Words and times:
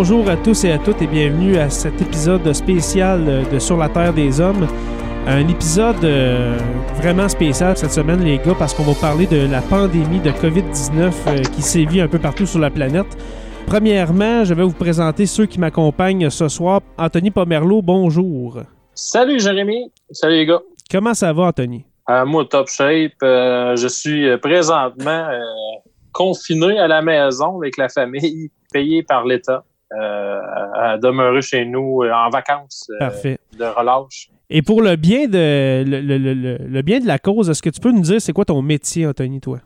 Bonjour 0.00 0.30
à 0.30 0.36
tous 0.36 0.62
et 0.62 0.70
à 0.70 0.78
toutes 0.78 1.02
et 1.02 1.08
bienvenue 1.08 1.56
à 1.56 1.68
cet 1.70 2.00
épisode 2.00 2.52
spécial 2.52 3.50
de 3.50 3.58
Sur 3.58 3.76
la 3.78 3.88
Terre 3.88 4.14
des 4.14 4.40
Hommes. 4.40 4.68
Un 5.26 5.48
épisode 5.48 6.04
euh, 6.04 6.56
vraiment 6.98 7.28
spécial 7.28 7.76
cette 7.76 7.90
semaine, 7.90 8.22
les 8.22 8.38
gars, 8.38 8.54
parce 8.56 8.72
qu'on 8.74 8.84
va 8.84 8.94
parler 8.94 9.26
de 9.26 9.50
la 9.50 9.60
pandémie 9.60 10.20
de 10.20 10.30
COVID-19 10.30 11.10
euh, 11.26 11.42
qui 11.52 11.62
sévit 11.62 12.00
un 12.00 12.06
peu 12.06 12.20
partout 12.20 12.46
sur 12.46 12.60
la 12.60 12.70
planète. 12.70 13.08
Premièrement, 13.66 14.44
je 14.44 14.54
vais 14.54 14.62
vous 14.62 14.70
présenter 14.70 15.26
ceux 15.26 15.46
qui 15.46 15.58
m'accompagnent 15.58 16.30
ce 16.30 16.46
soir. 16.46 16.80
Anthony 16.96 17.32
Pomerleau, 17.32 17.82
bonjour. 17.82 18.60
Salut 18.94 19.40
Jérémy. 19.40 19.90
Salut 20.12 20.36
les 20.36 20.46
gars. 20.46 20.62
Comment 20.88 21.14
ça 21.14 21.32
va, 21.32 21.46
Anthony? 21.46 21.84
Euh, 22.08 22.24
moi, 22.24 22.44
top 22.44 22.68
shape. 22.68 23.18
Je 23.20 23.88
suis 23.88 24.38
présentement 24.38 25.26
confiné 26.12 26.78
à 26.78 26.86
la 26.86 27.02
maison 27.02 27.58
avec 27.58 27.76
la 27.76 27.88
famille, 27.88 28.52
payé 28.72 29.02
par 29.02 29.24
l'État. 29.24 29.64
Euh, 29.98 30.40
à 30.74 30.98
demeurer 30.98 31.40
chez 31.40 31.64
nous 31.64 32.02
euh, 32.02 32.12
en 32.12 32.28
vacances 32.28 32.86
euh, 32.90 32.98
Parfait. 32.98 33.38
de 33.58 33.64
relâche. 33.64 34.28
Et 34.50 34.60
pour 34.60 34.82
le 34.82 34.96
bien 34.96 35.26
de 35.28 35.82
le, 35.82 36.00
le- 36.02 36.18
le- 36.34 36.58
le 36.58 36.82
bien 36.82 37.00
de 37.00 37.06
la 37.06 37.18
cause, 37.18 37.48
est-ce 37.48 37.62
que 37.62 37.70
tu 37.70 37.80
peux 37.80 37.90
nous 37.90 38.02
dire 38.02 38.20
c'est 38.20 38.34
quoi 38.34 38.44
ton 38.44 38.60
métier, 38.60 39.06
Anthony, 39.06 39.40
toi? 39.40 39.60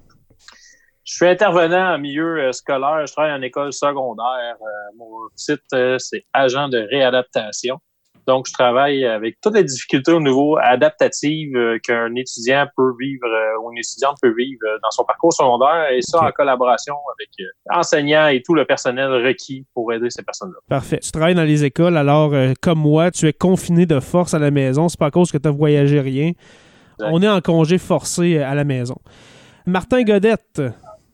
Je 1.05 1.15
suis 1.15 1.27
intervenant 1.27 1.95
en 1.95 1.99
milieu 1.99 2.53
scolaire. 2.53 3.05
Je 3.05 3.13
travaille 3.13 3.33
en 3.33 3.43
école 3.43 3.73
secondaire. 3.73 4.55
Mon 4.97 5.09
titre, 5.35 5.97
c'est 5.99 6.25
agent 6.33 6.69
de 6.69 6.79
réadaptation. 6.89 7.79
Donc, 8.27 8.47
je 8.47 8.53
travaille 8.53 9.05
avec 9.05 9.41
toutes 9.43 9.55
les 9.57 9.65
difficultés 9.65 10.13
au 10.13 10.21
niveau 10.21 10.57
adaptatif 10.63 11.49
euh, 11.57 11.79
qu'un 11.83 12.15
étudiant 12.15 12.67
peut 12.77 12.93
vivre 13.01 13.27
euh, 13.27 13.61
ou 13.61 13.73
une 13.73 13.79
étudiante 13.79 14.17
peut 14.23 14.33
vivre 14.37 14.61
euh, 14.65 14.79
dans 14.83 14.91
son 14.93 15.05
parcours 15.05 15.33
secondaire 15.33 15.91
et 15.91 16.01
ça 16.03 16.23
en 16.23 16.31
collaboration 16.31 16.95
avec 17.19 17.29
euh, 17.41 17.79
enseignants 17.79 18.29
et 18.29 18.41
tout 18.43 18.55
le 18.55 18.65
personnel 18.65 19.11
requis 19.11 19.67
pour 19.75 19.93
aider 19.93 20.09
ces 20.11 20.23
personnes-là. 20.23 20.59
Parfait. 20.69 20.99
Tu 21.03 21.11
travailles 21.11 21.35
dans 21.35 21.43
les 21.43 21.65
écoles, 21.65 21.97
alors 21.97 22.33
comme 22.61 22.79
moi, 22.79 23.11
tu 23.11 23.27
es 23.27 23.33
confiné 23.33 23.87
de 23.87 23.99
force 23.99 24.35
à 24.35 24.39
la 24.39 24.51
maison. 24.53 24.89
C'est 24.89 24.99
pas 25.01 25.07
à 25.07 25.11
cause 25.11 25.33
que 25.33 25.39
tu 25.39 25.49
as 25.49 25.53
voyagé 25.53 26.01
rien. 26.01 26.29
Exact. 26.29 27.11
On 27.13 27.23
est 27.23 27.29
en 27.29 27.41
congé 27.41 27.79
forcé 27.79 28.39
à 28.39 28.55
la 28.55 28.63
maison. 28.65 28.97
Martin 29.67 30.03
Godette. 30.05 30.63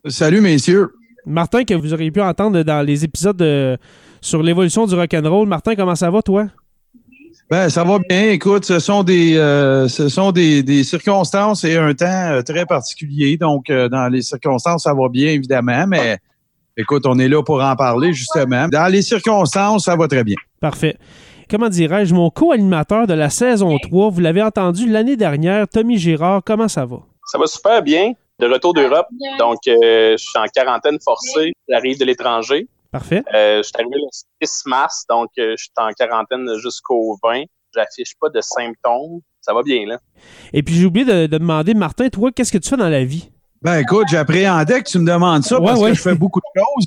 Salut, 0.06 0.40
messieurs. 0.42 0.90
Martin, 1.24 1.64
que 1.64 1.74
vous 1.74 1.92
auriez 1.94 2.10
pu 2.10 2.20
entendre 2.20 2.62
dans 2.62 2.84
les 2.84 3.04
épisodes 3.04 3.36
de- 3.36 3.76
sur 4.20 4.42
l'évolution 4.42 4.86
du 4.86 4.94
rock'n'roll. 4.94 5.46
Martin, 5.48 5.74
comment 5.74 5.94
ça 5.94 6.10
va, 6.10 6.20
toi? 6.22 6.46
Ben, 7.50 7.70
ça 7.70 7.82
va 7.82 7.98
bien. 7.98 8.30
Écoute, 8.30 8.66
ce 8.66 8.78
sont 8.78 9.02
des, 9.02 9.38
euh, 9.38 9.88
ce 9.88 10.10
sont 10.10 10.32
des, 10.32 10.62
des 10.62 10.84
circonstances 10.84 11.64
et 11.64 11.78
un 11.78 11.94
temps 11.94 12.04
euh, 12.06 12.42
très 12.42 12.66
particulier. 12.66 13.38
Donc, 13.38 13.70
euh, 13.70 13.88
dans 13.88 14.08
les 14.08 14.20
circonstances, 14.20 14.82
ça 14.82 14.92
va 14.92 15.08
bien, 15.08 15.30
évidemment, 15.30 15.86
mais 15.86 16.18
écoute, 16.76 17.06
on 17.06 17.18
est 17.18 17.28
là 17.28 17.42
pour 17.42 17.62
en 17.62 17.74
parler, 17.74 18.12
justement. 18.12 18.68
Dans 18.68 18.92
les 18.92 19.00
circonstances, 19.00 19.86
ça 19.86 19.96
va 19.96 20.06
très 20.08 20.24
bien. 20.24 20.36
Parfait. 20.60 20.98
Comment 21.50 21.70
dirais-je, 21.70 22.14
mon 22.14 22.28
co-animateur 22.28 23.06
de 23.06 23.14
la 23.14 23.30
saison 23.30 23.78
3, 23.78 24.10
vous 24.10 24.20
l'avez 24.20 24.42
entendu 24.42 24.86
l'année 24.86 25.16
dernière, 25.16 25.66
Tommy 25.66 25.96
Girard, 25.96 26.42
comment 26.44 26.68
ça 26.68 26.84
va? 26.84 26.98
Ça 27.24 27.38
va 27.38 27.46
super 27.46 27.82
bien. 27.82 28.12
De 28.38 28.46
retour 28.46 28.74
d'Europe. 28.74 29.06
Donc, 29.38 29.58
euh, 29.66 30.12
je 30.12 30.22
suis 30.22 30.38
en 30.38 30.44
quarantaine 30.54 30.98
forcée. 31.02 31.52
J'arrive 31.68 31.98
de 31.98 32.04
l'étranger. 32.04 32.68
Parfait. 32.90 33.22
Euh, 33.34 33.58
je 33.58 33.62
suis 33.64 33.72
arrivé 33.74 33.96
le 33.96 34.46
6 34.46 34.62
mars, 34.66 35.04
donc 35.08 35.28
euh, 35.38 35.54
je 35.56 35.64
suis 35.64 35.72
en 35.76 35.90
quarantaine 35.92 36.46
jusqu'au 36.58 37.18
20. 37.22 37.42
J'affiche 37.74 38.14
pas 38.20 38.28
de 38.30 38.40
symptômes. 38.40 39.20
Ça 39.40 39.52
va 39.52 39.62
bien, 39.62 39.86
là. 39.86 39.98
Et 40.52 40.62
puis 40.62 40.74
j'ai 40.74 40.86
oublié 40.86 41.04
de, 41.04 41.26
de 41.26 41.38
demander, 41.38 41.74
Martin, 41.74 42.08
toi, 42.08 42.30
qu'est-ce 42.32 42.52
que 42.52 42.58
tu 42.58 42.68
fais 42.68 42.76
dans 42.76 42.88
la 42.88 43.04
vie? 43.04 43.30
Ben, 43.60 43.78
écoute, 43.78 44.06
j'appréhendais 44.10 44.82
que 44.82 44.88
tu 44.88 44.98
me 44.98 45.06
demandes 45.06 45.42
ça 45.42 45.58
Ouais, 45.58 45.66
parce 45.66 45.80
ouais. 45.80 45.90
que 45.90 45.96
je 45.96 46.02
fais 46.02 46.14
beaucoup 46.14 46.40
de 46.40 46.60
choses. 46.60 46.86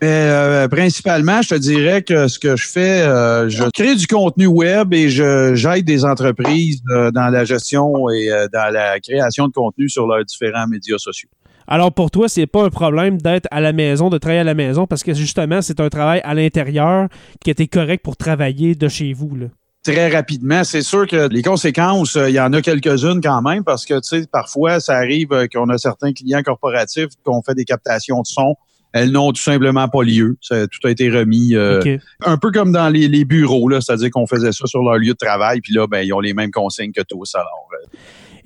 Mais 0.00 0.06
euh, 0.08 0.68
principalement, 0.68 1.42
je 1.42 1.48
te 1.48 1.54
dirais 1.56 2.02
que 2.02 2.28
ce 2.28 2.38
que 2.38 2.54
je 2.54 2.68
fais, 2.68 3.02
euh, 3.02 3.48
je 3.48 3.64
crée 3.74 3.96
du 3.96 4.06
contenu 4.06 4.46
web 4.46 4.94
et 4.94 5.08
je 5.08 5.54
j'aide 5.54 5.84
des 5.84 6.04
entreprises 6.04 6.80
euh, 6.90 7.10
dans 7.10 7.28
la 7.30 7.44
gestion 7.44 8.08
et 8.08 8.30
euh, 8.30 8.46
dans 8.52 8.72
la 8.72 9.00
création 9.00 9.48
de 9.48 9.52
contenu 9.52 9.88
sur 9.88 10.06
leurs 10.06 10.24
différents 10.24 10.68
médias 10.68 10.98
sociaux. 10.98 11.28
Alors 11.68 11.92
pour 11.92 12.10
toi, 12.10 12.28
c'est 12.28 12.46
pas 12.46 12.64
un 12.64 12.70
problème 12.70 13.18
d'être 13.18 13.46
à 13.50 13.60
la 13.60 13.72
maison, 13.72 14.08
de 14.08 14.18
travailler 14.18 14.40
à 14.40 14.44
la 14.44 14.54
maison, 14.54 14.86
parce 14.86 15.04
que 15.04 15.14
justement, 15.14 15.62
c'est 15.62 15.80
un 15.80 15.88
travail 15.88 16.20
à 16.24 16.34
l'intérieur 16.34 17.08
qui 17.44 17.50
était 17.50 17.68
correct 17.68 18.02
pour 18.02 18.16
travailler 18.16 18.74
de 18.74 18.88
chez 18.88 19.12
vous. 19.12 19.36
Là? 19.36 19.46
très 19.92 20.08
rapidement. 20.08 20.64
C'est 20.64 20.82
sûr 20.82 21.06
que 21.06 21.28
les 21.28 21.42
conséquences, 21.42 22.16
euh, 22.16 22.28
il 22.28 22.34
y 22.34 22.40
en 22.40 22.52
a 22.52 22.60
quelques-unes 22.62 23.20
quand 23.22 23.42
même 23.42 23.64
parce 23.64 23.86
que, 23.86 23.94
tu 23.94 24.20
sais, 24.20 24.26
parfois, 24.30 24.80
ça 24.80 24.96
arrive 24.96 25.32
euh, 25.32 25.46
qu'on 25.46 25.68
a 25.68 25.78
certains 25.78 26.12
clients 26.12 26.42
corporatifs 26.42 27.08
qu'on 27.24 27.42
fait 27.42 27.54
des 27.54 27.64
captations 27.64 28.20
de 28.20 28.26
son. 28.26 28.56
Elles 28.92 29.10
n'ont 29.10 29.32
tout 29.32 29.42
simplement 29.42 29.88
pas 29.88 30.02
lieu. 30.02 30.36
Ça, 30.40 30.66
tout 30.66 30.86
a 30.86 30.90
été 30.90 31.10
remis 31.10 31.54
euh, 31.54 31.98
un 32.24 32.38
peu 32.38 32.50
comme 32.50 32.72
dans 32.72 32.88
les, 32.88 33.06
les 33.06 33.24
bureaux, 33.24 33.70
c'est-à-dire 33.80 34.10
qu'on 34.10 34.26
faisait 34.26 34.52
ça 34.52 34.66
sur 34.66 34.82
leur 34.82 34.96
lieu 34.96 35.12
de 35.12 35.18
travail, 35.18 35.60
puis 35.60 35.74
là, 35.74 35.86
ben, 35.86 36.00
ils 36.00 36.12
ont 36.12 36.20
les 36.20 36.32
mêmes 36.32 36.50
consignes 36.50 36.92
que 36.92 37.02
tous. 37.02 37.34
Alors, 37.34 37.68
euh, 37.74 37.96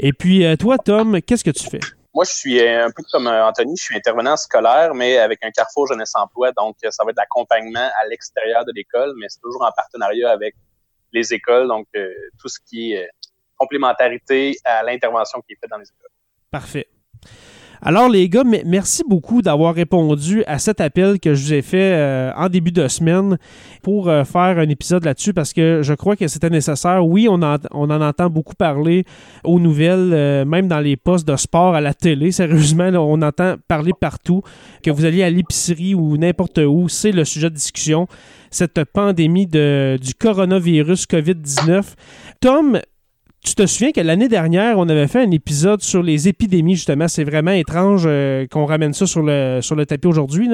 Et 0.01 0.13
puis 0.13 0.45
toi, 0.59 0.79
Tom, 0.79 1.21
qu'est-ce 1.23 1.45
que 1.45 1.51
tu 1.51 1.69
fais? 1.69 1.81
Moi, 2.15 2.25
je 2.25 2.33
suis 2.33 2.61
un 2.61 2.91
peu 2.91 3.03
comme 3.11 3.27
euh, 3.27 3.47
Anthony, 3.47 3.75
je 3.77 3.85
suis 3.85 3.97
intervenant 3.97 4.37
scolaire, 4.37 4.95
mais 4.95 5.17
avec 5.17 5.43
un 5.43 5.51
carrefour 5.51 5.87
jeunesse-emploi. 5.87 6.53
Donc, 6.53 6.77
euh, 6.85 6.91
ça 6.91 7.05
va 7.05 7.11
être 7.11 7.17
l'accompagnement 7.17 7.89
à 8.01 8.07
l'extérieur 8.07 8.65
de 8.67 8.73
l'école, 8.75 9.15
mais 9.19 9.27
c'est 9.31 9.41
toujours 9.41 9.63
en 9.63 9.73
partenariat 9.75 10.31
avec 10.31 10.55
les 11.13 11.33
écoles. 11.33 11.69
Donc, 11.69 11.87
euh, 11.97 12.13
tout 12.39 12.49
ce 12.49 12.59
qui 12.67 12.93
est 12.93 13.09
complémentarité 13.57 14.57
à 14.65 14.83
l'intervention 14.83 15.41
qui 15.41 15.55
est 15.55 15.57
faite 15.57 15.71
dans 15.71 15.79
les 15.79 15.89
écoles. 15.89 16.11
Parfait. 16.51 16.87
Alors, 17.85 18.09
les 18.09 18.29
gars, 18.29 18.45
me- 18.45 18.63
merci 18.65 19.03
beaucoup 19.09 19.43
d'avoir 19.43 19.75
répondu 19.75 20.45
à 20.47 20.61
cet 20.61 20.81
appel 20.81 21.19
que 21.19 21.35
je 21.35 21.43
vous 21.47 21.53
ai 21.55 21.63
fait 21.63 21.93
euh, 21.95 22.31
en 22.37 22.49
début 22.49 22.71
de 22.71 22.87
semaine 22.87 23.39
pour 23.83 24.09
euh, 24.09 24.23
faire 24.23 24.57
un 24.61 24.69
épisode 24.69 25.05
là-dessus 25.05 25.33
parce 25.35 25.53
que 25.53 25.81
je 25.83 25.93
crois 25.95 26.15
que 26.15 26.29
c'était 26.29 26.49
nécessaire. 26.49 27.05
Oui, 27.05 27.27
on 27.29 27.43
en, 27.43 27.57
on 27.73 27.91
en 27.91 28.01
entend 28.01 28.31
beaucoup 28.31 28.55
parler 28.55 29.05
aux 29.43 29.59
nouvelles, 29.59 30.11
euh, 30.13 30.45
même 30.45 30.69
dans 30.69 30.79
les 30.79 30.97
postes 30.97 31.27
de 31.27 31.35
sport 31.35 31.75
à 31.75 31.81
la 31.81 31.93
télé. 31.93 32.31
Sérieusement, 32.43 32.89
là, 32.89 33.03
on 33.03 33.21
entend 33.21 33.57
parler 33.67 33.91
partout. 34.01 34.43
Que 34.85 34.93
vous 34.93 35.05
alliez 35.05 35.25
à 35.25 35.31
l'épicerie 35.31 35.97
ou 35.97 36.17
n'importe 36.17 36.59
où, 36.59 36.89
c'est 36.89 37.11
le 37.11 37.25
sujet 37.25 37.51
de 37.51 37.57
discussion. 37.57 38.07
Cette 38.53 38.85
pandémie 38.85 39.49
de, 39.49 39.99
du 40.01 40.15
coronavirus 40.15 41.07
COVID-19. 41.07 41.83
Tom, 42.41 42.79
tu 43.45 43.55
te 43.55 43.67
souviens 43.67 43.93
que 43.93 44.01
l'année 44.01 44.29
dernière, 44.29 44.79
on 44.79 44.89
avait 44.89 45.09
fait 45.09 45.23
un 45.23 45.31
épisode 45.31 45.83
sur 45.83 46.03
les 46.03 46.29
épidémies, 46.29 46.77
justement? 46.77 47.09
C'est 47.09 47.25
vraiment 47.25 47.51
étrange 47.51 48.05
euh, 48.07 48.47
qu'on 48.47 48.67
ramène 48.67 48.93
ça 48.93 49.07
sur 49.07 49.23
le, 49.23 49.61
sur 49.61 49.75
le 49.75 49.85
tapis 49.85 50.07
aujourd'hui. 50.07 50.49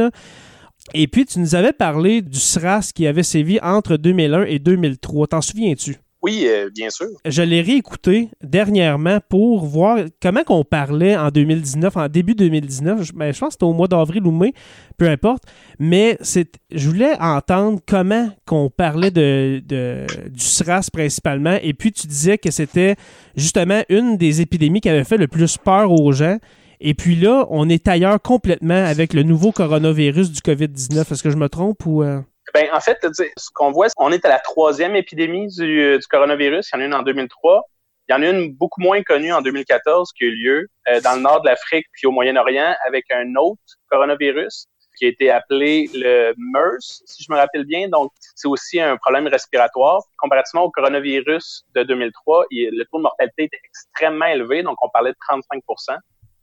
Et 0.94 1.06
puis, 1.06 1.26
tu 1.26 1.38
nous 1.38 1.54
avais 1.54 1.72
parlé 1.72 2.22
du 2.22 2.38
SRAS 2.38 2.92
qui 2.94 3.06
avait 3.06 3.22
sévi 3.22 3.58
entre 3.62 3.96
2001 3.96 4.44
et 4.44 4.58
2003. 4.58 5.26
T'en 5.28 5.40
souviens-tu? 5.42 5.96
Oui, 6.20 6.46
euh, 6.48 6.68
bien 6.74 6.90
sûr. 6.90 7.06
Je 7.24 7.42
l'ai 7.42 7.60
réécouté 7.62 8.28
dernièrement 8.42 9.18
pour 9.28 9.64
voir 9.66 9.98
comment 10.20 10.42
qu'on 10.42 10.64
parlait 10.64 11.16
en 11.16 11.28
2019, 11.30 11.96
en 11.96 12.08
début 12.08 12.34
2019. 12.34 13.02
Je, 13.04 13.12
ben, 13.12 13.32
je 13.32 13.38
pense 13.38 13.50
que 13.50 13.52
c'était 13.52 13.64
au 13.66 13.72
mois 13.72 13.86
d'avril 13.86 14.26
ou 14.26 14.32
mai, 14.32 14.52
peu 14.96 15.08
importe. 15.08 15.44
Mais 15.78 16.18
je 16.20 16.88
voulais 16.88 17.14
entendre 17.20 17.78
comment 17.86 18.30
qu'on 18.46 18.68
parlait 18.68 19.12
de, 19.12 19.62
de- 19.64 20.06
du 20.28 20.44
SRAS 20.44 20.88
principalement. 20.92 21.56
Et 21.62 21.72
puis 21.72 21.92
tu 21.92 22.08
disais 22.08 22.36
que 22.36 22.50
c'était 22.50 22.96
justement 23.36 23.82
une 23.88 24.16
des 24.16 24.40
épidémies 24.40 24.80
qui 24.80 24.88
avait 24.88 25.04
fait 25.04 25.18
le 25.18 25.28
plus 25.28 25.56
peur 25.56 25.92
aux 25.92 26.10
gens. 26.10 26.38
Et 26.80 26.94
puis 26.94 27.14
là, 27.16 27.46
on 27.50 27.68
est 27.68 27.86
ailleurs 27.86 28.20
complètement 28.20 28.84
avec 28.84 29.12
le 29.12 29.22
nouveau 29.22 29.52
coronavirus 29.52 30.32
du 30.32 30.40
COVID-19. 30.40 31.12
Est-ce 31.12 31.22
que 31.22 31.30
je 31.30 31.36
me 31.36 31.48
trompe 31.48 31.84
ou... 31.86 32.02
euh? 32.02 32.20
Ben, 32.54 32.68
en 32.72 32.80
fait, 32.80 32.98
ce 33.12 33.50
qu'on 33.54 33.70
voit, 33.72 33.88
qu'on 33.96 34.12
est 34.12 34.24
à 34.24 34.28
la 34.28 34.38
troisième 34.38 34.96
épidémie 34.96 35.48
du, 35.48 35.98
du 35.98 36.06
coronavirus. 36.08 36.70
Il 36.72 36.76
y 36.76 36.78
en 36.78 36.82
a 36.82 36.84
une 36.86 36.94
en 36.94 37.02
2003. 37.02 37.62
Il 38.08 38.12
y 38.12 38.16
en 38.16 38.22
a 38.22 38.28
une 38.30 38.54
beaucoup 38.54 38.80
moins 38.80 39.02
connue 39.02 39.32
en 39.32 39.42
2014 39.42 40.12
qui 40.12 40.24
a 40.24 40.26
eu 40.28 40.34
lieu 40.34 40.66
euh, 40.88 41.00
dans 41.02 41.14
le 41.14 41.20
nord 41.20 41.42
de 41.42 41.48
l'Afrique 41.48 41.86
puis 41.92 42.06
au 42.06 42.10
Moyen-Orient 42.10 42.74
avec 42.86 43.04
un 43.10 43.34
autre 43.36 43.60
coronavirus 43.90 44.66
qui 44.96 45.04
a 45.04 45.08
été 45.08 45.30
appelé 45.30 45.88
le 45.94 46.34
MERS, 46.38 46.80
si 46.80 47.22
je 47.22 47.30
me 47.30 47.36
rappelle 47.36 47.64
bien. 47.64 47.88
Donc, 47.88 48.10
c'est 48.34 48.48
aussi 48.48 48.80
un 48.80 48.96
problème 48.96 49.28
respiratoire. 49.28 50.00
Comparativement 50.16 50.64
au 50.64 50.70
coronavirus 50.70 51.64
de 51.76 51.82
2003, 51.84 52.46
il- 52.50 52.70
le 52.76 52.84
taux 52.86 52.96
de 52.98 53.02
mortalité 53.02 53.44
était 53.44 53.60
extrêmement 53.62 54.26
élevé. 54.26 54.62
Donc, 54.62 54.76
on 54.82 54.88
parlait 54.88 55.12
de 55.12 55.16
35% 55.28 55.98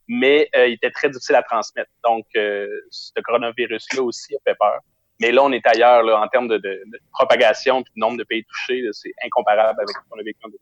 mais 0.07 0.47
euh, 0.55 0.67
il 0.67 0.73
était 0.73 0.91
très 0.91 1.09
difficile 1.09 1.35
à 1.35 1.41
transmettre. 1.41 1.89
Donc, 2.03 2.25
euh, 2.35 2.67
ce 2.91 3.19
coronavirus-là 3.21 4.03
aussi 4.03 4.35
a 4.35 4.39
fait 4.47 4.55
peur. 4.55 4.79
Mais 5.21 5.31
là, 5.31 5.44
on 5.44 5.51
est 5.51 5.65
ailleurs 5.65 6.03
là, 6.03 6.21
en 6.21 6.27
termes 6.27 6.47
de, 6.47 6.57
de- 6.57 6.62
de 6.85 7.00
propagation 7.13 7.79
et 7.79 7.83
de 7.83 7.88
nombre 7.95 8.17
de 8.17 8.23
pays 8.23 8.44
touchés. 8.45 8.83
C'est 8.91 9.13
incomparable 9.25 9.79
avec 9.79 9.89
ce 9.89 9.95
qu'on 10.09 10.19
a 10.19 10.23
vécu 10.23 10.39
en 10.44 10.50
2000. 10.50 10.59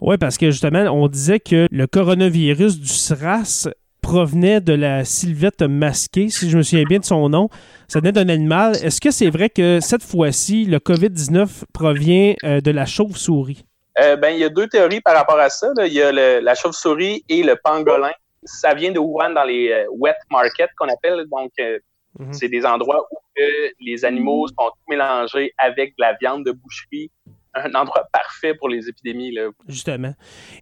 Oui, 0.00 0.16
parce 0.18 0.38
que 0.38 0.50
justement, 0.50 0.82
on 0.92 1.08
disait 1.08 1.40
que 1.40 1.66
le 1.70 1.86
coronavirus 1.86 2.78
du 2.78 2.86
SRAS 2.88 3.68
provenait 4.00 4.60
de 4.60 4.72
la 4.72 5.04
sylvette 5.04 5.62
masquée, 5.62 6.28
si 6.28 6.48
je 6.48 6.56
me 6.56 6.62
souviens 6.62 6.84
bien 6.84 7.00
de 7.00 7.04
son 7.04 7.28
nom. 7.28 7.48
Ça 7.88 7.98
venait 7.98 8.12
d'un 8.12 8.28
animal. 8.28 8.76
Est-ce 8.84 9.00
que 9.00 9.10
c'est 9.10 9.30
vrai 9.30 9.50
que 9.50 9.80
cette 9.80 10.04
fois-ci, 10.04 10.64
le 10.64 10.78
COVID-19 10.78 11.64
provient 11.72 12.34
euh, 12.44 12.60
de 12.60 12.70
la 12.70 12.86
chauve-souris? 12.86 13.64
Euh, 13.98 14.14
ben, 14.14 14.28
il 14.28 14.38
y 14.38 14.44
a 14.44 14.48
deux 14.48 14.68
théories 14.68 15.00
par 15.00 15.16
rapport 15.16 15.40
à 15.40 15.48
ça. 15.50 15.72
là. 15.76 15.86
Il 15.88 15.92
y 15.92 16.02
a 16.02 16.12
le- 16.12 16.38
la 16.40 16.54
chauve-souris 16.54 17.24
et 17.28 17.42
le 17.42 17.56
pangolin. 17.56 18.12
Ça 18.44 18.74
vient 18.74 18.92
de 18.92 19.00
Wuhan 19.00 19.30
dans 19.30 19.42
les 19.42 19.70
euh, 19.72 19.86
wet 19.90 20.14
markets 20.30 20.70
qu'on 20.78 20.88
appelle. 20.88 21.24
Donc, 21.28 21.50
Mhm. 22.18 22.32
c'est 22.32 22.48
des 22.48 22.64
endroits 22.64 23.06
où 23.10 23.16
les 23.80 24.04
animaux 24.04 24.46
sont 24.48 24.54
tout 24.68 24.88
mélangés 24.88 25.52
avec 25.58 25.90
de 25.90 26.02
la 26.02 26.14
viande 26.20 26.44
de 26.44 26.52
boucherie. 26.52 27.10
Un 27.54 27.74
endroit 27.74 28.04
parfait 28.12 28.54
pour 28.54 28.68
les 28.68 28.88
épidémies. 28.88 29.32
Là. 29.32 29.48
Justement. 29.68 30.12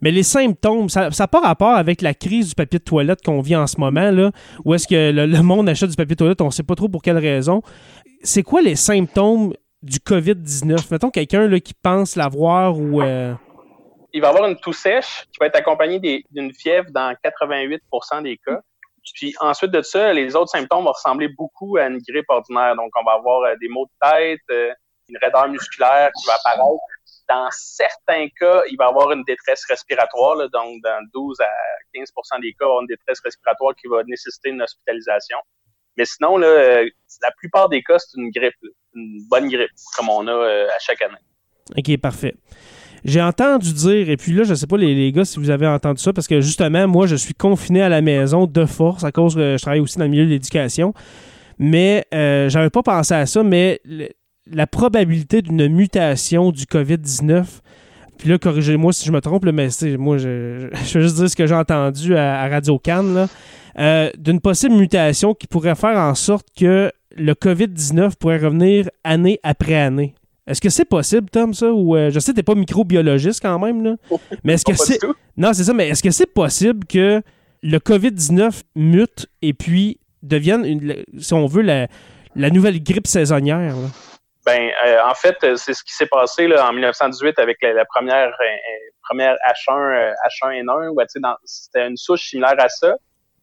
Mais 0.00 0.10
les 0.12 0.22
symptômes, 0.22 0.88
ça 0.88 1.08
n'a 1.10 1.28
pas 1.28 1.40
rapport 1.40 1.74
avec 1.74 2.02
la 2.02 2.14
crise 2.14 2.50
du 2.50 2.54
papier 2.54 2.78
de 2.78 2.84
toilette 2.84 3.20
qu'on 3.22 3.40
vit 3.40 3.56
en 3.56 3.66
ce 3.66 3.78
moment, 3.80 4.10
là, 4.10 4.30
où 4.64 4.74
est-ce 4.74 4.86
que 4.86 5.10
le, 5.10 5.26
le 5.26 5.42
monde 5.42 5.68
achète 5.68 5.90
du 5.90 5.96
papier 5.96 6.14
de 6.14 6.18
toilette, 6.18 6.40
on 6.40 6.46
ne 6.46 6.50
sait 6.50 6.62
pas 6.62 6.74
trop 6.76 6.88
pour 6.88 7.02
quelle 7.02 7.18
raison. 7.18 7.62
C'est 8.22 8.42
quoi 8.42 8.62
les 8.62 8.76
symptômes 8.76 9.52
du 9.82 9.98
COVID-19? 9.98 10.86
Mettons 10.90 11.10
quelqu'un 11.10 11.48
qui 11.58 11.74
pense 11.74 12.16
l'avoir 12.16 12.78
ou... 12.78 13.02
euh, 13.02 13.34
il 14.12 14.20
va 14.20 14.28
y 14.28 14.30
avoir 14.30 14.48
une 14.48 14.56
toux 14.56 14.72
sèche 14.72 15.24
qui 15.32 15.38
va 15.40 15.46
être 15.46 15.56
accompagnée 15.56 15.98
d'une 16.30 16.52
fièvre 16.54 16.88
dans 16.92 17.12
88% 17.24 18.22
des 18.22 18.38
cas. 18.38 18.60
Puis 19.12 19.34
ensuite 19.40 19.70
de 19.70 19.82
ça, 19.82 20.12
les 20.12 20.34
autres 20.34 20.50
symptômes 20.50 20.84
vont 20.84 20.92
ressembler 20.92 21.28
beaucoup 21.28 21.76
à 21.76 21.86
une 21.86 21.98
grippe 21.98 22.28
ordinaire. 22.28 22.74
Donc, 22.76 22.90
on 22.98 23.04
va 23.04 23.12
avoir 23.12 23.42
euh, 23.42 23.54
des 23.60 23.68
maux 23.68 23.86
de 23.86 24.08
tête, 24.08 24.40
euh, 24.50 24.72
une 25.08 25.18
raideur 25.18 25.48
musculaire 25.48 26.10
qui 26.18 26.26
va 26.26 26.34
apparaître. 26.34 26.80
Dans 27.28 27.48
certains 27.50 28.28
cas, 28.38 28.62
il 28.70 28.76
va 28.76 28.86
y 28.86 28.88
avoir 28.88 29.12
une 29.12 29.24
détresse 29.24 29.64
respiratoire. 29.66 30.36
là. 30.36 30.48
donc, 30.48 30.82
dans 30.82 31.02
12 31.12 31.40
à 31.40 31.50
15% 31.94 32.40
des 32.40 32.52
cas, 32.52 32.64
y 32.64 32.68
avoir 32.68 32.80
une 32.80 32.86
détresse 32.86 33.20
respiratoire 33.24 33.74
qui 33.74 33.88
va 33.88 34.02
nécessiter 34.04 34.50
une 34.50 34.62
hospitalisation. 34.62 35.38
Mais 35.96 36.04
sinon, 36.04 36.38
là, 36.38 36.46
euh, 36.46 36.88
la 37.22 37.30
plupart 37.38 37.68
des 37.68 37.82
cas, 37.82 37.98
c'est 37.98 38.18
une 38.18 38.30
grippe, 38.30 38.54
une 38.94 39.26
bonne 39.28 39.48
grippe, 39.48 39.70
comme 39.96 40.08
on 40.08 40.26
a 40.26 40.66
à 40.74 40.78
chaque 40.80 41.02
année. 41.02 41.18
OK, 41.76 42.00
parfait. 42.00 42.34
J'ai 43.04 43.20
entendu 43.20 43.72
dire, 43.72 44.08
et 44.08 44.16
puis 44.16 44.32
là, 44.32 44.44
je 44.44 44.54
sais 44.54 44.66
pas 44.66 44.78
les, 44.78 44.94
les 44.94 45.12
gars 45.12 45.26
si 45.26 45.38
vous 45.38 45.50
avez 45.50 45.66
entendu 45.66 46.00
ça, 46.00 46.12
parce 46.12 46.26
que 46.26 46.40
justement, 46.40 46.88
moi, 46.88 47.06
je 47.06 47.16
suis 47.16 47.34
confiné 47.34 47.82
à 47.82 47.90
la 47.90 48.00
maison 48.00 48.46
de 48.46 48.64
force 48.64 49.04
à 49.04 49.12
cause 49.12 49.34
que 49.34 49.56
je 49.58 49.62
travaille 49.62 49.80
aussi 49.80 49.98
dans 49.98 50.04
le 50.04 50.10
milieu 50.10 50.24
de 50.24 50.30
l'éducation. 50.30 50.94
Mais 51.58 52.04
euh, 52.14 52.48
j'avais 52.48 52.70
pas 52.70 52.82
pensé 52.82 53.14
à 53.14 53.26
ça, 53.26 53.42
mais 53.42 53.80
la 54.50 54.66
probabilité 54.66 55.42
d'une 55.42 55.68
mutation 55.68 56.50
du 56.50 56.64
COVID-19, 56.64 57.44
puis 58.18 58.28
là, 58.28 58.38
corrigez-moi 58.38 58.92
si 58.92 59.04
je 59.04 59.12
me 59.12 59.20
trompe, 59.20 59.44
mais 59.44 59.68
moi, 59.98 60.18
je, 60.18 60.68
je, 60.72 60.98
veux 60.98 61.04
juste 61.04 61.16
dire 61.16 61.28
ce 61.28 61.36
que 61.36 61.46
j'ai 61.46 61.54
entendu 61.54 62.16
à, 62.16 62.48
Radio 62.48 62.78
Cannes, 62.78 63.28
euh, 63.78 64.10
d'une 64.16 64.40
possible 64.40 64.74
mutation 64.74 65.34
qui 65.34 65.46
pourrait 65.46 65.74
faire 65.74 65.98
en 65.98 66.14
sorte 66.14 66.46
que 66.56 66.90
le 67.16 67.32
COVID-19 67.34 68.16
pourrait 68.18 68.38
revenir 68.38 68.88
année 69.04 69.38
après 69.42 69.74
année. 69.74 70.14
Est-ce 70.46 70.60
que 70.60 70.68
c'est 70.68 70.84
possible, 70.84 71.30
Tom, 71.30 71.54
ça? 71.54 71.72
Ou 71.72 71.96
euh, 71.96 72.10
je 72.10 72.18
sais 72.20 72.32
que 72.32 72.36
t'es 72.36 72.42
pas 72.42 72.54
microbiologiste 72.54 73.40
quand 73.42 73.58
même, 73.58 73.82
là. 73.82 73.96
Mais 74.44 74.54
est-ce 74.54 74.64
que 74.64 74.74
c'est. 74.76 74.98
Non, 75.36 75.52
c'est 75.54 75.64
ça, 75.64 75.72
mais 75.72 75.88
est-ce 75.88 76.02
que 76.02 76.10
c'est 76.10 76.26
possible 76.32 76.86
que 76.86 77.22
le 77.62 77.78
COVID-19 77.78 78.62
mute 78.76 79.26
et 79.40 79.54
puis 79.54 79.98
devienne, 80.22 80.64
une- 80.66 81.04
si 81.18 81.32
on 81.34 81.46
veut, 81.46 81.62
la, 81.62 81.88
la 82.36 82.50
nouvelle 82.50 82.82
grippe 82.82 83.06
saisonnière? 83.06 83.74
là? 83.74 83.88
Ben, 84.44 84.70
euh, 84.86 84.98
en 85.10 85.14
fait, 85.14 85.36
euh, 85.44 85.56
c'est 85.56 85.72
ce 85.72 85.82
qui 85.82 85.94
s'est 85.94 86.04
passé 86.06 86.46
là, 86.46 86.68
en 86.68 86.72
1918 86.74 87.38
avec 87.38 87.56
la, 87.62 87.72
la 87.72 87.86
première, 87.86 88.28
euh, 88.28 88.90
première 89.02 89.36
H1, 89.48 89.72
euh, 89.78 90.12
H1N1. 90.28 90.88
où, 90.90 91.00
tu 91.00 91.06
sais, 91.08 91.20
dans- 91.20 91.36
C'était 91.46 91.86
une 91.88 91.96
souche 91.96 92.28
similaire 92.28 92.54
à 92.58 92.68
ça, 92.68 92.94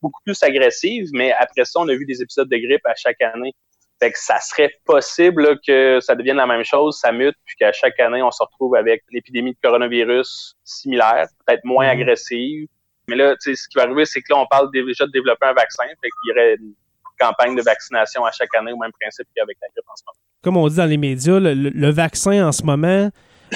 beaucoup 0.04 0.22
plus 0.24 0.38
agressive, 0.44 1.08
mais 1.14 1.32
après 1.34 1.66
ça, 1.66 1.80
on 1.80 1.88
a 1.90 1.94
vu 1.96 2.06
des 2.06 2.22
épisodes 2.22 2.48
de 2.48 2.58
grippe 2.58 2.86
à 2.86 2.94
chaque 2.96 3.20
année. 3.22 3.54
Fait 4.02 4.12
que 4.12 4.18
ça 4.18 4.40
serait 4.40 4.72
possible 4.84 5.44
là, 5.44 5.56
que 5.66 6.00
ça 6.02 6.16
devienne 6.16 6.38
la 6.38 6.48
même 6.48 6.64
chose, 6.64 6.98
ça 7.00 7.12
mute, 7.12 7.36
puis 7.46 7.56
qu'à 7.60 7.72
chaque 7.72 8.00
année, 8.00 8.24
on 8.24 8.32
se 8.32 8.42
retrouve 8.42 8.76
avec 8.76 9.04
une 9.12 9.20
épidémie 9.20 9.52
de 9.52 9.58
coronavirus 9.64 10.56
similaire, 10.64 11.28
peut-être 11.46 11.64
moins 11.64 11.86
Mhm. 11.86 12.02
agressive. 12.02 12.68
Mais 13.08 13.16
là, 13.16 13.36
tu 13.36 13.52
sais, 13.52 13.56
ce 13.56 13.68
qui 13.70 13.78
va 13.78 13.84
arriver, 13.84 14.06
c'est 14.06 14.22
que 14.22 14.34
là, 14.34 14.40
on 14.40 14.48
parle 14.48 14.72
déjà 14.72 15.06
de 15.06 15.12
développer 15.12 15.46
un 15.46 15.54
vaccin, 15.54 15.84
fait 15.86 16.10
qu'il 16.10 16.30
y 16.30 16.32
aurait 16.32 16.56
une 16.56 16.74
campagne 17.20 17.56
de 17.56 17.62
vaccination 17.62 18.26
à 18.26 18.32
chaque 18.32 18.54
année, 18.56 18.72
au 18.72 18.78
même 18.78 18.92
principe 19.00 19.28
qu'avec 19.36 19.58
la 19.62 19.68
grippe 19.68 19.86
en 19.88 19.96
ce 19.96 20.04
moment. 20.08 20.18
Comme 20.44 20.58
on 20.58 20.68
dit 20.68 20.78
dans 20.78 20.86
les 20.86 20.98
médias, 20.98 21.40
le 21.40 21.90
vaccin 21.92 22.48
en 22.48 22.52
ce 22.52 22.64
moment, 22.64 23.10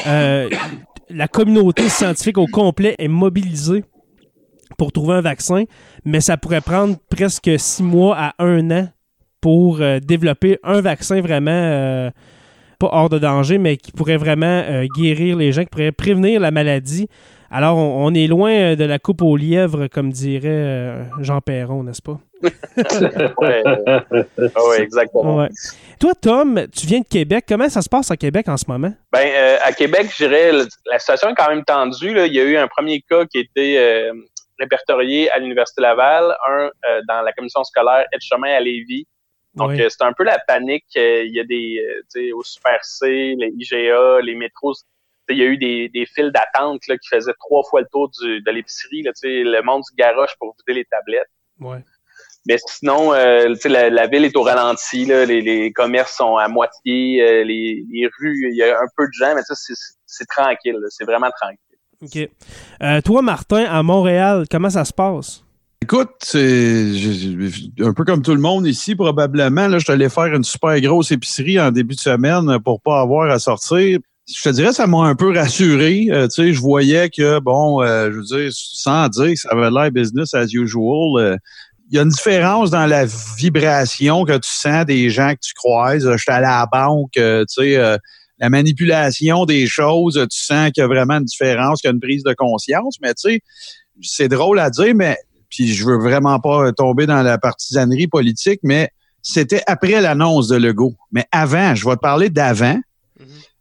euh, 0.06 0.50
la 1.10 1.28
communauté 1.28 1.90
scientifique 1.90 2.38
au 2.38 2.46
complet 2.46 2.94
est 3.00 3.08
mobilisée 3.08 3.84
pour 4.78 4.92
trouver 4.92 5.16
un 5.16 5.22
vaccin, 5.22 5.64
mais 6.04 6.22
ça 6.22 6.38
pourrait 6.38 6.62
prendre 6.62 6.98
presque 7.10 7.50
six 7.58 7.82
mois 7.82 8.16
à 8.18 8.34
un 8.38 8.70
an 8.72 8.88
pour 9.46 9.80
euh, 9.80 10.00
développer 10.00 10.58
un 10.64 10.82
vaccin 10.82 11.22
vraiment 11.22 11.52
euh, 11.52 12.10
pas 12.80 12.90
hors 12.92 13.10
de 13.10 13.20
danger, 13.20 13.60
mais 13.60 13.78
qui 13.78 13.92
pourrait 13.92 14.18
vraiment 14.18 14.64
euh, 14.68 14.88
guérir 14.98 15.38
les 15.38 15.52
gens, 15.52 15.62
qui 15.62 15.70
pourrait 15.70 15.92
prévenir 15.92 16.40
la 16.40 16.50
maladie. 16.50 17.08
Alors, 17.52 17.78
on, 17.78 18.08
on 18.08 18.14
est 18.16 18.26
loin 18.26 18.74
de 18.74 18.84
la 18.84 18.98
coupe 18.98 19.22
aux 19.22 19.38
lièvres, 19.38 19.86
comme 19.86 20.12
dirait 20.12 20.48
euh, 20.50 21.04
Jean 21.22 21.42
Perron, 21.42 21.84
n'est-ce 21.84 22.02
pas? 22.02 22.20
Ouais, 23.38 23.62
Ah 24.56 24.68
ouais, 24.68 24.82
exactement. 24.82 25.38
Ouais. 25.38 25.50
Toi, 26.00 26.14
Tom, 26.20 26.66
tu 26.76 26.88
viens 26.88 27.02
de 27.02 27.08
Québec. 27.08 27.46
Comment 27.48 27.70
ça 27.70 27.84
se 27.84 27.90
passe 27.90 28.10
à 28.10 28.18
Québec 28.18 28.50
en 28.50 28.58
ce 28.58 28.66
moment? 28.68 28.94
Ben, 29.14 29.28
euh, 29.28 29.58
à 29.64 29.74
Québec, 29.74 30.08
je 30.12 30.26
dirais, 30.26 30.52
la 30.92 30.98
situation 30.98 31.30
est 31.30 31.36
quand 31.36 31.50
même 31.50 31.64
tendue. 31.64 32.16
Là. 32.16 32.26
Il 32.26 32.34
y 32.34 32.40
a 32.40 32.44
eu 32.46 32.58
un 32.58 32.68
premier 32.68 33.00
cas 33.08 33.26
qui 33.28 33.38
a 33.38 33.42
été 33.42 33.78
euh, 33.78 34.12
répertorié 34.60 35.30
à 35.32 35.40
l'Université 35.40 35.82
Laval, 35.82 36.36
un 36.48 36.70
euh, 36.90 37.02
dans 37.08 37.22
la 37.22 37.32
commission 37.34 37.64
scolaire 37.64 38.06
Aide-Chemin 38.12 38.54
à 38.56 38.60
Lévis. 38.60 39.06
Donc, 39.56 39.70
Oui. 39.70 39.82
euh, 39.82 39.88
c'est 39.90 40.04
un 40.04 40.14
peu 40.14 40.24
la 40.24 40.38
panique. 40.48 40.86
Euh, 40.98 41.24
il 41.24 41.34
y 41.34 41.40
a 41.40 41.44
des, 41.46 41.82
euh, 41.86 42.02
tu 42.14 42.28
sais, 42.28 42.32
au 42.34 42.44
Super 42.44 42.84
C, 42.84 43.36
les 43.38 43.54
IGA, 43.58 44.20
les 44.22 44.36
métros, 44.36 44.74
tu 44.74 44.80
sais, 44.82 45.36
il 45.36 45.38
y 45.38 45.44
a 45.44 45.46
eu 45.46 45.58
des, 45.58 45.90
des 45.90 46.06
files 46.06 46.32
d'attente 46.32 46.86
là, 46.88 46.98
qui 46.98 47.08
faisaient 47.08 47.34
trois 47.40 47.64
fois 47.70 47.82
le 47.82 47.88
tour 47.92 48.10
du, 48.10 48.42
de 48.42 48.52
l'épicerie. 48.52 49.02
là, 49.04 49.12
tu 49.14 49.22
sais, 49.30 49.44
Le 49.44 49.62
monde 49.62 49.84
du 49.90 49.96
garoche 49.96 50.36
pour 50.40 50.56
vider 50.60 50.80
les 50.80 50.86
tablettes. 50.86 51.30
Ouais. 51.60 51.84
Mais 52.48 52.58
sinon, 52.68 53.14
euh, 53.14 53.48
tu 53.54 53.62
sais, 53.62 53.70
la, 53.70 53.90
la 53.90 54.08
ville 54.08 54.24
est 54.26 54.36
au 54.36 54.44
ralenti, 54.44 55.06
là, 55.06 55.26
les, 55.26 55.42
les 55.42 55.72
commerces 55.72 56.16
sont 56.16 56.36
à 56.38 56.48
moitié, 56.48 57.22
euh, 57.22 57.44
les, 57.44 57.84
les 57.90 58.08
rues, 58.20 58.50
il 58.52 58.56
y 58.58 58.62
a 58.64 58.78
un 58.80 58.86
peu 58.96 59.06
de 59.08 59.14
gens, 59.14 59.34
mais 59.36 59.42
ça, 59.42 59.56
c'est, 59.56 59.74
c'est 60.06 60.28
tranquille, 60.28 60.76
c'est 60.90 61.06
vraiment 61.06 61.32
tranquille. 61.42 61.60
OK. 62.04 62.30
Euh, 62.84 63.02
toi, 63.02 63.22
Martin, 63.22 63.64
à 63.66 63.82
Montréal, 63.82 64.44
comment 64.52 64.70
ça 64.70 64.84
se 64.86 64.94
passe? 64.94 65.45
Écoute, 65.86 66.10
c'est 66.24 66.90
un 67.80 67.94
peu 67.94 68.06
comme 68.06 68.24
tout 68.24 68.34
le 68.34 68.42
monde 68.42 68.66
ici, 68.66 68.96
probablement. 68.96 69.68
Là, 69.68 69.78
je 69.78 69.84
suis 69.84 69.94
allé 69.94 70.10
faire 70.10 70.34
une 70.34 70.44
super 70.44 70.82
grosse 70.82 71.12
épicerie 71.12 71.60
en 71.60 71.70
début 71.70 71.94
de 71.94 72.00
semaine 72.00 72.58
pour 72.64 72.82
pas 72.82 73.02
avoir 73.02 73.30
à 73.30 73.38
sortir. 73.38 74.00
je 74.28 74.42
te 74.42 74.50
dirais, 74.50 74.74
ça 74.74 74.88
m'a 74.88 75.04
un 75.04 75.14
peu 75.14 75.32
rassuré. 75.32 76.08
Euh, 76.10 76.28
tu 76.28 76.42
sais, 76.42 76.54
je 76.54 76.60
voyais 76.60 77.12
que, 77.12 77.40
bon, 77.40 77.84
euh, 77.84 78.10
je 78.12 78.16
veux 78.16 78.24
dire, 78.24 78.50
sans 78.52 79.10
dire 79.10 79.34
que 79.34 79.36
ça 79.36 79.50
avait 79.52 79.70
l'air 79.70 79.92
business 79.92 80.34
as 80.34 80.52
usual, 80.52 81.24
euh, 81.24 81.38
il 81.92 81.98
y 81.98 82.00
a 82.00 82.02
une 82.02 82.10
différence 82.10 82.72
dans 82.72 82.88
la 82.88 83.06
vibration 83.38 84.26
que 84.26 84.38
tu 84.40 84.50
sens 84.50 84.88
des 84.88 85.12
gens 85.12 85.34
que 85.36 85.40
tu 85.40 85.54
croises. 85.54 86.10
J'étais 86.18 86.32
allé 86.32 86.48
à 86.48 86.62
la 86.62 86.66
banque, 86.66 87.12
tu 87.14 87.46
sais, 87.48 87.98
la 88.40 88.50
manipulation 88.50 89.46
des 89.46 89.68
choses, 89.68 90.16
tu 90.16 90.40
sens 90.40 90.72
qu'il 90.72 90.82
y 90.82 90.84
a 90.84 90.88
vraiment 90.88 91.20
une 91.20 91.26
différence, 91.26 91.82
qu'il 91.82 91.90
y 91.90 91.92
a 91.92 91.94
une 91.94 92.00
prise 92.00 92.24
de 92.24 92.34
conscience. 92.34 92.96
Mais 93.04 93.14
tu 93.14 93.30
sais, 93.34 93.40
c'est 94.02 94.30
drôle 94.30 94.58
à 94.58 94.72
dire, 94.72 94.96
mais 94.96 95.16
puis 95.56 95.74
je 95.74 95.86
veux 95.86 95.98
vraiment 95.98 96.40
pas 96.40 96.74
tomber 96.74 97.06
dans 97.06 97.22
la 97.22 97.38
partisanerie 97.38 98.08
politique, 98.08 98.60
mais 98.64 98.90
c'était 99.22 99.64
après 99.68 100.02
l'annonce 100.02 100.50
de 100.50 100.58
Legault. 100.58 100.96
Mais 101.12 101.26
avant, 101.32 101.74
je 101.76 101.88
vais 101.88 101.96
te 101.96 102.02
parler 102.02 102.30
d'avant. 102.30 102.78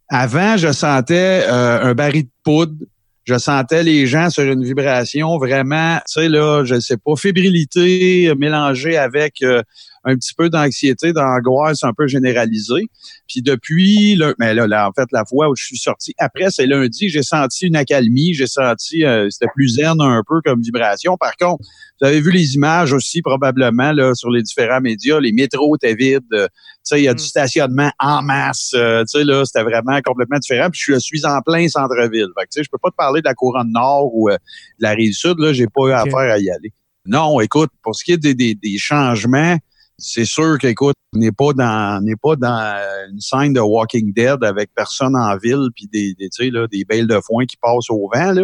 Avant, 0.09 0.57
je 0.57 0.71
sentais 0.71 1.45
euh, 1.47 1.81
un 1.81 1.93
baril 1.93 2.23
de 2.23 2.29
poudre. 2.43 2.75
Je 3.23 3.37
sentais 3.39 3.81
les 3.81 4.05
gens 4.05 4.29
sur 4.29 4.43
une 4.43 4.63
vibration 4.63 5.37
vraiment, 5.39 5.97
tu 6.07 6.21
sais, 6.21 6.29
là, 6.29 6.63
je 6.63 6.79
sais 6.79 6.97
pas, 6.97 7.15
fébrilité 7.15 8.31
mélangée 8.37 8.97
avec 8.97 9.41
euh, 9.41 9.63
un 10.05 10.15
petit 10.15 10.33
peu 10.35 10.49
d'anxiété, 10.49 11.13
d'angoisse 11.13 11.83
un 11.83 11.93
peu 11.93 12.07
généralisée. 12.07 12.87
Puis 13.27 13.41
depuis, 13.41 14.15
là, 14.15 14.33
mais 14.39 14.53
là, 14.53 14.87
en 14.87 14.93
fait, 14.93 15.07
la 15.11 15.25
fois 15.25 15.49
où 15.49 15.55
je 15.55 15.65
suis 15.65 15.77
sorti, 15.77 16.13
après, 16.19 16.49
c'est 16.51 16.67
lundi, 16.67 17.09
j'ai 17.09 17.23
senti 17.23 17.65
une 17.65 17.75
accalmie, 17.75 18.33
j'ai 18.33 18.47
senti, 18.47 19.03
euh, 19.03 19.27
c'était 19.31 19.51
plus 19.53 19.75
zen 19.75 19.99
un 19.99 20.21
peu 20.27 20.41
comme 20.45 20.61
vibration. 20.61 21.17
Par 21.17 21.35
contre, 21.37 21.63
vous 21.99 22.07
avez 22.07 22.21
vu 22.21 22.31
les 22.31 22.53
images 22.55 22.93
aussi 22.93 23.21
probablement 23.21 23.91
là 23.93 24.13
sur 24.13 24.29
les 24.29 24.43
différents 24.43 24.81
médias, 24.81 25.19
les 25.19 25.31
métros 25.31 25.75
étaient 25.75 25.95
vides, 25.95 26.21
euh, 26.33 26.47
tu 26.47 26.51
sais, 26.83 27.01
il 27.01 27.05
y 27.05 27.07
a 27.07 27.13
du 27.13 27.23
mm. 27.23 27.25
stationnement 27.25 27.91
en 27.99 28.21
masse, 28.21 28.73
euh, 28.75 29.03
tu 29.05 29.17
sais, 29.19 29.23
là, 29.23 29.43
c'était 29.43 29.63
vraiment 29.63 29.99
complètement 30.03 30.37
différent. 30.37 30.69
Puis 30.69 30.81
je 30.85 30.99
suis 30.99 31.25
en 31.25 31.41
plein 31.41 31.67
centre-ville. 31.67 32.27
Fait 32.37 32.45
que, 32.45 32.49
tu 32.51 32.59
sais, 32.59 32.63
je 32.63 32.69
peux 32.69 32.77
pas 32.81 32.91
te 32.91 32.95
parler 32.95 33.21
de 33.21 33.27
la 33.27 33.33
couronne 33.33 33.71
nord 33.71 34.13
ou 34.13 34.29
de 34.29 34.37
la 34.79 34.91
rive 34.91 35.13
sud, 35.13 35.39
là, 35.39 35.51
j'ai 35.51 35.67
pas 35.67 35.87
eu 35.87 35.91
affaire 35.93 36.31
à 36.31 36.37
y 36.37 36.51
aller. 36.51 36.71
Non, 37.07 37.39
écoute, 37.39 37.69
pour 37.83 37.95
ce 37.95 38.03
qui 38.03 38.13
est 38.13 38.17
des, 38.17 38.33
des, 38.33 38.55
des 38.55 38.77
changements, 38.77 39.57
c'est 39.97 40.25
sûr 40.25 40.57
qu'écoute, 40.59 40.95
on 41.15 41.19
n'est 41.19 41.31
pas 41.31 41.53
dans 41.53 42.03
n'est 42.03 42.15
pas 42.21 42.35
dans 42.35 42.77
une 43.09 43.19
scène 43.19 43.53
de 43.53 43.59
Walking 43.59 44.13
Dead 44.13 44.43
avec 44.43 44.69
personne 44.75 45.15
en 45.15 45.37
ville 45.37 45.69
puis 45.73 45.87
des, 45.91 46.13
des 46.13 46.29
tu 46.29 46.45
sais 46.45 46.49
là 46.49 46.67
des 46.67 46.83
belles 46.83 47.07
de 47.07 47.19
foin 47.21 47.45
qui 47.45 47.55
passent 47.57 47.89
au 47.89 48.09
vent 48.13 48.33
là, 48.33 48.43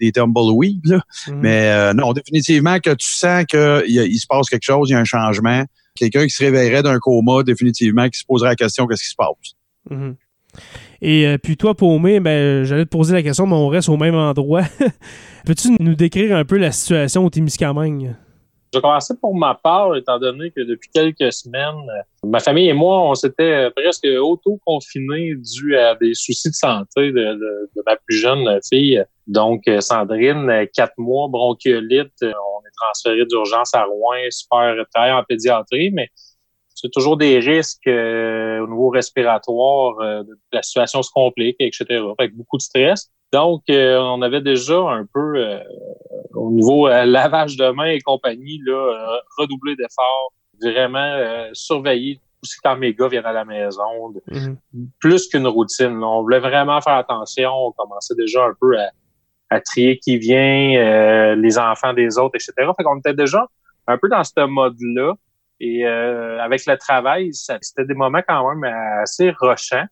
des 0.00 0.12
tumbleweeds 0.12 0.80
là. 0.84 1.00
Mhm. 1.28 1.40
Mais 1.40 1.68
euh, 1.70 1.92
non, 1.94 2.12
définitivement 2.12 2.78
que 2.78 2.90
tu 2.90 3.12
sens 3.12 3.44
que 3.50 3.84
il, 3.88 4.18
se 4.18 4.26
passe 4.26 4.48
quelque 4.48 4.64
chose, 4.64 4.90
il 4.90 4.92
y 4.92 4.96
a 4.96 5.00
un 5.00 5.04
changement. 5.04 5.64
Quelqu'un 5.96 6.24
qui 6.24 6.30
se 6.30 6.44
réveillerait 6.44 6.82
d'un 6.82 6.98
coma, 6.98 7.42
définitivement, 7.42 8.08
qui 8.08 8.18
se 8.18 8.24
poserait 8.24 8.50
la 8.50 8.56
question 8.56 8.86
qu'est-ce 8.86 9.02
qui 9.02 9.10
se 9.10 9.16
passe? 9.16 9.54
Mhm. 9.90 10.16
Et 11.02 11.26
euh, 11.26 11.38
puis 11.38 11.56
toi, 11.56 11.74
Paumé, 11.74 12.20
ben, 12.20 12.64
j'allais 12.64 12.84
te 12.84 12.90
poser 12.90 13.12
la 13.12 13.22
question, 13.22 13.46
mais 13.46 13.54
on 13.54 13.68
reste 13.68 13.88
au 13.88 13.96
même 13.96 14.14
endroit. 14.14 14.62
Peux-tu 15.44 15.76
nous 15.78 15.94
décrire 15.94 16.36
un 16.36 16.44
peu 16.44 16.56
la 16.56 16.72
situation 16.72 17.24
au 17.24 17.30
Témiscamingue? 17.30 18.14
Je 18.74 18.80
vais 18.80 19.20
pour 19.20 19.34
ma 19.36 19.54
part, 19.54 19.94
étant 19.94 20.18
donné 20.18 20.50
que 20.50 20.60
depuis 20.60 20.90
quelques 20.92 21.32
semaines, 21.32 21.86
ma 22.24 22.40
famille 22.40 22.68
et 22.68 22.72
moi, 22.72 23.02
on 23.02 23.14
s'était 23.14 23.70
presque 23.70 24.06
auto-confinés 24.06 25.34
dû 25.36 25.76
à 25.76 25.94
des 25.94 26.14
soucis 26.14 26.48
de 26.48 26.54
santé 26.54 27.12
de, 27.12 27.70
ma 27.86 27.96
plus 27.96 28.16
jeune 28.16 28.58
fille. 28.68 29.04
Donc, 29.26 29.62
Sandrine, 29.80 30.66
quatre 30.74 30.98
mois, 30.98 31.28
bronchiolite, 31.28 32.12
on 32.22 32.60
est 32.66 32.74
transféré 32.76 33.24
d'urgence 33.26 33.74
à 33.74 33.84
Rouen, 33.84 34.16
super 34.30 34.74
travail 34.92 35.12
en 35.12 35.22
pédiatrie, 35.22 35.92
mais 35.92 36.08
c'est 36.74 36.90
toujours 36.90 37.16
des 37.16 37.38
risques 37.38 37.86
euh, 37.86 38.58
au 38.58 38.66
niveau 38.66 38.88
respiratoire, 38.88 39.98
euh, 40.00 40.22
la 40.52 40.62
situation 40.62 41.02
se 41.02 41.10
complique, 41.10 41.56
etc. 41.60 42.02
Avec 42.18 42.36
beaucoup 42.36 42.56
de 42.56 42.62
stress. 42.62 43.10
Donc, 43.32 43.62
euh, 43.70 43.98
on 43.98 44.22
avait 44.22 44.40
déjà 44.40 44.78
un 44.78 45.06
peu, 45.12 45.36
euh, 45.36 45.58
au 46.46 46.50
niveau 46.50 46.88
euh, 46.88 47.04
lavage 47.04 47.56
de 47.56 47.70
mains 47.70 47.90
et 47.90 48.00
compagnie, 48.00 48.60
là, 48.64 49.18
redoublé 49.36 49.76
d'efforts, 49.76 50.32
vraiment 50.60 51.50
surveiller 51.52 52.20
aussi 52.42 52.58
quand 52.62 52.76
mes 52.76 52.94
gars 52.94 53.08
viennent 53.08 53.26
à 53.26 53.32
la 53.32 53.44
maison, 53.44 54.12
mhm. 54.30 54.56
plus 55.00 55.28
qu'une 55.28 55.46
routine. 55.46 56.02
On 56.02 56.22
voulait 56.22 56.40
vraiment 56.40 56.80
faire 56.80 56.94
attention. 56.94 57.50
On 57.50 57.72
commençait 57.72 58.14
déjà 58.14 58.44
un 58.44 58.54
peu 58.60 58.76
à, 59.50 59.60
trier 59.60 59.98
qui 59.98 60.18
vient, 60.18 61.34
les 61.34 61.58
enfants 61.58 61.92
des 61.92 62.18
autres, 62.18 62.36
etc. 62.36 62.52
Fait 62.76 62.84
qu'on 62.84 62.98
était 62.98 63.14
déjà 63.14 63.46
un 63.86 63.98
peu 63.98 64.08
dans 64.08 64.22
ce 64.22 64.46
mode-là. 64.46 65.14
Et 65.60 65.86
avec 65.86 66.66
le 66.66 66.76
travail, 66.76 67.30
c'était 67.32 67.84
des 67.84 67.94
moments 67.94 68.22
quand 68.26 68.54
même 68.54 68.72
assez 69.02 69.30
rochants. 69.30 69.86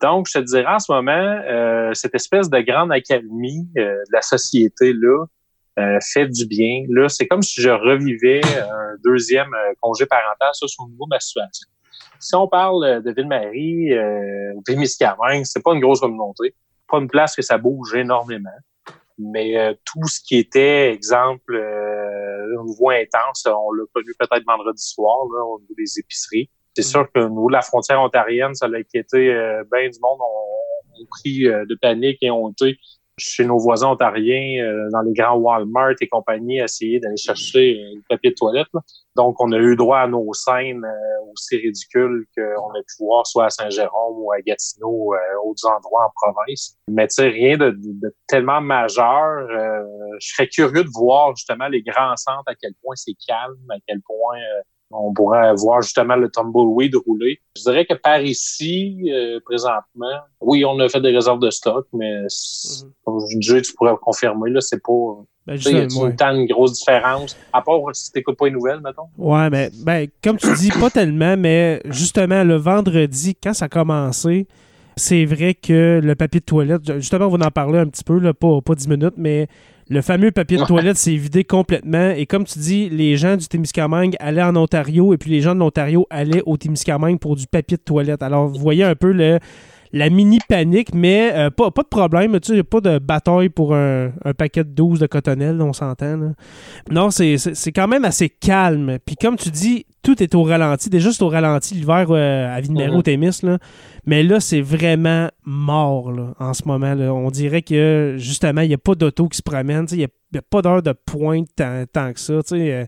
Donc, 0.00 0.28
je 0.28 0.38
te 0.38 0.44
dirais 0.44 0.66
en 0.66 0.78
ce 0.78 0.92
moment, 0.92 1.12
euh, 1.12 1.92
cette 1.94 2.14
espèce 2.14 2.48
de 2.48 2.60
grande 2.60 2.92
accalmie 2.92 3.68
euh, 3.76 3.94
de 3.94 4.12
la 4.12 4.22
société-là 4.22 5.26
euh, 5.78 5.98
fait 6.00 6.26
du 6.26 6.46
bien. 6.46 6.84
Là, 6.88 7.08
c'est 7.08 7.26
comme 7.26 7.42
si 7.42 7.60
je 7.60 7.70
revivais 7.70 8.40
un 8.44 8.96
deuxième 9.04 9.50
congé 9.80 10.06
parental, 10.06 10.50
ça, 10.52 10.66
sur 10.66 10.84
le 10.84 10.92
niveau 10.92 11.04
de 11.04 11.10
ma 11.10 11.20
situation. 11.20 11.68
Si 12.20 12.34
on 12.34 12.48
parle 12.48 13.02
de 13.02 13.12
Ville-Marie 13.12 13.96
ou 14.56 14.62
Témiscamingue, 14.62 15.44
c'est 15.44 15.62
pas 15.62 15.72
une 15.72 15.80
grosse 15.80 16.00
communauté, 16.00 16.54
pas 16.90 16.98
une 16.98 17.08
place 17.08 17.36
que 17.36 17.42
ça 17.42 17.58
bouge 17.58 17.94
énormément. 17.94 18.50
Mais 19.18 19.76
tout 19.84 20.06
ce 20.08 20.20
qui 20.20 20.36
était, 20.36 20.92
exemple, 20.92 21.54
au 21.54 22.64
niveau 22.64 22.90
intense, 22.90 23.46
on 23.46 23.72
l'a 23.72 23.84
connu 23.92 24.12
peut-être 24.18 24.44
vendredi 24.44 24.82
soir, 24.82 25.18
là, 25.32 25.44
au 25.44 25.60
niveau 25.60 25.74
des 25.76 25.98
épiceries 25.98 26.50
c'est 26.78 26.86
mm. 26.86 26.90
sûr 26.90 27.12
que 27.12 27.20
au 27.20 27.28
niveau 27.28 27.48
de 27.48 27.54
la 27.54 27.62
frontière 27.62 28.00
ontarienne, 28.00 28.54
ça 28.54 28.66
a 28.66 28.68
inquiété 28.68 29.32
euh, 29.32 29.64
bien 29.72 29.88
du 29.88 29.98
monde. 30.00 30.18
ont 30.20 31.06
pris 31.10 31.46
euh, 31.46 31.64
de 31.66 31.76
panique 31.80 32.18
et 32.22 32.30
ont 32.30 32.50
été 32.50 32.78
chez 33.18 33.44
nos 33.44 33.58
voisins 33.58 33.88
ontariens, 33.88 34.64
euh, 34.64 34.88
dans 34.90 35.02
les 35.02 35.12
grands 35.12 35.36
Walmart 35.36 35.94
et 36.00 36.08
compagnie, 36.08 36.58
essayer 36.58 37.00
d'aller 37.00 37.16
chercher 37.16 37.74
le 37.94 38.02
papier 38.08 38.30
de 38.30 38.34
toilette. 38.34 38.68
Donc, 39.16 39.36
on 39.40 39.52
a 39.52 39.58
eu 39.58 39.76
droit 39.76 39.98
à 39.98 40.06
nos 40.06 40.32
scènes 40.32 40.86
aussi 41.32 41.56
ridicules 41.56 42.24
qu'on 42.36 42.70
a 42.70 42.80
pu 42.80 42.94
voir 43.00 43.26
soit 43.26 43.46
à 43.46 43.50
Saint-Jérôme 43.50 44.16
ou 44.18 44.32
à 44.32 44.40
Gatineau, 44.40 45.14
euh, 45.14 45.18
autres 45.44 45.68
endroits 45.68 46.06
en 46.06 46.10
province. 46.14 46.76
Mais 46.88 47.06
tu 47.08 47.22
rien 47.22 47.56
de, 47.56 47.74
de, 47.76 48.14
tellement 48.26 48.60
majeur. 48.60 49.46
je 50.20 50.28
serais 50.28 50.48
curieux 50.48 50.84
de 50.84 50.90
voir 50.94 51.34
justement 51.36 51.68
les 51.68 51.82
grands 51.82 52.16
centres, 52.16 52.44
à 52.46 52.54
quel 52.54 52.72
point 52.82 52.94
c'est 52.96 53.16
calme, 53.26 53.56
à 53.70 53.76
quel 53.86 54.00
point 54.02 54.38
on 54.90 55.12
pourrait 55.12 55.54
voir 55.54 55.82
justement 55.82 56.16
le 56.16 56.30
tumbleweed 56.30 56.94
rouler. 56.96 57.40
Je 57.56 57.62
dirais 57.62 57.84
que 57.84 57.94
par 57.94 58.22
ici, 58.22 59.10
euh, 59.12 59.38
présentement, 59.44 60.18
oui, 60.40 60.64
on 60.64 60.78
a 60.80 60.88
fait 60.88 61.00
des 61.00 61.14
réserves 61.14 61.40
de 61.40 61.50
stock, 61.50 61.86
mais 61.92 62.22
mm 62.22 62.88
comme 63.04 63.20
je 63.30 63.38
dis, 63.38 63.62
tu 63.62 63.72
pourrais 63.74 63.94
confirmer, 64.00 64.50
là, 64.50 64.60
c'est 64.60 64.82
pas. 64.82 64.92
Ben, 65.46 65.56
il 65.56 65.72
y 65.72 66.22
a 66.22 66.32
une 66.32 66.46
grosse 66.46 66.74
différence, 66.74 67.34
à 67.54 67.62
part 67.62 67.80
si 67.94 68.12
t'écoutes 68.12 68.36
pas 68.36 68.46
les 68.46 68.50
nouvelles, 68.50 68.80
mettons. 68.82 69.08
Ouais, 69.16 69.48
mais 69.48 69.70
ben, 69.82 70.06
comme 70.22 70.36
tu 70.36 70.52
dis, 70.54 70.70
pas 70.70 70.90
tellement, 70.90 71.36
mais 71.38 71.80
justement, 71.86 72.44
le 72.44 72.56
vendredi, 72.56 73.34
quand 73.34 73.54
ça 73.54 73.64
a 73.64 73.68
commencé, 73.68 74.46
c'est 74.96 75.24
vrai 75.24 75.54
que 75.54 76.00
le 76.02 76.14
papier 76.14 76.40
de 76.40 76.44
toilette, 76.44 76.82
justement, 76.96 77.26
on 77.26 77.36
va 77.36 77.46
en 77.46 77.50
parler 77.50 77.78
un 77.78 77.86
petit 77.86 78.04
peu, 78.04 78.18
là, 78.18 78.34
pas, 78.34 78.60
pas 78.60 78.74
10 78.74 78.88
minutes, 78.88 79.14
mais 79.16 79.48
le 79.90 80.02
fameux 80.02 80.30
papier 80.30 80.58
de 80.58 80.64
toilette 80.64 80.98
s'est 80.98 81.16
vidé 81.16 81.44
complètement. 81.44 82.10
Et 82.10 82.26
comme 82.26 82.44
tu 82.44 82.58
dis, 82.58 82.90
les 82.90 83.16
gens 83.16 83.36
du 83.36 83.48
Témiscamingue 83.48 84.16
allaient 84.20 84.42
en 84.42 84.54
Ontario 84.54 85.14
et 85.14 85.16
puis 85.18 85.30
les 85.30 85.40
gens 85.40 85.54
de 85.54 85.60
l'Ontario 85.60 86.06
allaient 86.10 86.42
au 86.44 86.56
Témiscamingue 86.58 87.18
pour 87.18 87.36
du 87.36 87.46
papier 87.46 87.78
de 87.78 87.82
toilette. 87.82 88.22
Alors, 88.22 88.48
vous 88.48 88.58
voyez 88.58 88.84
un 88.84 88.94
peu 88.94 89.12
le, 89.12 89.38
la 89.92 90.10
mini 90.10 90.38
panique, 90.48 90.94
mais 90.94 91.32
euh, 91.34 91.50
pas, 91.50 91.70
pas 91.70 91.82
de 91.82 91.88
problème. 91.88 92.38
Tu 92.40 92.56
sais, 92.56 92.62
pas 92.62 92.80
de 92.80 92.98
bataille 92.98 93.48
pour 93.48 93.74
un, 93.74 94.10
paquet 94.36 94.64
de 94.64 94.70
12 94.70 95.00
de 95.00 95.06
cotonnelle, 95.06 95.60
on 95.62 95.72
s'entend. 95.72 96.32
Non, 96.90 97.10
c'est 97.10 97.72
quand 97.74 97.88
même 97.88 98.04
assez 98.04 98.28
calme. 98.28 98.98
Puis 99.04 99.16
comme 99.16 99.36
tu 99.36 99.50
dis, 99.50 99.86
tout 100.02 100.22
est 100.22 100.34
au 100.34 100.42
ralenti. 100.42 100.90
Déjà, 100.90 101.12
c'est 101.12 101.22
au 101.22 101.28
ralenti 101.28 101.74
l'hiver 101.74 102.06
euh, 102.10 102.56
à 102.56 102.92
au 102.92 103.02
Témis. 103.02 103.40
Là. 103.42 103.58
Mais 104.06 104.22
là, 104.22 104.40
c'est 104.40 104.60
vraiment 104.60 105.28
mort 105.44 106.12
en 106.38 106.54
ce 106.54 106.66
moment. 106.66 106.94
Là. 106.94 107.12
On 107.12 107.30
dirait 107.30 107.62
que 107.62 108.14
justement, 108.18 108.62
il 108.62 108.68
n'y 108.68 108.74
a 108.74 108.78
pas 108.78 108.94
d'auto 108.94 109.28
qui 109.28 109.38
se 109.38 109.42
promène. 109.42 109.86
Il 109.92 109.98
n'y 109.98 110.04
a, 110.04 110.42
pas 110.42 110.62
d'heure 110.62 110.82
de 110.82 110.92
pointe 110.92 111.48
tant, 111.56 112.12
que 112.12 112.20
ça. 112.20 112.40
Euh. 112.52 112.86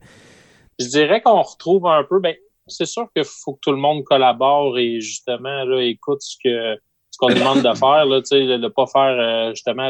Je 0.79 0.87
dirais 0.87 1.21
qu'on 1.21 1.43
retrouve 1.43 1.87
un 1.87 2.05
peu. 2.05 2.21
Ben, 2.21 2.35
c'est 2.67 2.87
sûr 2.87 3.09
qu'il 3.15 3.25
faut 3.25 3.55
que 3.55 3.61
tout 3.63 3.73
le 3.73 3.79
monde 3.79 4.05
collabore 4.05 4.79
et 4.79 5.01
justement 5.01 5.65
là, 5.65 5.83
écoute 5.83 6.23
ce 6.23 6.37
que 6.43 6.79
qu'on 7.21 7.29
demande 7.29 7.59
de 7.59 7.75
faire, 7.75 8.07
là, 8.07 8.21
de 8.21 8.57
ne 8.57 8.69
pas 8.69 8.87
faire 8.87 9.17
euh, 9.19 9.51
justement 9.51 9.89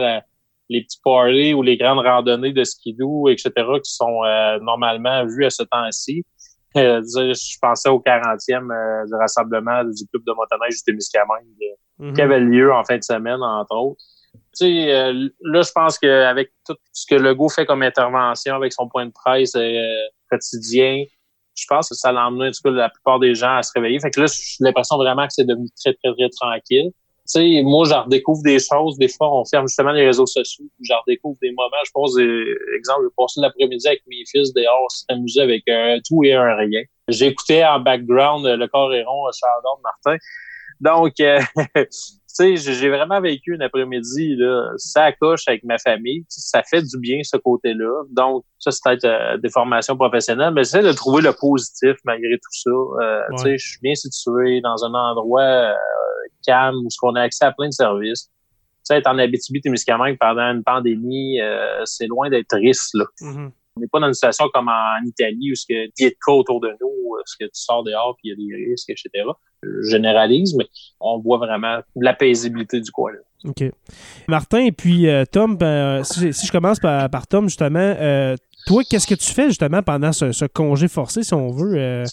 les 0.68 0.82
petits 0.82 1.00
parties 1.02 1.54
ou 1.54 1.62
les 1.62 1.76
grandes 1.76 2.04
randonnées 2.04 2.52
de 2.52 2.64
skidoo, 2.64 3.28
etc., 3.28 3.50
qui 3.82 3.92
sont 3.92 4.24
euh, 4.24 4.58
normalement 4.60 5.24
vues 5.26 5.44
à 5.44 5.50
ce 5.50 5.62
temps-ci. 5.62 6.24
Euh, 6.76 7.02
je 7.02 7.58
pensais 7.60 7.88
au 7.88 8.00
40e 8.00 9.06
du 9.06 9.14
rassemblement 9.14 9.82
du 9.84 10.06
club 10.06 10.22
de 10.24 10.32
motoneige 10.32 10.74
du 10.76 10.82
Témiscamingue 10.84 11.46
mm 11.98 12.14
qui 12.14 12.22
avait 12.22 12.40
lieu 12.40 12.72
en 12.72 12.82
fin 12.84 12.96
de 12.96 13.02
semaine, 13.02 13.42
entre 13.42 13.76
autres. 13.76 14.00
Tu 14.56 14.64
sais, 14.64 15.12
là, 15.42 15.62
je 15.62 15.72
pense 15.72 15.98
qu'avec 15.98 16.50
tout 16.66 16.76
ce 16.92 17.04
que 17.06 17.20
Legault 17.20 17.48
fait 17.48 17.66
comme 17.66 17.82
intervention, 17.82 18.54
avec 18.54 18.72
son 18.72 18.88
point 18.88 19.06
de 19.06 19.12
presse 19.12 19.56
quotidien, 20.30 21.04
je 21.54 21.64
pense 21.68 21.88
que 21.88 21.94
ça 21.94 22.10
l'a 22.10 22.26
emmené 22.26 22.48
en 22.48 22.50
tout 22.50 22.62
cas, 22.64 22.70
la 22.70 22.88
plupart 22.88 23.18
des 23.18 23.34
gens 23.34 23.56
à 23.56 23.62
se 23.62 23.72
réveiller. 23.74 24.00
Fait 24.00 24.10
que 24.10 24.20
là, 24.20 24.26
j'ai 24.26 24.64
l'impression 24.64 24.96
vraiment 24.96 25.26
que 25.26 25.32
c'est 25.32 25.44
devenu 25.44 25.68
très, 25.76 25.92
très, 25.94 26.12
très 26.14 26.28
tranquille 26.30 26.90
sais, 27.30 27.62
moi, 27.62 27.86
j'en 27.88 28.04
redécouvre 28.04 28.42
des 28.42 28.58
choses. 28.58 28.98
Des 28.98 29.08
fois, 29.08 29.32
on 29.32 29.44
ferme 29.44 29.66
justement 29.66 29.92
les 29.92 30.06
réseaux 30.06 30.26
sociaux. 30.26 30.64
J'en 30.82 30.96
redécouvre 31.06 31.36
des 31.40 31.50
moments. 31.52 31.70
Je 31.84 31.90
pense, 31.92 32.16
exemple, 32.18 33.00
j'ai 33.04 33.14
passé 33.16 33.40
l'après-midi 33.40 33.86
avec 33.86 34.02
mes 34.08 34.24
fils 34.30 34.52
dehors, 34.52 34.90
s'amuser 34.90 35.42
avec 35.42 35.68
un 35.68 35.98
tout 36.06 36.24
et 36.24 36.34
un 36.34 36.56
rien. 36.56 36.82
J'écoutais 37.08 37.64
en 37.64 37.80
background 37.80 38.46
le 38.46 38.68
corps 38.68 38.92
et 38.94 39.02
rond, 39.02 39.24
Charles 39.32 39.62
Martin. 39.82 40.16
Donc, 40.80 41.12
euh, 41.20 41.40
sais, 42.34 42.56
j'ai 42.56 42.88
vraiment 42.88 43.20
vécu 43.20 43.56
un 43.56 43.60
après-midi, 43.60 44.36
là, 44.36 44.70
ça 44.76 45.12
coche 45.12 45.42
avec 45.48 45.64
ma 45.64 45.78
famille. 45.78 46.24
Ça 46.28 46.62
fait 46.62 46.82
du 46.82 46.98
bien, 46.98 47.20
ce 47.22 47.36
côté-là. 47.36 48.04
Donc, 48.10 48.44
ça, 48.58 48.70
c'est 48.70 48.80
peut-être 48.84 49.04
euh, 49.04 49.36
des 49.38 49.50
formations 49.50 49.96
professionnelles, 49.96 50.52
mais 50.54 50.64
j'essaie 50.64 50.82
de 50.82 50.92
trouver 50.92 51.22
le 51.22 51.32
positif 51.32 51.96
malgré 52.04 52.34
tout 52.34 52.52
ça. 52.52 52.70
Euh, 52.70 53.22
Tu 53.30 53.42
sais, 53.42 53.58
je 53.58 53.68
suis 53.70 53.80
bien 53.82 53.94
situé 53.94 54.60
dans 54.60 54.84
un 54.84 54.94
endroit 54.94 55.42
euh, 55.42 55.74
calme 56.46 56.76
où 56.76 56.88
on 57.02 57.14
a 57.14 57.22
accès 57.22 57.44
à 57.44 57.52
plein 57.52 57.68
de 57.68 57.72
services. 57.72 58.26
Tu 58.26 58.32
sais, 58.84 58.98
être 58.98 59.06
en 59.08 59.18
Abitibi-Témiscamingue 59.18 60.16
pendant 60.18 60.52
une 60.52 60.64
pandémie, 60.64 61.40
euh, 61.40 61.82
c'est 61.84 62.06
loin 62.06 62.30
d'être 62.30 62.48
triste, 62.48 62.90
là. 62.94 63.04
Mhm. 63.20 63.52
On 63.76 63.80
n'est 63.80 63.88
pas 63.90 64.00
dans 64.00 64.08
une 64.08 64.14
situation 64.14 64.48
comme 64.52 64.68
en 64.68 65.04
Italie 65.06 65.52
où 65.52 65.54
y 65.68 65.78
a 65.78 65.86
des 65.98 66.16
cas 66.26 66.32
autour 66.32 66.60
de 66.60 66.68
nous, 66.80 67.16
ce 67.24 67.36
que 67.38 67.44
tu 67.44 67.50
sors 67.54 67.84
dehors 67.84 68.16
puis 68.16 68.30
il 68.30 68.30
y 68.30 68.54
a 68.54 68.56
des 68.58 68.70
risques, 68.70 68.90
etc. 68.90 69.10
Je 69.62 69.90
généralise, 69.90 70.54
mais 70.56 70.66
on 71.00 71.18
voit 71.20 71.38
vraiment 71.38 71.80
la 71.96 72.14
paisibilité 72.14 72.80
du 72.80 72.90
coin. 72.90 73.12
OK. 73.44 73.64
Martin 74.28 74.58
et 74.58 74.72
puis 74.72 75.08
euh, 75.08 75.24
Tom, 75.24 75.56
ben, 75.56 76.04
si, 76.04 76.32
si 76.32 76.46
je 76.46 76.52
commence 76.52 76.78
par, 76.78 77.08
par 77.08 77.26
Tom, 77.26 77.48
justement, 77.48 77.78
euh, 77.78 78.36
toi, 78.66 78.82
qu'est-ce 78.88 79.06
que 79.06 79.14
tu 79.14 79.32
fais 79.32 79.46
justement 79.48 79.82
pendant 79.82 80.12
ce, 80.12 80.32
ce 80.32 80.44
congé 80.44 80.88
forcé, 80.88 81.22
si 81.22 81.34
on 81.34 81.48
veut? 81.50 81.74
Euh, 81.76 82.04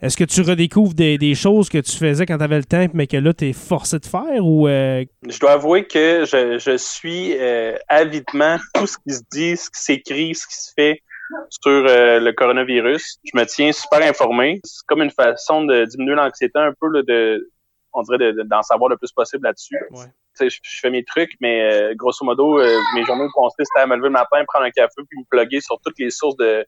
Est-ce 0.00 0.16
que 0.16 0.24
tu 0.24 0.42
redécouvres 0.42 0.94
des, 0.94 1.16
des 1.18 1.34
choses 1.34 1.68
que 1.68 1.78
tu 1.78 1.92
faisais 1.96 2.26
quand 2.26 2.36
tu 2.38 2.44
avais 2.44 2.58
le 2.58 2.64
temps, 2.64 2.86
mais 2.94 3.06
que 3.06 3.16
là, 3.16 3.32
tu 3.32 3.48
es 3.48 3.52
forcé 3.52 3.98
de 3.98 4.06
faire? 4.06 4.44
ou 4.44 4.68
euh, 4.68 5.04
Je 5.28 5.38
dois 5.38 5.52
avouer 5.52 5.86
que 5.86 6.24
je, 6.24 6.58
je 6.58 6.76
suis 6.76 7.34
euh, 7.38 7.76
avidement 7.88 8.58
tout 8.74 8.86
ce 8.86 8.96
qui 8.98 9.14
se 9.14 9.22
dit, 9.32 9.56
ce 9.56 9.70
qui 9.70 9.80
s'écrit, 9.80 10.34
ce 10.34 10.46
qui 10.46 10.56
se 10.56 10.72
fait 10.76 11.02
sur 11.48 11.70
euh, 11.70 12.20
le 12.20 12.32
coronavirus. 12.32 13.16
Je 13.24 13.38
me 13.38 13.44
tiens 13.46 13.72
super 13.72 14.02
informé. 14.02 14.60
C'est 14.64 14.84
comme 14.86 15.02
une 15.02 15.10
façon 15.10 15.64
de 15.64 15.84
diminuer 15.86 16.14
l'anxiété 16.14 16.58
un 16.58 16.72
peu, 16.78 16.88
là, 16.88 17.00
de, 17.08 17.50
on 17.94 18.02
dirait 18.02 18.18
de- 18.18 18.32
de- 18.32 18.42
d'en 18.42 18.62
savoir 18.62 18.90
le 18.90 18.96
plus 18.98 19.12
possible 19.12 19.44
là-dessus. 19.44 19.78
Ouais. 19.92 20.04
Je, 20.40 20.48
fais 20.80 20.90
mes 20.90 21.04
trucs, 21.04 21.32
mais 21.40 21.62
euh, 21.62 21.94
grosso 21.94 22.24
modo, 22.24 22.58
euh, 22.58 22.78
mes 22.94 23.04
journées 23.04 23.28
consistent 23.34 23.76
à 23.76 23.86
me 23.86 23.96
lever 23.96 24.08
le 24.08 24.12
matin, 24.12 24.42
prendre 24.46 24.64
un 24.64 24.70
café, 24.70 24.94
puis 25.08 25.18
me 25.18 25.24
plugger 25.30 25.60
sur 25.60 25.78
toutes 25.84 25.98
les 25.98 26.10
sources 26.10 26.36
de 26.36 26.64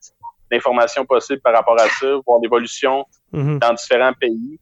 d'informations 0.51 1.05
possibles 1.05 1.41
par 1.41 1.53
rapport 1.53 1.79
à 1.79 1.87
ça, 1.89 2.07
voir 2.25 2.39
l'évolution 2.41 3.03
mhm. 3.31 3.57
dans 3.59 3.73
différents 3.73 4.13
pays. 4.13 4.59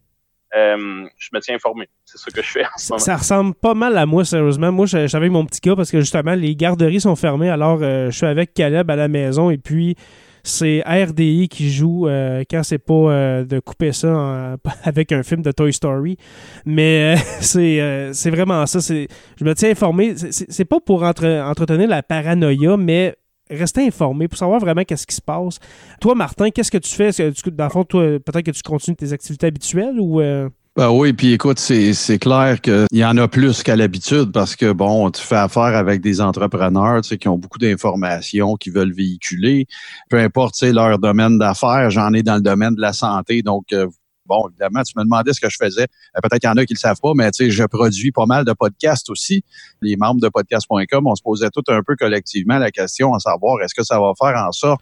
Euh, 0.56 1.08
je 1.18 1.30
me 1.34 1.40
tiens 1.40 1.56
informé. 1.56 1.90
C'est 2.06 2.18
ce 2.18 2.30
que 2.30 2.42
je 2.42 2.48
fais 2.48 2.64
en 2.64 2.78
ce 2.78 2.86
Ça, 2.86 2.94
moment. 2.94 3.00
ça 3.00 3.18
ressemble 3.18 3.56
pas 3.56 3.74
mal 3.74 3.98
à 3.98 4.06
moi, 4.06 4.24
sérieusement. 4.24 4.72
Moi, 4.72 4.86
je, 4.86 5.00
je 5.00 5.08
suis 5.08 5.18
avec 5.18 5.32
mon 5.32 5.46
petit 5.46 5.60
gars 5.62 5.76
parce 5.76 5.90
que 5.90 6.00
justement, 6.00 6.36
les 6.36 6.56
garderies 6.56 7.02
sont 7.02 7.16
fermées. 7.16 7.50
Alors, 7.50 7.80
euh, 7.82 8.12
je 8.12 8.18
suis 8.18 8.26
avec 8.28 8.54
Caleb 8.54 8.90
à 8.90 8.96
la 8.96 9.08
maison 9.08 9.50
et 9.50 9.58
puis 9.58 9.96
c'est 10.44 10.84
RDI 10.86 11.48
qui 11.50 11.72
joue 11.72 12.08
euh, 12.08 12.44
quand 12.50 12.64
c'est 12.64 12.78
pas 12.78 12.94
euh, 12.94 13.46
de 13.46 13.60
couper 13.60 13.94
ça 13.94 14.58
avec 14.84 15.12
un 15.12 15.24
film 15.24 15.42
de 15.42 15.52
Toy 15.52 15.72
Story. 15.74 16.18
Mais 16.66 17.16
euh, 17.16 17.22
c'est 17.40 17.80
euh, 17.80 18.12
c'est 18.14 18.30
vraiment 18.30 18.66
ça. 18.66 18.80
Je 18.80 19.44
me 19.46 19.54
tiens 19.56 19.70
informé. 19.72 20.16
C'est- 20.18 20.66
pas 20.66 20.80
pour 20.80 21.04
entre- 21.04 21.42
entretenir 21.50 21.88
la 21.88 22.04
paranoïa, 22.04 22.78
mais 22.78 23.16
rester 23.50 23.86
informé 23.86 24.28
pour 24.28 24.38
savoir 24.38 24.60
vraiment 24.60 24.84
qu'est-ce 24.84 25.06
qui 25.08 25.16
se 25.16 25.22
passe. 25.22 25.60
Toi, 26.02 26.16
Martin, 26.16 26.50
qu'est-ce 26.50 26.72
que 26.72 26.78
tu 26.78 26.90
fais? 26.94 27.12
Dans 27.52 27.64
le 27.66 27.70
fond, 27.70 27.84
toi, 27.84 28.02
peut-être 28.20 28.42
que 28.46 28.52
tu 28.52 28.64
continues 28.64 28.96
tes 28.98 29.14
activités 29.14 29.48
habituelles 29.48 30.00
ou... 30.00 30.22
Ben 30.76 30.90
oui, 30.90 31.14
puis 31.14 31.34
écoute, 31.34 31.60
c'est 31.60 32.18
clair 32.18 32.60
qu'il 32.60 32.88
y 32.94 33.06
en 33.06 33.16
a 33.18 33.28
plus 33.28 33.62
qu'à 33.62 33.76
l'habitude 33.76 34.32
parce 34.32 34.56
que, 34.56 34.72
bon, 34.72 35.12
tu 35.12 35.22
fais 35.22 35.36
affaire 35.36 35.62
avec 35.76 36.02
des 36.02 36.20
entrepreneurs 36.20 37.02
tu 37.02 37.10
sais, 37.10 37.18
qui 37.20 37.28
ont 37.28 37.38
beaucoup 37.38 37.60
d'informations, 37.60 38.56
qui 38.56 38.72
veulent 38.72 38.92
véhiculer. 38.92 39.68
Peu 40.10 40.18
importe 40.18 40.56
tu 40.56 40.66
sais, 40.66 40.74
leur 40.74 40.98
domaine 40.98 41.38
d'affaires, 41.38 41.92
j'en 41.92 42.12
ai 42.14 42.24
dans 42.24 42.36
le 42.36 42.42
domaine 42.42 42.74
de 42.74 42.82
la 42.82 42.92
santé. 42.92 43.44
Donc, 43.44 43.72
euh, 43.72 43.86
bon, 44.26 44.50
évidemment, 44.50 44.82
tu 44.82 44.94
me 44.98 45.04
demandais 45.04 45.32
ce 45.34 45.42
que 45.42 45.50
je 45.50 45.58
faisais. 45.62 45.84
Euh, 45.84 46.22
Peut-être 46.24 46.42
qu'il 46.42 46.50
y 46.50 46.52
en 46.52 46.58
a 46.58 46.66
qui 46.66 46.74
le 46.74 46.80
savent 46.80 47.00
pas, 47.00 47.12
mais 47.16 47.30
tu 47.30 47.46
sais, 47.46 47.52
je 47.52 47.64
produis 47.66 48.12
pas 48.12 48.26
mal 48.26 48.44
de 48.44 48.54
podcasts 48.54 49.12
aussi. 49.12 49.44
Les 49.84 49.96
membres 49.96 50.22
de 50.22 50.30
podcast.com, 50.30 51.06
on 51.06 51.14
se 51.14 51.22
posait 51.22 51.52
tout 51.52 51.64
un 51.68 51.84
peu 51.84 51.96
collectivement 51.96 52.58
la 52.58 52.72
question 52.72 53.14
à 53.14 53.20
savoir 53.20 53.62
est-ce 53.62 53.76
que 53.76 53.84
ça 53.84 54.00
va 54.00 54.14
faire 54.20 54.36
en 54.44 54.52
sorte 54.52 54.82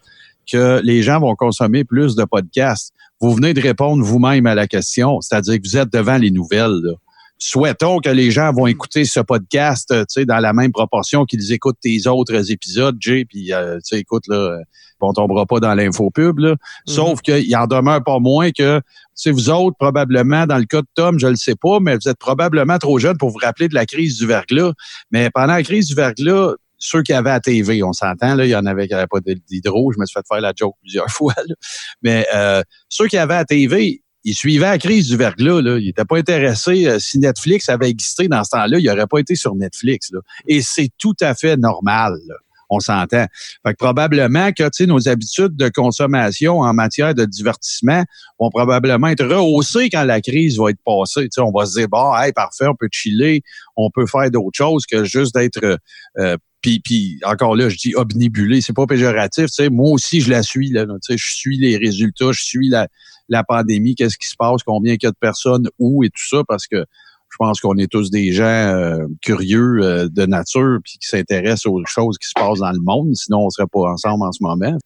que 0.49 0.79
les 0.85 1.03
gens 1.03 1.19
vont 1.19 1.35
consommer 1.35 1.83
plus 1.83 2.15
de 2.15 2.23
podcasts? 2.23 2.93
Vous 3.21 3.33
venez 3.33 3.53
de 3.53 3.61
répondre 3.61 4.03
vous-même 4.03 4.47
à 4.47 4.55
la 4.55 4.67
question, 4.67 5.21
c'est-à-dire 5.21 5.55
que 5.55 5.67
vous 5.67 5.77
êtes 5.77 5.93
devant 5.93 6.17
les 6.17 6.31
nouvelles. 6.31 6.79
là. 6.83 6.91
Souhaitons 7.37 7.99
que 7.99 8.09
les 8.09 8.29
gens 8.29 8.51
vont 8.51 8.67
écouter 8.67 9.03
ce 9.05 9.19
podcast, 9.19 9.89
euh, 9.91 10.01
tu 10.01 10.21
sais, 10.21 10.25
dans 10.25 10.37
la 10.37 10.53
même 10.53 10.71
proportion 10.71 11.25
qu'ils 11.25 11.51
écoutent 11.53 11.79
tes 11.81 12.05
autres 12.05 12.51
épisodes, 12.51 12.95
Jay, 12.99 13.25
puis 13.25 13.51
euh, 13.51 13.79
sais, 13.83 13.99
écoute 13.99 14.27
là, 14.27 14.35
euh, 14.35 14.57
on 14.99 15.13
tombera 15.13 15.47
pas 15.47 15.59
dans 15.59 15.73
l'infopub 15.73 16.37
là. 16.37 16.55
Sauf 16.85 17.21
qu'il 17.21 17.55
en 17.55 17.65
demeure 17.65 18.03
pas 18.03 18.19
moins 18.19 18.51
que, 18.51 18.77
tu 18.77 18.83
sais, 19.15 19.31
vous 19.31 19.49
autres 19.49 19.75
probablement 19.79 20.45
dans 20.45 20.57
le 20.57 20.65
cas 20.65 20.81
de 20.81 20.87
Tom, 20.93 21.19
je 21.19 21.27
le 21.27 21.35
sais 21.35 21.55
pas, 21.55 21.79
mais 21.79 21.95
vous 21.95 22.07
êtes 22.07 22.19
probablement 22.19 22.77
trop 22.77 22.99
jeune 22.99 23.17
pour 23.17 23.29
vous 23.29 23.39
rappeler 23.41 23.67
de 23.67 23.73
la 23.73 23.87
crise 23.87 24.17
du 24.17 24.27
verglas. 24.27 24.73
Mais 25.11 25.29
pendant 25.31 25.53
la 25.53 25.63
crise 25.63 25.87
du 25.87 25.95
verglas, 25.95 26.53
ceux 26.81 27.03
qui 27.03 27.13
avaient 27.13 27.29
à 27.29 27.39
TV, 27.39 27.83
on 27.83 27.93
s'entend 27.93 28.35
là, 28.35 28.43
il 28.45 28.49
y 28.49 28.55
en 28.55 28.65
avait 28.65 28.87
qui 28.87 28.93
n'avaient 28.93 29.07
pas 29.07 29.19
d'hydro, 29.21 29.93
je 29.93 29.99
me 29.99 30.05
suis 30.05 30.13
fait 30.13 30.25
faire 30.27 30.41
la 30.41 30.51
joke 30.55 30.75
plusieurs 30.81 31.09
fois. 31.09 31.33
là. 31.37 31.55
Mais 32.01 32.25
euh, 32.35 32.61
ceux 32.89 33.07
qui 33.07 33.17
avaient 33.17 33.35
à 33.35 33.45
TV, 33.45 34.01
ils 34.23 34.33
suivaient 34.35 34.65
la 34.69 34.77
crise 34.77 35.07
du 35.07 35.17
verglas. 35.17 35.61
Là. 35.61 35.77
Ils 35.77 35.85
n'étaient 35.87 36.05
pas 36.05 36.17
intéressés. 36.17 36.87
euh, 36.87 36.99
si 36.99 37.19
Netflix 37.19 37.69
avait 37.69 37.89
existé 37.89 38.27
dans 38.27 38.43
ce 38.43 38.49
temps-là, 38.51 38.79
il 38.79 38.85
n'aurait 38.85 39.07
pas 39.07 39.19
été 39.19 39.35
sur 39.35 39.55
Netflix. 39.55 40.11
Là. 40.11 40.19
Et 40.47 40.61
c'est 40.61 40.89
tout 40.97 41.15
à 41.21 41.33
fait 41.35 41.55
normal. 41.57 42.13
là. 42.27 42.35
On 42.73 42.79
s'entend. 42.79 43.25
Fait 43.65 43.73
que 43.73 43.77
probablement 43.77 44.51
que 44.53 44.85
nos 44.85 45.09
habitudes 45.09 45.57
de 45.57 45.67
consommation 45.67 46.59
en 46.59 46.73
matière 46.73 47.13
de 47.13 47.25
divertissement 47.25 48.05
vont 48.39 48.49
probablement 48.49 49.07
être 49.07 49.25
rehaussées 49.25 49.89
quand 49.89 50.05
la 50.05 50.21
crise 50.21 50.57
va 50.57 50.69
être 50.69 50.79
passée. 50.85 51.27
On 51.39 51.51
va 51.51 51.65
se 51.65 51.77
dire, 51.79 51.89
bon, 51.89 52.15
hey, 52.15 52.31
parfait, 52.31 52.67
on 52.67 52.75
peut 52.75 52.87
chiller, 52.89 53.41
on 53.75 53.89
peut 53.93 54.05
faire 54.07 54.31
d'autres 54.31 54.55
choses 54.57 54.85
que 54.85 55.03
juste 55.03 55.35
d'être 55.35 55.77
euh, 56.19 56.37
puis, 56.61 56.79
puis 56.79 57.19
encore 57.25 57.55
là, 57.55 57.69
je 57.69 57.77
dis 57.77 57.95
obnibulé, 57.95 58.61
c'est 58.61 58.73
pas 58.73 58.85
péjoratif. 58.85 59.45
Tu 59.45 59.63
sais, 59.63 59.69
moi 59.69 59.91
aussi, 59.91 60.21
je 60.21 60.29
la 60.29 60.43
suis. 60.43 60.69
Là, 60.69 60.85
tu 60.85 60.91
sais, 61.01 61.17
je 61.17 61.35
suis 61.35 61.57
les 61.57 61.77
résultats, 61.77 62.31
je 62.31 62.43
suis 62.43 62.69
la, 62.69 62.87
la 63.29 63.43
pandémie, 63.43 63.95
qu'est-ce 63.95 64.17
qui 64.17 64.27
se 64.27 64.35
passe, 64.37 64.61
combien 64.63 64.93
il 64.93 64.99
y 65.01 65.05
a 65.07 65.11
de 65.11 65.17
personnes, 65.19 65.67
où 65.79 66.03
et 66.03 66.09
tout 66.09 66.27
ça, 66.27 66.43
parce 66.47 66.67
que 66.67 66.85
je 67.31 67.37
pense 67.37 67.61
qu'on 67.61 67.77
est 67.77 67.89
tous 67.89 68.11
des 68.11 68.33
gens 68.33 68.43
euh, 68.43 69.07
curieux 69.21 69.79
euh, 69.81 70.09
de 70.09 70.25
nature 70.25 70.79
puis 70.83 70.97
qui 70.99 71.07
s'intéressent 71.07 71.67
aux 71.67 71.81
choses 71.85 72.17
qui 72.17 72.27
se 72.27 72.33
passent 72.35 72.59
dans 72.59 72.71
le 72.71 72.81
monde. 72.81 73.15
Sinon, 73.15 73.45
on 73.45 73.49
serait 73.49 73.67
pas 73.71 73.89
ensemble 73.91 74.23
en 74.25 74.31
ce 74.33 74.43
moment. 74.43 74.77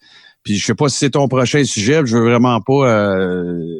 Puis 0.44 0.58
je 0.58 0.66
sais 0.66 0.76
pas 0.76 0.88
si 0.88 0.98
c'est 0.98 1.10
ton 1.10 1.28
prochain 1.28 1.64
sujet. 1.64 2.02
Je 2.06 2.16
veux 2.16 2.30
vraiment 2.30 2.62
pas 2.62 2.88
euh, 2.88 3.80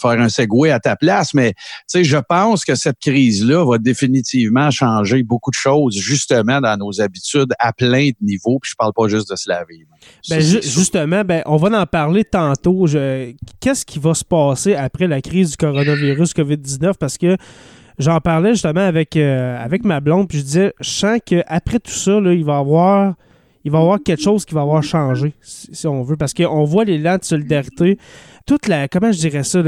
faire 0.00 0.20
un 0.20 0.28
segway 0.28 0.70
à 0.70 0.80
ta 0.80 0.96
place, 0.96 1.34
mais 1.34 1.54
je 1.94 2.16
pense 2.28 2.64
que 2.64 2.74
cette 2.74 2.98
crise-là 3.00 3.64
va 3.64 3.78
définitivement 3.78 4.70
changer 4.70 5.22
beaucoup 5.22 5.50
de 5.50 5.56
choses, 5.56 5.94
justement, 5.96 6.60
dans 6.60 6.76
nos 6.76 7.00
habitudes 7.00 7.52
à 7.58 7.72
plein 7.72 8.08
de 8.08 8.16
niveaux. 8.20 8.58
Puis 8.60 8.70
je 8.72 8.76
parle 8.76 8.92
pas 8.94 9.08
juste 9.08 9.30
de 9.30 9.36
se 9.36 9.48
laver. 9.48 9.86
Ben, 10.28 10.40
ju- 10.40 10.62
justement, 10.62 11.22
ben, 11.24 11.42
on 11.46 11.56
va 11.56 11.80
en 11.80 11.86
parler 11.86 12.24
tantôt. 12.24 12.86
Qu'est-ce 13.60 13.84
qui 13.84 13.98
va 13.98 14.14
se 14.14 14.24
passer 14.24 14.74
après 14.74 15.06
la 15.06 15.20
crise 15.20 15.50
du 15.52 15.56
coronavirus 15.56 16.32
COVID-19? 16.34 16.94
Parce 16.98 17.18
que 17.18 17.36
j'en 17.98 18.20
parlais 18.20 18.50
justement 18.50 18.86
avec, 18.86 19.16
euh, 19.16 19.58
avec 19.62 19.84
ma 19.84 20.00
blonde, 20.00 20.28
puis 20.28 20.38
je 20.38 20.42
disais, 20.44 20.72
je 20.80 20.90
sens 20.90 21.18
qu'après 21.24 21.78
tout 21.78 21.90
ça, 21.90 22.20
là, 22.20 22.32
il 22.32 22.44
va 22.44 22.54
y 22.54 22.60
avoir. 22.60 23.14
Il 23.66 23.72
va 23.72 23.78
y 23.78 23.82
avoir 23.82 23.98
quelque 24.00 24.22
chose 24.22 24.44
qui 24.44 24.54
va 24.54 24.60
avoir 24.60 24.80
changé, 24.84 25.34
si, 25.42 25.88
on 25.88 26.04
veut, 26.04 26.16
parce 26.16 26.32
qu'on 26.32 26.62
voit 26.62 26.84
l'élan 26.84 27.18
de 27.18 27.24
solidarité. 27.24 27.98
Toute 28.46 28.68
la. 28.68 28.86
Comment 28.86 29.10
je 29.10 29.18
dirais 29.18 29.42
ça? 29.42 29.60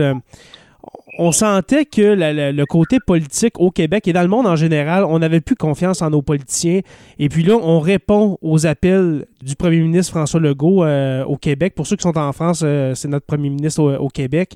on 1.21 1.33
sentait 1.33 1.85
que 1.85 2.15
le 2.15 2.65
côté 2.65 2.99
politique 3.05 3.59
au 3.59 3.73
Québec 3.73 4.07
et 4.07 4.13
dans 4.13 4.23
le 4.23 4.29
monde 4.29 4.47
en 4.47 4.55
général, 4.55 5.05
on 5.05 5.19
n'avait 5.19 5.41
plus 5.41 5.57
confiance 5.57 6.01
en 6.01 6.11
nos 6.11 6.23
politiciens. 6.23 6.81
Et 7.19 7.29
puis 7.29 7.43
là, 7.43 7.57
on 7.61 7.81
répond 7.81 8.39
aux 8.41 8.69
appels 8.69 9.27
du 9.43 9.57
premier 9.57 9.81
ministre 9.81 10.13
François 10.13 10.39
Legault 10.39 10.85
euh, 10.85 11.25
au 11.25 11.37
Québec. 11.37 11.75
Pour 11.75 11.89
ceux 11.89 11.97
qui 11.97 12.05
sont 12.05 12.17
en 12.17 12.33
France, 12.33 12.63
euh, 12.65 12.95
c'est 12.95 13.09
notre 13.09 13.27
premier 13.27 13.51
ministre 13.51 13.83
au 13.83 14.09
Québec. 14.09 14.55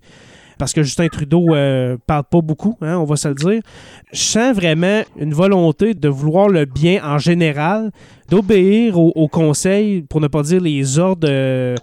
Parce 0.62 0.74
que 0.74 0.84
Justin 0.84 1.08
Trudeau 1.08 1.56
euh, 1.56 1.96
parle 2.06 2.22
pas 2.22 2.40
beaucoup, 2.40 2.78
hein, 2.82 2.96
on 2.96 3.04
va 3.04 3.16
se 3.16 3.26
le 3.26 3.34
dire. 3.34 3.62
Je 4.12 4.22
sens 4.22 4.54
vraiment 4.54 5.02
une 5.16 5.34
volonté 5.34 5.92
de 5.92 6.08
vouloir 6.08 6.48
le 6.48 6.66
bien 6.66 7.02
en 7.04 7.18
général, 7.18 7.90
d'obéir 8.30 8.96
aux 8.96 9.10
au 9.16 9.26
conseils, 9.26 10.02
pour 10.02 10.20
ne 10.20 10.28
pas 10.28 10.42
dire 10.42 10.60
les 10.60 11.00
ordres 11.00 11.26
euh, 11.28 11.74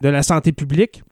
de 0.00 0.08
la 0.08 0.22
santé 0.22 0.50
publique. 0.52 1.02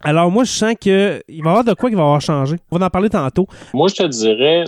Alors 0.00 0.30
moi, 0.30 0.44
je 0.44 0.50
sens 0.50 0.74
qu'il 0.80 0.94
va 0.94 1.20
y 1.28 1.40
avoir 1.40 1.62
de 1.62 1.74
quoi 1.74 1.90
qui 1.90 1.94
va 1.94 2.04
avoir 2.04 2.22
changé. 2.22 2.56
On 2.70 2.78
va 2.78 2.86
en 2.86 2.88
parler 2.88 3.10
tantôt. 3.10 3.46
Moi, 3.74 3.88
je 3.88 3.96
te 3.96 4.06
dirais, 4.06 4.64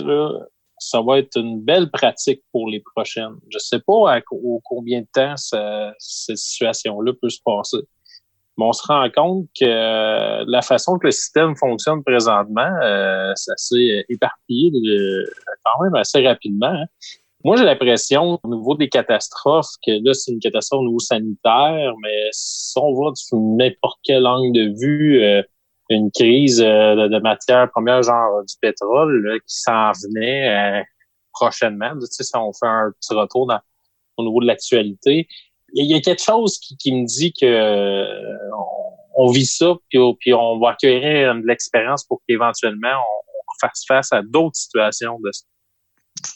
ça 0.77 1.01
va 1.01 1.17
être 1.17 1.37
une 1.37 1.59
belle 1.59 1.89
pratique 1.89 2.43
pour 2.51 2.69
les 2.69 2.81
prochaines. 2.81 3.33
Je 3.49 3.57
sais 3.57 3.79
pas 3.79 4.13
à 4.13 4.21
au 4.29 4.61
combien 4.63 5.01
de 5.01 5.07
temps 5.11 5.33
cette 5.97 6.37
situation-là 6.37 7.13
peut 7.19 7.29
se 7.29 7.39
passer. 7.43 7.79
Mais 8.57 8.65
on 8.65 8.73
se 8.73 8.85
rend 8.85 9.09
compte 9.09 9.47
que 9.59 9.65
euh, 9.65 10.43
la 10.47 10.61
façon 10.61 10.99
que 10.99 11.07
le 11.07 11.11
système 11.11 11.55
fonctionne 11.55 12.03
présentement, 12.03 12.69
euh, 12.83 13.31
ça 13.35 13.53
s'est 13.57 14.05
éparpillé 14.09 14.69
de, 14.71 15.25
quand 15.63 15.83
même 15.83 15.95
assez 15.95 16.25
rapidement. 16.25 16.67
Hein. 16.67 16.85
Moi, 17.43 17.57
j'ai 17.57 17.65
l'impression, 17.65 18.39
au 18.43 18.55
niveau 18.55 18.75
des 18.75 18.89
catastrophes, 18.89 19.73
que 19.85 19.91
là, 20.05 20.13
c'est 20.13 20.31
une 20.31 20.39
catastrophe 20.39 20.81
au 20.81 20.85
niveau 20.85 20.99
sanitaire, 20.99 21.93
mais 22.01 22.29
si 22.31 22.77
on 22.77 22.93
voit 22.93 23.11
n'importe 23.33 23.99
quel 24.03 24.25
angle 24.25 24.53
de 24.53 24.79
vue, 24.79 25.23
euh, 25.23 25.41
une 25.89 26.11
crise 26.11 26.59
de, 26.59 27.07
de 27.07 27.19
matières 27.19 27.69
premières, 27.71 28.03
genre 28.03 28.43
du 28.45 28.55
pétrole, 28.61 29.39
qui 29.45 29.55
s'en 29.55 29.91
venait 29.91 30.85
prochainement. 31.33 31.91
Tu 31.99 32.05
sais, 32.09 32.23
si 32.23 32.35
on 32.35 32.53
fait 32.53 32.67
un 32.67 32.91
petit 32.99 33.13
retour 33.13 33.47
dans, 33.47 33.59
au 34.17 34.23
niveau 34.23 34.39
de 34.41 34.47
l'actualité, 34.47 35.27
il 35.73 35.91
y, 35.91 35.95
a 35.95 36.01
quelque 36.01 36.21
chose 36.21 36.59
qui, 36.59 36.91
me 36.91 37.05
dit 37.05 37.33
que 37.33 37.45
euh, 37.45 38.05
on, 39.15 39.31
vit 39.31 39.45
ça, 39.45 39.73
puis, 39.89 39.99
puis, 40.19 40.33
on 40.33 40.59
va 40.59 40.71
acquérir 40.71 41.35
de 41.35 41.45
l'expérience 41.47 42.03
pour 42.03 42.21
qu'éventuellement 42.27 42.95
on, 42.97 43.23
fasse 43.61 43.83
face 43.87 44.11
à 44.11 44.21
d'autres 44.21 44.55
situations 44.55 45.19
de, 45.23 45.31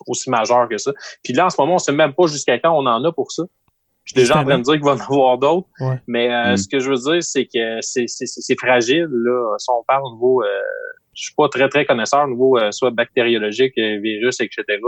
aussi 0.08 0.30
majeures 0.30 0.68
que 0.70 0.78
ça. 0.78 0.92
Puis 1.24 1.34
là, 1.34 1.48
en 1.48 1.50
ce 1.50 1.60
moment, 1.60 1.76
on 1.76 1.80
sait 1.80 1.92
même 1.92 2.14
pas 2.14 2.28
jusqu'à 2.28 2.58
quand 2.60 2.72
on 2.72 2.86
en 2.86 3.04
a 3.04 3.12
pour 3.12 3.32
ça. 3.32 3.44
Je 4.06 4.14
suis 4.14 4.22
déjà 4.22 4.40
en 4.40 4.46
train 4.46 4.60
de 4.60 4.64
dire 4.64 4.74
qu'il 4.76 4.84
va 4.84 4.94
en 4.94 5.00
avoir 5.00 5.38
d'autres. 5.38 5.68
Mais 6.08 6.34
euh, 6.34 6.54
mm. 6.54 6.58
ce 6.58 6.68
que 6.70 6.80
je 6.80 6.90
veux 6.90 6.96
dire, 6.96 7.24
c'est 7.24 7.46
que 7.46 7.80
c'est 7.82 8.60
fragile. 8.60 9.10
Là. 9.10 9.56
Si 9.58 9.68
on 9.70 9.84
parle 9.84 10.04
au 10.06 10.14
niveau, 10.14 10.44
euh, 10.44 10.48
je 11.14 11.26
suis 11.26 11.34
pas 11.36 11.50
très, 11.50 11.68
très 11.68 11.86
connaisseur 11.86 12.24
au 12.24 12.30
niveau 12.30 12.58
soit 12.72 12.92
bactériologique, 12.92 13.74
virus, 13.76 14.40
etc 14.40 14.80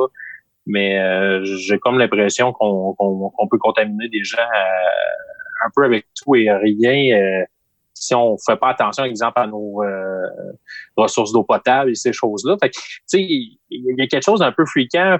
mais 0.65 0.99
euh, 0.99 1.43
j'ai 1.43 1.79
comme 1.79 1.97
l'impression 1.97 2.53
qu'on 2.53 3.47
peut 3.49 3.57
contaminer 3.57 4.07
des 4.09 4.23
gens 4.23 4.37
euh, 4.37 5.65
un 5.65 5.69
peu 5.75 5.83
avec 5.83 6.05
tout 6.15 6.35
et 6.35 6.51
rien 6.51 7.17
euh, 7.17 7.45
si 7.93 8.15
on 8.15 8.37
fait 8.37 8.55
pas 8.55 8.69
attention, 8.69 9.03
exemple, 9.03 9.39
à 9.41 9.47
nos 9.47 9.81
ressources 10.95 11.33
d'eau 11.33 11.43
potable 11.43 11.91
et 11.91 11.95
ces 11.95 12.13
choses-là. 12.13 12.55
Tu 12.61 12.69
sais, 13.05 13.21
il 13.21 13.59
y 13.69 14.01
a 14.01 14.07
quelque 14.07 14.23
chose 14.23 14.39
d'un 14.39 14.53
peu 14.53 14.65
fréquent, 14.65 15.17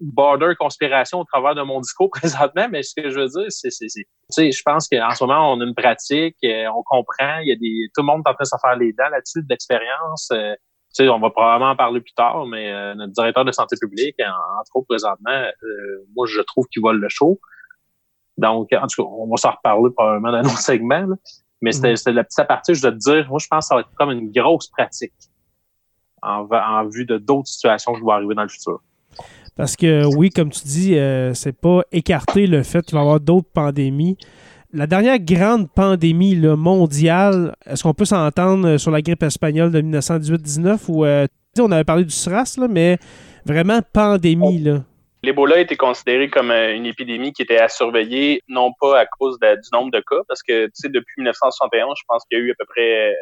border 0.00 0.54
conspiration 0.58 1.20
au 1.20 1.24
travers 1.24 1.54
de 1.54 1.62
mon 1.62 1.80
discours 1.80 2.10
présentement, 2.12 2.66
mais 2.72 2.82
ce 2.82 3.00
que 3.00 3.08
je 3.08 3.20
veux 3.20 3.28
dire, 3.28 3.46
c'est, 3.50 3.68
tu 3.68 4.04
sais, 4.30 4.50
je 4.50 4.62
pense 4.64 4.88
qu'en 4.88 5.14
ce 5.14 5.22
moment, 5.22 5.52
on 5.52 5.60
a 5.60 5.64
une 5.64 5.76
pratique, 5.76 6.36
on 6.42 6.82
comprend, 6.82 7.38
il 7.42 7.50
y 7.50 7.52
a 7.52 7.56
des, 7.56 7.88
tout 7.94 8.02
le 8.02 8.06
monde 8.06 8.22
est 8.26 8.30
en 8.30 8.34
train 8.34 8.42
de 8.42 8.48
se 8.48 8.56
faire 8.60 8.76
les 8.76 8.92
dents 8.92 9.10
là-dessus, 9.10 9.42
on 11.00 11.18
va 11.18 11.30
probablement 11.30 11.70
en 11.70 11.76
parler 11.76 12.00
plus 12.00 12.12
tard, 12.12 12.46
mais 12.46 12.72
euh, 12.72 12.94
notre 12.94 13.12
directeur 13.12 13.44
de 13.44 13.52
santé 13.52 13.76
publique, 13.80 14.16
entre 14.60 14.76
autres 14.76 14.86
présentement, 14.88 15.30
euh, 15.30 16.06
moi, 16.16 16.26
je 16.26 16.40
trouve 16.40 16.66
qu'il 16.68 16.82
vole 16.82 16.98
le 16.98 17.08
show. 17.08 17.38
Donc, 18.36 18.72
en 18.72 18.86
tout 18.86 19.02
cas, 19.02 19.08
on 19.08 19.28
va 19.28 19.36
s'en 19.36 19.50
reparler 19.50 19.90
probablement 19.90 20.32
dans 20.32 20.42
nos 20.42 20.56
segments. 20.56 21.06
Mais 21.60 21.72
c'était 21.72 21.94
mm-hmm. 21.94 22.12
la 22.12 22.24
petite 22.24 22.46
partie, 22.46 22.74
je 22.74 22.82
dois 22.82 22.92
te 22.92 22.96
dire, 22.96 23.28
moi, 23.28 23.38
je 23.40 23.48
pense 23.48 23.64
que 23.64 23.68
ça 23.68 23.74
va 23.74 23.80
être 23.80 23.90
comme 23.94 24.10
une 24.10 24.30
grosse 24.30 24.68
pratique 24.68 25.12
en, 26.22 26.46
en 26.50 26.88
vue 26.88 27.04
de 27.04 27.18
d'autres 27.18 27.48
situations 27.48 27.94
qui 27.94 28.00
vont 28.00 28.10
arriver 28.10 28.34
dans 28.34 28.42
le 28.42 28.48
futur. 28.48 28.80
Parce 29.56 29.74
que 29.74 30.04
oui, 30.16 30.30
comme 30.30 30.50
tu 30.50 30.60
dis, 30.64 30.96
euh, 30.96 31.34
c'est 31.34 31.52
pas 31.52 31.82
écarter 31.90 32.46
le 32.46 32.62
fait 32.62 32.86
qu'il 32.86 32.94
va 32.94 33.00
y 33.00 33.02
avoir 33.02 33.18
d'autres 33.18 33.50
pandémies. 33.52 34.16
La 34.70 34.86
dernière 34.86 35.18
grande 35.18 35.72
pandémie 35.72 36.36
mondiale, 36.36 37.56
est-ce 37.64 37.82
qu'on 37.82 37.94
peut 37.94 38.04
s'entendre 38.04 38.76
sur 38.76 38.90
la 38.90 39.00
grippe 39.00 39.22
espagnole 39.22 39.72
de 39.72 39.80
1918-19 39.80 40.84
ou 40.88 41.06
euh, 41.06 41.26
on 41.58 41.72
avait 41.72 41.84
parlé 41.84 42.04
du 42.04 42.10
SRAS, 42.10 42.58
mais 42.68 42.98
vraiment 43.46 43.80
pandémie 43.94 44.58
là? 44.58 44.84
L'Ebola 45.22 45.58
été 45.58 45.74
considéré 45.74 46.28
comme 46.28 46.50
euh, 46.50 46.76
une 46.76 46.84
épidémie 46.84 47.32
qui 47.32 47.40
était 47.40 47.56
à 47.56 47.68
surveiller, 47.68 48.42
non 48.46 48.72
pas 48.78 49.00
à 49.00 49.06
cause 49.06 49.38
du 49.40 49.68
nombre 49.72 49.90
de 49.90 50.00
cas, 50.00 50.20
parce 50.28 50.42
que 50.42 50.66
depuis 50.84 51.14
1971, 51.16 51.94
je 51.98 52.04
pense 52.06 52.22
qu'il 52.26 52.38
y 52.38 52.42
a 52.42 52.44
eu 52.44 52.50
à 52.50 52.54
peu 52.58 52.66
près 52.66 53.10
euh, 53.10 53.14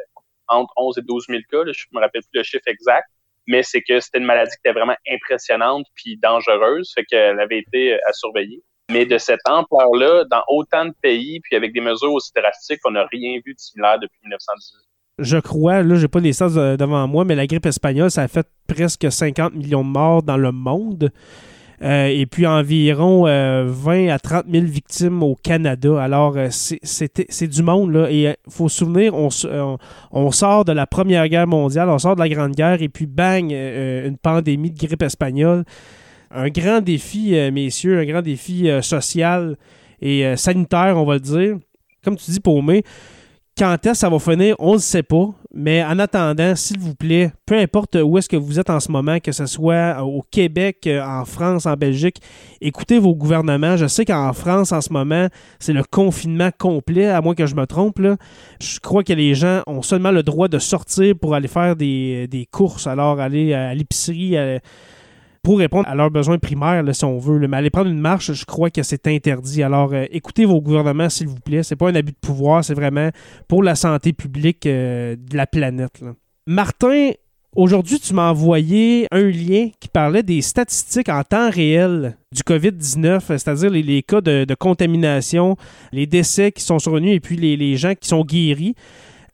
entre 0.49 0.73
11 0.77 0.99
et 0.99 1.03
12 1.03 1.27
000 1.29 1.41
cas, 1.49 1.59
je 1.73 1.85
me 1.93 2.01
rappelle 2.01 2.23
plus 2.23 2.41
le 2.41 2.43
chiffre 2.43 2.67
exact, 2.67 3.07
mais 3.47 3.63
c'est 3.63 3.83
que 3.83 4.01
c'était 4.01 4.19
une 4.19 4.25
maladie 4.25 4.51
qui 4.51 4.69
était 4.69 4.77
vraiment 4.77 4.97
impressionnante 5.09 5.87
puis 5.95 6.19
dangereuse, 6.21 6.91
fait 6.93 7.05
qu'elle 7.05 7.39
avait 7.39 7.61
été 7.61 7.95
à 8.03 8.13
surveiller. 8.13 8.65
Mais 8.91 9.05
de 9.05 9.19
cette 9.19 9.41
ampleur-là, 9.49 10.25
dans 10.31 10.43
autant 10.49 10.85
de 10.85 10.95
pays, 11.03 11.41
puis 11.41 11.57
avec 11.57 11.73
des 11.73 11.81
mesures 11.81 12.13
aussi 12.13 12.31
drastiques, 12.35 12.81
on 12.85 12.93
n'a 12.93 13.05
rien 13.11 13.41
vu 13.45 13.53
de 13.53 13.59
similaire 13.59 13.99
depuis 13.99 14.19
1918. 14.23 14.87
Je 15.19 15.39
crois, 15.39 15.83
là, 15.83 15.97
j'ai 15.97 16.09
pas 16.09 16.21
les 16.21 16.43
euh, 16.43 16.77
devant 16.77 17.09
moi, 17.09 17.25
mais 17.25 17.35
la 17.35 17.47
grippe 17.47 17.65
espagnole, 17.65 18.11
ça 18.11 18.23
a 18.23 18.29
fait 18.29 18.47
presque 18.67 19.11
50 19.11 19.55
millions 19.55 19.83
de 19.83 19.89
morts 19.89 20.23
dans 20.23 20.37
le 20.37 20.53
monde. 20.53 21.11
Euh, 21.83 22.07
et 22.07 22.25
puis 22.27 22.47
environ 22.47 23.25
20 23.25 23.29
euh, 23.29 24.13
à 24.13 24.19
30 24.19 24.47
000 24.51 24.65
victimes 24.67 25.23
au 25.23 25.35
Canada. 25.35 26.03
Alors, 26.03 26.37
c'est 26.51 27.49
du 27.49 27.63
monde, 27.63 27.93
là. 27.93 28.11
Et 28.11 28.23
il 28.25 28.37
faut 28.51 28.69
se 28.69 28.79
souvenir, 28.79 29.15
on, 29.15 30.31
sort 30.31 30.65
de 30.67 30.73
la 30.73 30.87
Première 30.87 31.29
Guerre 31.29 31.47
mondiale, 31.47 31.89
on 31.89 31.99
sort 31.99 32.15
de 32.15 32.21
la 32.21 32.29
Grande 32.29 32.53
Guerre, 32.53 32.83
et 32.83 32.89
puis 32.91 33.07
bang, 33.07 33.51
une 33.51 34.19
pandémie 34.19 34.71
de 34.71 34.79
grippe 34.79 35.03
espagnole 35.03 35.65
un 36.31 36.49
grand 36.49 36.81
défi, 36.81 37.37
euh, 37.37 37.51
messieurs, 37.51 38.01
un 38.01 38.05
grand 38.05 38.23
défi 38.23 38.69
euh, 38.69 38.83
social 38.83 39.57
et 40.01 40.27
euh, 40.27 40.37
sanitaire, 40.37 40.97
on 40.97 41.05
va 41.05 41.15
le 41.15 41.21
dire. 41.21 41.57
Comme 42.05 42.17
tu 42.17 42.31
dis, 42.31 42.41
Paumé, 42.41 42.83
quand 43.59 43.75
est-ce 43.87 43.93
que 43.93 43.97
ça 43.97 44.11
va 44.11 44.19
finir, 44.19 44.55
on 44.59 44.75
ne 44.75 44.79
sait 44.79 45.03
pas. 45.03 45.31
Mais 45.55 45.83
en 45.83 45.99
attendant, 45.99 46.55
s'il 46.55 46.79
vous 46.79 46.95
plaît, 46.95 47.33
peu 47.47 47.57
importe 47.57 47.97
où 47.97 48.19
est-ce 48.19 48.29
que 48.29 48.37
vous 48.37 48.61
êtes 48.61 48.69
en 48.69 48.81
ce 48.81 48.93
moment, 48.93 49.19
que 49.19 49.33
ce 49.33 49.47
soit 49.47 50.05
au 50.05 50.21
Québec, 50.31 50.87
en 50.87 51.25
France, 51.25 51.65
en 51.65 51.73
Belgique, 51.73 52.19
écoutez 52.61 52.99
vos 52.99 53.15
gouvernements. 53.15 53.79
Je 53.79 53.87
sais 53.87 54.05
qu'en 54.05 54.35
France, 54.35 54.73
en 54.73 54.83
ce 54.83 54.93
moment, 54.93 55.29
c'est 55.59 55.73
le 55.73 55.83
confinement 55.83 56.51
complet, 56.59 57.07
à 57.07 57.23
moins 57.23 57.35
que 57.35 57.47
je 57.47 57.55
me 57.55 57.67
trompe. 57.67 57.99
Je 58.61 58.79
crois 58.81 59.03
que 59.03 59.15
les 59.15 59.35
gens 59.35 59.63
ont 59.67 59.81
seulement 59.81 60.11
le 60.11 60.23
droit 60.23 60.49
de 60.49 60.59
sortir 60.59 61.15
pour 61.19 61.35
aller 61.35 61.49
faire 61.49 61.77
des, 61.77 62.29
des 62.29 62.45
courses, 62.45 62.87
alors 62.87 63.21
aller 63.21 63.55
à 63.55 63.75
l'épicerie, 63.75 64.37
pour 65.47 65.61
répondre 65.61 65.89
à 65.89 65.95
leurs 65.95 66.11
besoins 66.11 66.39
primaires, 66.39 66.83
si 66.93 67.05
on 67.05 67.19
veut. 67.19 67.39
Mais 67.47 67.57
aller 67.57 67.71
prendre 67.71 67.89
une 67.89 68.01
marche, 68.01 68.33
je 68.33 68.45
crois 68.45 68.69
que 68.69 68.83
c'est 68.83 69.07
interdit. 69.07 69.63
Alors, 69.63 69.93
euh, 69.93 70.05
écoutez 70.11 70.45
vos 70.45 70.61
gouvernements, 70.61 71.09
s'il 71.09 71.29
vous 71.29 71.39
plaît. 71.39 71.63
C'est 71.63 71.77
pas 71.77 71.89
un 71.89 71.95
abus 71.95 72.11
de 72.11 72.19
pouvoir, 72.21 72.65
c'est 72.65 72.75
vraiment 72.75 73.11
pour 73.47 73.63
la 73.63 73.77
santé 73.77 74.13
publique 74.13 74.67
euh, 74.67 75.15
de 75.15 75.37
la 75.37 75.47
planète. 75.47 76.03
Martin, 76.49 77.13
aujourd'hui, 77.55 78.01
tu 78.01 78.13
m'as 78.13 78.29
envoyé 78.29 79.07
un 79.13 79.23
lien 79.23 79.69
qui 79.79 79.87
parlait 79.87 80.25
des 80.25 80.43
statistiques 80.43 81.09
en 81.09 81.23
temps 81.23 81.49
réel 81.49 82.17
du 82.33 82.43
COVID-19, 82.43 83.21
c'est-à-dire 83.29 83.71
les, 83.71 84.03
cas 84.03 84.21
de, 84.21 84.53
contamination, 84.59 85.57
les 85.93 86.09
décès 86.09 86.51
qui 86.51 86.65
sont 86.65 86.81
survenus 86.81 87.15
et 87.15 87.21
puis 87.21 87.37
les, 87.37 87.77
gens 87.77 87.95
qui 87.95 88.09
sont 88.09 88.25
guéris. 88.25 88.75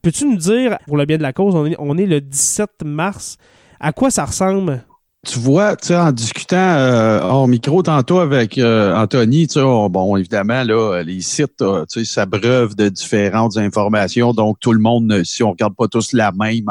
Peux-tu 0.03 0.27
nous 0.27 0.37
dire, 0.37 0.77
pour 0.87 0.99
le 0.99 1.07
bien 1.07 1.17
de 1.17 1.23
la 1.23 1.33
cause, 1.33 1.55
on 1.55 1.65
est, 1.65 1.77
on 1.79 1.97
est 1.97 2.05
le 2.05 2.21
17 2.21 2.85
mars, 2.85 3.39
à 3.81 3.95
quoi 3.95 4.11
ça 4.11 4.27
ressemble 4.27 4.85
tu 5.25 5.39
vois, 5.39 5.77
tu 5.77 5.89
sais, 5.89 5.97
en 5.97 6.11
discutant 6.11 6.57
euh, 6.57 7.21
hors 7.21 7.47
micro 7.47 7.81
tantôt 7.85 8.19
avec 8.19 8.59
euh, 8.59 8.93
Anthony, 8.93 9.47
tu 9.47 9.55
sais, 9.55 9.61
bon, 9.61 10.17
évidemment, 10.17 10.65
là, 10.65 11.03
les 11.05 11.21
sites, 11.21 11.63
euh, 11.63 11.85
tu 11.89 12.05
sais, 12.05 12.13
s'abreuvent 12.13 12.75
de 12.75 12.89
différentes 12.89 13.57
informations. 13.57 14.33
Donc, 14.33 14.59
tout 14.59 14.73
le 14.73 14.81
monde, 14.81 15.23
si 15.23 15.45
on 15.45 15.53
regarde 15.53 15.77
pas 15.77 15.87
tous 15.87 16.13
la 16.13 16.33
même, 16.33 16.67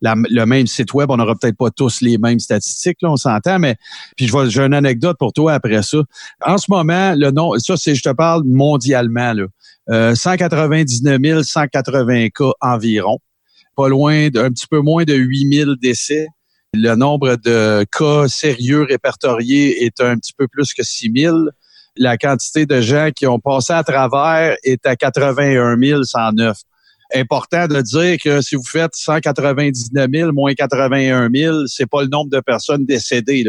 le 0.00 0.44
même 0.46 0.66
site 0.66 0.94
web, 0.94 1.10
on 1.10 1.18
n'aura 1.18 1.34
peut-être 1.34 1.58
pas 1.58 1.70
tous 1.70 2.00
les 2.00 2.16
mêmes 2.16 2.38
statistiques, 2.38 2.96
là, 3.02 3.10
on 3.10 3.16
s'entend, 3.16 3.58
mais 3.58 3.76
puis 4.16 4.26
je 4.26 4.48
j'ai 4.48 4.62
une 4.62 4.72
anecdote 4.72 5.18
pour 5.18 5.34
toi 5.34 5.52
après 5.52 5.82
ça. 5.82 5.98
En 6.46 6.56
ce 6.56 6.70
moment, 6.70 7.14
le 7.14 7.30
nom, 7.30 7.58
ça, 7.58 7.76
c'est, 7.76 7.94
je 7.94 8.02
te 8.02 8.12
parle 8.12 8.44
mondialement, 8.46 9.34
là, 9.34 9.44
euh, 9.90 10.14
199 10.14 11.42
180 11.42 12.28
cas 12.30 12.52
environ 12.62 13.18
pas 13.76 13.88
loin 13.88 14.30
d'un 14.30 14.50
petit 14.50 14.66
peu 14.66 14.80
moins 14.80 15.04
de 15.04 15.14
8000 15.14 15.76
décès 15.80 16.26
le 16.76 16.94
nombre 16.94 17.36
de 17.36 17.84
cas 17.90 18.28
sérieux 18.28 18.82
répertoriés 18.82 19.84
est 19.84 20.00
un 20.00 20.16
petit 20.16 20.32
peu 20.32 20.46
plus 20.48 20.72
que 20.74 20.82
6 20.82 21.10
000. 21.16 21.36
La 21.96 22.18
quantité 22.18 22.66
de 22.66 22.80
gens 22.80 23.10
qui 23.14 23.26
ont 23.26 23.38
passé 23.38 23.72
à 23.72 23.82
travers 23.82 24.56
est 24.62 24.84
à 24.86 24.96
81 24.96 25.76
109. 26.04 26.56
Important 27.14 27.68
de 27.68 27.80
dire 27.82 28.16
que 28.22 28.42
si 28.42 28.56
vous 28.56 28.64
faites 28.64 28.94
199 28.94 30.08
000 30.12 30.32
moins 30.32 30.54
81 30.54 31.28
000, 31.32 31.66
c'est 31.68 31.86
pas 31.86 32.02
le 32.02 32.08
nombre 32.08 32.30
de 32.30 32.40
personnes 32.40 32.84
décédées. 32.84 33.44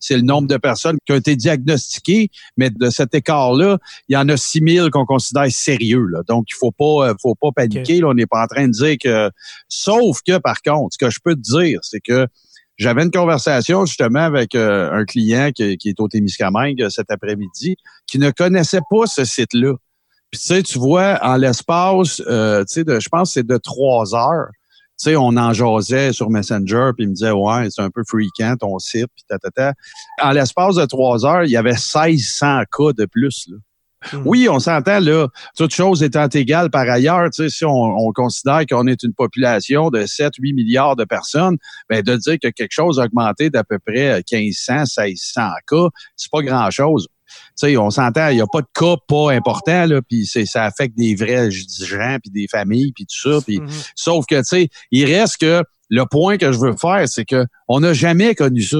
C'est 0.00 0.16
le 0.16 0.22
nombre 0.22 0.48
de 0.48 0.56
personnes 0.56 0.96
qui 1.04 1.12
ont 1.12 1.16
été 1.16 1.36
diagnostiquées, 1.36 2.30
mais 2.56 2.70
de 2.70 2.90
cet 2.90 3.14
écart-là, 3.14 3.78
il 4.08 4.14
y 4.14 4.16
en 4.16 4.28
a 4.28 4.36
6 4.36 4.62
000 4.66 4.90
qu'on 4.90 5.04
considère 5.04 5.50
sérieux. 5.52 6.08
Donc, 6.26 6.46
il 6.50 6.56
faut 6.58 6.72
pas, 6.72 7.14
faut 7.20 7.34
pas 7.34 7.50
paniquer. 7.54 8.02
On 8.02 8.14
n'est 8.14 8.26
pas 8.26 8.42
en 8.42 8.46
train 8.46 8.66
de 8.66 8.72
dire 8.72 8.96
que... 9.00 9.30
Sauf 9.68 10.20
que, 10.26 10.38
par 10.38 10.62
contre, 10.62 10.94
ce 10.94 11.04
que 11.04 11.10
je 11.10 11.18
peux 11.22 11.34
te 11.34 11.40
dire, 11.40 11.80
c'est 11.82 12.00
que 12.00 12.26
j'avais 12.78 13.02
une 13.02 13.10
conversation 13.10 13.86
justement 13.86 14.20
avec 14.20 14.54
euh, 14.54 14.90
un 14.92 15.04
client 15.04 15.50
qui, 15.54 15.78
est 15.84 16.00
au 16.00 16.08
Témiscamingue 16.08 16.88
cet 16.88 17.10
après-midi 17.10 17.76
qui 18.06 18.18
ne 18.18 18.30
connaissait 18.30 18.80
pas 18.90 19.06
ce 19.06 19.24
site-là. 19.24 19.74
Puis 20.30 20.40
tu 20.40 20.46
sais, 20.46 20.62
tu 20.62 20.78
vois, 20.78 21.18
en 21.22 21.36
l'espace, 21.36 22.22
euh, 22.26 22.64
tu 22.64 22.82
sais, 22.82 23.00
je 23.00 23.08
pense 23.10 23.30
que 23.30 23.32
c'est 23.34 23.46
de 23.46 23.58
trois 23.58 24.14
heures. 24.14 24.48
Tu 24.98 25.10
sais, 25.10 25.16
on 25.16 25.36
en 25.36 25.52
jasait 25.52 26.12
sur 26.12 26.30
Messenger, 26.30 26.92
puis 26.96 27.04
il 27.04 27.10
me 27.10 27.14
disait, 27.14 27.30
ouais, 27.30 27.68
c'est 27.70 27.82
un 27.82 27.90
peu 27.90 28.02
freakant 28.06 28.56
ton 28.56 28.78
site, 28.78 29.08
puis 29.14 29.24
ta, 29.28 29.74
En 30.22 30.30
l'espace 30.30 30.76
de 30.76 30.86
trois 30.86 31.26
heures, 31.26 31.44
il 31.44 31.50
y 31.50 31.56
avait 31.56 31.72
1600 31.72 32.62
cas 32.70 32.92
de 32.96 33.04
plus. 33.04 33.46
Là. 33.48 33.56
Mhm. 34.12 34.22
Oui, 34.24 34.48
on 34.48 34.58
s'entend 34.58 35.00
là, 35.00 35.28
toutes 35.56 35.74
choses 35.74 36.02
étant 36.02 36.28
égales 36.28 36.70
par 36.70 36.88
ailleurs, 36.88 37.30
tu 37.30 37.42
sais, 37.44 37.48
si 37.48 37.64
on, 37.64 37.70
on 37.70 38.12
considère 38.12 38.64
qu'on 38.68 38.86
est 38.86 39.02
une 39.02 39.14
population 39.14 39.90
de 39.90 40.04
7-8 40.06 40.54
milliards 40.54 40.96
de 40.96 41.04
personnes, 41.04 41.56
ben 41.88 42.02
de 42.02 42.16
dire 42.16 42.36
que 42.42 42.48
quelque 42.48 42.72
chose 42.72 42.98
a 43.00 43.04
augmenté 43.04 43.50
d'à 43.50 43.64
peu 43.64 43.78
près 43.78 44.22
1500, 44.32 44.84
1600 45.04 45.42
cas, 45.66 45.88
c'est 46.16 46.30
pas 46.30 46.42
grand-chose. 46.42 47.08
Tu 47.28 47.36
sais, 47.56 47.76
on 47.78 47.88
s'entend, 47.90 48.28
il 48.28 48.34
n'y 48.36 48.40
a 48.42 48.46
pas 48.46 48.60
de 48.60 48.66
cas 48.74 48.96
pas 49.08 49.32
importants, 49.32 49.86
là, 49.86 50.00
puis 50.02 50.26
c'est- 50.26 50.44
ça 50.44 50.64
affecte 50.64 50.96
des 50.98 51.14
vrais 51.14 51.50
gens, 51.50 52.18
puis 52.22 52.30
des 52.30 52.46
familles, 52.46 52.92
puis 52.94 53.06
tout 53.06 53.30
ça, 53.30 53.40
puis 53.46 53.58
Mhm. 53.60 53.68
Sauf 53.94 54.26
que, 54.26 54.36
tu 54.36 54.44
sais, 54.44 54.68
il 54.90 55.04
reste 55.06 55.38
que 55.38 55.62
le 55.88 56.04
point 56.04 56.36
que 56.36 56.52
je 56.52 56.58
veux 56.58 56.76
faire, 56.76 57.08
c'est 57.08 57.24
que 57.24 57.46
on 57.68 57.80
n'a 57.80 57.92
jamais 57.94 58.34
connu 58.34 58.62
ça. 58.62 58.78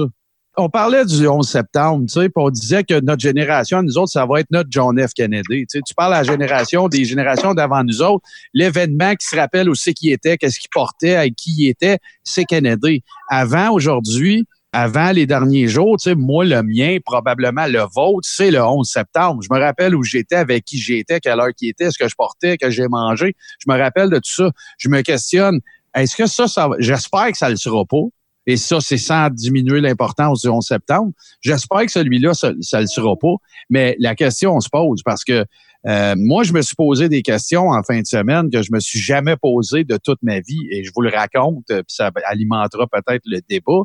On 0.55 0.69
parlait 0.69 1.03
du 1.03 1.27
11 1.27 1.47
septembre, 1.47 2.05
tu 2.05 2.21
sais, 2.21 2.29
on 2.35 2.49
disait 2.51 2.83
que 2.83 2.99
notre 2.99 3.21
génération, 3.21 3.81
nous 3.81 3.97
autres, 3.97 4.11
ça 4.11 4.23
va 4.27 4.39
être 4.39 4.51
notre 4.51 4.69
John 4.69 4.99
F. 4.99 5.11
Kennedy. 5.15 5.65
Tu 5.67 5.81
parles 5.95 6.13
à 6.13 6.21
la 6.21 6.23
génération 6.23 6.87
des 6.87 7.05
générations 7.05 7.55
d'avant 7.55 7.83
nous 7.83 8.03
autres, 8.03 8.23
l'événement 8.53 9.15
qui 9.15 9.25
se 9.25 9.35
rappelle 9.35 9.67
où 9.67 9.73
c'est 9.73 9.95
qui 9.95 10.11
était, 10.11 10.37
qu'est-ce 10.37 10.59
qu'il 10.59 10.69
portait, 10.71 11.15
avec 11.15 11.35
qui 11.35 11.55
il 11.57 11.69
était, 11.69 11.97
c'est 12.23 12.45
Kennedy. 12.45 13.01
Avant, 13.31 13.71
aujourd'hui, 13.71 14.45
avant 14.73 15.11
les 15.11 15.25
derniers 15.25 15.67
jours, 15.67 15.97
tu 15.97 16.09
sais, 16.09 16.15
moi, 16.15 16.45
le 16.45 16.61
mien, 16.61 16.97
probablement 17.03 17.65
le 17.65 17.81
vôtre, 17.91 18.27
c'est 18.29 18.51
le 18.51 18.61
11 18.61 18.87
septembre. 18.87 19.41
Je 19.41 19.51
me 19.51 19.59
rappelle 19.59 19.95
où 19.95 20.03
j'étais, 20.03 20.35
avec 20.35 20.65
qui 20.65 20.77
j'étais, 20.77 21.19
quelle 21.19 21.39
heure 21.39 21.53
qui 21.57 21.69
était, 21.69 21.89
ce 21.89 21.97
que 21.97 22.07
je 22.07 22.15
portais, 22.15 22.57
que 22.57 22.69
j'ai 22.69 22.87
mangé. 22.87 23.35
Je 23.57 23.71
me 23.71 23.79
rappelle 23.79 24.11
de 24.11 24.17
tout 24.17 24.31
ça. 24.31 24.51
Je 24.77 24.87
me 24.87 25.01
questionne, 25.01 25.61
est-ce 25.95 26.15
que 26.15 26.27
ça, 26.27 26.47
ça 26.47 26.69
j'espère 26.77 27.31
que 27.31 27.37
ça 27.37 27.49
le 27.49 27.55
sera 27.55 27.85
pas. 27.85 28.03
Et 28.45 28.57
ça, 28.57 28.79
c'est 28.81 28.97
sans 28.97 29.29
diminuer 29.29 29.79
l'importance 29.79 30.41
du 30.41 30.49
11 30.49 30.65
septembre. 30.65 31.11
J'espère 31.41 31.85
que 31.85 31.91
celui-là, 31.91 32.33
ça, 32.33 32.51
ça 32.61 32.81
le 32.81 32.87
sera 32.87 33.15
pas. 33.15 33.35
Mais 33.69 33.95
la 33.99 34.15
question, 34.15 34.55
on 34.55 34.59
se 34.59 34.69
pose 34.69 35.01
parce 35.03 35.23
que 35.23 35.45
euh, 35.85 36.15
moi, 36.17 36.43
je 36.43 36.53
me 36.53 36.61
suis 36.61 36.75
posé 36.75 37.09
des 37.09 37.21
questions 37.21 37.69
en 37.69 37.83
fin 37.83 37.99
de 37.99 38.05
semaine 38.05 38.49
que 38.49 38.61
je 38.61 38.71
me 38.71 38.79
suis 38.79 38.99
jamais 38.99 39.35
posé 39.35 39.83
de 39.83 39.97
toute 39.97 40.19
ma 40.21 40.39
vie. 40.39 40.61
Et 40.71 40.83
je 40.83 40.91
vous 40.95 41.01
le 41.01 41.09
raconte, 41.09 41.69
euh, 41.71 41.83
puis 41.83 41.95
ça 41.95 42.11
alimentera 42.25 42.87
peut-être 42.87 43.23
le 43.25 43.39
débat. 43.49 43.83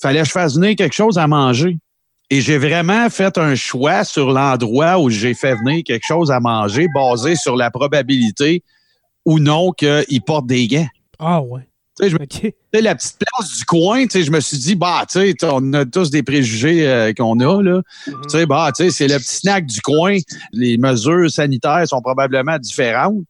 Fallait 0.00 0.20
que 0.20 0.26
je 0.26 0.32
fasse 0.32 0.56
venir 0.56 0.76
quelque 0.76 0.94
chose 0.94 1.18
à 1.18 1.26
manger. 1.26 1.78
Et 2.30 2.40
j'ai 2.40 2.56
vraiment 2.56 3.10
fait 3.10 3.36
un 3.36 3.54
choix 3.54 4.04
sur 4.04 4.32
l'endroit 4.32 4.98
où 4.98 5.10
j'ai 5.10 5.34
fait 5.34 5.54
venir 5.54 5.82
quelque 5.84 6.06
chose 6.06 6.30
à 6.30 6.40
manger 6.40 6.86
basé 6.94 7.36
sur 7.36 7.56
la 7.56 7.70
probabilité 7.70 8.64
ou 9.26 9.38
non 9.38 9.72
qu'il 9.72 10.22
porte 10.24 10.46
des 10.46 10.66
gants. 10.66 10.88
Ah 11.18 11.42
ouais. 11.42 11.68
Je 12.08 12.14
me- 12.16 12.22
OK. 12.22 12.28
tu 12.28 12.52
sais, 12.74 12.80
la 12.80 12.94
petite 12.94 13.18
place 13.18 13.56
du 13.58 13.64
coin, 13.64 14.02
tu 14.06 14.10
sais, 14.10 14.22
je 14.24 14.30
me 14.30 14.40
suis 14.40 14.58
dit, 14.58 14.74
bah, 14.74 15.04
tu 15.10 15.20
sais, 15.20 15.34
on 15.44 15.72
a 15.72 15.84
tous 15.84 16.10
des 16.10 16.22
préjugés 16.22 16.86
euh, 16.88 17.12
qu'on 17.12 17.38
a, 17.40 17.62
là. 17.62 17.82
Mhm. 18.06 18.20
Tu 18.24 18.28
sais, 18.30 18.46
bah, 18.46 18.70
tu 18.76 18.84
sais, 18.84 18.90
c'est 18.90 19.08
le 19.08 19.18
petit 19.18 19.36
snack 19.36 19.66
du 19.66 19.80
coin. 19.80 20.18
Les 20.52 20.78
mesures 20.78 21.30
sanitaires 21.30 21.86
sont 21.86 22.00
probablement 22.00 22.58
différentes. 22.58 23.22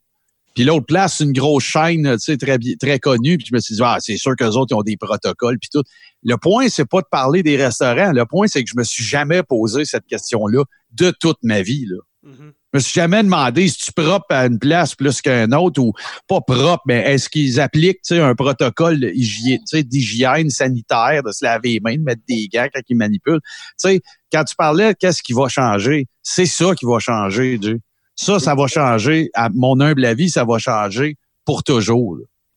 Puis 0.55 0.65
l'autre 0.65 0.85
place, 0.85 1.21
une 1.21 1.33
grosse 1.33 1.65
chaîne, 1.65 2.13
tu 2.15 2.19
sais, 2.19 2.37
très, 2.37 2.59
très 2.81 2.99
connue. 2.99 3.39
Puis 3.39 3.47
je 3.51 3.55
me 3.55 3.61
suis 3.61 3.75
dit, 3.77 3.81
ah, 3.83 3.97
c'est 4.01 4.17
sûr 4.19 4.37
qu'eux 4.37 4.49
autres, 4.51 4.73
ils 4.75 4.79
ont 4.79 4.83
des 4.83 4.97
protocoles, 4.99 5.59
puis 5.59 5.71
tout. 5.73 5.83
Le 6.25 6.37
point, 6.37 6.69
c'est 6.69 6.85
pas 6.85 7.01
de 7.01 7.07
parler 7.11 7.43
des 7.43 7.57
restaurants. 7.57 8.13
Le 8.13 8.25
point, 8.27 8.47
c'est 8.47 8.63
que 8.63 8.71
je 8.71 8.77
me 8.77 8.85
suis 8.85 9.03
jamais 9.03 9.43
posé 9.43 9.85
cette 9.87 10.07
question-là 10.07 10.63
de 10.93 11.11
toute 11.19 11.39
ma 11.43 11.63
vie, 11.63 11.87
là. 11.87 11.97
Mhm. 12.25 12.53
Je 12.73 12.79
me 12.79 12.81
suis 12.81 12.95
jamais 12.95 13.23
demandé 13.23 13.69
si 13.69 13.79
tu 13.79 13.93
propre 13.93 14.27
à 14.31 14.47
une 14.47 14.59
place 14.59 14.95
plus 14.95 15.21
qu'un 15.21 15.53
autre 15.53 15.79
ou 15.83 15.93
pas 16.27 16.41
propre, 16.41 16.83
mais 16.87 17.01
est-ce 17.13 17.29
qu'ils 17.29 17.61
appliquent 17.61 18.01
un 18.13 18.35
protocole 18.35 18.99
d'hygiène, 18.99 20.49
sanitaire, 20.49 21.23
de 21.23 21.33
se 21.33 21.45
laver 21.45 21.75
les 21.75 21.81
mains, 21.81 21.97
de 21.97 22.03
mettre 22.03 22.23
des 22.27 22.49
gants 22.49 22.69
quand 22.73 22.81
ils 22.89 22.97
manipulent? 22.97 23.43
Tu 23.43 23.75
sais, 23.77 24.01
quand 24.33 24.45
tu 24.45 24.57
parlais, 24.57 24.95
qu'est-ce 24.95 25.23
qui 25.23 25.35
va 25.35 25.49
changer? 25.49 26.07
C'est 26.23 26.47
ça 26.47 26.75
qui 26.75 26.87
va 26.87 26.99
changer, 26.99 27.59
Dieu. 27.59 27.79
Ça, 28.15 28.39
ça 28.39 28.55
va 28.55 28.67
changer. 28.67 29.29
À 29.35 29.51
mon 29.53 29.79
humble 29.81 30.07
avis, 30.07 30.31
ça 30.31 30.45
va 30.45 30.57
changer 30.59 31.17
pour 31.45 31.63
toujours. 31.65 32.17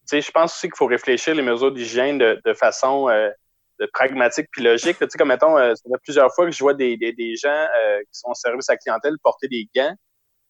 je 0.09 0.31
pense 0.31 0.53
aussi 0.53 0.67
qu'il 0.67 0.77
faut 0.77 0.85
réfléchir 0.85 1.35
les 1.35 1.41
mesures 1.41 1.73
d'hygiène 1.73 2.19
de, 2.19 2.53
façon 2.53 3.09
euh, 3.09 3.29
pragmatique 3.93 4.47
puis 4.51 4.63
logique. 4.63 4.97
Tu 4.99 5.05
sais, 5.09 5.17
comme 5.17 5.29
mettons, 5.29 5.57
euh, 5.57 5.73
ça 5.75 5.81
fait 5.91 6.01
plusieurs 6.03 6.33
fois 6.33 6.45
que 6.45 6.51
je 6.51 6.59
vois 6.59 6.73
des, 6.73 6.97
gens 7.41 7.49
euh, 7.49 7.99
qui 7.99 8.19
sont 8.19 8.29
au 8.29 8.35
service 8.35 8.69
à 8.69 8.77
clientèle 8.77 9.15
porter 9.21 9.47
des 9.47 9.67
gants, 9.75 9.93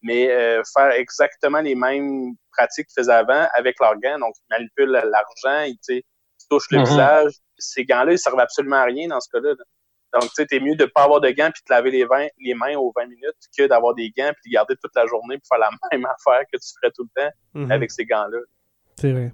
mais 0.06 0.30
euh, 0.32 0.62
faire 0.74 0.92
exactement 0.92 1.60
les 1.62 1.74
mêmes 1.76 2.36
pratiques 2.52 2.88
qu'ils 2.88 3.02
faisaient 3.04 3.12
avant 3.12 3.48
avec 3.58 3.76
leurs 3.82 3.96
gants. 4.00 4.20
Donc, 4.20 4.36
ils 4.40 4.54
manipulent 4.58 4.92
l'argent, 4.92 5.64
ils, 5.90 6.02
touchent 6.50 6.70
le 6.70 6.78
Mhm. 6.80 6.86
visage. 6.86 7.32
Ces 7.58 7.86
gants-là, 7.86 8.12
ils 8.14 8.20
servent 8.20 8.40
absolument 8.40 8.76
à 8.76 8.84
rien 8.84 9.08
dans 9.08 9.20
ce 9.20 9.28
cas-là. 9.34 9.50
là. 9.58 9.64
Donc, 10.14 10.30
tu 10.30 10.36
sais, 10.36 10.46
t'es 10.46 10.60
mieux 10.60 10.76
de 10.76 10.86
pas 10.86 11.04
avoir 11.04 11.20
de 11.22 11.30
gants 11.32 11.50
puis 11.52 11.62
de 11.64 11.66
te 11.68 11.74
laver 11.74 11.90
les, 11.90 12.06
20 12.06 12.28
les 12.40 12.54
mains 12.54 12.76
aux 12.78 12.94
20 12.96 13.08
minutes 13.08 13.36
que 13.58 13.68
d'avoir 13.68 13.96
des 13.96 14.14
gants 14.16 14.32
puis 14.42 14.52
de 14.52 14.54
garder 14.54 14.76
toute 14.82 14.92
la 14.96 15.08
journée 15.08 15.38
pour 15.40 15.48
faire 15.50 15.58
la 15.60 15.70
même 15.92 16.06
affaire 16.06 16.44
que 16.54 16.58
tu 16.60 16.70
ferais 16.80 16.92
tout 16.96 17.04
le 17.16 17.22
temps 17.24 17.30
Mhm. 17.56 17.72
avec 17.72 17.90
ces 17.92 18.06
gants-là. 18.06 18.38
C'est 19.00 19.12
vrai. 19.12 19.34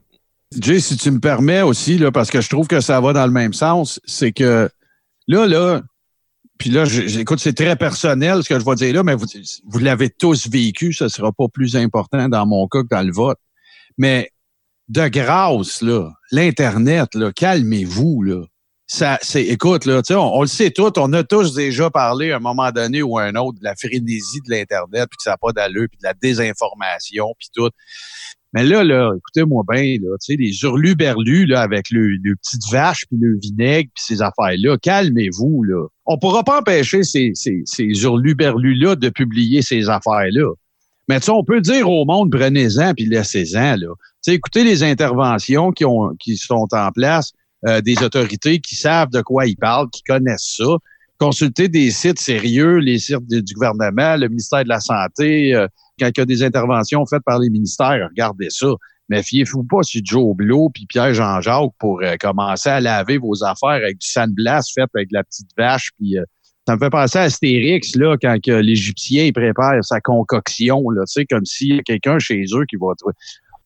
Jay, 0.57 0.79
si 0.79 0.95
tu 0.97 1.11
me 1.11 1.19
permets 1.19 1.61
aussi, 1.61 1.97
là, 1.97 2.11
parce 2.11 2.31
que 2.31 2.39
je 2.41 2.49
trouve 2.49 2.67
que 2.67 2.79
ça 2.79 2.99
va 3.01 3.11
dans 3.13 3.25
le 3.25 3.31
même 3.31 3.53
sens, 3.53 3.99
c'est 4.05 4.31
que 4.31 4.69
là, 5.27 5.47
là, 5.47 5.81
puis 6.61 6.69
là, 6.69 6.85
j'écoute, 6.85 7.39
c'est 7.39 7.55
très 7.55 7.75
personnel 7.75 8.43
ce 8.43 8.49
que 8.49 8.59
je 8.59 8.63
vais 8.63 8.75
dire 8.75 8.93
là, 8.93 9.01
mais 9.01 9.15
vous, 9.15 9.79
l'avez 9.79 10.11
tous 10.11 10.47
vécu, 10.47 10.93
ça 10.93 11.09
sera 11.09 11.31
pas 11.31 11.47
plus 11.51 11.75
important 11.75 12.29
dans 12.29 12.45
mon 12.45 12.67
cas 12.67 12.83
que 12.83 12.87
dans 12.87 13.01
le 13.01 13.11
vote. 13.11 13.39
Mais 13.97 14.29
de 14.87 15.07
grâce, 15.07 15.81
là, 15.81 16.11
l'Internet, 16.31 17.15
là, 17.15 17.31
calmez-vous, 17.31 18.21
là. 18.21 18.43
Ça, 18.85 19.17
c'est, 19.23 19.43
écoute, 19.43 19.85
là, 19.85 20.03
on, 20.11 20.13
on 20.17 20.41
le 20.41 20.47
sait 20.47 20.69
tous, 20.69 20.91
on 20.97 21.11
a 21.13 21.23
tous 21.23 21.55
déjà 21.55 21.89
parlé 21.89 22.31
à 22.31 22.35
un 22.35 22.39
moment 22.39 22.69
donné 22.69 23.01
ou 23.01 23.17
à 23.17 23.23
un 23.23 23.35
autre 23.37 23.57
de 23.57 23.63
la 23.63 23.73
frénésie 23.75 24.41
de 24.45 24.51
l'Internet, 24.51 25.07
puis 25.09 25.17
que 25.17 25.23
ça 25.23 25.31
n'a 25.31 25.37
pas 25.37 25.53
d'allure, 25.53 25.87
puis 25.89 25.97
de 25.97 26.07
la 26.07 26.13
désinformation, 26.13 27.25
puis 27.39 27.47
tout. 27.55 27.71
Mais 28.53 28.63
là, 28.65 28.83
là, 28.83 29.11
écoutez-moi 29.15 29.63
bien, 29.71 29.97
là, 30.01 30.17
tu 30.19 30.33
sais, 30.33 30.35
les 30.37 30.51
hurluberlus, 30.61 31.45
là, 31.45 31.61
avec 31.61 31.89
le, 31.89 32.17
le 32.21 32.35
petite 32.35 32.63
vache, 32.71 33.05
puis 33.09 33.17
le 33.19 33.39
vinaigre, 33.41 33.89
puis 33.95 34.03
ces 34.03 34.21
affaires-là, 34.21 34.77
calmez-vous, 34.77 35.63
là. 35.63 35.87
On 36.05 36.17
pourra 36.17 36.43
pas 36.43 36.59
empêcher 36.59 37.03
ces, 37.03 37.31
ces, 37.33 37.61
ces 37.65 37.85
hurluberlus-là 37.85 38.95
de 38.95 39.09
publier 39.09 39.61
ces 39.61 39.89
affaires-là. 39.89 40.51
Mais 41.07 41.19
tu 41.19 41.27
sais, 41.27 41.31
on 41.31 41.43
peut 41.43 41.61
dire 41.61 41.89
au 41.89 42.05
monde, 42.05 42.29
prenez-en, 42.31 42.93
puis 42.93 43.05
laissez-en, 43.05 43.77
là. 43.77 43.87
Tu 44.23 44.31
sais, 44.31 44.33
écoutez 44.35 44.63
les 44.63 44.83
interventions 44.83 45.71
qui, 45.71 45.85
ont, 45.85 46.13
qui 46.19 46.35
sont 46.35 46.67
en 46.71 46.91
place 46.91 47.31
euh, 47.67 47.79
des 47.79 48.03
autorités 48.03 48.59
qui 48.59 48.75
savent 48.75 49.09
de 49.11 49.21
quoi 49.21 49.45
ils 49.45 49.55
parlent, 49.55 49.89
qui 49.91 50.03
connaissent 50.03 50.55
ça. 50.57 50.75
Consultez 51.17 51.69
des 51.69 51.91
sites 51.91 52.19
sérieux, 52.19 52.77
les 52.77 52.99
sites 52.99 53.27
du 53.27 53.53
gouvernement, 53.53 54.17
le 54.17 54.27
ministère 54.27 54.63
de 54.63 54.69
la 54.69 54.79
Santé, 54.79 55.53
euh, 55.53 55.67
quand 55.99 56.07
il 56.07 56.17
y 56.17 56.21
a 56.21 56.25
des 56.25 56.43
interventions 56.43 57.05
faites 57.05 57.23
par 57.25 57.39
les 57.39 57.49
ministères, 57.49 58.07
regardez 58.09 58.49
ça. 58.49 58.67
Mais 59.09 59.23
fiez-vous 59.23 59.63
pas 59.65 59.83
sur 59.83 60.01
Joe 60.03 60.35
Blow 60.35 60.69
puis 60.73 60.85
Pierre 60.85 61.13
Jean-Jacques 61.13 61.71
pour 61.79 62.01
euh, 62.01 62.15
commencer 62.19 62.69
à 62.69 62.79
laver 62.79 63.17
vos 63.17 63.43
affaires 63.43 63.69
avec 63.69 63.97
du 63.97 64.07
sandblast 64.07 64.71
fait 64.73 64.89
avec 64.95 65.09
la 65.11 65.23
petite 65.23 65.49
vache. 65.57 65.89
Puis 65.97 66.17
euh, 66.17 66.23
ça 66.65 66.75
me 66.75 66.79
fait 66.79 66.89
penser 66.89 67.19
à 67.19 67.23
Astérix, 67.23 67.95
là, 67.95 68.15
quand 68.21 68.37
l'Égyptien 68.47 69.31
prépare 69.33 69.83
sa 69.83 69.99
concoction, 69.99 70.89
là, 70.91 71.01
tu 71.05 71.13
sais, 71.13 71.25
comme 71.25 71.45
s'il 71.45 71.75
y 71.75 71.79
a 71.79 71.83
quelqu'un 71.83 72.19
chez 72.19 72.45
eux 72.53 72.65
qui 72.69 72.77
va 72.77 72.93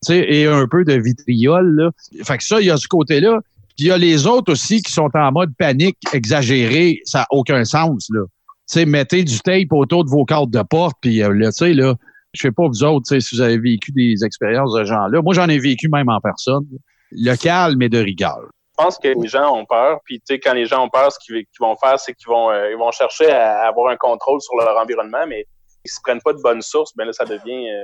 sais, 0.01 0.25
et 0.29 0.45
un 0.45 0.67
peu 0.67 0.83
de 0.83 0.93
vitriol, 0.93 1.75
là. 1.75 1.91
Fait 2.23 2.37
que 2.37 2.43
ça, 2.43 2.61
il 2.61 2.67
y 2.67 2.71
a 2.71 2.77
ce 2.77 2.87
côté-là. 2.87 3.39
Puis 3.75 3.85
il 3.85 3.87
y 3.87 3.91
a 3.91 3.97
les 3.97 4.25
autres 4.25 4.53
aussi 4.53 4.81
qui 4.81 4.91
sont 4.91 5.09
en 5.13 5.31
mode 5.31 5.53
panique 5.57 5.97
exagéré. 6.13 7.01
Ça 7.03 7.19
n'a 7.19 7.27
aucun 7.31 7.65
sens, 7.65 8.07
là. 8.09 8.21
Tu 8.67 8.79
sais, 8.79 8.85
mettez 8.85 9.23
du 9.23 9.39
tape 9.39 9.71
autour 9.71 10.05
de 10.05 10.09
vos 10.09 10.25
cartes 10.25 10.49
de 10.49 10.63
porte, 10.63 10.95
puis 11.01 11.21
euh, 11.21 11.33
là, 11.33 11.51
tu 11.51 11.57
sais, 11.57 11.73
là, 11.73 11.95
je 12.35 12.41
sais 12.41 12.51
pas 12.51 12.67
vous 12.67 12.83
autres, 12.83 13.05
tu 13.07 13.15
sais, 13.15 13.19
si 13.27 13.35
vous 13.35 13.41
avez 13.41 13.57
vécu 13.57 13.91
des 13.91 14.23
expériences 14.23 14.73
de 14.73 14.79
ce 14.79 14.85
genre-là. 14.85 15.21
Moi, 15.21 15.33
j'en 15.33 15.47
ai 15.49 15.59
vécu 15.59 15.89
même 15.89 16.09
en 16.09 16.19
personne. 16.21 16.65
Le 17.11 17.35
calme 17.35 17.81
et 17.81 17.89
de 17.89 17.99
rigueur. 17.99 18.39
Je 18.77 18.83
pense 18.83 18.97
que 18.97 19.07
les 19.07 19.27
gens 19.29 19.55
ont 19.55 19.65
peur, 19.65 19.99
puis 20.03 20.17
tu 20.19 20.23
sais, 20.33 20.39
quand 20.39 20.53
les 20.53 20.65
gens 20.65 20.83
ont 20.85 20.89
peur, 20.89 21.11
ce 21.11 21.17
qu'ils 21.19 21.45
vont 21.61 21.75
faire, 21.77 21.97
c'est 21.99 22.13
qu'ils 22.13 22.27
vont, 22.27 22.49
euh, 22.51 22.71
ils 22.71 22.77
vont 22.77 22.91
chercher 22.91 23.31
à 23.31 23.67
avoir 23.67 23.89
un 23.91 23.95
contrôle 23.95 24.41
sur 24.41 24.55
leur 24.57 24.77
environnement, 24.77 25.25
mais 25.27 25.45
ils 25.85 25.89
se 25.89 25.99
prennent 26.03 26.21
pas 26.21 26.33
de 26.33 26.41
bonnes 26.41 26.61
sources, 26.61 26.91
ben 26.97 27.05
là, 27.05 27.13
ça 27.13 27.23
devient, 27.23 27.69
euh, 27.69 27.83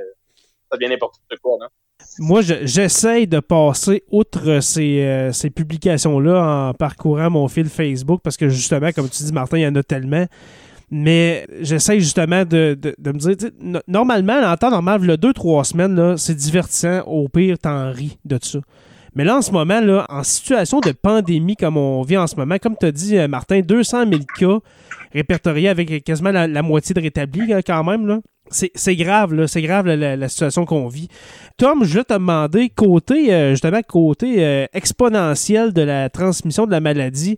ça 0.69 0.77
devient 0.77 0.89
n'importe 0.89 1.15
quoi, 1.41 1.57
non? 1.61 1.67
Moi, 2.19 2.41
je- 2.41 2.65
j'essaye 2.65 3.25
de 3.27 3.39
passer 3.39 4.03
outre 4.11 4.59
ces, 4.59 5.01
euh, 5.05 5.31
ces 5.31 5.49
publications-là 5.51 6.43
en 6.69 6.73
parcourant 6.73 7.29
mon 7.29 7.47
fil 7.47 7.69
Facebook 7.69 8.21
parce 8.23 8.35
que 8.37 8.49
justement, 8.49 8.91
comme 8.91 9.07
tu 9.07 9.23
dis, 9.23 9.31
Martin, 9.31 9.59
il 9.59 9.63
y 9.63 9.67
en 9.67 9.75
a 9.75 9.83
tellement. 9.83 10.25
Mais 10.93 11.47
j'essaye 11.61 12.01
justement 12.01 12.43
de, 12.43 12.77
de- 12.79 12.93
de 12.97 13.11
me 13.11 13.17
dire, 13.17 13.49
normalement, 13.87 14.41
en 14.43 14.57
temps 14.57 14.69
normal, 14.71 15.01
le 15.05 15.15
2-3 15.15 15.63
semaines, 15.63 16.17
c'est 16.17 16.35
divertissant. 16.35 16.99
Au 17.07 17.29
pire, 17.29 17.57
t'en 17.57 17.91
ris 17.91 18.17
de 18.25 18.37
ça. 18.41 18.59
Mais 19.15 19.23
là, 19.23 19.37
en 19.37 19.41
ce 19.41 19.51
moment, 19.51 19.79
là, 19.81 20.05
en 20.09 20.23
situation 20.23 20.79
de 20.81 20.91
pandémie 20.91 21.55
comme 21.55 21.77
on 21.77 22.01
vit 22.01 22.17
en 22.17 22.27
ce 22.27 22.35
moment, 22.35 22.57
comme 22.61 22.75
tu 22.79 22.85
as 22.85 22.91
dit, 22.91 23.17
euh, 23.17 23.27
Martin, 23.27 23.59
200 23.61 24.05
000 24.09 24.21
cas 24.37 24.59
répertoriés 25.13 25.67
avec 25.69 26.03
quasiment 26.03 26.31
la, 26.31 26.61
moitié 26.61 26.93
de 26.93 27.01
rétablis 27.01 27.51
hein, 27.53 27.59
quand 27.65 27.83
même. 27.83 28.07
Là. 28.07 28.19
C'est, 28.49 28.95
grave, 28.97 29.45
c'est 29.47 29.61
grave 29.61 29.85
la, 29.87 30.15
la- 30.17 30.29
situation 30.29 30.65
qu'on 30.65 30.87
vit. 30.87 31.07
Tom, 31.57 31.83
je 31.83 31.91
voulais 31.91 32.03
te 32.03 32.13
demander, 32.13 32.69
côté, 32.69 33.33
euh, 33.33 33.51
justement, 33.51 33.79
côté 33.87 34.43
euh, 34.45 34.65
exponentiel 34.73 35.71
de 35.73 35.81
la 35.81 36.09
transmission 36.09 36.65
de 36.65 36.71
la 36.71 36.79
maladie, 36.81 37.37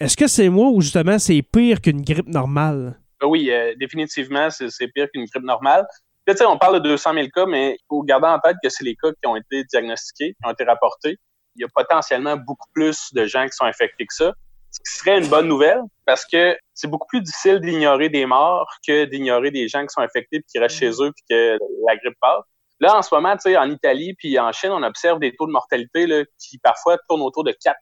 est-ce 0.00 0.16
que 0.16 0.26
c'est 0.26 0.48
moi 0.48 0.68
ou 0.68 0.80
justement 0.80 1.18
c'est 1.18 1.42
pire 1.42 1.80
qu'une 1.80 2.02
grippe 2.02 2.28
normale? 2.28 2.98
Ben 3.20 3.26
oui, 3.26 3.50
euh, 3.50 3.74
définitivement, 3.76 4.48
c'est 4.50 4.88
pire 4.88 5.08
qu'une 5.12 5.24
grippe 5.24 5.44
normale. 5.44 5.86
sais, 6.28 6.46
on 6.46 6.56
parle 6.56 6.80
de 6.80 6.88
200 6.88 7.14
000 7.14 7.26
cas, 7.34 7.46
mais 7.46 7.72
il 7.72 7.84
faut 7.88 8.02
garder 8.02 8.28
en 8.28 8.38
tête 8.38 8.56
que 8.62 8.68
c'est 8.68 8.84
les 8.84 8.94
cas 8.94 9.10
qui 9.10 9.26
ont 9.26 9.36
été 9.36 9.64
diagnostiqués, 9.64 10.34
qui 10.34 10.48
ont 10.48 10.52
été 10.52 10.64
rapportés. 10.64 11.18
Il 11.56 11.62
y 11.62 11.64
a 11.64 11.68
potentiellement 11.74 12.36
beaucoup 12.36 12.68
plus 12.72 13.12
de 13.12 13.26
gens 13.26 13.44
qui 13.46 13.52
sont 13.52 13.64
infectés 13.64 14.06
que 14.06 14.14
ça, 14.14 14.32
ce 14.70 14.78
qui 14.78 14.98
serait 14.98 15.18
une 15.18 15.28
bonne 15.28 15.48
nouvelle 15.48 15.80
parce 16.06 16.24
que 16.24 16.56
c'est 16.74 16.88
beaucoup 16.88 17.06
plus 17.08 17.22
difficile 17.22 17.58
d'ignorer 17.58 18.08
des 18.08 18.26
morts 18.26 18.70
que 18.86 19.04
d'ignorer 19.06 19.50
des 19.50 19.66
gens 19.66 19.82
qui 19.82 19.92
sont 19.92 20.02
infectés 20.02 20.36
et 20.36 20.42
qui 20.42 20.58
restent 20.58 20.78
chez 20.78 20.90
eux 20.90 21.12
puis 21.12 21.24
que 21.28 21.58
la 21.86 21.96
grippe 21.96 22.18
passe. 22.20 22.44
Là, 22.80 22.96
en 22.96 23.02
ce 23.02 23.12
moment, 23.12 23.34
en 23.34 23.70
Italie 23.70 24.14
puis 24.14 24.38
en 24.38 24.52
Chine, 24.52 24.70
on 24.70 24.82
observe 24.84 25.18
des 25.18 25.34
taux 25.34 25.46
de 25.46 25.52
mortalité 25.52 26.06
là, 26.06 26.22
qui 26.38 26.58
parfois 26.58 26.96
tournent 27.08 27.22
autour 27.22 27.42
de 27.42 27.50
4 27.50 27.76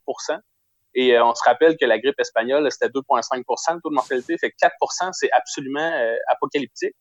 et 0.97 1.15
euh, 1.15 1.25
on 1.25 1.35
se 1.35 1.43
rappelle 1.45 1.77
que 1.77 1.85
la 1.85 1.99
grippe 1.99 2.19
espagnole, 2.19 2.67
c'était 2.73 2.89
2,5 2.89 3.37
le 3.37 3.81
taux 3.83 3.91
de 3.91 3.95
mortalité. 3.95 4.37
Fait 4.39 4.51
que 4.51 4.57
4% 4.57 5.11
c'est 5.13 5.31
absolument 5.31 5.93
euh, 5.93 6.17
apocalyptique. 6.29 6.95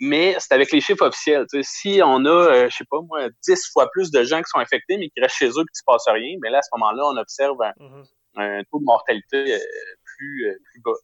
Mais 0.00 0.36
c'est 0.38 0.52
avec 0.52 0.72
les 0.72 0.80
chiffres 0.80 1.06
officiels. 1.06 1.46
Si 1.62 2.00
on 2.02 2.24
a, 2.24 2.28
euh, 2.28 2.68
je 2.70 2.76
sais 2.76 2.84
pas 2.90 2.98
moi, 3.02 3.28
10 3.46 3.70
fois 3.72 3.90
plus 3.90 4.10
de 4.10 4.24
gens 4.24 4.38
qui 4.38 4.48
sont 4.48 4.58
infectés, 4.58 4.96
mais 4.98 5.08
qui 5.10 5.20
restent 5.20 5.36
chez 5.36 5.48
eux 5.48 5.50
et 5.50 5.52
qui 5.52 5.60
ne 5.60 5.66
se 5.74 5.82
passe 5.86 6.04
rien, 6.06 6.36
mais 6.42 6.50
là, 6.50 6.58
à 6.58 6.62
ce 6.62 6.68
moment-là, 6.72 7.04
on 7.12 7.16
observe 7.18 7.60
un, 7.62 7.72
mm-hmm. 7.78 8.64
taux 8.70 8.78
de 8.78 8.84
mortalité 8.84 9.58
plus, 10.04 10.58
plus 10.64 10.80
bas. 10.82 10.98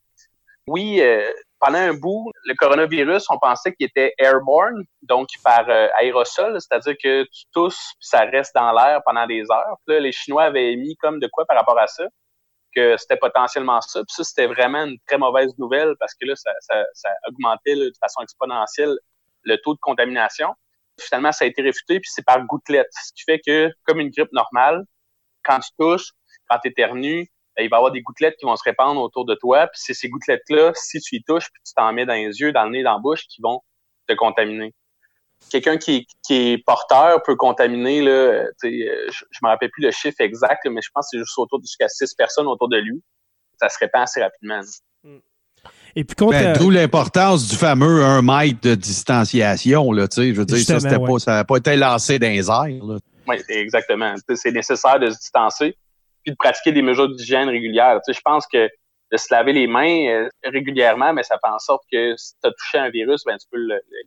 Oui, 0.66 1.02
pendant 1.58 1.78
un 1.78 1.94
bout, 1.94 2.30
le 2.44 2.54
coronavirus, 2.54 3.24
on 3.30 3.38
pensait 3.38 3.72
qu'il 3.74 3.86
était 3.86 4.12
airborne, 4.18 4.84
donc 5.02 5.28
par 5.42 5.68
aérosol, 5.96 6.58
c'est-à-dire 6.60 6.94
que 7.02 7.24
tu 7.24 7.44
tousses, 7.52 7.92
puis 7.98 8.08
ça 8.08 8.20
reste 8.20 8.54
dans 8.54 8.72
l'air 8.72 9.00
pendant 9.06 9.26
des 9.26 9.42
heures. 9.50 9.76
là, 9.86 10.00
les 10.00 10.12
Chinois 10.12 10.44
avaient 10.44 10.76
mis 10.76 10.96
comme 10.96 11.18
de 11.18 11.28
quoi 11.32 11.46
par 11.46 11.56
rapport 11.56 11.78
à 11.78 11.86
ça? 11.86 12.04
Que 12.74 12.96
c'était 12.96 13.16
potentiellement 13.16 13.80
ça. 13.80 14.00
Puis 14.00 14.14
ça, 14.14 14.24
c'était 14.24 14.46
vraiment 14.46 14.84
une 14.84 14.98
très 15.06 15.18
mauvaise 15.18 15.52
nouvelle 15.58 15.94
parce 15.98 16.14
que 16.14 16.26
là, 16.26 16.34
ça, 16.36 16.50
ça, 16.60 16.84
ça 16.94 17.08
augmentait 17.28 17.74
de 17.74 17.92
façon 18.00 18.22
exponentielle 18.22 18.96
le 19.44 19.56
taux 19.58 19.74
de 19.74 19.80
contamination. 19.80 20.54
Finalement, 21.00 21.32
ça 21.32 21.44
a 21.44 21.48
été 21.48 21.62
réfuté, 21.62 22.00
puis 22.00 22.10
c'est 22.12 22.24
par 22.24 22.44
gouttelette. 22.46 22.88
Ce 22.92 23.12
qui 23.14 23.22
fait 23.24 23.40
que, 23.44 23.70
comme 23.84 24.00
une 24.00 24.10
grippe 24.10 24.32
normale, 24.32 24.84
quand 25.42 25.58
tu 25.60 25.70
touches, 25.78 26.12
quand 26.48 26.58
tu 26.58 26.68
éternues, 26.68 27.28
ben, 27.56 27.64
il 27.64 27.68
va 27.68 27.76
y 27.76 27.78
avoir 27.78 27.92
des 27.92 28.02
gouttelettes 28.02 28.36
qui 28.36 28.46
vont 28.46 28.56
se 28.56 28.64
répandre 28.64 29.00
autour 29.00 29.24
de 29.24 29.34
toi. 29.34 29.66
Puis 29.68 29.80
c'est 29.82 29.94
ces 29.94 30.08
gouttelettes-là, 30.08 30.72
si 30.74 31.00
tu 31.00 31.16
y 31.16 31.22
touches, 31.22 31.50
puis 31.52 31.62
tu 31.66 31.74
t'en 31.74 31.92
mets 31.92 32.06
dans 32.06 32.14
les 32.14 32.40
yeux, 32.40 32.52
dans 32.52 32.64
le 32.64 32.70
nez, 32.70 32.82
dans 32.82 32.94
la 32.94 32.98
bouche, 32.98 33.26
qui 33.28 33.40
vont 33.42 33.60
te 34.06 34.14
contaminer 34.14 34.74
quelqu'un 35.50 35.76
qui, 35.76 36.06
qui, 36.26 36.34
est 36.34 36.64
porteur 36.64 37.22
peut 37.22 37.36
contaminer, 37.36 38.02
là, 38.02 38.10
euh, 38.10 38.46
je 38.62 38.68
ne 38.68 39.46
me 39.46 39.48
rappelle 39.48 39.70
plus 39.70 39.82
le 39.82 39.90
chiffre 39.90 40.20
exact, 40.20 40.66
mais 40.70 40.80
je 40.82 40.88
pense 40.94 41.06
que 41.06 41.18
c'est 41.18 41.18
juste 41.18 41.38
autour 41.38 41.58
de 41.58 41.64
jusqu'à 41.64 41.88
six 41.88 42.14
personnes 42.14 42.46
autour 42.46 42.68
de 42.68 42.78
lui. 42.78 43.02
Ça 43.60 43.68
se 43.68 43.78
répand 43.78 44.02
assez 44.02 44.22
rapidement. 44.22 44.60
Mm. 45.04 45.18
Et 45.94 46.04
puis, 46.04 46.16
ben, 46.18 46.32
euh, 46.32 46.54
D'où 46.54 46.70
l'importance 46.70 47.48
du 47.48 47.56
fameux 47.56 48.02
un 48.02 48.22
mètre 48.22 48.60
de 48.62 48.74
distanciation. 48.74 49.92
Là, 49.92 50.06
je 50.16 50.32
veux 50.32 50.44
dire, 50.44 50.58
ça, 50.58 50.78
n'a 50.80 51.44
pas, 51.44 51.56
été 51.56 51.76
lancé 51.76 52.18
dans 52.18 52.28
les 52.28 52.48
airs. 52.48 53.00
Oui, 53.28 53.36
exactement. 53.48 54.14
C'est 54.34 54.50
nécessaire 54.50 54.98
de 54.98 55.10
se 55.10 55.18
distancer 55.18 55.76
puis 56.22 56.32
de 56.32 56.36
pratiquer 56.36 56.72
des 56.72 56.82
mesures 56.82 57.14
d'hygiène 57.14 57.48
régulières. 57.48 58.00
Je 58.06 58.20
pense 58.24 58.46
que 58.46 58.68
de 59.12 59.18
se 59.18 59.26
laver 59.30 59.52
les 59.52 59.66
mains 59.66 60.06
euh, 60.08 60.28
régulièrement, 60.42 61.12
mais 61.12 61.22
ça 61.22 61.36
fait 61.42 61.50
en 61.50 61.58
sorte 61.58 61.82
que 61.92 62.16
si 62.16 62.32
tu 62.42 62.48
as 62.48 62.52
touché 62.52 62.78
un 62.78 62.88
virus, 62.90 63.22
ben, 63.26 63.36
tu 63.36 63.46
peux 63.50 63.58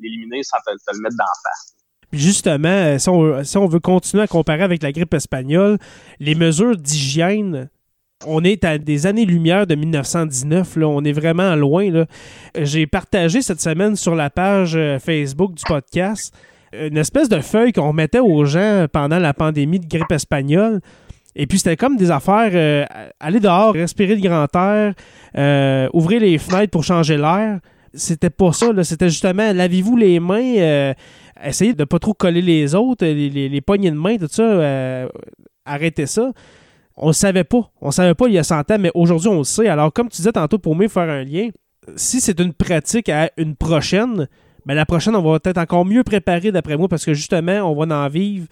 l'éliminer 0.01 0.41
sans 0.43 0.57
te, 0.65 0.71
le 0.71 1.01
mettre 1.01 1.15
dans 1.15 1.23
la 1.23 1.51
face. 1.51 1.75
Justement, 2.11 2.69
euh, 2.69 3.43
si 3.43 3.57
on, 3.57 3.67
veut 3.67 3.79
continuer 3.79 4.23
à 4.23 4.27
comparer 4.27 4.63
avec 4.63 4.81
la 4.81 4.91
grippe 4.91 5.13
espagnole, 5.13 5.77
les 6.19 6.35
mesures 6.35 6.75
d'hygiène 6.75 7.69
on 8.25 8.43
est 8.45 8.63
à 8.63 8.77
des 8.77 9.05
années-lumière 9.05 9.67
de 9.67 9.75
1919. 9.75 10.77
Là. 10.77 10.87
On 10.87 11.03
est 11.03 11.11
vraiment 11.11 11.53
loin. 11.55 12.05
J'ai 12.57 12.87
partagé 12.87 13.41
cette 13.41 13.59
semaine 13.59 13.97
sur 13.97 14.15
la 14.15 14.29
page 14.29 14.75
euh, 14.75 14.97
Facebook 14.99 15.53
du 15.53 15.63
podcast 15.63 16.33
une 16.73 16.97
espèce 16.97 17.29
de 17.29 17.39
feuille 17.39 17.71
qu'on 17.71 17.93
mettait 17.93 18.19
aux 18.19 18.45
gens 18.45 18.87
pendant 18.91 19.19
la 19.19 19.33
pandémie 19.33 19.79
de 19.79 19.87
grippe 19.87 20.11
espagnole. 20.11 20.81
Et 21.35 21.47
puis, 21.47 21.57
c'était 21.57 21.75
comme 21.75 21.97
des 21.97 22.11
affaires, 22.11 22.51
euh, 22.53 22.85
aller 23.19 23.39
dehors, 23.39 23.73
respirer 23.73 24.15
le 24.15 24.21
grand 24.21 24.47
air, 24.55 24.93
euh, 25.37 25.89
ouvrir 25.93 26.21
les 26.21 26.37
fenêtres 26.37 26.71
pour 26.71 26.83
changer 26.83 27.17
l'air. 27.17 27.59
C'était 27.93 28.29
pas 28.29 28.53
ça, 28.53 28.71
là. 28.71 28.83
C'était 28.83 29.09
justement, 29.09 29.51
lavez-vous 29.51 29.97
les 29.97 30.19
mains, 30.19 30.55
euh, 30.57 30.93
essayez 31.43 31.73
de 31.73 31.83
pas 31.83 31.99
trop 31.99 32.13
coller 32.13 32.41
les 32.41 32.73
autres, 32.73 33.05
les, 33.05 33.29
les, 33.29 33.61
poignées 33.61 33.91
de 33.91 33.97
main, 33.97 34.17
tout 34.17 34.27
ça. 34.29 35.07
arrêtez 35.65 36.05
ça. 36.05 36.31
On 36.97 37.09
ne 37.09 37.13
savait 37.13 37.43
pas. 37.43 37.69
On 37.81 37.91
savait 37.91 38.13
pas 38.13 38.27
il 38.27 38.33
y 38.33 38.37
a 38.37 38.43
100 38.43 38.71
ans, 38.71 38.77
mais 38.79 38.91
aujourd'hui, 38.93 39.27
on 39.27 39.39
le 39.39 39.43
sait. 39.43 39.67
Alors, 39.67 39.91
comme 39.91 40.07
tu 40.07 40.17
disais 40.17 40.31
tantôt, 40.31 40.57
pour 40.57 40.75
mieux 40.75 40.87
faire 40.87 41.09
un 41.09 41.23
lien, 41.23 41.49
si 41.97 42.21
c'est 42.21 42.39
une 42.39 42.53
pratique 42.53 43.09
à 43.09 43.29
une 43.37 43.55
prochaine, 43.55 44.27
ben 44.65 44.73
la 44.73 44.85
prochaine, 44.85 45.15
on 45.15 45.21
va 45.21 45.37
être 45.43 45.57
encore 45.57 45.85
mieux 45.85 46.03
préparé, 46.03 46.51
d'après 46.51 46.77
moi, 46.77 46.87
parce 46.87 47.03
que 47.03 47.13
justement, 47.13 47.69
on 47.69 47.75
va 47.75 48.03
en 48.03 48.07
vivre 48.07 48.47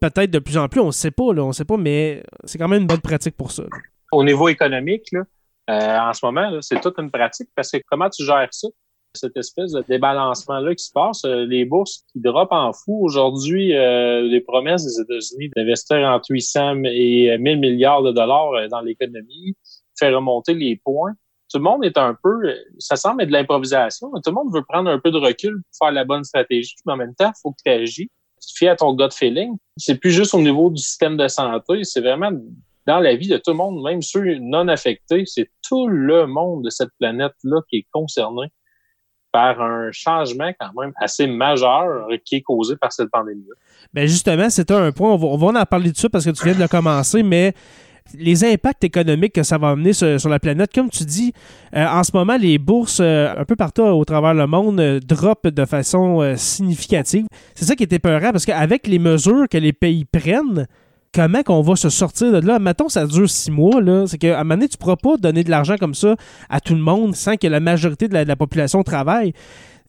peut-être 0.00 0.30
de 0.30 0.38
plus 0.38 0.56
en 0.56 0.68
plus, 0.68 0.80
on 0.80 0.86
ne 0.86 0.92
sait 0.92 1.10
pas, 1.10 1.32
là, 1.32 1.44
on 1.44 1.52
sait 1.52 1.64
pas, 1.64 1.76
mais 1.76 2.22
c'est 2.44 2.58
quand 2.58 2.68
même 2.68 2.82
une 2.82 2.86
bonne 2.86 3.00
pratique 3.00 3.36
pour 3.36 3.50
ça. 3.50 3.64
Au 4.12 4.24
niveau 4.24 4.48
économique, 4.48 5.10
là, 5.12 5.24
euh, 5.70 5.98
en 5.98 6.12
ce 6.12 6.24
moment, 6.24 6.50
c'est 6.62 6.80
toute 6.80 6.98
une 6.98 7.10
pratique 7.10 7.50
parce 7.54 7.70
que 7.70 7.78
comment 7.90 8.08
tu 8.08 8.24
gères 8.24 8.48
ça? 8.50 8.68
Cette 9.14 9.36
espèce 9.36 9.72
de 9.72 9.82
débalancement-là 9.88 10.74
qui 10.74 10.84
se 10.84 10.92
passe, 10.92 11.24
euh, 11.24 11.44
les 11.46 11.64
bourses 11.64 12.04
qui 12.12 12.20
dropent 12.20 12.56
en 12.56 12.72
fou. 12.72 13.04
Aujourd'hui, 13.04 13.74
euh, 13.74 14.22
les 14.22 14.40
promesses 14.40 14.84
des 14.84 15.00
États-Unis 15.00 15.50
d'investir 15.56 15.96
entre 15.98 16.30
800 16.30 16.84
et 16.84 17.36
1000 17.38 17.58
milliards 17.58 18.02
de 18.02 18.12
dollars 18.12 18.68
dans 18.70 18.80
l'économie, 18.80 19.56
faire 19.98 20.14
remonter 20.14 20.54
les 20.54 20.80
points. 20.82 21.12
Tout 21.50 21.58
le 21.58 21.64
monde 21.64 21.84
est 21.84 21.96
un 21.96 22.16
peu, 22.22 22.54
ça 22.78 22.96
semble 22.96 23.22
être 23.22 23.28
de 23.28 23.32
l'improvisation, 23.32 24.10
mais 24.14 24.20
tout 24.22 24.30
le 24.30 24.34
monde 24.34 24.52
veut 24.52 24.62
prendre 24.62 24.90
un 24.90 24.98
peu 24.98 25.10
de 25.10 25.16
recul 25.16 25.54
pour 25.54 25.86
faire 25.86 25.92
la 25.92 26.04
bonne 26.04 26.22
stratégie, 26.22 26.74
mais 26.86 26.92
en 26.92 26.96
même 26.96 27.14
temps, 27.14 27.32
il 27.34 27.40
faut 27.42 27.52
que 27.52 27.62
tu 27.64 27.70
agis 27.70 28.10
tu 28.40 28.52
te 28.52 28.58
fies 28.58 28.68
à 28.68 28.76
ton 28.76 28.94
gut 28.94 29.12
feeling. 29.12 29.56
C'est 29.76 29.96
plus 29.96 30.10
juste 30.10 30.34
au 30.34 30.40
niveau 30.40 30.70
du 30.70 30.82
système 30.82 31.16
de 31.16 31.28
santé, 31.28 31.84
c'est 31.84 32.00
vraiment 32.00 32.30
dans 32.86 33.00
la 33.00 33.14
vie 33.16 33.28
de 33.28 33.36
tout 33.36 33.50
le 33.50 33.56
monde, 33.56 33.82
même 33.82 34.00
ceux 34.00 34.38
non 34.40 34.66
affectés, 34.68 35.24
c'est 35.26 35.50
tout 35.68 35.88
le 35.88 36.26
monde 36.26 36.64
de 36.64 36.70
cette 36.70 36.88
planète-là 36.98 37.60
qui 37.68 37.76
est 37.76 37.86
concerné 37.92 38.46
par 39.30 39.60
un 39.60 39.90
changement 39.92 40.50
quand 40.58 40.70
même 40.80 40.92
assez 40.96 41.26
majeur 41.26 42.08
qui 42.24 42.36
est 42.36 42.40
causé 42.40 42.76
par 42.76 42.90
cette 42.92 43.10
pandémie-là. 43.10 43.54
Bien 43.92 44.06
justement, 44.06 44.48
c'était 44.48 44.72
un 44.72 44.90
point, 44.90 45.12
on 45.12 45.16
va, 45.16 45.26
on 45.26 45.36
va 45.36 45.60
en 45.60 45.64
parler 45.66 45.92
de 45.92 45.96
ça 45.96 46.08
parce 46.08 46.24
que 46.24 46.30
tu 46.30 46.44
viens 46.44 46.54
de 46.54 46.60
le 46.60 46.68
commencer, 46.68 47.22
mais 47.22 47.52
les 48.16 48.44
impacts 48.44 48.84
économiques 48.84 49.34
que 49.34 49.42
ça 49.42 49.58
va 49.58 49.70
amener 49.70 49.92
sur, 49.92 50.28
la 50.28 50.38
planète, 50.38 50.72
comme 50.74 50.90
tu 50.90 51.04
dis, 51.04 51.32
euh, 51.74 51.86
en 51.86 52.02
ce 52.04 52.10
moment, 52.14 52.36
les 52.36 52.58
bourses 52.58 53.00
euh, 53.00 53.34
un 53.36 53.44
peu 53.44 53.56
partout 53.56 53.82
au 53.82 54.04
travers 54.04 54.34
le 54.34 54.46
monde 54.46 54.80
euh, 54.80 55.00
drop 55.00 55.46
de 55.46 55.64
façon 55.64 56.34
significative. 56.36 57.26
C'est 57.54 57.64
ça 57.64 57.76
qui 57.76 57.84
était 57.84 57.98
peurant 57.98 58.30
parce 58.32 58.46
qu'avec 58.46 58.86
les 58.86 58.98
mesures 58.98 59.48
que 59.48 59.58
les 59.58 59.72
pays 59.72 60.04
prennent, 60.04 60.66
comment 61.14 61.42
qu'on 61.42 61.62
va 61.62 61.76
se 61.76 61.88
sortir 61.88 62.32
de 62.32 62.46
là? 62.46 62.58
Mettons, 62.58 62.88
ça 62.88 63.06
dure 63.06 63.28
six 63.28 63.50
mois. 63.50 63.80
C'est 64.06 64.18
qu'à 64.18 64.38
un 64.38 64.44
moment 64.44 64.54
donné, 64.56 64.68
tu 64.68 64.76
ne 64.76 64.78
pourras 64.78 64.96
pas 64.96 65.16
donner 65.16 65.44
de 65.44 65.50
l'argent 65.50 65.76
comme 65.78 65.94
ça 65.94 66.16
à 66.48 66.60
tout 66.60 66.74
le 66.74 66.80
monde 66.80 67.14
sans 67.14 67.36
que 67.36 67.46
la 67.46 67.60
majorité 67.60 68.08
de 68.08 68.14
la, 68.14 68.36
population 68.36 68.82
travaille. 68.82 69.32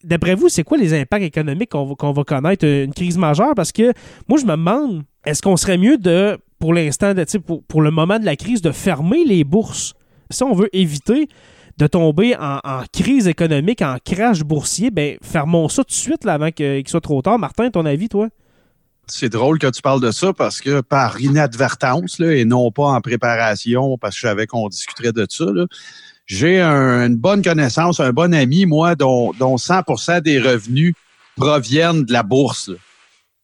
D'après 0.02 0.34
vous, 0.34 0.48
c'est 0.48 0.62
quoi 0.62 0.78
les 0.78 0.98
impacts 0.98 1.24
économiques 1.24 1.70
qu'on 1.70 2.12
va 2.12 2.24
connaître? 2.24 2.64
Une 2.64 2.94
crise 2.94 3.18
majeure? 3.18 3.54
Parce 3.54 3.72
que 3.72 3.92
moi, 4.28 4.38
je 4.38 4.46
me 4.46 4.52
demande, 4.52 5.02
est-ce 5.26 5.42
qu'on 5.42 5.56
serait 5.56 5.76
mieux 5.76 5.98
de 5.98 6.38
pour 6.60 6.74
l'instant, 6.74 7.14
pour, 7.44 7.64
pour 7.64 7.82
le 7.82 7.90
moment 7.90 8.18
de 8.18 8.24
la 8.24 8.36
crise, 8.36 8.62
de 8.62 8.70
fermer 8.70 9.24
les 9.24 9.42
bourses. 9.42 9.94
Si 10.30 10.44
on 10.44 10.54
veut 10.54 10.68
éviter 10.72 11.26
de 11.78 11.86
tomber 11.86 12.36
en, 12.38 12.82
crise 12.92 13.26
économique, 13.26 13.80
en 13.80 13.96
crash 14.04 14.42
boursier, 14.42 14.90
ben 14.90 15.16
fermons 15.22 15.68
ça 15.68 15.82
tout 15.82 15.88
de 15.88 15.94
suite 15.94 16.24
là, 16.24 16.34
avant 16.34 16.50
qu'il 16.50 16.86
soit 16.86 17.00
trop 17.00 17.22
tard. 17.22 17.38
Martin, 17.38 17.70
ton 17.70 17.86
avis, 17.86 18.10
toi? 18.10 18.28
C'est 19.06 19.30
drôle 19.30 19.58
que 19.58 19.66
tu 19.68 19.80
parles 19.80 20.02
de 20.02 20.10
ça 20.10 20.32
parce 20.34 20.60
que 20.60 20.82
par 20.82 21.20
inadvertance 21.20 22.18
là, 22.18 22.32
et 22.32 22.44
non 22.44 22.70
pas 22.70 22.84
en 22.84 23.00
préparation, 23.00 23.96
parce 23.96 24.14
que 24.14 24.20
je 24.20 24.26
savais 24.26 24.46
qu'on 24.46 24.68
discuterait 24.68 25.12
de 25.12 25.26
ça, 25.28 25.46
j'ai 26.26 26.60
une 26.60 27.16
bonne 27.16 27.42
connaissance, 27.42 27.98
un 27.98 28.12
bon 28.12 28.34
ami, 28.34 28.66
moi, 28.66 28.94
dont, 28.94 29.32
dont 29.32 29.56
100 29.56 30.20
des 30.22 30.38
revenus 30.38 30.94
proviennent 31.36 32.04
de 32.04 32.12
la 32.12 32.22
bourse 32.22 32.70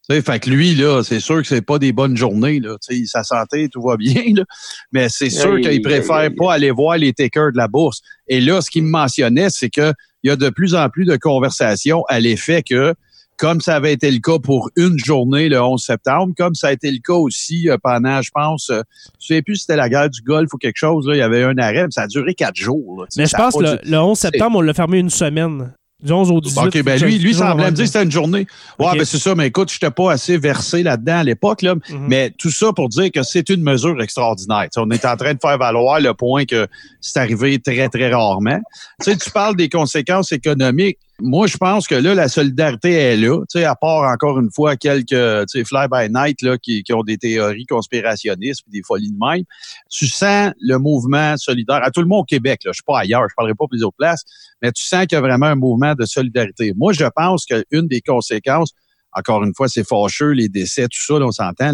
fait 0.08 0.40
que 0.40 0.50
lui, 0.50 0.74
là, 0.74 1.02
c'est 1.02 1.20
sûr 1.20 1.42
que 1.42 1.48
c'est 1.48 1.62
pas 1.62 1.78
des 1.78 1.92
bonnes 1.92 2.16
journées. 2.16 2.60
Là. 2.60 2.76
sa 3.06 3.24
santé, 3.24 3.68
tout 3.68 3.82
va 3.82 3.96
bien. 3.96 4.22
Là. 4.34 4.44
Mais 4.92 5.08
c'est 5.08 5.30
sûr 5.30 5.60
qu'il 5.60 5.82
préfère 5.82 6.30
pas 6.36 6.54
aller 6.54 6.70
voir 6.70 6.96
les 6.98 7.12
takers 7.12 7.52
de 7.52 7.56
la 7.56 7.68
bourse. 7.68 8.00
Et 8.28 8.40
là, 8.40 8.60
ce 8.60 8.70
qu'il 8.70 8.84
me 8.84 8.90
mentionnait, 8.90 9.50
c'est 9.50 9.70
qu'il 9.70 9.94
y 10.24 10.30
a 10.30 10.36
de 10.36 10.50
plus 10.50 10.74
en 10.74 10.88
plus 10.88 11.04
de 11.04 11.16
conversations 11.16 12.04
à 12.08 12.20
l'effet 12.20 12.62
que, 12.62 12.94
comme 13.36 13.60
ça 13.60 13.76
avait 13.76 13.92
été 13.92 14.10
le 14.10 14.18
cas 14.18 14.38
pour 14.38 14.70
une 14.76 14.98
journée 14.98 15.48
le 15.48 15.60
11 15.60 15.82
septembre, 15.82 16.32
comme 16.36 16.54
ça 16.54 16.68
a 16.68 16.72
été 16.72 16.90
le 16.90 16.98
cas 17.04 17.14
aussi 17.14 17.68
euh, 17.68 17.76
pendant, 17.82 18.22
je 18.22 18.30
pense, 18.32 18.70
euh, 18.70 18.80
je 19.20 19.26
sais 19.26 19.42
plus 19.42 19.56
si 19.56 19.60
c'était 19.62 19.76
la 19.76 19.88
guerre 19.88 20.08
du 20.08 20.22
Golfe 20.22 20.52
ou 20.54 20.56
quelque 20.56 20.78
chose, 20.78 21.06
là, 21.06 21.14
il 21.14 21.18
y 21.18 21.22
avait 21.22 21.42
un 21.42 21.58
arrêt, 21.58 21.84
ça 21.90 22.02
a 22.02 22.06
duré 22.06 22.34
quatre 22.34 22.56
jours. 22.56 23.06
mais 23.16 23.26
je 23.26 23.36
pense 23.36 23.54
que 23.54 23.78
le, 23.86 23.98
11 23.98 24.18
septembre, 24.18 24.58
on 24.58 24.62
l'a 24.62 24.74
fermé 24.74 24.98
une 24.98 25.10
semaine. 25.10 25.72
Du 26.02 26.12
11 26.12 26.30
au 26.30 26.40
18. 26.42 26.66
OK, 26.66 26.82
ben 26.82 27.00
lui, 27.00 27.18
lui 27.18 27.34
semblait 27.34 27.70
me 27.70 27.70
dire 27.70 27.84
que 27.84 27.90
c'était 27.90 28.04
une 28.04 28.10
journée. 28.10 28.46
Ouais, 28.78 28.98
ben 28.98 29.04
c'est 29.04 29.18
ça, 29.18 29.34
mais 29.34 29.46
écoute, 29.46 29.70
je 29.70 29.76
n'étais 29.76 29.90
pas 29.90 30.12
assez 30.12 30.36
versé 30.36 30.82
là-dedans 30.82 31.18
à 31.18 31.24
l'époque, 31.24 31.62
là. 31.62 31.74
Mhm. 31.74 32.06
Mais 32.06 32.30
tout 32.36 32.50
ça 32.50 32.74
pour 32.74 32.90
dire 32.90 33.10
que 33.10 33.22
c'est 33.22 33.48
une 33.48 33.62
mesure 33.62 34.00
extraordinaire. 34.02 34.68
On 34.76 34.90
est 34.90 35.06
en 35.06 35.16
train 35.16 35.32
de 35.32 35.38
faire 35.40 35.56
valoir 35.56 36.00
le 36.00 36.12
point 36.12 36.44
que 36.44 36.66
c'est 37.00 37.18
arrivé 37.18 37.58
très, 37.60 37.88
très 37.88 38.12
rarement. 38.12 38.60
Tu 39.02 39.10
sais, 39.10 39.16
tu 39.16 39.30
parles 39.30 39.56
des 39.56 39.70
conséquences 39.70 40.32
économiques. 40.32 40.98
Moi, 41.22 41.46
je 41.46 41.56
pense 41.56 41.88
que 41.88 41.94
là, 41.94 42.14
la 42.14 42.28
solidarité 42.28 42.92
est 42.92 43.16
là. 43.16 43.40
Tu 43.50 43.58
sais, 43.58 43.64
à 43.64 43.74
part 43.74 44.02
encore 44.02 44.38
une 44.38 44.50
fois 44.52 44.76
quelques 44.76 45.46
fly-by-night 45.64 46.58
qui, 46.58 46.82
qui 46.82 46.92
ont 46.92 47.02
des 47.02 47.16
théories 47.16 47.64
conspirationnistes 47.64 48.62
puis 48.64 48.78
des 48.78 48.82
folies 48.86 49.12
de 49.12 49.16
même. 49.18 49.44
Tu 49.90 50.08
sens 50.08 50.52
le 50.60 50.76
mouvement 50.76 51.38
solidaire 51.38 51.80
à 51.82 51.90
tout 51.90 52.02
le 52.02 52.06
monde 52.06 52.20
au 52.20 52.24
Québec. 52.24 52.60
Là. 52.64 52.72
Je 52.72 52.76
suis 52.76 52.84
pas 52.86 52.98
ailleurs, 52.98 53.22
je 53.30 53.34
parlerai 53.34 53.54
pas 53.54 53.64
pour 53.64 53.72
les 53.72 53.82
autres 53.82 53.96
places, 53.96 54.24
mais 54.60 54.72
tu 54.72 54.82
sens 54.82 55.06
qu'il 55.06 55.16
y 55.16 55.16
a 55.16 55.22
vraiment 55.22 55.46
un 55.46 55.54
mouvement 55.54 55.94
de 55.94 56.04
solidarité. 56.04 56.74
Moi, 56.76 56.92
je 56.92 57.06
pense 57.06 57.46
qu'une 57.46 57.88
des 57.88 58.02
conséquences, 58.02 58.72
encore 59.12 59.42
une 59.42 59.54
fois, 59.54 59.68
c'est 59.68 59.88
fâcheux, 59.88 60.32
les 60.32 60.50
décès, 60.50 60.82
tout 60.82 61.02
ça, 61.02 61.18
là, 61.18 61.24
on 61.24 61.32
s'entend. 61.32 61.72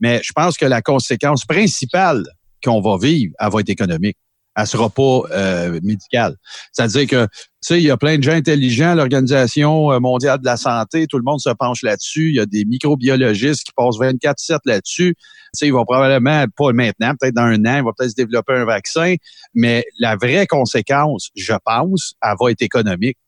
Mais 0.00 0.20
je 0.24 0.32
pense 0.32 0.56
que 0.56 0.66
la 0.66 0.82
conséquence 0.82 1.44
principale 1.44 2.24
qu'on 2.64 2.80
va 2.80 2.98
vivre, 3.00 3.32
elle 3.38 3.50
va 3.50 3.60
être 3.60 3.68
économique. 3.68 4.18
Elle 4.56 4.66
sera 4.66 4.90
pas 4.90 5.22
euh, 5.30 5.80
médicale. 5.82 6.36
C'est-à-dire 6.72 7.06
que, 7.06 7.24
tu 7.24 7.30
sais, 7.60 7.78
il 7.78 7.84
y 7.84 7.90
a 7.90 7.96
plein 7.96 8.18
de 8.18 8.22
gens 8.22 8.32
intelligents, 8.32 8.94
l'Organisation 8.94 9.92
euh, 9.92 10.00
mondiale 10.00 10.38
de 10.40 10.44
la 10.44 10.56
santé, 10.56 11.06
tout 11.06 11.18
le 11.18 11.22
monde 11.22 11.40
se 11.40 11.50
penche 11.50 11.82
là-dessus. 11.82 12.30
Il 12.30 12.34
y 12.34 12.40
a 12.40 12.46
des 12.46 12.64
microbiologistes 12.64 13.64
qui 13.64 13.72
passent 13.76 13.98
24-7 13.98 14.58
là-dessus. 14.64 15.14
Tu 15.16 15.24
sais, 15.52 15.66
ils 15.66 15.72
vont 15.72 15.84
probablement, 15.84 16.44
pas 16.56 16.72
maintenant, 16.72 17.12
peut-être 17.18 17.34
dans 17.34 17.42
un 17.42 17.64
an, 17.64 17.76
ils 17.78 17.84
vont 17.84 17.92
peut-être 17.96 18.10
se 18.10 18.16
développer 18.16 18.54
un 18.54 18.64
vaccin. 18.64 19.14
Mais 19.54 19.84
la 19.98 20.16
vraie 20.16 20.46
conséquence, 20.46 21.30
je 21.36 21.54
pense, 21.64 22.14
elle 22.22 22.34
va 22.40 22.50
être 22.50 22.62
économique. 22.62 23.18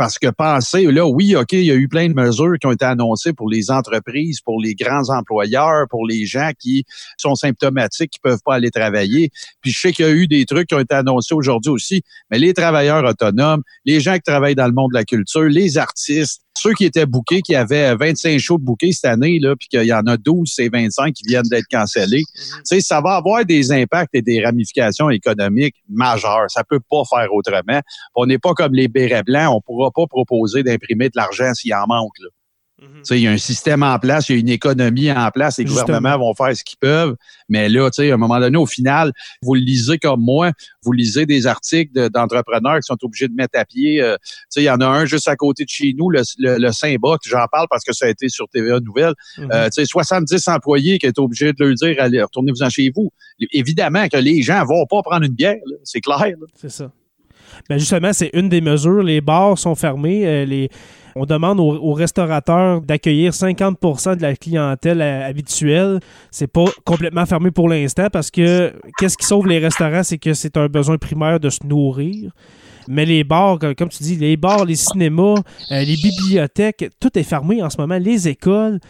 Parce 0.00 0.18
que 0.18 0.28
penser, 0.28 0.84
là, 0.84 1.06
oui, 1.06 1.36
OK, 1.36 1.52
il 1.52 1.64
y 1.64 1.70
a 1.70 1.74
eu 1.74 1.86
plein 1.86 2.08
de 2.08 2.14
mesures 2.14 2.54
qui 2.58 2.66
ont 2.66 2.72
été 2.72 2.86
annoncées 2.86 3.34
pour 3.34 3.50
les 3.50 3.70
entreprises, 3.70 4.40
pour 4.40 4.58
les 4.58 4.74
grands 4.74 5.10
employeurs, 5.10 5.88
pour 5.90 6.06
les 6.06 6.24
gens 6.24 6.52
qui 6.58 6.86
sont 7.18 7.34
symptomatiques, 7.34 8.12
qui 8.12 8.18
peuvent 8.18 8.40
pas 8.42 8.54
aller 8.54 8.70
travailler. 8.70 9.30
Puis 9.60 9.72
je 9.72 9.78
sais 9.78 9.92
qu'il 9.92 10.06
y 10.06 10.08
a 10.08 10.12
eu 10.12 10.26
des 10.26 10.46
trucs 10.46 10.68
qui 10.68 10.74
ont 10.74 10.80
été 10.80 10.94
annoncés 10.94 11.34
aujourd'hui 11.34 11.70
aussi, 11.70 12.02
mais 12.30 12.38
les 12.38 12.54
travailleurs 12.54 13.04
autonomes, 13.04 13.62
les 13.84 14.00
gens 14.00 14.14
qui 14.14 14.22
travaillent 14.22 14.54
dans 14.54 14.68
le 14.68 14.72
monde 14.72 14.92
de 14.92 14.96
la 14.96 15.04
culture, 15.04 15.42
les 15.42 15.76
artistes, 15.76 16.40
ceux 16.58 16.74
qui 16.74 16.84
étaient 16.84 17.06
bookés, 17.06 17.42
qui 17.42 17.54
avaient 17.54 17.94
25 17.94 18.38
shows 18.38 18.58
de 18.58 18.64
bookés 18.64 18.92
cette 18.92 19.10
année, 19.10 19.38
là, 19.40 19.54
puis 19.56 19.68
qu'il 19.68 19.84
y 19.84 19.92
en 19.92 20.06
a 20.06 20.16
12, 20.16 20.52
c'est 20.54 20.68
25 20.68 21.12
qui 21.14 21.24
viennent 21.26 21.48
d'être 21.50 21.66
cancellés. 21.70 22.24
Tu 22.34 22.42
sais, 22.64 22.80
ça 22.80 23.00
va 23.00 23.16
avoir 23.16 23.44
des 23.44 23.72
impacts 23.72 24.14
et 24.14 24.22
des 24.22 24.44
ramifications 24.44 25.10
économiques 25.10 25.76
majeures. 25.88 26.46
Ça 26.48 26.64
peut 26.64 26.80
pas 26.80 27.02
faire 27.08 27.32
autrement. 27.32 27.80
On 28.14 28.26
n'est 28.26 28.38
pas 28.38 28.52
comme 28.52 28.74
les 28.74 28.88
bérets 28.88 29.22
blancs. 29.22 29.54
On 29.54 29.60
pourra 29.60 29.90
pas 29.90 30.06
proposer 30.06 30.62
d'imprimer 30.62 31.08
de 31.08 31.16
l'argent 31.16 31.54
s'il 31.54 31.74
en 31.74 31.86
manque. 31.86 32.18
Là. 32.20 32.28
Sais, 33.02 33.18
il 33.18 33.22
y 33.22 33.26
a 33.26 33.30
un 33.30 33.36
système 33.38 33.82
en 33.82 33.98
place, 33.98 34.28
il 34.28 34.34
y 34.34 34.36
a 34.36 34.40
une 34.40 34.48
économie 34.48 35.10
en 35.12 35.30
place, 35.30 35.58
les 35.58 35.66
Justement. 35.66 35.84
gouvernements 35.86 36.18
vont 36.18 36.34
faire 36.34 36.56
ce 36.56 36.64
qu'ils 36.64 36.78
peuvent. 36.78 37.14
Mais 37.48 37.68
là, 37.68 37.88
à 37.96 38.02
un 38.02 38.16
moment 38.16 38.38
donné, 38.40 38.56
au 38.56 38.66
final, 38.66 39.12
vous 39.42 39.54
le 39.54 39.60
lisez 39.60 39.98
comme 39.98 40.20
moi, 40.22 40.52
vous 40.82 40.92
lisez 40.92 41.26
des 41.26 41.46
articles 41.46 41.92
de- 41.94 42.08
d'entrepreneurs 42.08 42.76
qui 42.76 42.82
sont 42.86 42.96
obligés 43.02 43.28
de 43.28 43.34
mettre 43.34 43.58
à 43.58 43.64
pied. 43.64 44.02
euh, 44.02 44.16
il 44.56 44.62
y 44.62 44.70
en 44.70 44.80
a 44.80 44.86
un 44.86 45.04
juste 45.04 45.28
à 45.28 45.36
côté 45.36 45.64
de 45.64 45.68
chez 45.68 45.94
nous, 45.96 46.10
le, 46.10 46.22
le, 46.38 46.58
le 46.58 46.72
Saint-Boc, 46.72 47.20
j'en 47.26 47.46
parle 47.50 47.66
parce 47.70 47.84
que 47.84 47.92
ça 47.92 48.06
a 48.06 48.08
été 48.08 48.28
sur 48.28 48.48
TVA 48.48 48.80
Nouvelles. 48.80 49.14
Mhm. 49.38 49.48
Euh, 49.52 49.64
tu 49.66 49.82
sais, 49.82 49.84
70 49.84 50.48
employés 50.48 50.98
qui 50.98 51.06
étaient 51.06 51.20
obligés 51.20 51.52
de 51.52 51.64
leur 51.64 51.74
dire, 51.74 51.96
allez, 51.98 52.22
retournez-vous-en 52.22 52.68
chez 52.70 52.90
vous. 52.94 53.10
Évidemment 53.52 54.08
que 54.08 54.16
les 54.16 54.42
gens 54.42 54.64
vont 54.64 54.86
pas 54.86 55.02
prendre 55.02 55.24
une 55.24 55.34
bière, 55.34 55.56
c'est 55.84 56.00
clair. 56.00 56.34
C'est 56.54 56.70
ça. 56.70 56.90
Ben 57.68 57.78
justement, 57.78 58.12
c'est 58.12 58.30
une 58.32 58.48
des 58.48 58.60
mesures. 58.60 59.02
Les 59.02 59.20
bars 59.20 59.58
sont 59.58 59.74
fermés. 59.74 60.24
euh, 60.26 60.44
les... 60.44 60.70
On 61.22 61.26
demande 61.26 61.60
aux, 61.60 61.92
restaurateurs 61.92 62.80
d'accueillir 62.80 63.32
50% 63.32 64.16
de 64.16 64.22
la 64.22 64.34
clientèle 64.34 65.02
habituelle. 65.02 66.00
C'est 66.30 66.46
pas 66.46 66.64
complètement 66.86 67.26
fermé 67.26 67.50
pour 67.50 67.68
l'instant 67.68 68.06
parce 68.10 68.30
que 68.30 68.72
qu'est-ce 68.96 69.18
qui 69.18 69.26
sauve 69.26 69.46
les 69.46 69.58
restaurants, 69.58 70.02
c'est 70.02 70.16
que 70.16 70.32
c'est 70.32 70.56
un 70.56 70.68
besoin 70.68 70.96
primaire 70.96 71.38
de 71.38 71.50
se 71.50 71.58
nourrir. 71.66 72.32
Mais 72.88 73.04
les 73.04 73.22
bars, 73.22 73.58
comme 73.58 73.74
comme 73.74 73.88
tu 73.90 74.02
dis, 74.02 74.16
les 74.16 74.38
bars, 74.38 74.64
les 74.64 74.76
cinémas, 74.76 75.34
euh, 75.70 75.82
les 75.82 75.96
bibliothèques, 75.96 76.88
tout 76.98 77.18
est 77.18 77.22
fermé 77.22 77.62
en 77.62 77.68
ce 77.68 77.78
moment. 77.78 77.98
Les 77.98 78.26
écoles, 78.26 78.80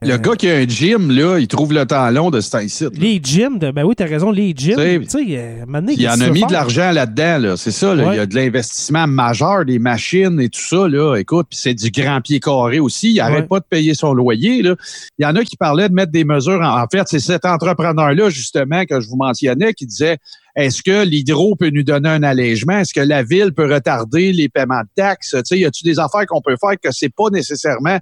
Le 0.00 0.12
Euh, 0.12 0.18
gars 0.18 0.36
qui 0.36 0.48
a 0.48 0.54
un 0.54 0.66
gym, 0.68 1.10
là, 1.10 1.38
il 1.40 1.48
trouve 1.48 1.72
le 1.72 1.84
temps 1.84 2.08
long 2.10 2.30
de 2.30 2.40
ce 2.40 2.50
temps-ci. 2.50 2.84
là. 2.84 2.90
les 2.94 3.20
gyms, 3.22 3.58
de- 3.58 3.72
ben 3.72 3.82
oui, 3.84 3.94
t'as 3.96 4.04
raison, 4.06 4.30
les 4.30 4.52
gyms. 4.56 4.76
Tu 4.76 5.04
sais, 5.08 5.18
euh, 5.30 5.64
maintenant, 5.66 5.92
Il 5.92 6.00
y 6.00 6.08
en 6.08 6.20
a 6.20 6.30
mis 6.30 6.44
de 6.44 6.52
l'argent 6.52 6.92
là-dedans, 6.92 7.38
là. 7.38 7.56
C'est 7.56 7.72
ça, 7.72 7.96
là. 7.96 8.06
Ouais. 8.06 8.14
Il 8.14 8.18
y 8.18 8.20
a 8.20 8.26
de 8.26 8.34
l'investissement 8.36 9.08
majeur, 9.08 9.64
des 9.64 9.80
machines 9.80 10.40
et 10.40 10.48
tout 10.48 10.60
ça, 10.60 10.86
là. 10.86 11.16
Écoute, 11.16 11.48
puis 11.50 11.58
c'est 11.60 11.74
du 11.74 11.90
grand 11.90 12.20
pied 12.20 12.38
carré 12.38 12.78
aussi. 12.78 13.12
Il 13.12 13.20
arrête 13.20 13.40
Ouais. 13.42 13.46
pas 13.48 13.58
de 13.58 13.64
payer 13.68 13.94
son 13.94 14.14
loyer, 14.14 14.62
là. 14.62 14.76
Il 15.18 15.24
y 15.24 15.26
en 15.26 15.34
a 15.34 15.42
qui 15.42 15.56
parlaient 15.56 15.88
de 15.88 15.94
mettre 15.94 16.12
des 16.12 16.24
mesures. 16.24 16.60
En, 16.62 16.80
en 16.80 16.86
fait, 16.86 17.02
c'est 17.06 17.18
cet 17.18 17.44
entrepreneur-là, 17.44 18.30
justement, 18.30 18.84
que 18.84 19.00
je 19.00 19.08
vous 19.08 19.16
mentionnais, 19.16 19.74
qui 19.74 19.84
disait 19.86 20.18
est-ce 20.54 20.82
que 20.82 21.04
l'hydro 21.04 21.56
peut 21.56 21.70
nous 21.72 21.82
donner 21.82 22.08
un 22.08 22.22
allègement? 22.22 22.78
Est-ce 22.78 22.94
que 22.94 23.00
la 23.00 23.22
ville 23.24 23.52
peut 23.52 23.72
retarder 23.72 24.32
les 24.32 24.48
paiements 24.48 24.80
de 24.82 24.88
taxes? 24.94 25.30
Tu 25.38 25.40
sais, 25.44 25.58
y 25.58 25.64
a-tu 25.64 25.82
des 25.84 25.98
affaires 25.98 26.26
qu'on 26.26 26.40
peut 26.40 26.56
faire 26.60 26.74
que 26.80 26.90
c'est 26.92 27.12
pas 27.12 27.30
nécessairement 27.32 27.98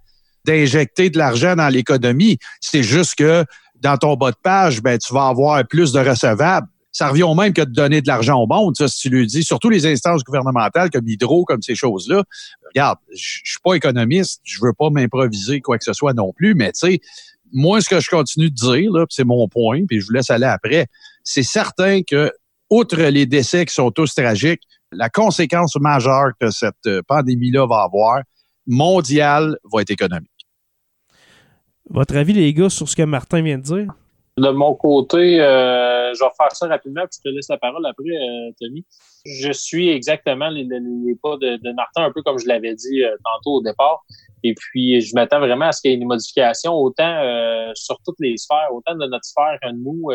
d'injecter 0.47 1.11
de 1.11 1.19
l'argent 1.19 1.57
dans 1.57 1.69
l'économie? 1.69 2.39
C'est 2.61 2.83
juste 2.83 3.17
que 3.17 3.45
dans 3.81 3.97
ton 3.97 4.15
bas 4.15 4.31
de 4.31 4.37
page, 4.43 4.83
ben, 4.83 4.99
tu 4.99 5.13
vas 5.13 5.29
avoir 5.29 5.67
plus 5.67 5.93
de 5.93 6.01
recevables. 6.01 6.69
Ça 6.93 7.09
revient 7.09 7.25
au 7.25 7.35
même 7.35 7.53
que 7.53 7.61
de 7.61 7.73
donner 7.73 8.01
de 8.01 8.07
l'argent 8.07 8.41
au 8.41 8.47
monde, 8.47 8.75
ça, 8.75 8.89
si 8.89 9.01
tu 9.01 9.09
lui 9.11 9.27
dis, 9.27 9.43
surtout 9.43 9.69
les 9.69 9.87
instances 9.87 10.25
gouvernementales 10.25 10.91
comme 10.91 11.05
l'hydro, 11.05 11.45
comme 11.45 11.61
ces 11.61 11.75
choses-là. 11.75 12.25
Regarde, 12.69 12.99
je 13.15 13.41
suis 13.45 13.61
pas 13.63 13.75
économiste, 13.75 14.41
je 14.45 14.59
veux 14.63 14.73
pas 14.73 14.89
m'improviser 14.89 15.61
quoi 15.61 15.77
que 15.77 15.85
ce 15.85 15.93
soit 15.93 16.15
non 16.15 16.33
plus, 16.33 16.55
mais 16.55 16.73
tu 16.73 16.89
sais, 16.89 17.01
moi, 17.53 17.81
ce 17.81 17.89
que 17.89 18.01
je 18.01 18.09
continue 18.09 18.51
de 18.51 18.55
dire, 18.55 18.91
c'est 19.11 19.25
mon 19.25 19.47
point, 19.47 19.85
puis 19.87 20.01
je 20.01 20.07
vous 20.07 20.13
laisse 20.13 20.31
aller 20.31 20.47
après, 20.47 20.87
c'est 21.23 21.43
certain 21.43 22.03
que, 22.03 22.33
outre 22.71 22.97
les 22.97 23.27
décès 23.27 23.67
qui 23.67 23.75
sont 23.75 23.91
tous 23.91 24.15
tragiques, 24.15 24.63
la 24.93 25.09
conséquence 25.09 25.77
majeure 25.77 26.31
que 26.41 26.51
cette 26.51 26.75
euh, 26.87 27.03
pandémie-là 27.07 27.67
va 27.67 27.83
avoir, 27.83 28.23
mondiale, 28.67 29.57
va 29.73 29.83
être 29.83 29.91
économique. 29.91 30.31
Votre 31.89 32.17
avis, 32.17 32.33
les 32.33 32.53
gars, 32.53 32.69
sur 32.69 32.89
ce 32.89 32.97
que 32.97 33.03
Martin 33.03 33.43
vient 33.43 33.59
de 33.59 33.63
dire? 33.63 33.95
De 34.39 34.51
mon 34.51 34.75
côté, 34.75 35.41
euh, 35.41 36.13
je 36.13 36.23
vais 36.23 36.31
faire 36.37 36.53
ça 36.53 36.67
rapidement, 36.67 37.03
puis 37.03 37.21
je 37.25 37.31
te 37.31 37.35
laisse 37.35 37.49
la 37.49 37.57
parole 37.57 37.87
après, 37.87 38.11
euh, 38.11 38.51
Tony. 38.61 38.85
Je 39.25 39.51
suis 39.51 39.89
exactement 39.89 40.51
les, 40.51 40.67
pas 41.23 41.39
de, 41.39 41.73
Martin, 41.73 42.05
un 42.05 42.13
peu 42.13 42.23
comme 42.23 42.39
je 42.39 42.47
l'avais 42.47 42.75
dit 42.75 43.03
euh, 43.03 43.17
tantôt 43.25 43.57
au 43.57 43.63
départ. 43.63 44.05
Et 44.43 44.55
puis, 44.55 45.01
je 45.01 45.15
m'attends 45.15 45.39
vraiment 45.39 45.67
à 45.67 45.73
ce 45.73 45.81
qu'il 45.81 45.91
y 45.91 45.95
ait 45.95 45.97
une 45.97 46.07
modification, 46.07 46.75
autant 46.75 47.23
sur 47.75 47.99
toutes 48.05 48.21
les 48.21 48.37
sphères, 48.37 48.69
autant 48.73 48.95
de 48.95 49.07
notre 49.07 49.25
sphère 49.25 49.59
à 49.63 49.73
nous, 49.73 50.11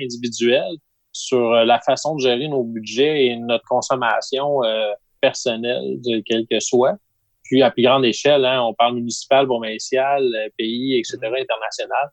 individuelle, 0.00 0.74
sur 1.12 1.50
la 1.50 1.78
façon 1.80 2.16
de 2.16 2.20
gérer 2.20 2.48
nos 2.48 2.64
budgets 2.64 3.26
et 3.26 3.36
notre 3.36 3.64
consommation 3.68 4.60
personnelle, 5.20 6.00
de 6.00 6.20
quel 6.26 6.46
que 6.50 6.58
soit. 6.58 6.96
Puis, 7.48 7.62
à 7.62 7.70
plus 7.70 7.82
grande 7.82 8.04
échelle, 8.04 8.44
hein, 8.44 8.62
on 8.62 8.74
parle 8.74 8.94
municipal, 8.94 9.46
provincial, 9.46 10.22
euh, 10.24 10.48
pays, 10.58 10.98
etc., 10.98 11.18
international. 11.22 12.10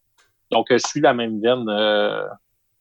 Donc, 0.52 0.72
euh, 0.72 0.78
je 0.84 0.88
suis 0.90 1.02
la 1.02 1.14
même 1.14 1.42
veine 1.42 1.66
euh, 1.70 2.24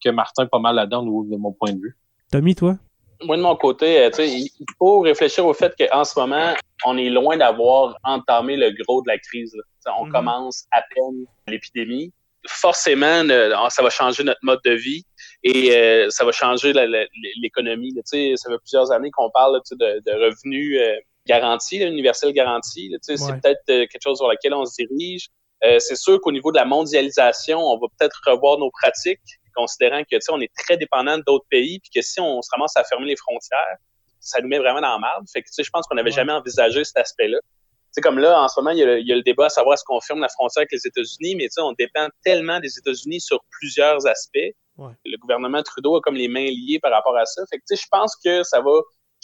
que 0.03 0.09
Martin, 0.09 0.45
pas 0.45 0.59
mal 0.59 0.75
là-dedans, 0.75 1.03
de 1.03 1.35
mon 1.37 1.51
point 1.51 1.71
de 1.73 1.79
vue. 1.79 1.97
Tommy, 2.31 2.53
toi? 2.55 2.75
Moi, 3.23 3.37
de 3.37 3.41
mon 3.41 3.55
côté, 3.55 4.01
euh, 4.01 4.09
tu 4.09 4.15
sais, 4.17 4.29
il 4.29 4.49
faut 4.77 4.99
réfléchir 4.99 5.45
au 5.45 5.53
fait 5.53 5.73
qu'en 5.77 6.03
ce 6.03 6.19
moment, 6.19 6.53
on 6.85 6.97
est 6.97 7.09
loin 7.09 7.37
d'avoir 7.37 7.97
entamé 8.03 8.57
le 8.57 8.71
gros 8.83 9.01
de 9.01 9.07
la 9.07 9.17
crise. 9.17 9.55
On 9.97 10.05
Mhm. 10.05 10.11
commence 10.11 10.65
à 10.71 10.81
peine 10.93 11.25
l'épidémie. 11.47 12.11
Forcément, 12.47 13.23
euh, 13.29 13.55
ça 13.69 13.81
va 13.81 13.89
changer 13.89 14.23
notre 14.25 14.41
mode 14.43 14.59
de 14.65 14.71
vie 14.71 15.05
et 15.43 15.73
euh, 15.77 16.09
ça 16.09 16.25
va 16.25 16.33
changer 16.33 16.73
l'économie. 17.41 17.93
là. 17.95 18.01
Tu 18.01 18.17
sais, 18.17 18.33
ça 18.35 18.51
fait 18.51 18.57
plusieurs 18.57 18.91
années 18.91 19.11
qu'on 19.11 19.29
parle 19.29 19.53
là, 19.55 19.59
de 19.79 20.11
revenus 20.25 20.77
euh, 21.29 21.33
garantis, 21.33 21.79
là, 21.79 21.87
universel 21.87 22.31
garanti. 22.33 22.89
là. 22.89 22.97
Ouais. 23.07 23.17
C'est 23.17 23.41
peut-être 23.41 23.61
euh, 23.69 23.85
quelque 23.87 24.01
chose 24.03 24.17
sur 24.17 24.27
lequel 24.29 24.53
on 24.53 24.65
se 24.65 24.75
dirige. 24.83 25.27
Euh, 25.65 25.79
c'est 25.79 25.95
sûr 25.95 26.19
qu'au 26.21 26.31
niveau 26.31 26.51
de 26.51 26.57
la 26.57 26.65
mondialisation, 26.65 27.59
on 27.59 27.77
va 27.77 27.87
peut-être 27.97 28.19
revoir 28.25 28.57
nos 28.59 28.69
pratiques, 28.71 29.19
considérant 29.55 30.01
que 30.03 30.15
tu 30.15 30.21
sais, 30.21 30.31
on 30.31 30.41
est 30.41 30.51
très 30.57 30.77
dépendant 30.77 31.17
d'autres 31.25 31.45
pays, 31.49 31.79
puis 31.79 31.89
que 31.95 32.01
si 32.01 32.19
on 32.19 32.41
se 32.41 32.49
ramasse 32.51 32.75
à 32.75 32.83
fermer 32.83 33.05
les 33.07 33.15
frontières, 33.15 33.77
ça 34.19 34.41
nous 34.41 34.47
met 34.47 34.57
vraiment 34.59 34.81
dans 34.81 34.93
la 34.93 34.99
merde. 34.99 35.25
Fait 35.31 35.41
que 35.41 35.47
tu 35.47 35.53
sais, 35.53 35.63
je 35.63 35.69
pense 35.69 35.85
qu'on 35.87 35.95
n'avait 35.95 36.09
Ouais. 36.09 36.15
jamais 36.15 36.33
envisagé 36.33 36.83
cet 36.83 36.97
aspect-là. 36.97 37.37
Tu 37.41 37.47
sais, 37.91 38.01
comme 38.01 38.17
là, 38.19 38.41
en 38.41 38.47
ce 38.47 38.59
moment, 38.59 38.71
il 38.71 38.79
y, 38.79 38.83
a 38.83 38.85
le, 38.85 38.99
il 38.99 39.07
y 39.07 39.11
a 39.13 39.15
le 39.15 39.21
débat 39.21 39.45
à 39.45 39.49
savoir 39.49 39.75
est-ce 39.75 39.83
qu'on 39.85 40.01
ferme 40.01 40.19
la 40.21 40.29
frontière 40.29 40.61
avec 40.61 40.71
les 40.71 40.85
États-Unis, 40.87 41.35
mais 41.35 41.43
tu 41.45 41.51
sais, 41.51 41.61
on 41.61 41.73
dépend 41.73 42.07
tellement 42.23 42.59
des 42.59 42.77
États-Unis 42.77 43.21
sur 43.21 43.39
plusieurs 43.51 44.05
aspects. 44.07 44.37
Ouais. 44.77 44.91
Le 45.05 45.17
gouvernement 45.17 45.61
Trudeau 45.61 45.95
a 45.97 46.01
comme 46.01 46.15
les 46.15 46.27
mains 46.27 46.47
liées 46.47 46.79
par 46.81 46.91
rapport 46.91 47.15
à 47.15 47.25
ça. 47.25 47.43
Fait 47.49 47.57
que 47.57 47.63
tu 47.69 47.75
sais, 47.75 47.81
je 47.83 47.87
pense 47.91 48.15
que 48.15 48.41
ça 48.43 48.59
va 48.61 48.71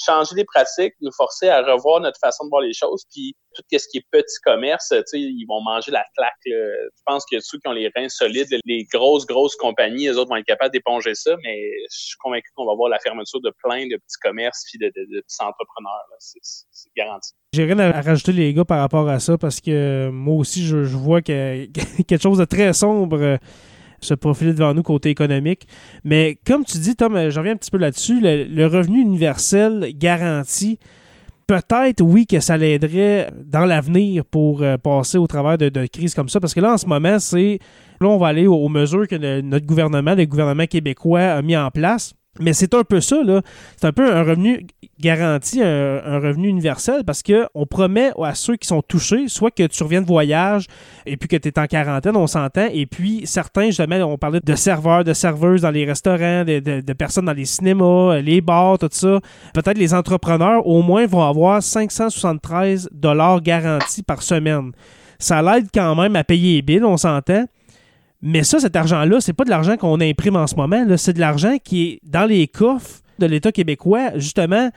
changer 0.04 0.36
les 0.36 0.45
pratiques, 0.45 0.93
nous 1.02 1.12
forcer 1.12 1.50
à 1.50 1.62
revoir 1.62 2.00
notre 2.00 2.20
façon 2.20 2.45
de 2.45 2.50
voir 2.50 2.62
les 2.62 2.74
choses, 2.74 3.04
puis 3.12 3.36
tout 3.56 3.64
ce 3.72 3.88
qui 3.89 3.97
est 3.97 4.06
petit 4.12 4.39
commerce, 4.43 4.93
ils 5.14 5.45
vont 5.47 5.62
manger 5.62 5.91
la 5.91 6.04
claque. 6.16 6.34
Je 6.45 7.04
pense 7.06 7.26
que 7.30 7.39
ceux 7.39 7.58
qui 7.60 7.68
ont 7.68 7.74
les 7.74 7.91
reins 7.95 8.10
solides, 8.10 8.47
les 8.66 8.86
grosses, 8.93 9.26
grosses 9.26 9.56
compagnies, 9.56 10.06
les 10.06 10.18
autres 10.18 10.30
vont 10.30 10.38
être 10.38 10.45
capables 10.45 10.72
d'éponger 10.72 11.16
ça, 11.16 11.36
mais 11.43 11.72
je 11.91 11.97
suis 11.97 12.18
convaincu 12.20 12.50
qu'on 12.56 12.66
va 12.66 12.76
voir 12.76 12.89
la 12.89 13.00
fermeture 13.00 13.41
de 13.41 13.52
plein 13.64 13.88
de 13.88 13.97
petits 13.97 14.20
commerces 14.22 14.64
puis 14.70 14.80
de, 14.80 14.89
petits 14.89 15.43
entrepreneurs. 15.43 16.06
C'est 16.20 16.93
garanti. 16.95 17.32
J'ai 17.54 17.66
rien 17.66 17.80
à 17.80 18.02
rajouter, 18.02 18.32
les 18.32 18.54
gars, 18.54 18.66
par 18.66 18.80
rapport 18.80 19.10
à 19.10 19.20
ça, 19.20 19.38
parce 19.38 19.60
que 19.60 20.10
moi 20.10 20.36
aussi, 20.36 20.66
je, 20.66 20.84
je 20.84 20.95
vois 20.95 21.22
que 21.22 21.66
quelque 22.08 22.22
chose 22.22 22.38
de 22.38 22.45
très 22.45 22.74
sombre 22.74 23.39
se 24.06 24.14
profiler 24.14 24.54
devant 24.54 24.74
nous 24.74 24.84
côté 24.84 25.10
économique. 25.10 25.68
Mais 26.04 26.38
comme 26.45 26.64
tu 26.66 26.78
dis, 26.78 26.95
Tom, 26.95 27.16
euh, 27.16 27.30
je 27.30 27.39
reviens 27.39 27.54
un 27.54 27.58
petit 27.58 27.72
peu 27.72 27.78
là-dessus, 27.78 28.20
le, 28.22 28.66
revenu 28.68 29.02
universel 29.02 29.91
garanti, 29.95 30.80
peut-être, 31.47 32.02
oui, 32.02 32.28
que 32.28 32.39
ça 32.39 32.58
l'aiderait 32.58 33.32
dans 33.45 33.66
l'avenir 33.66 34.26
pour 34.26 34.62
euh, 34.62 34.78
passer 34.78 35.18
au 35.18 35.28
travers 35.28 35.58
de, 35.58 35.86
crises 35.88 36.14
comme 36.14 36.30
ça. 36.30 36.39
Parce 36.39 36.54
que 36.54 36.60
là, 36.60 36.74
en 36.74 36.78
ce 36.78 36.86
moment, 36.86 37.20
c'est. 37.20 37.60
Là, 38.02 38.08
on 38.08 38.18
va 38.18 38.28
aller 38.28 38.47
aux, 38.47 38.70
mesures 38.70 39.08
que 39.08 39.41
notre 39.41 39.66
gouvernement, 39.66 40.16
le 40.16 40.26
gouvernement 40.26 40.66
québécois, 40.66 41.20
a 41.20 41.41
mis 41.41 41.58
en 41.58 41.70
place. 41.70 42.14
Mais 42.39 42.53
c'est 42.53 42.73
un 42.73 42.84
peu 42.84 43.01
ça, 43.01 43.21
là. 43.23 43.41
C'est 43.75 43.88
un 43.88 43.91
peu 43.91 44.13
un 44.13 44.23
revenu 44.23 44.65
garanti, 44.99 45.61
un, 45.61 46.19
revenu 46.19 46.47
universel, 46.47 47.03
parce 47.05 47.23
qu'on 47.23 47.65
promet 47.65 48.11
à 48.21 48.36
ceux 48.36 48.55
qui 48.55 48.67
sont 48.67 48.82
touchés, 48.82 49.27
soit 49.27 49.51
que 49.51 49.63
tu 49.63 49.84
reviens 49.84 50.01
de 50.01 50.07
voyage 50.07 50.65
et 51.05 51.17
puis 51.17 51.27
que 51.27 51.38
tu 51.38 51.49
es 51.49 51.59
en 51.59 51.65
quarantaine, 51.65 52.15
on 52.15 52.27
s'entend, 52.27 52.67
et 52.71 52.86
puis 52.86 53.21
certains, 53.25 53.67
justement, 53.67 53.95
on 53.95 54.17
parlait 54.17 54.41
de 54.41 54.55
serveurs, 54.55 55.03
de 55.03 55.13
serveuses 55.13 55.61
dans 55.61 55.71
les 55.71 55.86
restaurants, 55.86 56.43
de, 56.45 56.93
personnes 56.93 57.25
dans 57.25 57.34
les 57.34 57.45
cinémas, 57.45 58.19
les 58.19 58.41
bars, 58.41 58.77
tout 58.77 58.89
ça. 58.91 59.19
Peut-être 59.53 59.77
les 59.77 59.93
entrepreneurs, 59.93 60.65
au 60.67 60.82
moins, 60.82 61.05
vont 61.07 61.23
avoir 61.23 61.63
573 61.63 62.89
dollars 62.91 63.41
garantis 63.41 64.03
par 64.03 64.21
semaine. 64.21 64.71
Ça 65.17 65.41
l'aide 65.41 65.67
quand 65.73 65.95
même 65.95 66.15
à 66.15 66.23
payer 66.23 66.55
les 66.55 66.61
billes, 66.61 66.84
on 66.84 66.97
s'entend. 66.97 67.45
Mais 68.22 68.43
ça, 68.43 68.59
cet 68.59 68.76
argent-là, 68.76 69.22
c'est 69.22 69.34
pas 69.34 69.45
de 69.45 69.49
l'argent 69.49 69.78
qu'on 69.78 70.01
imprime 70.01 70.36
en 70.36 70.47
ce 70.47 70.55
moment. 70.55 70.86
C'est 70.97 71.13
de 71.13 71.20
l'argent 71.20 71.57
qui 71.63 71.84
est 71.84 71.99
dans 72.03 72.26
les 72.26 72.47
coffres 72.47 73.01
de 73.17 73.26
l'État 73.26 73.51
québécois. 73.51 74.11
Justement, 74.15 74.72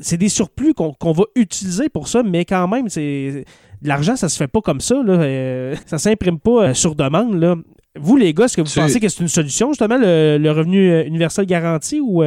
c'est 0.00 0.16
des 0.16 0.28
surplus 0.28 0.74
qu'on 0.74 1.12
va 1.12 1.24
utiliser 1.36 1.88
pour 1.88 2.08
ça, 2.08 2.22
mais 2.22 2.44
quand 2.44 2.66
même, 2.66 2.88
c'est 2.88 3.44
l'argent, 3.82 4.16
ça 4.16 4.28
se 4.28 4.36
fait 4.36 4.48
pas 4.48 4.60
comme 4.60 4.80
ça. 4.80 5.02
Là. 5.02 5.12
Euh, 5.14 5.76
ça 5.86 5.98
s'imprime 5.98 6.38
pas 6.38 6.68
euh, 6.68 6.74
sur 6.74 6.94
demande. 6.94 7.38
Là. 7.38 7.56
Vous, 8.00 8.16
les 8.16 8.32
gars, 8.32 8.46
est-ce 8.46 8.56
que 8.56 8.62
vous 8.62 8.72
pensez 8.74 9.00
que 9.00 9.08
c'est 9.08 9.20
une 9.20 9.28
solution, 9.28 9.68
justement, 9.68 9.98
le, 9.98 10.50
revenu 10.50 10.90
euh, 10.90 11.04
universel 11.04 11.46
garanti 11.46 12.00
ou. 12.00 12.22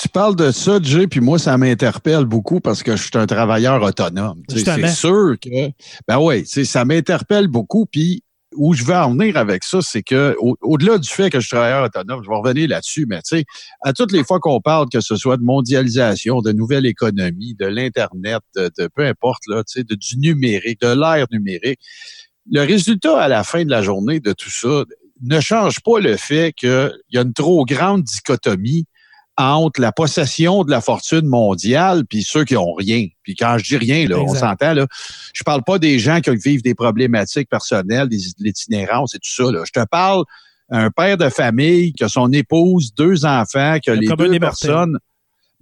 Tu 0.00 0.08
parles 0.08 0.36
de 0.36 0.50
ça, 0.50 0.78
Jay, 0.82 1.06
puis 1.06 1.20
moi, 1.20 1.38
ça 1.38 1.58
m'interpelle 1.58 2.24
beaucoup 2.24 2.60
parce 2.60 2.82
que 2.82 2.96
je 2.96 3.02
suis 3.02 3.10
un 3.14 3.26
travailleur 3.26 3.82
autonome. 3.82 4.42
C'est 4.48 4.88
sûr 4.88 5.36
que. 5.40 5.70
Ben 6.08 6.18
oui, 6.18 6.46
ça 6.46 6.84
m'interpelle 6.86 7.46
beaucoup. 7.46 7.84
Puis 7.84 8.22
où 8.54 8.74
je 8.74 8.84
veux 8.84 8.94
en 8.94 9.12
venir 9.12 9.36
avec 9.36 9.64
ça, 9.64 9.80
c'est 9.82 10.02
que 10.02 10.36
au-delà 10.40 10.98
du 10.98 11.08
fait 11.08 11.30
que 11.30 11.40
je 11.40 11.46
suis 11.46 11.56
travailleur 11.56 11.84
autonome, 11.84 12.22
je 12.22 12.28
vais 12.28 12.36
revenir 12.36 12.68
là-dessus, 12.68 13.06
mais 13.08 13.22
tu 13.22 13.36
sais, 13.36 13.44
à 13.82 13.92
toutes 13.92 14.12
les 14.12 14.24
fois 14.24 14.40
qu'on 14.40 14.60
parle, 14.60 14.88
que 14.90 15.00
ce 15.00 15.16
soit 15.16 15.36
de 15.36 15.42
mondialisation, 15.42 16.40
de 16.40 16.52
nouvelle 16.52 16.86
économie, 16.86 17.54
de 17.54 17.66
l'Internet, 17.66 18.42
de, 18.56 18.70
peu 18.94 19.04
importe, 19.06 19.42
là, 19.48 19.62
tu 19.64 19.80
sais, 19.80 19.84
de, 19.84 19.94
du 19.94 20.18
numérique, 20.18 20.80
de 20.80 20.88
l'ère 20.88 21.26
numérique, 21.30 21.80
le 22.50 22.60
résultat 22.60 23.20
à 23.20 23.28
la 23.28 23.44
fin 23.44 23.64
de 23.64 23.70
la 23.70 23.82
journée 23.82 24.20
de 24.20 24.32
tout 24.32 24.50
ça 24.50 24.84
ne 25.22 25.40
change 25.40 25.80
pas 25.80 26.00
le 26.00 26.16
fait 26.16 26.52
qu'il 26.52 26.92
y 27.12 27.18
a 27.18 27.22
une 27.22 27.32
trop 27.32 27.64
grande 27.64 28.02
dichotomie 28.02 28.86
entre 29.36 29.80
la 29.80 29.92
possession 29.92 30.62
de 30.62 30.70
la 30.70 30.80
fortune 30.80 31.26
mondiale 31.26 32.04
puis 32.06 32.22
ceux 32.22 32.44
qui 32.44 32.56
ont 32.56 32.74
rien. 32.74 33.06
Puis 33.22 33.34
quand 33.34 33.56
je 33.58 33.64
dis 33.64 33.76
rien, 33.76 34.06
là, 34.06 34.18
on 34.18 34.34
s'entend, 34.34 34.74
là, 34.74 34.86
je 35.32 35.42
parle 35.42 35.62
pas 35.64 35.78
des 35.78 35.98
gens 35.98 36.20
qui 36.20 36.30
vivent 36.36 36.62
des 36.62 36.74
problématiques 36.74 37.48
personnelles, 37.48 38.08
des, 38.08 38.18
l'itinérance 38.38 39.14
et 39.14 39.18
tout 39.18 39.30
ça. 39.30 39.50
Là. 39.50 39.62
Je 39.64 39.72
te 39.72 39.84
parle 39.86 40.24
un 40.70 40.90
père 40.90 41.16
de 41.16 41.28
famille 41.28 41.92
qui 41.92 42.04
a 42.04 42.08
son 42.08 42.32
épouse, 42.32 42.94
deux 42.94 43.24
enfants, 43.24 43.78
qui 43.82 43.90
a 43.90 43.94
les 43.94 44.08
deux 44.08 44.38
personnes. 44.38 44.98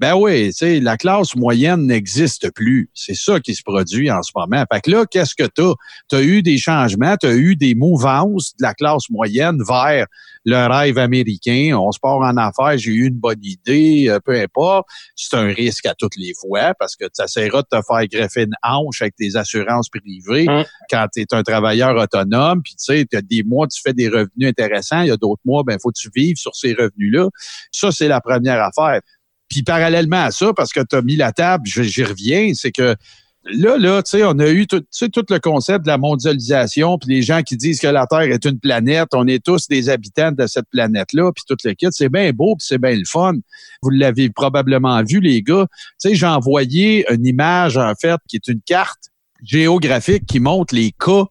Ben 0.00 0.14
oui, 0.14 0.46
tu 0.46 0.52
sais, 0.54 0.80
la 0.80 0.96
classe 0.96 1.36
moyenne 1.36 1.86
n'existe 1.86 2.50
plus. 2.54 2.88
C'est 2.94 3.14
ça 3.14 3.38
qui 3.38 3.54
se 3.54 3.62
produit 3.62 4.10
en 4.10 4.22
ce 4.22 4.32
moment. 4.34 4.64
Fait 4.72 4.80
que 4.80 4.90
là, 4.90 5.04
qu'est-ce 5.04 5.34
que 5.34 5.46
tu 5.46 5.60
as? 5.60 5.74
Tu 6.08 6.16
as 6.16 6.22
eu 6.22 6.40
des 6.40 6.56
changements, 6.56 7.18
tu 7.18 7.26
as 7.26 7.34
eu 7.34 7.54
des 7.54 7.74
mouvances 7.74 8.56
de 8.58 8.62
la 8.62 8.72
classe 8.72 9.10
moyenne 9.10 9.58
vers 9.62 10.06
le 10.46 10.66
rêve 10.72 10.96
américain. 10.96 11.76
On 11.78 11.92
se 11.92 11.98
part 12.00 12.16
en 12.16 12.34
affaires, 12.38 12.78
j'ai 12.78 12.92
eu 12.92 13.08
une 13.08 13.18
bonne 13.18 13.44
idée, 13.44 14.06
euh, 14.08 14.20
peu 14.24 14.40
importe. 14.40 14.88
C'est 15.16 15.36
un 15.36 15.48
risque 15.48 15.84
à 15.84 15.94
toutes 15.94 16.16
les 16.16 16.32
fois 16.40 16.72
parce 16.78 16.96
que 16.96 17.04
tu 17.04 17.22
essaieras 17.22 17.60
de 17.60 17.78
te 17.78 17.82
faire 17.86 18.06
greffer 18.06 18.44
une 18.44 18.54
hanche 18.62 19.02
avec 19.02 19.16
tes 19.16 19.36
assurances 19.36 19.90
privées 19.90 20.48
hum. 20.48 20.64
quand 20.88 21.08
tu 21.12 21.20
es 21.20 21.26
un 21.32 21.42
travailleur 21.42 21.94
autonome. 21.96 22.62
Puis 22.62 22.72
tu 22.72 22.84
sais, 22.84 23.04
tu 23.04 23.18
as 23.18 23.22
des 23.22 23.42
mois, 23.42 23.66
tu 23.66 23.82
fais 23.82 23.92
des 23.92 24.08
revenus 24.08 24.48
intéressants. 24.48 25.02
Il 25.02 25.08
y 25.08 25.12
a 25.12 25.18
d'autres 25.18 25.42
mois, 25.44 25.62
ben 25.62 25.78
faut 25.78 25.90
que 25.90 26.00
tu 26.00 26.08
vives 26.16 26.36
sur 26.36 26.56
ces 26.56 26.72
revenus-là. 26.72 27.28
Ça, 27.70 27.92
c'est 27.92 28.08
la 28.08 28.22
première 28.22 28.62
affaire. 28.62 29.02
Puis 29.50 29.62
parallèlement 29.62 30.24
à 30.24 30.30
ça, 30.30 30.52
parce 30.54 30.72
que 30.72 30.80
tu 30.80 30.96
as 30.96 31.02
mis 31.02 31.16
la 31.16 31.32
table, 31.32 31.66
j'y 31.66 32.04
reviens, 32.04 32.52
c'est 32.54 32.72
que 32.72 32.96
là, 33.44 33.76
là, 33.76 34.02
tu 34.02 34.10
sais, 34.10 34.24
on 34.24 34.38
a 34.38 34.48
eu 34.48 34.66
tout, 34.66 34.80
tout 34.80 35.24
le 35.28 35.38
concept 35.38 35.84
de 35.84 35.88
la 35.88 35.98
mondialisation, 35.98 36.98
puis 36.98 37.10
les 37.10 37.22
gens 37.22 37.42
qui 37.42 37.56
disent 37.56 37.80
que 37.80 37.86
la 37.86 38.06
Terre 38.06 38.20
est 38.20 38.44
une 38.44 38.60
planète, 38.60 39.08
on 39.12 39.26
est 39.26 39.44
tous 39.44 39.66
des 39.68 39.88
habitants 39.88 40.32
de 40.32 40.46
cette 40.46 40.68
planète-là, 40.70 41.32
puis 41.34 41.44
tout 41.48 41.56
le 41.64 41.72
kit, 41.72 41.88
c'est 41.90 42.08
bien 42.08 42.30
beau, 42.32 42.56
puis 42.56 42.66
c'est 42.68 42.78
bien 42.78 42.94
le 42.94 43.04
fun. 43.04 43.34
Vous 43.82 43.90
l'avez 43.90 44.30
probablement 44.30 45.02
vu, 45.02 45.20
les 45.20 45.42
gars. 45.42 45.66
Tu 46.00 46.10
sais, 46.10 46.14
j'ai 46.14 46.26
envoyé 46.26 47.06
une 47.12 47.26
image, 47.26 47.76
en 47.76 47.94
fait, 48.00 48.20
qui 48.28 48.36
est 48.36 48.48
une 48.48 48.60
carte 48.60 49.10
géographique 49.42 50.26
qui 50.26 50.38
montre 50.38 50.74
les 50.74 50.92
cas 50.92 51.24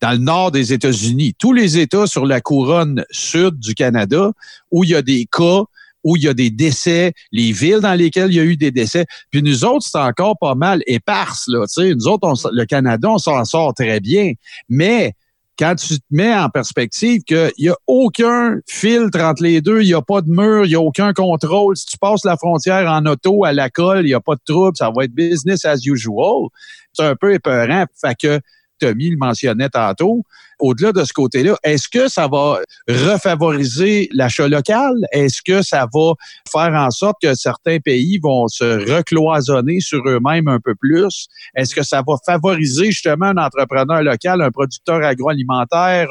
dans 0.00 0.10
le 0.10 0.18
nord 0.18 0.50
des 0.50 0.72
États-Unis. 0.72 1.34
Tous 1.38 1.52
les 1.52 1.78
États 1.78 2.08
sur 2.08 2.26
la 2.26 2.40
couronne 2.40 3.04
sud 3.10 3.58
du 3.60 3.74
Canada 3.74 4.32
où 4.72 4.82
il 4.82 4.90
y 4.90 4.94
a 4.96 5.02
des 5.02 5.26
cas 5.30 5.62
où 6.04 6.16
il 6.16 6.24
y 6.24 6.28
a 6.28 6.34
des 6.34 6.50
décès, 6.50 7.12
les 7.30 7.52
villes 7.52 7.80
dans 7.80 7.94
lesquelles 7.94 8.30
il 8.30 8.36
y 8.36 8.40
a 8.40 8.44
eu 8.44 8.56
des 8.56 8.70
décès. 8.70 9.06
Puis 9.30 9.42
nous 9.42 9.64
autres, 9.64 9.86
c'est 9.86 9.98
encore 9.98 10.36
pas 10.38 10.54
mal 10.54 10.82
éparse. 10.86 11.44
Là, 11.48 11.64
nous 11.78 12.08
autres, 12.08 12.50
le 12.52 12.64
Canada, 12.64 13.08
on 13.10 13.18
s'en 13.18 13.44
sort 13.44 13.74
très 13.74 14.00
bien. 14.00 14.32
Mais 14.68 15.14
quand 15.58 15.74
tu 15.74 15.98
te 15.98 16.04
mets 16.10 16.34
en 16.34 16.48
perspective 16.48 17.22
qu'il 17.22 17.52
n'y 17.58 17.68
a 17.68 17.76
aucun 17.86 18.58
filtre 18.66 19.20
entre 19.20 19.42
les 19.42 19.60
deux, 19.60 19.82
il 19.82 19.86
n'y 19.86 19.94
a 19.94 20.02
pas 20.02 20.22
de 20.22 20.30
mur, 20.30 20.64
il 20.64 20.70
n'y 20.70 20.74
a 20.74 20.80
aucun 20.80 21.12
contrôle. 21.12 21.76
Si 21.76 21.86
tu 21.86 21.98
passes 21.98 22.24
la 22.24 22.36
frontière 22.36 22.90
en 22.90 23.04
auto 23.06 23.44
à 23.44 23.52
la 23.52 23.70
colle, 23.70 24.04
il 24.04 24.08
n'y 24.08 24.14
a 24.14 24.20
pas 24.20 24.34
de 24.34 24.40
trouble, 24.44 24.76
ça 24.76 24.90
va 24.94 25.04
être 25.04 25.12
business 25.12 25.64
as 25.64 25.86
usual. 25.86 26.48
C'est 26.92 27.04
un 27.04 27.16
peu 27.16 27.34
épeurant. 27.34 27.84
Fait 28.00 28.16
que 28.20 28.40
Tommy 28.78 29.10
le 29.10 29.16
mentionnait 29.16 29.68
tantôt, 29.68 30.24
au-delà 30.62 30.92
de 30.92 31.04
ce 31.04 31.12
côté-là, 31.12 31.56
est-ce 31.64 31.88
que 31.88 32.08
ça 32.08 32.28
va 32.28 32.60
refavoriser 32.88 34.08
l'achat 34.12 34.46
local? 34.46 34.92
Est-ce 35.10 35.42
que 35.42 35.60
ça 35.60 35.88
va 35.92 36.12
faire 36.50 36.72
en 36.74 36.90
sorte 36.90 37.16
que 37.20 37.34
certains 37.34 37.78
pays 37.78 38.18
vont 38.22 38.46
se 38.46 38.94
recloisonner 38.94 39.80
sur 39.80 40.00
eux-mêmes 40.06 40.46
un 40.46 40.60
peu 40.60 40.74
plus? 40.76 41.26
Est-ce 41.56 41.74
que 41.74 41.82
ça 41.82 42.02
va 42.06 42.14
favoriser 42.24 42.86
justement 42.86 43.26
un 43.26 43.36
entrepreneur 43.36 44.02
local, 44.02 44.40
un 44.40 44.52
producteur 44.52 45.02
agroalimentaire? 45.02 46.08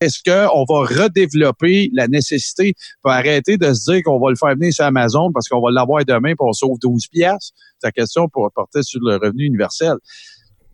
Est-ce 0.00 0.18
qu'on 0.24 0.64
va 0.64 0.80
redévelopper 0.86 1.90
la 1.92 2.08
nécessité 2.08 2.74
pour 3.02 3.12
arrêter 3.12 3.58
de 3.58 3.72
se 3.74 3.92
dire 3.92 4.02
qu'on 4.02 4.18
va 4.18 4.30
le 4.30 4.36
faire 4.36 4.54
venir 4.54 4.72
sur 4.72 4.86
Amazon 4.86 5.30
parce 5.32 5.46
qu'on 5.46 5.60
va 5.60 5.70
l'avoir 5.70 6.04
demain 6.06 6.34
pour 6.36 6.48
on 6.48 6.52
sauve 6.52 6.78
12 6.80 7.06
pièces? 7.08 7.52
C'est 7.78 7.88
la 7.88 7.92
question 7.92 8.28
pour 8.28 8.50
porter 8.54 8.82
sur 8.82 9.00
le 9.02 9.16
revenu 9.16 9.44
universel 9.44 9.96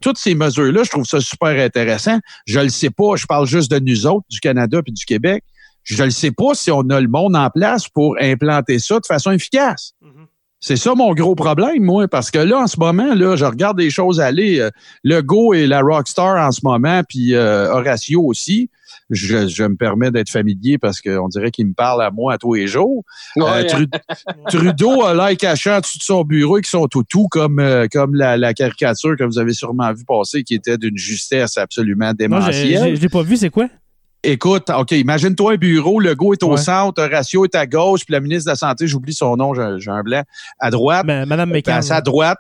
toutes 0.07 0.19
ces 0.19 0.37
mesures-là, 0.37 0.85
je 0.85 0.91
trouve 0.91 1.05
ça 1.05 1.21
super 1.21 1.59
intéressant. 1.61 2.21
Je 2.47 2.61
le 2.61 2.69
sais 2.69 2.91
pas, 2.91 3.17
je 3.17 3.27
parle 3.27 3.45
juste 3.45 3.73
de 3.73 3.81
nous 3.81 4.07
autres, 4.07 4.25
du 4.31 4.39
Canada 4.39 4.81
puis 4.81 4.93
du 4.93 5.05
Québec. 5.05 5.43
Je 5.83 6.05
ne 6.05 6.11
sais 6.11 6.31
pas 6.31 6.55
si 6.55 6.71
on 6.71 6.89
a 6.91 7.01
le 7.01 7.09
monde 7.09 7.35
en 7.35 7.51
place 7.51 7.89
pour 7.89 8.17
implanter 8.21 8.79
ça 8.79 9.01
de 9.01 9.07
façon 9.07 9.33
efficace. 9.33 9.95
Mm-hmm. 10.05 10.27
C'est 10.61 10.77
ça 10.77 10.95
mon 10.95 11.13
gros 11.13 11.35
problème, 11.35 11.83
moi, 11.83 12.07
parce 12.07 12.31
que 12.31 12.39
là, 12.39 12.61
en 12.61 12.67
ce 12.69 12.79
moment, 12.79 13.15
là, 13.15 13.35
je 13.35 13.45
regarde 13.45 13.79
des 13.79 13.91
choses 13.91 14.21
aller. 14.21 14.61
Euh, 14.61 14.71
le 15.03 15.23
Go 15.23 15.55
et 15.55 15.67
la 15.67 15.81
Rockstar 15.81 16.37
en 16.37 16.53
ce 16.53 16.61
moment, 16.63 17.03
puis 17.09 17.35
euh, 17.35 17.73
Horatio 17.73 18.23
aussi 18.23 18.71
je, 19.11 19.63
me 19.65 19.77
permets 19.77 20.11
d'être 20.11 20.31
familier 20.31 20.79
parce 20.79 21.01
qu'on 21.01 21.29
dirait 21.29 21.51
qu'il 21.51 21.67
me 21.67 21.75
parle 21.75 22.03
à 22.03 22.11
moi 22.11 22.35
à 22.35 22.39
tous 22.39 22.55
les 22.55 22.67
jours. 22.67 23.05
Euh, 23.39 23.65
Trudeau 24.49 25.03
a 25.03 25.15
l'air 25.15 25.37
caché 25.37 25.71
en 25.71 25.81
dessous 25.81 25.99
de 25.99 26.03
son 26.03 26.25
bureau 26.25 26.61
qui 26.61 26.71
sont 26.71 26.87
tout 26.87 27.05
tout 27.05 27.29
comme, 27.29 27.59
euh, 27.59 27.87
comme 27.91 28.15
la, 28.15 28.55
caricature 28.55 29.17
que 29.17 29.25
vous 29.25 29.39
avez 29.39 29.53
sûrement 29.53 29.93
vu 29.93 30.05
passer 30.05 30.43
qui 30.43 30.55
était 30.55 30.79
d'une 30.79 30.97
justesse 30.97 31.57
absolument 31.57 32.13
démentielle. 32.15 32.97
je 32.97 33.01
l'ai 33.01 33.09
pas 33.09 33.23
vu, 33.23 33.37
c'est 33.37 33.51
quoi? 33.51 33.69
Écoute, 34.23 34.71
OK, 34.71 34.91
imagine-toi 34.91 35.53
un 35.53 35.57
bureau, 35.57 36.01
le 36.01 36.15
go 36.17 36.33
est 36.33 36.43
au 36.43 36.57
centre, 36.57 37.01
le 37.01 37.15
ratio 37.15 37.45
est 37.45 37.55
à 37.55 37.65
gauche, 37.65 38.05
puis 38.05 38.13
la 38.13 38.19
ministre 38.19 38.47
de 38.47 38.51
la 38.51 38.57
Santé, 38.57 38.89
j'oublie 38.89 39.15
son 39.15 39.37
nom, 39.37 39.55
j'ai 39.55 39.91
un 39.91 40.03
blanc, 40.03 40.23
à 40.59 40.71
droite. 40.71 41.07
Ben, 41.07 41.27
Madame 41.27 41.51
McCann. 41.51 41.81
à 41.91 42.01
droite, 42.01 42.39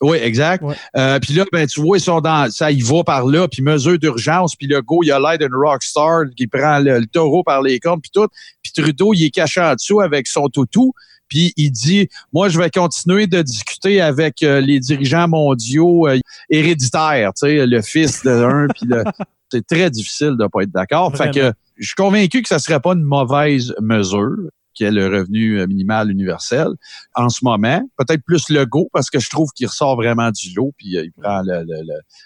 oui, 0.00 0.18
exact. 0.18 0.64
Euh, 0.96 1.18
puis 1.18 1.34
là, 1.34 1.44
ben, 1.52 1.66
tu 1.66 1.80
vois, 1.80 1.98
ils 1.98 2.02
sont 2.02 2.20
dans. 2.20 2.50
Ça, 2.50 2.70
il 2.70 2.84
va 2.84 3.02
par 3.02 3.26
là, 3.26 3.48
puis 3.48 3.62
mesure 3.62 3.98
d'urgence, 3.98 4.54
puis 4.54 4.68
le 4.68 4.80
go, 4.80 5.00
il 5.02 5.10
a 5.10 5.18
l'air 5.18 5.38
d'une 5.38 5.54
rockstar 5.54 6.24
qui 6.36 6.46
prend 6.46 6.78
le, 6.78 7.04
taureau 7.06 7.42
par 7.42 7.62
les 7.62 7.80
cornes, 7.80 8.00
puis 8.00 8.10
tout. 8.12 8.28
Puis 8.62 8.72
Trudeau, 8.72 9.12
il 9.14 9.24
est 9.24 9.30
caché 9.30 9.60
en 9.60 9.74
dessous 9.74 10.00
avec 10.00 10.26
son 10.26 10.48
toutou. 10.48 10.92
Puis 11.28 11.52
il 11.56 11.70
dit, 11.70 12.08
moi, 12.32 12.48
je 12.48 12.58
vais 12.58 12.70
continuer 12.70 13.26
de 13.26 13.42
discuter 13.42 14.00
avec 14.00 14.42
euh, 14.42 14.60
les 14.60 14.80
dirigeants 14.80 15.28
mondiaux 15.28 16.08
euh, 16.08 16.18
héréditaires, 16.48 17.32
tu 17.34 17.46
sais, 17.46 17.66
le 17.66 17.82
fils 17.82 18.22
de 18.24 18.30
un, 18.30 18.66
puis 18.68 18.86
le... 18.86 19.04
C'est 19.50 19.66
très 19.66 19.90
difficile 19.90 20.36
de 20.38 20.46
pas 20.46 20.60
être 20.62 20.72
d'accord. 20.72 21.16
Fait 21.16 21.30
que 21.30 21.54
je 21.78 21.86
suis 21.86 21.94
convaincu 21.94 22.42
que 22.42 22.48
ça 22.48 22.58
serait 22.58 22.80
pas 22.80 22.92
une 22.92 23.02
mauvaise 23.02 23.74
mesure 23.80 24.36
qui 24.78 24.84
est 24.84 24.92
le 24.92 25.08
revenu 25.08 25.66
minimal 25.66 26.08
universel 26.10 26.68
en 27.16 27.28
ce 27.28 27.40
moment. 27.42 27.82
Peut-être 27.98 28.22
plus 28.24 28.48
le 28.48 28.64
go 28.64 28.88
parce 28.92 29.10
que 29.10 29.18
je 29.18 29.28
trouve 29.28 29.50
qu'il 29.50 29.66
ressort 29.66 29.96
vraiment 29.96 30.30
du 30.30 30.54
lot 30.54 30.72
puis 30.78 30.90
il 30.90 31.10
prend 31.20 31.42
le, 31.44 31.64
le, 31.66 31.82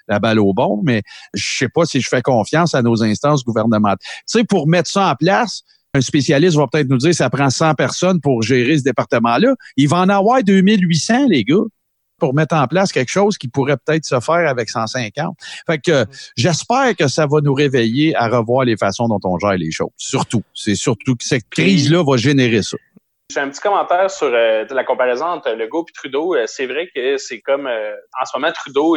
la 0.07 0.19
balle 0.19 0.39
au 0.39 0.53
bon. 0.53 0.83
Mais 0.85 1.03
je 1.33 1.59
sais 1.59 1.69
pas 1.69 1.87
si 1.87 2.03
je 2.03 2.09
fais 2.09 2.21
confiance 2.21 2.75
à 2.75 2.83
nos 2.83 3.03
instances 3.03 3.43
gouvernementales. 3.43 3.97
Tu 4.01 4.23
sais, 4.27 4.45
pour 4.45 4.69
mettre 4.69 4.91
ça 4.91 5.11
en 5.11 5.15
place, 5.15 5.63
un 5.95 6.03
spécialiste 6.03 6.57
va 6.57 6.67
peut-être 6.67 6.89
nous 6.89 6.99
dire 6.99 7.15
ça 7.15 7.31
prend 7.31 7.49
100 7.49 7.75
personnes 7.75 8.21
pour 8.21 8.43
gérer 8.43 8.77
ce 8.77 8.85
département-là. 8.85 9.55
Il 9.79 9.89
va 9.89 9.99
en 10.01 10.09
avoir 10.11 10.43
2800, 10.43 11.29
les 11.29 11.45
gars 11.45 11.57
pour 12.23 12.35
mettre 12.35 12.55
en 12.55 12.69
place 12.69 12.93
quelque 12.93 13.11
chose 13.11 13.37
qui 13.37 13.49
pourrait 13.49 13.77
peut-être 13.77 14.05
se 14.05 14.21
faire 14.21 14.49
avec 14.49 14.71
150. 14.71 15.37
Fait 15.67 15.79
que 15.81 16.07
j'espère 16.37 16.95
que 16.95 17.09
ça 17.09 17.27
va 17.27 17.41
nous 17.41 17.53
réveiller 17.53 18.15
à 18.15 18.29
revoir 18.29 18.65
les 18.65 18.77
façons 18.77 19.09
dont 19.09 19.19
on 19.25 19.41
gère 19.41 19.57
les 19.57 19.73
choses. 19.73 19.91
Surtout, 19.97 20.45
c'est 20.55 20.77
surtout 20.77 21.17
que 21.17 21.25
cette 21.25 21.49
crise-là 21.51 22.05
va 22.05 22.17
générer 22.17 22.63
ça. 22.63 22.77
J'ai 23.33 23.41
un 23.41 23.49
petit 23.49 23.61
commentaire 23.61 24.09
sur 24.09 24.29
euh, 24.29 24.65
la 24.71 24.85
comparaison 24.85 25.25
entre 25.25 25.51
Legault 25.51 25.85
et 25.89 25.93
Trudeau. 25.93 26.37
Euh, 26.37 26.45
c'est 26.47 26.67
vrai 26.67 26.89
que 26.95 27.17
c'est 27.17 27.41
comme 27.41 27.67
euh, 27.67 27.97
en 28.21 28.25
ce 28.25 28.39
moment 28.39 28.53
Trudeau, 28.53 28.97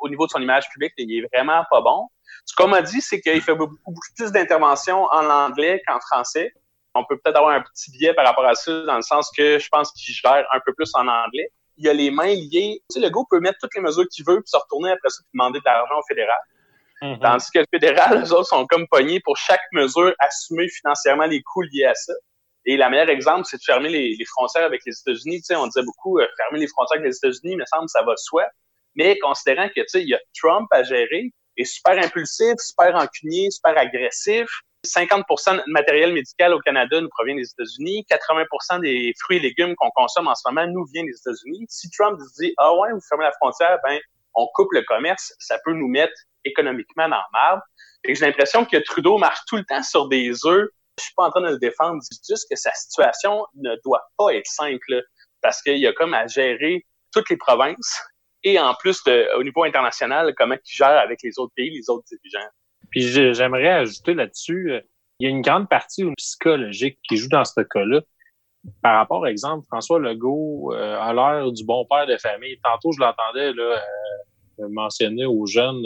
au 0.00 0.08
niveau 0.08 0.26
de 0.26 0.32
son 0.32 0.42
image 0.42 0.68
publique, 0.70 0.94
il 0.98 1.18
est 1.18 1.28
vraiment 1.32 1.62
pas 1.70 1.80
bon. 1.80 2.08
Ce 2.44 2.56
qu'on 2.56 2.66
m'a 2.66 2.82
dit, 2.82 3.00
c'est 3.00 3.20
qu'il 3.20 3.40
fait 3.40 3.54
beaucoup, 3.54 3.76
beaucoup 3.86 4.00
plus 4.16 4.32
d'interventions 4.32 5.04
en 5.04 5.30
anglais 5.30 5.80
qu'en 5.86 6.00
français. 6.00 6.52
On 6.96 7.04
peut 7.04 7.16
peut-être 7.22 7.36
avoir 7.36 7.54
un 7.54 7.62
petit 7.62 7.92
biais 7.92 8.14
par 8.14 8.26
rapport 8.26 8.44
à 8.46 8.56
ça, 8.56 8.82
dans 8.82 8.96
le 8.96 9.02
sens 9.02 9.30
que 9.36 9.60
je 9.60 9.68
pense 9.70 9.92
qu'il 9.92 10.12
gère 10.12 10.44
un 10.52 10.58
peu 10.66 10.74
plus 10.74 10.90
en 10.94 11.06
anglais 11.06 11.48
il 11.82 11.88
a 11.88 11.92
les 11.92 12.10
mains 12.10 12.34
liées. 12.34 12.82
Tu 12.90 12.94
sais, 12.94 13.00
le 13.00 13.10
gars 13.10 13.22
peut 13.28 13.40
mettre 13.40 13.58
toutes 13.60 13.74
les 13.74 13.80
mesures 13.80 14.06
qu'il 14.10 14.24
veut 14.24 14.40
puis 14.40 14.48
se 14.48 14.56
retourner 14.56 14.90
après 14.90 15.08
ça 15.08 15.22
et 15.22 15.28
demander 15.34 15.58
de 15.58 15.64
l'argent 15.64 15.98
au 15.98 16.06
fédéral. 16.08 16.38
Mm-hmm. 17.02 17.20
Tandis 17.20 17.46
que 17.52 17.58
le 17.58 17.66
fédéral, 17.70 18.20
les 18.20 18.32
autres 18.32 18.48
sont 18.48 18.66
comme 18.66 18.86
pognés 18.88 19.20
pour 19.20 19.36
chaque 19.36 19.62
mesure 19.72 20.14
assumer 20.20 20.68
financièrement 20.68 21.26
les 21.26 21.42
coûts 21.42 21.62
liés 21.62 21.86
à 21.86 21.94
ça. 21.94 22.12
Et 22.64 22.76
le 22.76 22.88
meilleur 22.90 23.08
exemple, 23.08 23.44
c'est 23.44 23.56
de 23.56 23.62
fermer 23.64 23.88
les, 23.88 24.24
frontières 24.26 24.64
avec 24.64 24.82
les 24.86 24.92
États-Unis. 24.92 25.38
Tu 25.38 25.46
sais, 25.46 25.56
on 25.56 25.66
disait 25.66 25.84
beaucoup 25.84 26.20
euh, 26.20 26.26
fermer 26.36 26.60
les 26.60 26.68
frontières 26.68 27.00
avec 27.00 27.10
les 27.10 27.16
États-Unis, 27.16 27.56
me 27.56 27.64
semble 27.66 27.88
ça 27.88 28.02
va 28.02 28.12
de 28.12 28.18
soi. 28.18 28.44
Mais 28.94 29.18
considérant 29.18 29.68
que 29.68 29.80
tu 29.80 29.88
sais, 29.88 30.02
il 30.02 30.08
y 30.08 30.14
a 30.14 30.20
Trump 30.40 30.68
à 30.70 30.84
gérer, 30.84 31.32
est 31.56 31.64
super 31.64 31.98
impulsif, 31.98 32.54
super 32.58 32.94
encunier, 32.94 33.50
super 33.50 33.76
agressif. 33.76 34.48
50% 34.86 35.56
de 35.56 35.62
matériel 35.66 36.12
médical 36.12 36.54
au 36.54 36.58
Canada 36.58 37.00
nous 37.00 37.08
provient 37.08 37.36
des 37.36 37.48
États-Unis. 37.48 38.04
80% 38.10 38.80
des 38.80 39.14
fruits 39.20 39.36
et 39.36 39.40
légumes 39.40 39.74
qu'on 39.76 39.90
consomme 39.90 40.28
en 40.28 40.34
ce 40.34 40.42
moment 40.48 40.66
nous 40.66 40.84
viennent 40.92 41.06
des 41.06 41.16
États-Unis. 41.16 41.66
Si 41.68 41.88
Trump 41.90 42.18
dit 42.38 42.52
ah 42.58 42.74
ouais, 42.74 42.92
vous 42.92 43.00
fermez 43.08 43.24
la 43.24 43.32
frontière, 43.32 43.78
ben 43.84 43.98
on 44.34 44.48
coupe 44.54 44.72
le 44.72 44.82
commerce, 44.82 45.34
ça 45.38 45.58
peut 45.64 45.72
nous 45.72 45.88
mettre 45.88 46.14
économiquement 46.44 47.08
dans 47.08 47.16
le 47.16 47.32
marbre. 47.32 47.62
Et 48.04 48.14
j'ai 48.14 48.26
l'impression 48.26 48.64
que 48.64 48.78
Trudeau 48.78 49.18
marche 49.18 49.40
tout 49.46 49.56
le 49.56 49.64
temps 49.64 49.82
sur 49.82 50.08
des 50.08 50.44
œufs. 50.46 50.68
Je 50.98 51.04
suis 51.04 51.14
pas 51.14 51.24
en 51.24 51.30
train 51.30 51.42
de 51.42 51.48
le 51.48 51.58
défendre, 51.58 52.02
je 52.10 52.18
juste 52.28 52.46
que 52.50 52.56
sa 52.56 52.72
situation 52.72 53.46
ne 53.54 53.76
doit 53.84 54.02
pas 54.18 54.34
être 54.34 54.46
simple 54.46 55.02
parce 55.40 55.62
qu'il 55.62 55.78
y 55.78 55.86
a 55.86 55.92
comme 55.92 56.14
à 56.14 56.26
gérer 56.26 56.84
toutes 57.12 57.30
les 57.30 57.36
provinces 57.36 58.02
et 58.42 58.58
en 58.58 58.74
plus 58.74 59.00
au 59.36 59.44
niveau 59.44 59.64
international 59.64 60.34
comment 60.36 60.54
il 60.54 60.76
gère 60.76 60.98
avec 60.98 61.20
les 61.22 61.38
autres 61.38 61.52
pays, 61.54 61.70
les 61.70 61.88
autres 61.88 62.04
dirigeants. 62.08 62.48
Puis 62.92 63.02
j'aimerais 63.02 63.68
ajouter 63.68 64.14
là-dessus, 64.14 64.70
euh, 64.70 64.80
il 65.18 65.24
y 65.24 65.26
a 65.26 65.30
une 65.30 65.42
grande 65.42 65.68
partie 65.68 66.04
psychologique 66.16 66.98
qui 67.08 67.16
joue 67.16 67.28
dans 67.28 67.44
ce 67.44 67.60
cas-là. 67.62 68.00
Par 68.80 68.96
rapport, 68.96 69.26
exemple, 69.26 69.66
François 69.66 69.98
Legault 69.98 70.72
euh, 70.72 70.96
a 71.00 71.12
l'air 71.12 71.50
du 71.50 71.64
bon 71.64 71.84
père 71.86 72.06
de 72.06 72.16
famille. 72.18 72.58
Tantôt, 72.62 72.92
je 72.92 73.00
l'entendais 73.00 73.52
euh, 73.58 74.68
mentionner 74.68 75.26
aux 75.26 75.46
jeunes 75.46 75.82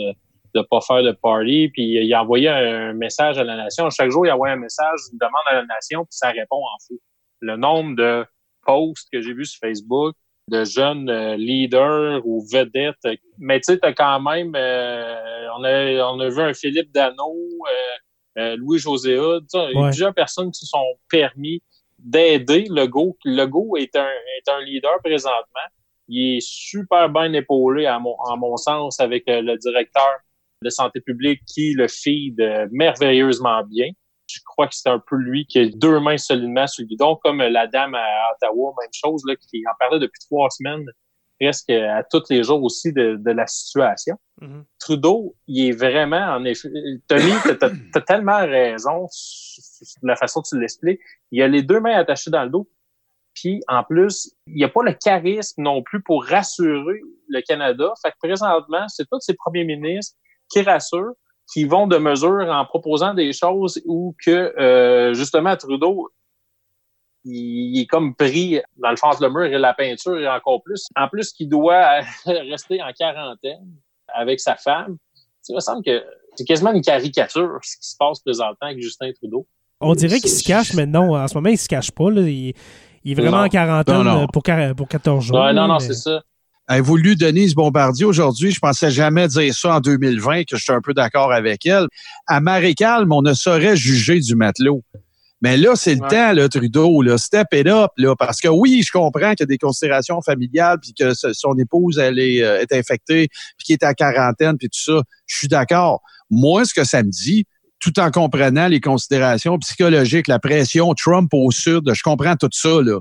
de 0.54 0.62
pas 0.62 0.80
faire 0.80 1.02
de 1.02 1.12
party, 1.12 1.70
puis 1.72 1.82
il 1.82 2.14
a 2.14 2.22
envoyé 2.22 2.48
un 2.48 2.92
message 2.92 3.38
à 3.38 3.44
la 3.44 3.56
nation. 3.56 3.88
Chaque 3.90 4.10
jour, 4.10 4.26
il 4.26 4.32
envoie 4.32 4.50
un 4.50 4.56
message, 4.56 5.00
une 5.12 5.18
demande 5.18 5.42
à 5.46 5.54
la 5.54 5.66
nation, 5.66 6.04
puis 6.04 6.16
ça 6.16 6.30
répond 6.30 6.56
en 6.56 6.78
fou. 6.86 6.98
Le 7.40 7.56
nombre 7.56 7.94
de 7.96 8.26
posts 8.64 9.08
que 9.12 9.20
j'ai 9.20 9.34
vus 9.34 9.46
sur 9.46 9.60
Facebook, 9.60 10.14
de 10.48 10.64
jeunes 10.64 11.08
euh, 11.08 11.36
leaders 11.36 12.20
ou 12.24 12.44
vedettes. 12.46 13.18
Mais 13.38 13.60
tu 13.60 13.72
sais, 13.72 13.78
t'as 13.78 13.92
quand 13.92 14.20
même, 14.20 14.54
euh, 14.54 15.48
on, 15.56 15.64
a, 15.64 16.12
on 16.12 16.20
a 16.20 16.28
vu 16.28 16.40
un 16.40 16.54
Philippe 16.54 16.92
Dano, 16.92 17.34
euh, 18.38 18.56
Louis 18.56 18.78
José 18.78 19.12
il 19.12 19.72
y 19.74 19.78
a 19.78 19.88
plusieurs 19.88 20.14
personnes 20.14 20.50
qui 20.50 20.60
se 20.60 20.66
sont 20.66 20.84
permis 21.08 21.62
d'aider 21.98 22.66
Legault. 22.68 23.16
Legault 23.24 23.76
est 23.76 23.96
un, 23.96 24.06
est 24.06 24.50
un 24.50 24.60
leader 24.60 24.98
présentement. 25.02 25.68
Il 26.08 26.36
est 26.36 26.40
super 26.40 27.08
bien 27.08 27.32
épaulé, 27.32 27.86
à 27.86 27.98
mon, 27.98 28.14
en 28.18 28.36
mon 28.36 28.56
sens, 28.56 29.00
avec 29.00 29.24
le 29.26 29.56
directeur 29.56 30.18
de 30.62 30.70
santé 30.70 31.00
publique 31.00 31.40
qui 31.46 31.72
le 31.72 31.88
feed 31.88 32.36
merveilleusement 32.70 33.64
bien 33.64 33.90
je 34.36 34.40
crois 34.44 34.66
que 34.68 34.74
c'est 34.74 34.88
un 34.88 34.98
peu 34.98 35.16
lui 35.16 35.46
qui 35.46 35.58
a 35.58 35.66
deux 35.66 36.00
mains 36.00 36.18
solidement 36.18 36.66
sur 36.66 36.82
le 36.82 36.88
guidon, 36.88 37.16
comme 37.16 37.38
la 37.38 37.66
dame 37.66 37.94
à 37.94 38.32
Ottawa, 38.34 38.74
même 38.80 38.90
chose, 38.92 39.22
là, 39.26 39.34
qui 39.36 39.62
en 39.66 39.72
parlait 39.78 39.98
depuis 39.98 40.20
trois 40.30 40.50
semaines, 40.50 40.84
presque 41.40 41.70
à 41.70 42.02
tous 42.04 42.24
les 42.30 42.42
jours 42.42 42.62
aussi 42.62 42.92
de, 42.92 43.18
la 43.24 43.46
situation. 43.46 44.16
Mm-hmm. 44.40 44.64
Trudeau, 44.78 45.36
il 45.46 45.68
est 45.68 45.72
vraiment, 45.72 46.34
en 46.34 46.44
effet, 46.44 46.68
Tony, 47.08 47.32
t'as 47.58 47.70
as, 47.94 48.00
tellement 48.02 48.38
raison 48.38 49.06
de 50.02 50.08
la 50.08 50.16
façon 50.16 50.40
dont 50.40 50.48
tu 50.48 50.60
l'expliques. 50.60 51.00
Il 51.30 51.42
a 51.42 51.48
les 51.48 51.62
deux 51.62 51.80
mains 51.80 51.96
attachées 51.96 52.30
dans 52.30 52.44
le 52.44 52.50
dos. 52.50 52.68
Puis, 53.34 53.60
en 53.68 53.84
plus, 53.84 54.32
il 54.46 54.54
n'y 54.54 54.64
a 54.64 54.68
pas 54.68 54.82
le 54.82 54.94
charisme 54.94 55.62
non 55.62 55.82
plus 55.82 56.02
pour 56.02 56.24
rassurer 56.24 57.00
le 57.28 57.40
Canada. 57.42 57.92
Fait 58.00 58.10
que 58.10 58.16
présentement, 58.18 58.88
c'est 58.88 59.04
tous 59.10 59.20
ces 59.20 59.34
premiers 59.34 59.64
ministres 59.64 60.16
qui 60.50 60.62
rassurent 60.62 61.12
qui 61.52 61.64
vont 61.64 61.86
de 61.86 61.98
mesure 61.98 62.48
en 62.50 62.64
proposant 62.64 63.14
des 63.14 63.32
choses 63.32 63.80
où 63.86 64.14
que 64.24 64.52
euh, 64.58 65.14
justement 65.14 65.56
Trudeau 65.56 66.10
il, 67.24 67.80
est 67.80 67.86
comme 67.86 68.14
pris 68.14 68.60
dans 68.76 68.90
le 68.90 68.96
face 68.96 69.18
de 69.18 69.28
mur 69.28 69.44
et 69.44 69.58
la 69.58 69.74
peinture 69.74 70.18
et 70.18 70.28
encore 70.28 70.62
plus. 70.62 70.86
En 70.96 71.08
plus 71.08 71.32
qu'il 71.32 71.48
doit 71.48 72.00
rester 72.24 72.82
en 72.82 72.92
quarantaine 72.92 73.66
avec 74.08 74.40
sa 74.40 74.56
femme. 74.56 74.96
Il 75.48 75.54
me 75.54 75.60
semble 75.60 75.84
que 75.84 76.04
c'est 76.34 76.44
quasiment 76.44 76.72
une 76.72 76.82
caricature 76.82 77.58
ce 77.62 77.76
qui 77.76 77.88
se 77.88 77.96
passe 77.96 78.20
présentement 78.20 78.68
avec 78.68 78.80
Justin 78.80 79.12
Trudeau. 79.12 79.46
On 79.80 79.94
dirait 79.94 80.20
qu'il 80.20 80.30
se 80.30 80.42
cache, 80.42 80.74
mais 80.74 80.86
non, 80.86 81.16
en 81.16 81.28
ce 81.28 81.34
moment, 81.34 81.50
il 81.50 81.58
se 81.58 81.68
cache 81.68 81.90
pas. 81.90 82.10
Il, 82.10 82.54
est 83.04 83.14
vraiment 83.14 83.42
en 83.42 83.48
quarantaine 83.48 84.26
Pour, 84.32 84.42
pour 84.76 84.88
14 84.88 85.24
jours. 85.24 85.52
non, 85.52 85.68
non, 85.68 85.78
c'est 85.78 85.94
ça. 85.94 86.22
Elle 86.68 86.78
a 86.78 86.80
voulu 86.82 87.14
Denise 87.14 87.54
Bombardier 87.54 88.04
aujourd'hui. 88.04 88.50
Je 88.50 88.58
pensais 88.58 88.90
jamais 88.90 89.28
dire 89.28 89.54
ça 89.54 89.76
en 89.76 89.80
2020, 89.80 90.44
que 90.44 90.56
je 90.56 90.62
suis 90.62 90.72
un 90.72 90.80
peu 90.80 90.94
d'accord 90.94 91.32
avec 91.32 91.64
elle. 91.66 91.86
À 92.26 92.40
Marécalme, 92.40 93.12
on 93.12 93.22
ne 93.22 93.34
saurait 93.34 93.76
juger 93.76 94.18
du 94.18 94.34
matelot. 94.34 94.82
Mais 95.42 95.56
là, 95.56 95.76
c'est 95.76 95.94
le 95.94 96.00
temps, 96.00 96.32
là, 96.32 96.48
Trudeau, 96.48 97.02
là, 97.02 97.18
step 97.18 97.48
it 97.52 97.66
up, 97.66 97.90
là, 97.98 98.16
parce 98.16 98.40
que 98.40 98.48
oui, 98.48 98.82
je 98.82 98.90
comprends 98.90 99.30
qu'il 99.32 99.40
y 99.40 99.42
a 99.42 99.46
des 99.46 99.58
considérations 99.58 100.22
familiales, 100.22 100.78
puis 100.80 100.94
que 100.94 101.12
son 101.14 101.56
épouse, 101.58 101.98
elle 101.98 102.18
est, 102.18 102.42
euh, 102.42 102.60
est 102.60 102.72
infectée, 102.72 103.28
puis 103.58 103.66
qu'il 103.66 103.72
est 103.74 103.84
à 103.84 103.92
quarantaine, 103.92 104.56
puis 104.56 104.68
tout 104.68 104.80
ça. 104.80 105.02
Je 105.26 105.36
suis 105.36 105.48
d'accord. 105.48 106.00
Moi, 106.30 106.64
ce 106.64 106.72
que 106.72 106.84
ça 106.84 107.02
me 107.02 107.10
dit, 107.10 107.44
tout 107.78 108.00
en 108.00 108.10
comprenant 108.10 108.66
les 108.66 108.80
considérations 108.80 109.58
psychologiques, 109.58 110.26
la 110.26 110.38
pression 110.38 110.94
Trump 110.94 111.28
au 111.34 111.50
sud, 111.50 111.82
je 111.92 112.02
comprends 112.02 112.36
tout 112.36 112.48
ça, 112.50 112.80
là. 112.82 113.00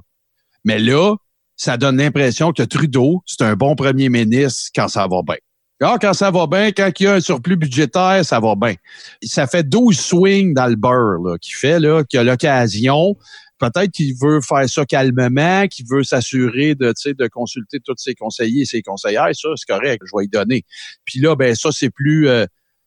Mais 0.65 0.77
là, 0.77 1.15
ça 1.55 1.77
donne 1.77 1.97
l'impression 1.97 2.51
que 2.51 2.63
Trudeau, 2.63 3.23
c'est 3.25 3.43
un 3.43 3.55
bon 3.55 3.75
premier 3.75 4.09
ministre 4.09 4.71
quand 4.75 4.87
ça 4.87 5.07
va 5.07 5.21
bien. 5.25 5.37
Ah, 5.81 5.97
quand 5.99 6.13
ça 6.13 6.31
va 6.31 6.47
bien, 6.47 6.71
quand 6.71 6.89
il 6.99 7.03
y 7.03 7.07
a 7.07 7.13
un 7.15 7.19
surplus 7.19 7.57
budgétaire, 7.57 8.23
ça 8.23 8.39
va 8.39 8.55
bien. 8.55 8.75
Ça 9.23 9.45
fait 9.45 9.63
12 9.63 9.99
swings 9.99 10.53
dans 10.53 10.67
le 10.67 10.77
beurre 10.77 11.37
qu'il 11.41 11.55
fait, 11.55 11.79
là, 11.79 12.03
qu'il 12.05 12.19
a 12.19 12.23
l'occasion. 12.23 13.17
Peut-être 13.59 13.91
qu'il 13.91 14.15
veut 14.21 14.39
faire 14.41 14.69
ça 14.69 14.85
calmement, 14.85 15.67
qu'il 15.67 15.85
veut 15.89 16.03
s'assurer 16.03 16.75
de, 16.75 16.93
de 17.05 17.27
consulter 17.27 17.79
tous 17.83 17.95
ses 17.97 18.15
conseillers 18.15 18.61
et 18.61 18.65
ses 18.65 18.81
conseillères. 18.81 19.29
Ça, 19.33 19.49
c'est 19.55 19.67
correct, 19.67 20.01
je 20.05 20.17
vais 20.17 20.25
y 20.25 20.27
donner. 20.29 20.63
Puis 21.03 21.19
là, 21.19 21.35
ben 21.35 21.55
ça, 21.55 21.69
c'est 21.71 21.89
plus 21.89 22.29
euh, 22.29 22.45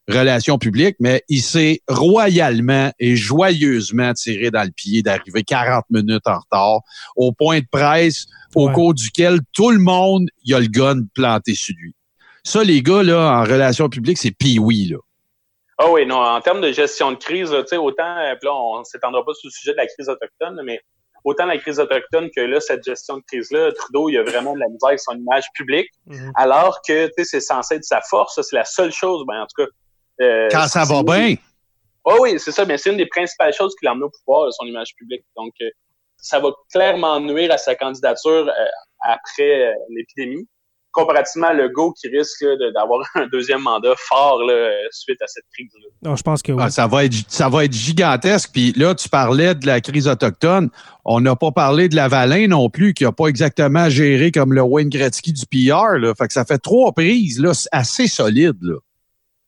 relations 0.09 0.59
publiques, 0.59 0.96
mais 1.00 1.22
il 1.28 1.42
s'est 1.42 1.82
royalement 1.88 2.90
et 2.98 3.16
joyeusement 3.16 4.12
tiré 4.14 4.50
dans 4.50 4.64
le 4.64 4.70
pied 4.70 5.02
d'arriver 5.02 5.42
40 5.42 5.84
minutes 5.90 6.26
en 6.26 6.38
retard 6.38 6.80
au 7.16 7.32
point 7.32 7.61
de 7.61 7.66
presse 7.70 8.26
au 8.54 8.70
cours 8.70 8.94
duquel 8.94 9.40
tout 9.52 9.70
le 9.70 9.78
monde, 9.78 10.28
il 10.44 10.54
a 10.54 10.61
le 10.61 10.66
gun 10.66 11.02
planté 11.14 11.54
sur 11.54 11.74
lui. 11.78 11.94
Ça, 12.44 12.64
les 12.64 12.82
gars, 12.82 13.02
là, 13.02 13.40
en 13.40 13.42
relations 13.42 13.88
publiques, 13.88 14.18
c'est 14.18 14.30
pis-oui, 14.30 14.86
là. 14.86 14.98
Ah 15.80 15.90
oui, 15.90 16.06
non, 16.06 16.16
en 16.16 16.40
termes 16.40 16.61
de 16.61 16.72
gestion 16.72 17.12
de 17.12 17.16
crise, 17.16 17.50
tu 17.50 17.66
sais, 17.68 17.76
autant, 17.76 18.16
euh, 18.18 18.34
là, 18.42 18.52
on 18.52 18.80
ne 18.80 18.84
s'étendra 18.84 19.24
pas 19.24 19.32
sur 19.34 19.46
le 19.46 19.52
sujet 19.52 19.72
de 19.72 19.76
la 19.76 19.86
crise 19.86 20.09
autochtone, 20.09 20.61
mais 20.64 20.80
autant 21.22 21.46
la 21.46 21.56
crise 21.59 21.78
autochtone 21.78 22.30
que 22.34 22.40
là, 22.40 22.59
cette 22.59 22.82
gestion 22.82 23.18
de 23.18 23.22
crise-là, 23.22 23.70
Trudeau, 23.72 24.09
il 24.09 24.14
y 24.14 24.18
a 24.18 24.24
vraiment 24.24 24.54
de 24.54 24.59
la 24.59 24.66
misère 24.68 24.88
avec 24.88 24.98
son 25.00 25.14
image 25.14 25.44
publique, 25.54 25.88
mhm. 26.06 26.32
alors 26.34 26.80
que, 26.86 27.06
tu 27.06 27.12
sais, 27.18 27.24
c'est 27.24 27.40
censé 27.40 27.76
être 27.76 27.84
sa 27.84 28.00
force, 28.00 28.40
c'est 28.42 28.56
la 28.56 28.64
seule 28.64 28.90
chose, 28.90 29.24
ben, 29.28 29.42
en 29.42 29.46
tout 29.46 29.62
cas, 29.64 29.70
euh, 30.20 30.48
Quand 30.50 30.66
ça 30.66 30.84
va 30.84 31.02
bien. 31.02 31.34
Oh 32.04 32.16
oui, 32.20 32.38
c'est 32.38 32.52
ça. 32.52 32.64
Mais 32.64 32.78
c'est 32.78 32.90
une 32.90 32.96
des 32.96 33.06
principales 33.06 33.52
choses 33.52 33.74
qui 33.78 33.84
l'a 33.84 33.92
amené 33.92 34.06
au 34.06 34.10
pouvoir, 34.10 34.52
son 34.52 34.66
image 34.66 34.94
publique. 34.96 35.24
Donc, 35.36 35.52
euh, 35.60 35.68
ça 36.16 36.40
va 36.40 36.50
clairement 36.72 37.20
nuire 37.20 37.52
à 37.52 37.58
sa 37.58 37.74
candidature 37.74 38.50
après 39.04 39.72
l'épidémie 39.90 40.48
comparativement 40.98 41.48
à 41.48 41.52
Legault 41.52 41.92
qui 41.92 42.08
risque 42.08 42.44
d'avoir 42.74 43.00
un 43.14 43.26
deuxième 43.28 43.60
mandat 43.60 43.94
fort 44.08 44.42
là, 44.42 44.70
suite 44.90 45.20
à 45.22 45.26
cette 45.26 45.44
crise-là. 45.52 45.88
Non, 46.02 46.16
je 46.16 46.22
pense 46.22 46.42
que 46.42 46.52
oui. 46.52 46.62
Ah, 46.64 46.70
ça, 46.70 46.86
va 46.86 47.04
être, 47.04 47.14
ça 47.28 47.48
va 47.48 47.64
être 47.64 47.72
gigantesque. 47.72 48.50
Puis 48.52 48.72
là, 48.72 48.94
tu 48.94 49.08
parlais 49.08 49.54
de 49.54 49.66
la 49.66 49.80
crise 49.80 50.08
autochtone. 50.08 50.70
On 51.04 51.20
n'a 51.20 51.36
pas 51.36 51.52
parlé 51.52 51.88
de 51.88 51.96
la 51.96 52.08
Valin 52.08 52.48
non 52.48 52.68
plus, 52.68 52.94
qui 52.94 53.04
n'a 53.04 53.12
pas 53.12 53.26
exactement 53.26 53.88
géré 53.88 54.30
comme 54.30 54.52
le 54.52 54.62
Wayne 54.62 54.88
Gretzky 54.88 55.32
du 55.32 55.46
PR. 55.46 55.98
Là. 55.98 56.14
Fait 56.14 56.26
que 56.26 56.32
ça 56.32 56.44
fait 56.44 56.58
trois 56.58 56.92
prises 56.92 57.40
là, 57.40 57.52
assez 57.72 58.08
solides. 58.08 58.62
Là. 58.62 58.76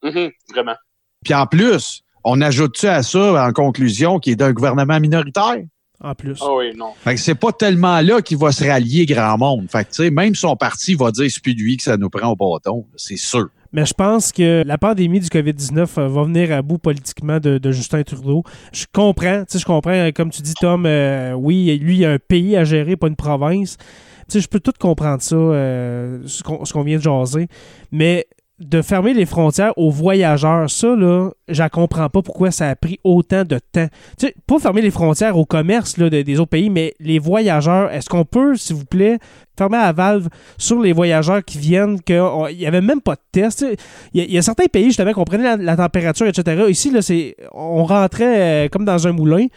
Mm-hmm, 0.03 0.31
vraiment. 0.51 0.75
Puis 1.23 1.33
en 1.33 1.45
plus, 1.45 2.03
on 2.23 2.41
ajoute-tu 2.41 2.87
à 2.87 3.03
ça, 3.03 3.47
en 3.47 3.51
conclusion, 3.51 4.19
qui 4.19 4.31
est 4.31 4.35
d'un 4.35 4.53
gouvernement 4.53 4.99
minoritaire? 4.99 5.57
en 6.03 6.15
plus. 6.15 6.39
Ah 6.41 6.53
oui, 6.55 6.71
non. 6.75 6.93
Fait 7.03 7.15
que 7.15 7.21
c'est 7.21 7.35
pas 7.35 7.51
tellement 7.51 8.01
là 8.01 8.21
qu'il 8.21 8.37
va 8.37 8.51
se 8.51 8.63
rallier 8.63 9.05
grand 9.05 9.37
monde. 9.37 9.67
Fait 9.69 9.85
que, 9.85 9.89
tu 9.89 10.03
sais, 10.03 10.09
même 10.09 10.35
son 10.35 10.55
parti 10.55 10.95
va 10.95 11.11
dire 11.11 11.29
c'est 11.29 11.41
plus 11.41 11.53
lui 11.53 11.77
que 11.77 11.83
ça 11.83 11.97
nous 11.97 12.09
prend 12.09 12.29
au 12.29 12.35
bâton. 12.35 12.85
C'est 12.95 13.17
sûr. 13.17 13.49
Mais 13.73 13.85
je 13.85 13.93
pense 13.93 14.31
que 14.31 14.63
la 14.65 14.77
pandémie 14.77 15.21
du 15.21 15.27
COVID-19 15.27 15.79
euh, 15.97 16.07
va 16.07 16.23
venir 16.23 16.51
à 16.51 16.61
bout 16.61 16.77
politiquement 16.77 17.39
de, 17.39 17.71
Justin 17.71 18.03
Trudeau. 18.03 18.43
Je 18.73 18.85
comprends, 18.91 19.45
tu 19.45 19.53
sais, 19.53 19.59
je 19.59 19.65
comprends, 19.65 19.91
euh, 19.91 20.11
comme 20.11 20.29
tu 20.29 20.41
dis, 20.41 20.53
Tom, 20.55 20.85
euh, 20.85 21.33
oui, 21.33 21.77
lui, 21.81 21.97
il 21.97 22.05
a 22.05 22.11
un 22.11 22.19
pays 22.19 22.57
à 22.57 22.65
gérer, 22.65 22.97
pas 22.97 23.07
une 23.07 23.15
province. 23.15 23.77
Tu 23.77 23.85
sais, 24.27 24.41
je 24.41 24.47
peux 24.49 24.59
tout 24.59 24.73
comprendre 24.77 25.21
ça, 25.21 25.35
ce 25.35 26.73
qu'on 26.73 26.83
vient 26.83 26.97
de 26.97 27.03
jaser. 27.03 27.47
Mais 27.91 28.27
de 28.61 28.81
fermer 28.81 29.13
les 29.13 29.25
frontières 29.25 29.75
aux 29.77 29.89
voyageurs, 29.89 30.69
ça, 30.69 30.95
là, 30.95 31.31
je 31.47 31.63
comprends 31.69 32.09
pas 32.09 32.21
pourquoi 32.21 32.51
ça 32.51 32.69
a 32.69 32.75
pris 32.75 32.99
autant 33.03 33.43
de 33.43 33.57
temps. 33.57 33.87
Tu 34.17 34.27
sais, 34.27 34.35
pas 34.45 34.59
fermer 34.59 34.81
les 34.81 34.91
frontières 34.91 35.35
au 35.35 35.45
commerce 35.45 35.97
des 35.97 36.39
autres 36.39 36.49
pays, 36.49 36.69
mais 36.69 36.93
les 36.99 37.17
voyageurs, 37.17 37.91
est-ce 37.91 38.07
qu'on 38.07 38.23
peut, 38.23 38.55
s'il 38.55 38.75
vous 38.75 38.85
plaît, 38.85 39.17
fermer 39.57 39.77
la 39.77 39.91
valve 39.93 40.27
sur 40.57 40.79
les 40.79 40.93
voyageurs 40.93 41.43
qui 41.43 41.57
viennent, 41.57 41.99
qu'il 42.01 42.23
n'y 42.55 42.67
avait 42.67 42.81
même 42.81 43.01
pas 43.01 43.15
de 43.15 43.21
test? 43.31 43.65
Il 44.13 44.31
y, 44.31 44.37
a 44.37 44.41
certains 44.43 44.67
pays, 44.67 44.85
justement, 44.85 45.13
qu'on 45.13 45.25
la, 45.31 45.75
température, 45.75 46.27
etc. 46.27 46.65
Ici, 46.69 46.91
là, 46.91 47.01
c'est, 47.01 47.35
on 47.53 47.83
rentrait 47.83 48.65
euh, 48.65 48.69
comme 48.69 48.85
dans 48.85 49.07
un 49.07 49.11
moulin. 49.11 49.47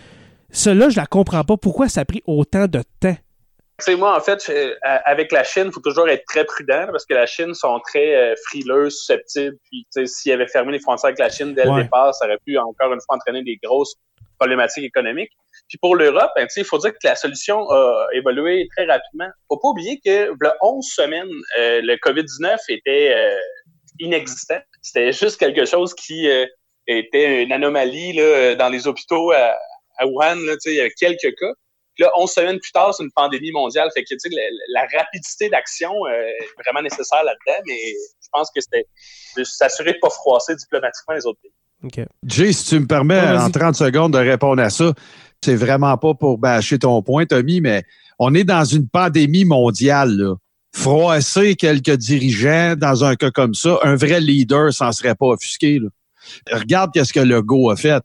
Cela, 0.51 0.89
je 0.89 0.97
la 0.97 1.07
comprends 1.07 1.45
pas. 1.45 1.57
Pourquoi 1.59 1.89
ça 1.89 2.03
a 2.03 2.05
pris 2.07 2.23
autant 2.27 2.67
de 2.67 2.83
temps? 3.01 3.17
Sais, 3.81 3.97
moi, 3.97 4.17
en 4.17 4.21
fait, 4.21 4.53
avec 4.83 5.33
la 5.33 5.43
Chine, 5.43 5.65
il 5.67 5.73
faut 5.73 5.81
toujours 5.81 6.09
être 6.09 6.25
très 6.27 6.45
prudent 6.45 6.87
parce 6.91 7.05
que 7.05 7.15
la 7.15 7.27
Chine 7.27 7.55
sont 7.55 7.81
très 7.81 8.15
euh, 8.15 8.35
frileux, 8.47 8.91
susceptibles. 8.91 9.57
Puis, 9.71 9.87
s'il 10.07 10.33
avait 10.33 10.47
fermé 10.47 10.73
les 10.73 10.79
frontières 10.79 11.09
avec 11.09 11.19
la 11.19 11.29
Chine 11.29 11.55
dès 11.55 11.65
le 11.65 11.83
départ, 11.83 12.15
ça 12.15 12.27
aurait 12.27 12.39
pu 12.47 12.57
encore 12.57 12.93
une 12.93 13.01
fois 13.01 13.17
entraîner 13.17 13.43
des 13.43 13.59
grosses 13.63 13.95
problématiques 14.39 14.85
économiques. 14.85 15.31
Puis 15.69 15.79
pour 15.79 15.97
l'Europe, 15.97 16.31
ben, 16.37 16.47
il 16.57 16.65
faut 16.65 16.79
dire 16.79 16.93
que 16.93 16.99
la 17.05 17.17
solution 17.17 17.69
a 17.71 18.07
évolué 18.13 18.69
très 18.77 18.85
rapidement. 18.87 19.29
faut 19.49 19.59
pas 19.59 19.69
oublier 19.69 19.99
que 20.05 20.31
le 20.39 20.51
11 20.61 20.85
semaines, 20.85 21.31
euh, 21.59 21.81
le 21.83 21.97
COVID-19 21.97 22.59
était 22.69 23.15
euh, 23.15 23.39
inexistant. 23.99 24.59
C'était 24.83 25.13
juste 25.13 25.39
quelque 25.39 25.65
chose 25.65 25.95
qui 25.95 26.29
était 26.87 27.43
une 27.43 27.53
anomalie 27.53 28.13
là, 28.13 28.55
dans 28.57 28.69
les 28.69 28.87
hôpitaux 28.87 29.33
à, 29.33 29.57
à 29.99 30.07
Wuhan. 30.07 30.37
Là, 30.37 30.57
il 30.67 30.75
y 30.75 30.81
avait 30.81 30.91
quelques 30.91 31.35
cas. 31.39 31.53
Puis 31.95 32.05
là, 32.05 32.11
11 32.17 32.31
semaines 32.31 32.59
plus 32.59 32.73
tard, 32.73 32.93
c'est 32.95 33.05
une 33.05 33.13
pandémie 33.15 33.53
mondiale. 33.53 33.89
Fait 33.95 34.03
que, 34.03 34.09
tu 34.09 34.19
sais, 34.19 34.29
la, 34.69 34.87
rapidité 34.99 35.49
d'action 35.49 35.93
euh, 36.07 36.11
est 36.11 36.63
vraiment 36.65 36.83
nécessaire 36.83 37.23
là-dedans, 37.25 37.63
mais 37.67 37.79
je 38.23 38.29
pense 38.33 38.51
que 38.55 38.61
c'était 38.61 38.87
de 39.37 39.45
s'assurer 39.45 39.91
de 39.93 39.97
ne 39.97 40.01
pas 40.01 40.11
froisser 40.11 40.55
diplomatiquement 40.57 41.15
les 41.15 41.27
autres 41.27 41.41
pays. 41.41 41.53
OK. 41.85 42.07
Jay, 42.27 42.53
si 42.53 42.67
tu 42.67 42.81
me 42.81 42.87
permets 42.87 43.21
en 43.21 43.51
30 43.51 43.77
secondes 43.77 44.13
de 44.13 44.19
répondre 44.19 44.63
à 44.63 44.71
ça, 44.71 44.93
c'est 45.45 45.55
vraiment 45.55 45.97
pas 45.99 46.15
pour 46.15 46.39
bâcher 46.39 46.79
ton 46.79 47.03
point, 47.03 47.27
Tommy, 47.27 47.61
mais 47.61 47.85
on 48.19 48.35
est 48.35 48.45
dans 48.45 48.65
une 48.65 48.89
pandémie 48.89 49.45
mondiale, 49.45 50.11
là. 50.17 50.35
Froisser 50.73 51.55
quelques 51.55 51.97
dirigeants 51.97 52.75
dans 52.77 53.05
un 53.05 53.15
cas 53.15 53.31
comme 53.31 53.55
ça, 53.55 53.79
un 53.85 53.95
vrai 53.95 54.21
leader 54.21 54.73
s'en 54.73 54.91
serait 54.91 55.15
pas 55.15 55.27
offusqué, 55.27 55.79
là. 55.79 55.89
Regarde 56.51 56.91
qu'est-ce 56.93 57.13
que 57.13 57.21
Legault 57.21 57.71
a 57.71 57.77
fait 57.77 58.03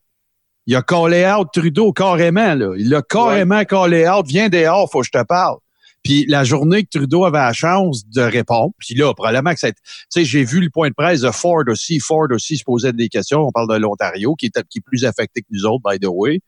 il 0.69 0.75
a 0.75 0.83
callé 0.83 1.25
out 1.25 1.47
Trudeau 1.51 1.91
carrément. 1.93 2.53
Là. 2.53 2.75
Il 2.77 2.93
a 2.93 3.01
carrément 3.01 3.65
callé 3.65 4.07
out. 4.07 4.27
Viens 4.27 4.49
dehors, 4.49 4.87
faut 4.91 4.99
que 4.99 5.07
je 5.07 5.11
te 5.11 5.23
parle. 5.23 5.57
Puis 6.03 6.27
la 6.27 6.43
journée 6.43 6.83
que 6.83 6.89
Trudeau 6.91 7.25
avait 7.25 7.39
la 7.39 7.53
chance 7.53 8.07
de 8.07 8.21
répondre, 8.21 8.71
puis 8.77 8.93
là, 8.93 9.11
probablement 9.15 9.51
que 9.51 9.59
c'est... 9.59 9.73
Tu 9.73 9.81
sais, 10.09 10.25
j'ai 10.25 10.43
vu 10.43 10.61
le 10.61 10.69
point 10.69 10.89
de 10.89 10.93
presse 10.93 11.21
de 11.21 11.31
Ford 11.31 11.63
aussi. 11.65 11.99
Ford 11.99 12.27
aussi 12.29 12.57
se 12.57 12.63
posait 12.63 12.93
des 12.93 13.09
questions. 13.09 13.39
On 13.39 13.51
parle 13.51 13.67
de 13.67 13.79
l'Ontario, 13.79 14.35
qui 14.35 14.45
est, 14.45 14.63
qui 14.69 14.77
est 14.77 14.85
plus 14.85 15.05
affecté 15.05 15.41
que 15.41 15.47
nous 15.49 15.65
autres, 15.65 15.81
by 15.89 15.97
the 15.97 16.07
way. 16.07 16.39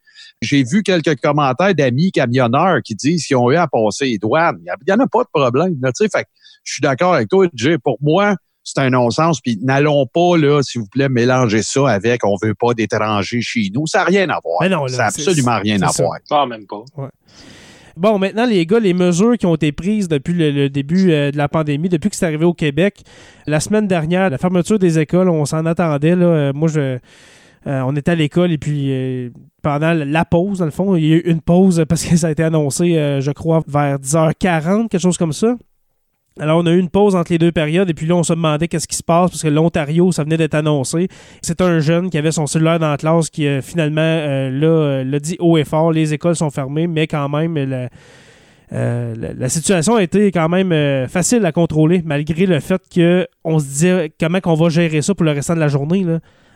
J'ai 0.44 0.64
vu 0.64 0.84
quelques 0.84 1.20
commentaires 1.20 1.74
d'amis 1.74 2.12
camionneurs 2.12 2.84
qui 2.84 2.94
disent 2.94 3.26
qu'ils 3.26 3.38
ont 3.38 3.50
eu 3.50 3.56
à 3.56 3.68
passer 3.68 4.06
les 4.06 4.18
douanes. 4.20 4.60
Il 4.60 4.72
n'y 4.88 4.94
en 4.94 5.04
a 5.04 5.08
pas 5.08 5.24
de 5.24 5.30
problème. 5.34 5.74
Tu 5.82 5.92
sais, 5.96 6.10
fait 6.16 6.28
je 6.64 6.74
suis 6.74 6.82
d'accord 6.82 7.16
avec 7.16 7.28
toi, 7.28 7.48
Jay. 7.56 7.80
Pour 7.80 7.98
moi, 8.02 8.36
c'est 8.74 8.82
un 8.82 8.90
non-sens. 8.90 9.42
Puis 9.42 9.58
n'allons 9.62 10.06
pas, 10.06 10.38
là, 10.38 10.62
s'il 10.62 10.82
vous 10.82 10.88
plaît, 10.88 11.10
mélanger 11.10 11.62
ça 11.62 11.90
avec 11.90 12.26
on 12.26 12.36
veut 12.42 12.56
pas 12.56 12.74
d'étrangers 12.74 13.42
chez 13.42 13.70
nous. 13.74 13.88
Ça 13.88 14.00
n'a 14.00 14.06
rien 14.06 14.30
à 14.30 14.40
voir. 14.44 14.70
non, 14.70 14.88
ça 14.88 14.98
n'a 14.98 15.06
absolument 15.06 15.60
rien 15.60 15.82
à 15.82 15.92
voir. 15.92 16.18
Pas 16.30 16.46
même 16.46 16.66
pas. 16.66 16.84
Bon, 17.98 18.18
maintenant, 18.18 18.46
les 18.46 18.66
gars, 18.66 18.80
les 18.80 18.94
mesures 18.94 19.38
qui 19.38 19.46
ont 19.46 19.56
été 19.56 19.72
prises 19.72 20.08
depuis 20.08 20.34
le, 20.34 20.70
début 20.70 21.12
euh, 21.12 21.32
de 21.32 21.38
la 21.38 21.50
pandémie, 21.50 21.90
depuis 21.90 22.10
que 22.10 22.16
c'est 22.16 22.26
arrivé 22.26 22.46
au 22.46 22.54
Québec, 22.54 23.04
la 23.48 23.60
semaine 23.60 23.88
dernière, 23.88 24.30
la 24.30 24.38
fermeture 24.38 24.80
des 24.80 25.00
écoles, 25.00 25.30
on 25.30 25.46
s'en 25.46 25.66
attendait. 25.66 26.16
Là, 26.16 26.26
euh, 26.26 26.54
moi, 26.54 26.70
je, 26.70 26.80
euh, 26.80 27.00
on 27.66 27.96
était 27.96 28.12
à 28.12 28.16
l'école 28.16 28.52
et 28.52 28.58
puis 28.58 29.32
pendant 29.62 29.94
la 29.94 30.26
pause, 30.26 30.60
dans 30.60 30.66
le 30.66 30.72
fond, 30.72 30.96
il 30.96 31.06
y 31.06 31.14
a 31.14 31.18
eu 31.18 31.24
une 31.26 31.42
pause 31.42 31.84
parce 31.88 32.04
que 32.04 32.16
ça 32.16 32.28
a 32.28 32.32
été 32.32 32.44
annoncé, 32.44 32.94
je 33.20 33.32
crois, 33.32 33.62
vers 33.68 34.00
10h40, 34.00 34.88
quelque 34.88 35.02
chose 35.02 35.18
comme 35.18 35.34
ça. 35.34 35.56
Alors, 36.40 36.60
on 36.60 36.66
a 36.66 36.72
eu 36.72 36.80
une 36.80 36.90
pause 36.90 37.16
entre 37.16 37.34
les 37.34 37.38
deux 37.38 37.52
périodes 37.52 37.90
et 37.90 37.94
puis 37.94 38.06
là, 38.06 38.16
on 38.16 38.24
se 38.24 38.32
demandait 38.32 38.70
qu'est-ce 38.70 38.88
qui 38.88 38.96
se 38.96 39.04
passe 39.04 39.32
parce 39.32 39.44
que 39.44 39.50
l'Ontario, 39.50 40.14
ça 40.14 40.24
venait 40.24 40.38
d'être 40.38 40.56
annoncé. 40.56 41.10
C'est 41.42 41.60
un 41.60 41.80
jeune 41.80 42.10
qui 42.10 42.18
avait 42.18 42.32
son 42.32 42.48
cellulaire 42.48 42.80
dans 42.80 42.90
la 42.90 42.96
classe 42.96 43.30
qui 43.30 43.46
euh, 43.46 43.62
finalement 43.62 44.02
euh, 44.02 44.50
euh, 44.64 45.04
l'a 45.04 45.20
dit 45.20 45.36
haut 45.40 45.58
et 45.58 45.66
fort. 45.66 45.92
Les 45.92 46.14
écoles 46.14 46.38
sont 46.38 46.50
fermées, 46.50 46.88
mais 46.88 47.06
quand 47.06 47.28
même, 47.28 47.90
la, 48.72 49.50
situation 49.50 49.96
a 49.98 50.04
été 50.04 50.32
quand 50.32 50.48
même 50.48 51.08
facile 51.10 51.46
à 51.46 51.52
contrôler 51.52 52.02
malgré 52.06 52.46
le 52.46 52.62
fait 52.62 52.82
qu'on 52.94 53.60
se 53.60 53.66
disait 53.66 54.14
comment 54.18 54.40
qu'on 54.40 54.56
va 54.56 54.70
gérer 54.70 55.02
ça 55.02 55.14
pour 55.14 55.26
le 55.26 55.32
restant 55.32 55.56
de 55.56 55.60
la 55.60 55.68
journée. 55.68 56.06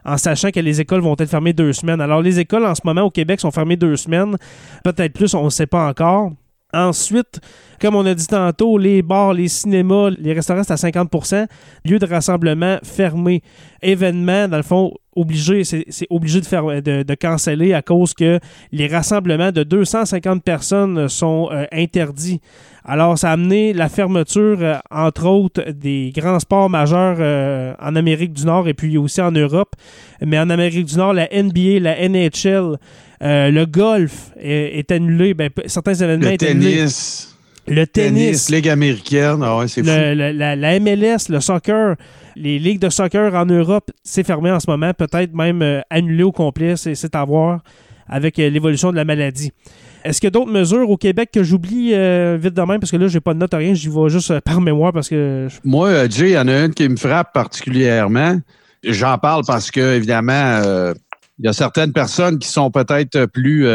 en 0.06 0.18
sachant 0.18 0.52
que 0.52 0.62
les 0.62 0.80
écoles 0.80 1.02
vont 1.02 1.18
être 1.20 1.30
fermées 1.30 1.52
deux 1.52 1.74
semaines. 1.74 2.00
Alors, 2.00 2.22
les 2.22 2.40
écoles 2.40 2.66
en 2.66 2.76
ce 2.76 2.82
moment 2.86 3.02
au 3.02 3.12
Québec 3.12 3.42
sont 3.42 3.52
fermées 3.52 3.76
deux 3.76 3.98
semaines, 3.98 4.38
peut-être 4.86 5.12
plus, 5.12 5.34
on 5.34 5.44
ne 5.44 5.50
sait 5.50 5.68
pas 5.68 5.86
encore. 5.86 6.32
Ensuite, 6.76 7.40
comme 7.80 7.96
on 7.96 8.06
a 8.06 8.14
dit 8.14 8.28
tantôt, 8.28 8.78
les 8.78 9.02
bars, 9.02 9.34
les 9.34 9.48
cinémas, 9.48 10.10
les 10.10 10.34
restaurants, 10.34 10.64
c'est 10.64 10.74
à 10.74 10.76
50% 10.76 11.48
Lieu 11.86 12.00
de 12.00 12.06
rassemblement 12.06 12.78
fermé. 12.84 13.42
Événement, 13.82 14.48
dans 14.48 14.58
le 14.58 14.64
fond, 14.64 14.94
obligé, 15.16 15.64
c'est 15.64 16.08
obligé 16.10 16.42
de, 16.42 16.46
faire, 16.46 16.66
de, 16.66 17.04
de, 17.04 17.16
canceller 17.16 17.74
à 17.74 17.82
cause 17.82 18.14
que 18.14 18.40
les 18.72 18.88
rassemblements 18.88 19.52
de 19.52 19.64
250 19.64 20.44
personnes 20.44 21.08
sont 21.08 21.50
euh, 21.52 21.66
interdits. 21.72 22.42
Alors, 22.84 23.18
ça 23.18 23.30
a 23.30 23.34
amené 23.34 23.74
la 23.74 23.90
fermeture, 23.90 24.58
euh, 24.62 24.76
entre 24.92 25.26
autres, 25.26 25.72
des 25.72 26.12
grands 26.16 26.40
sports 26.40 26.70
majeurs 26.70 27.18
euh, 27.20 27.74
en 27.80 27.96
Amérique 27.96 28.34
du 28.34 28.46
Nord 28.46 28.68
et 28.68 28.74
puis 28.74 28.98
aussi 28.98 29.22
en 29.22 29.32
Europe. 29.32 29.76
Mais 30.22 30.38
en 30.38 30.50
Amérique 30.50 30.86
du 30.86 30.98
Nord, 30.98 31.14
la 31.14 31.28
NBA, 31.32 31.80
la 31.80 32.08
NHL, 32.10 32.78
le 33.22 33.66
golf 33.66 34.32
est, 34.40 34.92
annulé. 34.92 35.34
Ben, 35.34 35.50
certains 35.66 35.94
événements 35.94 36.32
le 36.32 36.38
tennis. 36.38 37.36
Le 37.68 37.88
tennis. 37.88 38.50
Ligue 38.52 38.70
américaine, 38.70 39.40
ah 39.42 39.58
ouais, 39.58 39.68
c'est 39.68 39.82
fou. 39.82 39.88
la, 39.90 40.80
MLS, 40.80 41.30
le 41.30 41.40
soccer, 41.40 41.96
les 42.36 42.60
ligues 42.60 42.80
de 42.80 42.90
soccer 42.90 43.34
en 43.34 43.46
Europe, 43.46 43.92
c'est 44.04 44.26
fermé 44.26 44.52
en 44.52 44.60
ce 44.60 44.70
moment, 44.70 44.94
peut-être 44.94 45.34
même 45.34 45.62
euh, 45.62 45.82
annulé 45.90 46.24
au 46.24 46.32
complet, 46.32 46.76
c'est 46.76 47.16
à 47.16 47.24
voir 47.24 47.62
avec 48.08 48.38
euh, 48.40 48.50
l'évolution 48.50 48.92
de 48.92 48.96
la 48.96 49.06
maladie. 49.06 49.52
Est-ce 50.04 50.20
qu'il 50.20 50.28
y 50.28 50.30
a 50.30 50.32
d'autres 50.32 50.52
mesures 50.52 50.90
au 50.90 50.98
Québec 50.98 51.30
que 51.34 51.44
j'oublie 51.44 51.94
euh, 51.94 52.38
vite 52.40 52.54
de 52.54 52.62
même? 52.62 52.80
Parce 52.80 52.92
que 52.92 52.98
là, 52.98 53.08
j'ai 53.08 53.22
pas 53.22 53.34
de 53.34 53.40
note, 53.40 53.54
rien, 53.54 53.74
j'y 53.74 53.90
vais 53.90 54.10
juste 54.10 54.40
par 54.42 54.62
mémoire 54.62 54.94
parce 54.94 55.10
que. 55.10 55.48
Moi, 55.64 56.08
Jay, 56.10 56.30
il 56.30 56.34
y 56.34 56.38
en 56.38 56.48
a 56.48 56.66
une 56.66 56.74
qui 56.74 56.88
me 56.88 56.96
frappe 56.96 57.34
particulièrement. 57.34 58.40
J'en 58.84 59.18
parle 59.18 59.44
parce 59.48 59.72
que, 59.72 59.96
évidemment, 59.96 60.62
il 61.40 61.46
y 61.46 61.48
a 61.48 61.54
certaines 61.54 61.92
personnes 61.92 62.38
qui 62.38 62.48
sont 62.48 62.70
peut-être 62.70 63.26
plus 63.26 63.68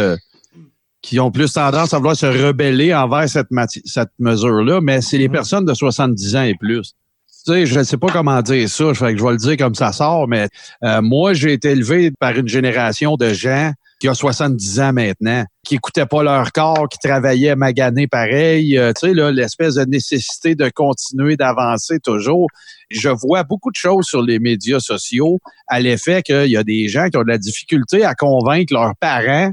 qui 1.02 1.18
ont 1.18 1.30
plus 1.30 1.52
tendance 1.52 1.94
à 1.94 1.96
vouloir 1.96 2.14
se 2.14 2.26
rebeller 2.26 2.94
envers 2.94 3.28
cette, 3.28 3.48
cette 3.86 4.10
mesure-là, 4.18 4.80
mais 4.80 5.00
c'est 5.00 5.18
les 5.18 5.28
mhm. 5.28 5.32
personnes 5.32 5.64
de 5.64 5.74
70 5.74 6.36
ans 6.36 6.42
et 6.42 6.54
plus. 6.54 6.94
Tu 7.46 7.52
sais, 7.52 7.66
je 7.66 7.78
ne 7.78 7.84
sais 7.84 7.96
pas 7.96 8.08
comment 8.08 8.42
dire 8.42 8.68
ça, 8.68 8.92
je 8.92 9.02
vais 9.02 9.12
le 9.12 9.36
dire 9.36 9.56
comme 9.56 9.74
ça 9.74 9.92
sort, 9.92 10.28
mais 10.28 10.48
euh, 10.84 11.00
moi, 11.00 11.32
j'ai 11.32 11.54
été 11.54 11.70
élevé 11.70 12.10
par 12.10 12.36
une 12.36 12.48
génération 12.48 13.16
de 13.16 13.32
gens 13.32 13.72
qui 13.98 14.08
ont 14.08 14.14
70 14.14 14.80
ans 14.80 14.92
maintenant, 14.92 15.44
qui 15.64 15.76
écoutaient 15.76 16.06
pas 16.06 16.22
leur 16.22 16.52
corps, 16.52 16.88
qui 16.90 16.98
travaillaient 16.98 17.56
magané 17.56 18.06
pareil, 18.06 18.76
euh, 18.76 18.92
tu 18.92 19.08
sais, 19.08 19.14
là, 19.14 19.30
l'espèce 19.30 19.74
de 19.74 19.84
nécessité 19.84 20.54
de 20.54 20.68
continuer 20.68 21.36
d'avancer 21.36 21.98
toujours. 21.98 22.46
Je 22.90 23.08
vois 23.08 23.42
beaucoup 23.42 23.70
de 23.70 23.76
choses 23.76 24.06
sur 24.06 24.22
les 24.22 24.38
médias 24.38 24.80
sociaux 24.80 25.38
à 25.66 25.80
l'effet 25.80 26.22
qu'il 26.22 26.50
y 26.50 26.56
a 26.56 26.64
des 26.64 26.88
gens 26.88 27.08
qui 27.08 27.16
ont 27.16 27.22
de 27.22 27.28
la 27.28 27.38
difficulté 27.38 28.04
à 28.04 28.14
convaincre 28.14 28.72
leurs 28.74 28.96
parents 28.96 29.52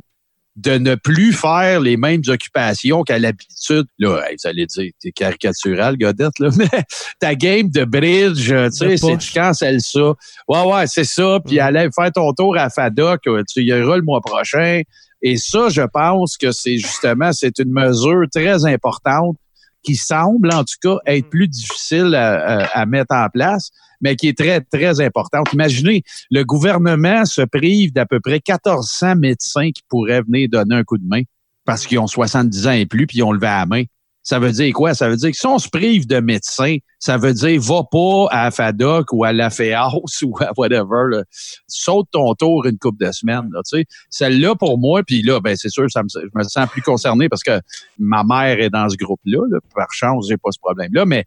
de 0.58 0.72
ne 0.72 0.96
plus 0.96 1.34
faire 1.34 1.80
les 1.80 1.98
mêmes 1.98 2.24
occupations 2.28 3.04
qu'à 3.04 3.20
l'habitude. 3.20 3.86
Là, 4.00 4.22
vous 4.32 4.50
allez 4.50 4.66
dire, 4.66 4.92
t'es 5.00 5.12
caricatural, 5.12 5.98
Godette, 5.98 6.40
là, 6.40 6.50
mais 6.58 6.84
ta 7.20 7.36
game 7.36 7.70
de 7.70 7.86
bridge, 7.86 8.48
tu 8.48 8.72
sais, 8.72 8.98
c'est 8.98 9.18
tu 9.18 9.34
cancelles 9.34 9.82
ça. 9.82 10.14
Ouais, 10.48 10.64
ouais, 10.64 10.88
c'est 10.88 11.04
ça. 11.04 11.40
Puis 11.46 11.60
aller 11.60 11.88
faire 11.96 12.12
ton 12.12 12.34
tour 12.34 12.58
à 12.58 12.72
FADOC, 12.72 13.22
tu 13.48 13.62
y 13.62 13.68
iras 13.68 13.98
le 13.98 14.02
mois 14.02 14.22
prochain. 14.22 14.82
Et 15.22 15.38
ça, 15.38 15.70
je 15.70 15.84
pense 15.84 16.38
que 16.38 16.52
c'est 16.52 16.78
justement, 16.78 17.32
c'est 17.34 17.60
une 17.60 17.72
mesure 17.72 18.26
très 18.34 18.66
importante 18.66 19.38
qui 19.84 19.96
semble, 19.96 20.52
en 20.52 20.64
tout 20.64 20.76
cas, 20.82 20.98
être 21.06 21.30
plus 21.30 21.48
difficile 21.48 22.16
à 22.16 22.86
mettre 22.88 23.14
en 23.14 23.30
place 23.30 23.70
mais 24.02 24.16
qui 24.16 24.28
est 24.28 24.38
très, 24.38 24.62
très 24.62 25.02
importante. 25.02 25.52
Imaginez, 25.54 26.04
le 26.32 26.44
gouvernement 26.44 27.26
se 27.26 27.42
prive 27.42 27.94
d'à 27.94 28.06
peu 28.06 28.20
près 28.20 28.42
1400 28.48 29.16
médecins 29.16 29.72
qui 29.72 29.82
pourraient 29.90 30.22
venir 30.22 30.50
donner 30.50 30.76
un 30.76 30.84
coup 30.84 30.98
de 30.98 31.08
main 31.08 31.22
parce 31.66 31.86
qu'ils 31.86 32.00
ont 32.00 32.08
70 32.08 32.68
ans 32.68 32.72
et 32.72 32.86
plus, 32.86 33.08
puis 33.08 33.18
ils 33.20 33.24
ont 33.24 33.34
levé 33.34 33.48
la 33.48 33.66
main. 33.66 33.84
Ça 34.28 34.40
veut 34.40 34.52
dire 34.52 34.74
quoi? 34.74 34.94
Ça 34.94 35.08
veut 35.08 35.16
dire 35.16 35.32
que 35.32 35.38
si 35.38 35.48
on 35.48 35.58
se 35.58 35.70
prive 35.70 36.06
de 36.06 36.20
médecins, 36.20 36.76
ça 37.00 37.18
veut 37.18 37.34
dire 37.34 37.62
va 37.62 37.84
pas 37.90 38.28
à 38.30 38.52
FADOC 38.52 39.14
ou 39.14 39.24
à 39.24 39.32
la 39.32 39.50
FEAOS 39.50 40.04
ou 40.24 40.38
à 40.42 40.52
whatever. 40.58 41.06
Là. 41.10 41.24
Saute 41.68 42.08
ton 42.12 42.34
tour 42.36 42.66
une 42.66 42.78
couple 42.78 43.06
de 43.06 43.12
semaines. 43.14 43.50
Là, 43.54 43.62
Celle-là, 44.10 44.56
pour 44.56 44.80
moi, 44.80 45.02
puis 45.04 45.22
là, 45.22 45.40
ben 45.40 45.56
c'est 45.56 45.70
sûr, 45.70 45.90
ça 45.90 46.04
me, 46.04 46.10
je 46.14 46.28
me 46.36 46.44
sens 46.44 46.70
plus 46.70 46.82
concerné 46.82 47.30
parce 47.30 47.42
que 47.42 47.62
ma 48.00 48.26
mère 48.26 48.60
est 48.60 48.70
dans 48.70 48.90
ce 48.90 48.98
groupe-là. 48.98 49.40
Là. 49.50 49.60
Par 49.74 49.94
chance, 49.94 50.28
j'ai 50.28 50.36
pas 50.36 50.52
ce 50.52 50.60
problème-là, 50.60 51.06
mais 51.06 51.26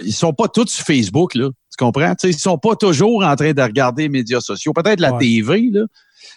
ils 0.00 0.12
sont 0.12 0.32
pas 0.32 0.48
tous 0.48 0.66
sur 0.66 0.84
Facebook, 0.84 1.36
là. 1.36 1.50
Tu 1.76 1.84
comprends? 1.84 2.14
T'sais, 2.14 2.30
ils 2.30 2.38
sont 2.38 2.58
pas 2.58 2.76
toujours 2.76 3.24
en 3.24 3.34
train 3.34 3.52
de 3.52 3.62
regarder 3.62 4.04
les 4.04 4.08
médias 4.08 4.40
sociaux. 4.40 4.72
Peut-être 4.72 5.00
la 5.00 5.12
TV, 5.12 5.70
là. 5.72 5.86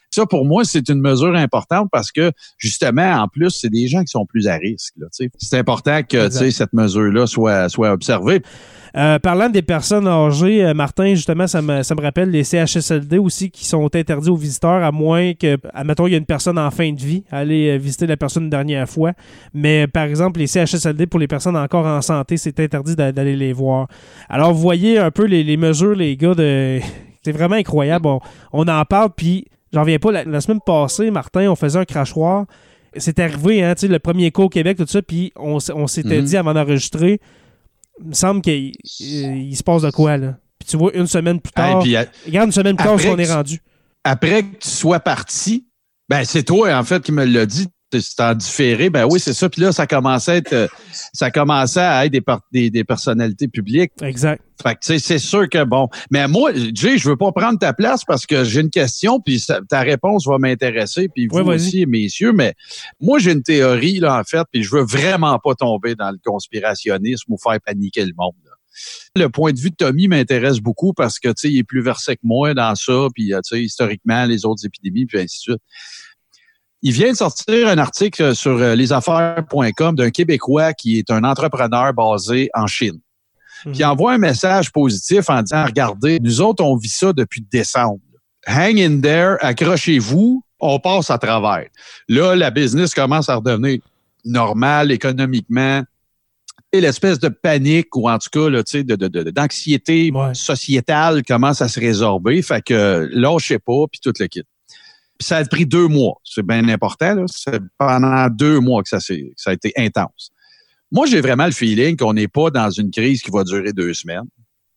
Ça, 0.10 0.26
pour 0.26 0.46
moi, 0.46 0.64
c'est 0.64 0.90
une 0.90 1.02
mesure 1.02 1.36
importante 1.36 1.90
parce 1.92 2.12
que, 2.12 2.32
justement, 2.58 3.22
en 3.22 3.28
plus, 3.28 3.52
c'est 3.52 3.70
des 3.70 3.88
gens 3.88 4.02
qui 4.02 4.08
sont 4.08 4.26
plus 4.26 4.48
à 4.48 4.56
risque. 4.56 4.94
C'est 5.12 5.58
important 5.58 6.02
que 6.04 6.30
cette 6.30 6.74
mesure-là 6.74 7.28
soit, 7.28 7.70
soit 7.70 7.92
observée. 7.92 8.42
Euh, 8.96 9.20
parlant 9.20 9.50
des 9.50 9.62
personnes 9.62 10.08
âgées, 10.08 10.66
euh, 10.66 10.74
Martin, 10.74 11.14
justement, 11.14 11.46
ça 11.46 11.62
me, 11.62 11.84
ça 11.84 11.94
me 11.94 12.02
rappelle 12.02 12.32
les 12.32 12.44
CHSLD 12.44 13.20
aussi 13.20 13.52
qui 13.52 13.66
sont 13.66 13.94
interdits 13.94 14.30
aux 14.30 14.36
visiteurs, 14.36 14.84
à 14.84 14.92
moins 14.92 15.34
que, 15.34 15.58
admettons, 15.74 16.08
il 16.08 16.12
y 16.12 16.16
a 16.16 16.18
une 16.18 16.26
personne 16.26 16.58
en 16.58 16.72
fin 16.72 16.92
de 16.92 17.00
vie, 17.00 17.24
aller 17.32 17.70
euh, 17.70 17.78
visiter 17.78 18.08
la 18.08 18.18
personne 18.18 18.46
une 18.46 18.50
dernière 18.50 18.90
fois. 18.90 19.14
Mais 19.54 19.88
par 19.88 20.06
exemple, 20.06 20.40
les 20.40 20.48
CHSLD 20.48 21.06
pour 21.06 21.20
les 21.20 21.28
personnes 21.28 21.58
encore 21.58 21.86
en 21.86 22.02
santé, 22.02 22.38
c'est 22.38 22.60
interdit 22.60 22.96
d'aller 22.96 23.36
les 23.36 23.54
voir. 23.54 23.88
Alors, 24.30 24.54
vous 24.54 24.62
voyez 24.62 24.98
un 24.98 25.12
peu 25.12 25.26
les, 25.26 25.58
mesures, 25.58 25.96
les 25.96 26.18
gars, 26.18 26.34
de. 26.34 26.80
C'est 27.24 27.34
vraiment 27.34 27.56
incroyable. 27.56 28.08
On, 28.54 28.68
en 28.70 28.86
parle, 28.86 29.10
puis 29.14 29.48
j'en 29.74 29.84
viens 29.84 30.00
pas. 30.00 30.24
La, 30.24 30.42
semaine 30.42 30.62
passée, 30.66 31.12
Martin, 31.12 31.50
on 31.50 31.56
faisait 31.56 31.80
un 31.80 31.86
crachoir. 31.86 32.46
C'est 32.96 33.20
arrivé, 33.20 33.64
hein, 33.64 33.76
le 33.82 34.00
premier 34.00 34.32
cours 34.32 34.46
au 34.46 34.50
Québec, 34.50 34.78
tout 34.78 34.88
ça, 34.88 35.02
puis 35.02 35.32
on, 35.36 35.60
s'était 35.60 36.22
mm-hmm. 36.22 36.24
dit 36.24 36.38
avant 36.38 36.54
d'enregistrer 36.54 37.20
il 38.00 38.10
me 38.10 38.14
semble 38.14 38.42
qu'il 38.42 38.74
se 38.84 39.64
passe 39.64 39.82
de 39.82 39.92
quoi, 39.92 40.18
là. 40.18 40.38
Puis 40.60 40.70
tu 40.70 40.78
vois, 40.78 40.96
une 40.96 41.08
semaine 41.08 41.40
plus 41.40 41.54
tard, 41.54 41.82
regarde 41.82 42.48
une 42.48 42.52
semaine 42.52 42.76
plus 42.76 42.84
tard 42.84 42.96
où 42.96 43.08
on 43.08 43.18
est 43.18 43.32
rendu. 43.32 43.62
Après 44.04 44.44
que 44.44 44.58
tu 44.58 44.70
sois 44.70 45.00
parti, 45.00 45.68
ben 46.10 46.24
c'est 46.24 46.44
toi, 46.44 46.74
en 46.76 46.84
fait, 46.84 47.04
qui 47.04 47.12
me 47.12 47.26
l'a 47.26 47.46
dit 47.46 47.68
c'est 47.92 48.20
en 48.20 48.34
différé, 48.34 48.90
ben 48.90 49.06
oui, 49.10 49.20
c'est 49.20 49.34
ça. 49.34 49.50
Puis 49.50 49.62
là, 49.62 49.72
ça 49.72 49.88
commençait 49.88 50.32
à 50.32 50.36
être, 50.36 50.54
euh, 50.54 50.68
ça 51.14 51.32
commençait 51.32 51.80
à 51.80 52.06
être 52.06 52.12
des, 52.52 52.70
des, 52.70 52.84
personnalités 52.84 53.48
publiques. 53.48 53.94
Exact. 54.02 54.42
Fait 54.62 54.76
que, 54.76 54.80
tu 54.80 54.88
sais, 54.88 55.00
c'est 55.00 55.20
sûr 55.20 55.48
que 55.50 55.64
bon. 55.64 55.88
Mais 56.12 56.28
moi, 56.28 56.52
Jay, 56.74 56.98
je 56.98 57.08
veux 57.08 57.16
pas 57.16 57.32
prendre 57.32 57.60
ta 57.60 57.74
place 57.74 58.04
parce 58.06 58.26
que 58.26 58.44
j'ai 58.44 58.62
une 58.62 58.70
question, 58.70 59.20
puis 59.22 59.44
ta 59.70 59.82
réponse 59.82 60.28
va 60.28 60.38
m'intéresser, 60.38 61.10
puis 61.10 61.28
vous 61.28 61.40
aussi, 61.40 61.86
messieurs. 61.86 62.34
Mais 62.34 62.56
moi, 63.00 63.20
j'ai 63.20 63.32
une 63.32 63.44
théorie, 63.44 64.00
là, 64.00 64.20
en 64.20 64.24
fait, 64.24 64.44
puis 64.52 64.64
je 64.64 64.72
veux 64.76 64.84
vraiment 64.84 65.38
pas 65.40 65.56
tomber 65.56 65.96
dans 65.96 66.12
le 66.12 66.18
conspirationnisme 66.24 67.32
ou 67.32 67.38
faire 67.38 67.60
paniquer 67.66 68.06
le 68.06 68.14
monde. 68.18 68.34
Le 69.16 69.28
point 69.30 69.54
de 69.54 69.60
vue 69.60 69.72
de 69.72 69.76
Tommy 69.76 70.08
m'intéresse 70.08 70.60
beaucoup 70.60 70.94
parce 70.94 71.20
que, 71.20 71.30
tu 71.30 71.34
sais, 71.38 71.52
il 71.52 71.60
est 71.60 71.64
plus 71.64 71.82
versé 71.82 72.16
que 72.16 72.22
moi 72.24 72.54
dans 72.54 72.76
ça, 72.76 73.08
puis, 73.14 73.28
tu 73.28 73.38
sais, 73.44 73.64
historiquement, 73.64 74.26
les 74.26 74.46
autres 74.46 74.66
épidémies, 74.66 75.06
puis 75.06 75.20
ainsi 75.20 75.38
de 75.38 75.54
suite. 75.54 75.62
Il 76.84 76.92
vient 76.92 77.12
de 77.12 77.18
sortir 77.18 77.68
un 77.68 77.78
article 77.78 78.36
sur 78.36 78.58
euh, 78.58 78.76
lesaffaires.com 78.76 79.96
d'un 79.96 80.12
Québécois 80.12 80.74
qui 80.74 81.00
est 81.00 81.10
un 81.10 81.24
entrepreneur 81.24 81.94
basé 81.94 82.50
en 82.54 82.68
Chine. 82.68 83.00
Puis 83.62 83.80
il 83.80 83.86
mhm. 83.86 83.92
envoie 83.92 84.14
un 84.14 84.18
message 84.20 84.72
positif 84.72 85.30
en 85.30 85.42
disant, 85.42 85.66
regardez, 85.66 86.20
nous 86.20 86.42
autres, 86.42 86.64
on 86.64 86.76
vit 86.76 86.90
ça 86.90 87.14
depuis 87.14 87.42
décembre. 87.52 88.00
Hang 88.46 88.80
in 88.80 89.02
there, 89.02 89.38
accrochez-vous, 89.42 90.44
on 90.60 90.80
passe 90.80 91.10
à 91.10 91.18
travers. 91.18 91.66
Là, 92.08 92.36
la 92.36 92.52
business 92.52 92.94
commence 92.94 93.28
à 93.30 93.36
redevenir 93.36 93.80
normale 94.24 94.92
économiquement. 94.92 95.84
Et 96.72 96.82
l'espèce 96.82 97.18
de 97.18 97.30
panique 97.30 97.96
ou 97.96 98.10
en 98.10 98.18
tout 98.20 98.30
cas 98.32 98.50
là, 98.50 98.62
d'anxiété 99.32 100.12
de, 100.12 100.34
sociétale 100.34 101.24
commence 101.24 101.62
à 101.62 101.70
se 101.70 101.80
résorber. 101.80 102.42
Fait 102.42 102.62
que 102.62 103.10
sais 103.40 103.60
pas, 103.60 103.86
puis 103.90 104.00
tout 104.04 104.14
le 104.20 104.28
kit 104.28 104.44
ça 105.20 105.38
a 105.38 105.46
pris 105.46 105.66
deux 105.66 105.88
mois. 105.88 106.20
C'est 106.24 106.46
bien 106.46 106.68
important. 106.70 107.26
C'est 107.28 107.62
pendant 107.78 108.28
deux 108.30 108.60
mois 108.60 108.84
que 108.84 108.90
ça, 108.90 109.00
a 109.46 109.54
été 109.54 109.74
intense. 109.78 110.32
Moi, 110.92 111.06
j'ai 111.06 111.22
vraiment 111.22 111.46
le 111.46 111.52
feeling 111.52 111.98
qu'on 111.98 112.14
n'est 112.14 112.28
pas 112.28 112.50
dans 112.50 112.70
une 112.70 112.92
crise 112.92 113.22
qui 113.22 113.32
va 113.32 113.44
durer 113.44 113.74
deux 113.74 113.94
semaines. 113.94 114.28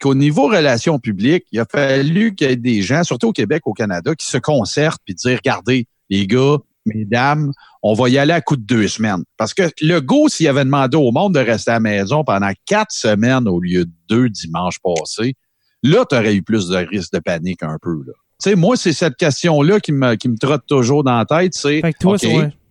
Qu'au 0.01 0.15
niveau 0.15 0.47
relations 0.47 0.99
publiques, 0.99 1.45
il 1.53 1.61
a 1.61 1.67
fallu 1.71 2.35
qu'il 2.35 2.49
y 2.49 2.53
ait 2.53 2.57
des 2.57 2.83
gens, 2.83 3.05
surtout 3.05 3.29
au 3.29 3.33
Québec, 3.33 3.63
au 3.67 3.75
Canada, 3.75 4.15
qui 4.15 4.27
se 4.27 4.39
concertent 4.39 5.01
puis 5.05 5.15
dire, 5.15 5.37
regardez, 5.37 5.87
les 6.09 6.27
gars, 6.27 6.57
mesdames, 6.87 7.53
on 7.83 7.93
va 7.93 8.09
y 8.09 8.17
aller 8.17 8.33
à 8.33 8.41
coup 8.41 8.57
de 8.57 8.63
deux 8.63 8.89
semaines. 8.89 9.23
Parce 9.37 9.53
que 9.53 9.71
le 9.83 10.01
go, 10.01 10.29
s'il 10.29 10.49
avait 10.49 10.65
demandé 10.65 10.97
au 10.97 11.13
monde 11.13 11.35
de 11.35 11.41
rester 11.41 11.73
à 11.73 11.75
la 11.75 11.81
maison 11.81 12.25
pendant 12.25 12.51
quatre 12.65 12.93
semaines 12.93 13.47
au 13.47 13.61
lieu 13.61 13.85
de 13.85 13.93
deux 14.09 14.31
dimanches 14.31 14.79
passés, 14.83 15.35
là, 15.83 16.05
tu 16.09 16.17
aurais 16.17 16.35
eu 16.35 16.43
plus 16.43 16.69
de 16.69 16.77
risque 16.77 17.13
de 17.13 17.19
panique 17.19 17.63
un 17.63 17.77
peu. 17.81 18.03
Là 18.07 18.15
sais, 18.41 18.55
moi, 18.55 18.77
c'est 18.77 18.93
cette 18.93 19.17
question-là 19.17 19.81
qui 19.81 19.93
me, 19.93 20.15
qui 20.15 20.29
me 20.29 20.37
trotte 20.37 20.67
toujours 20.67 21.05
dans 21.05 21.17
la 21.19 21.25
tête. 21.25 21.55
C'est 21.55 21.83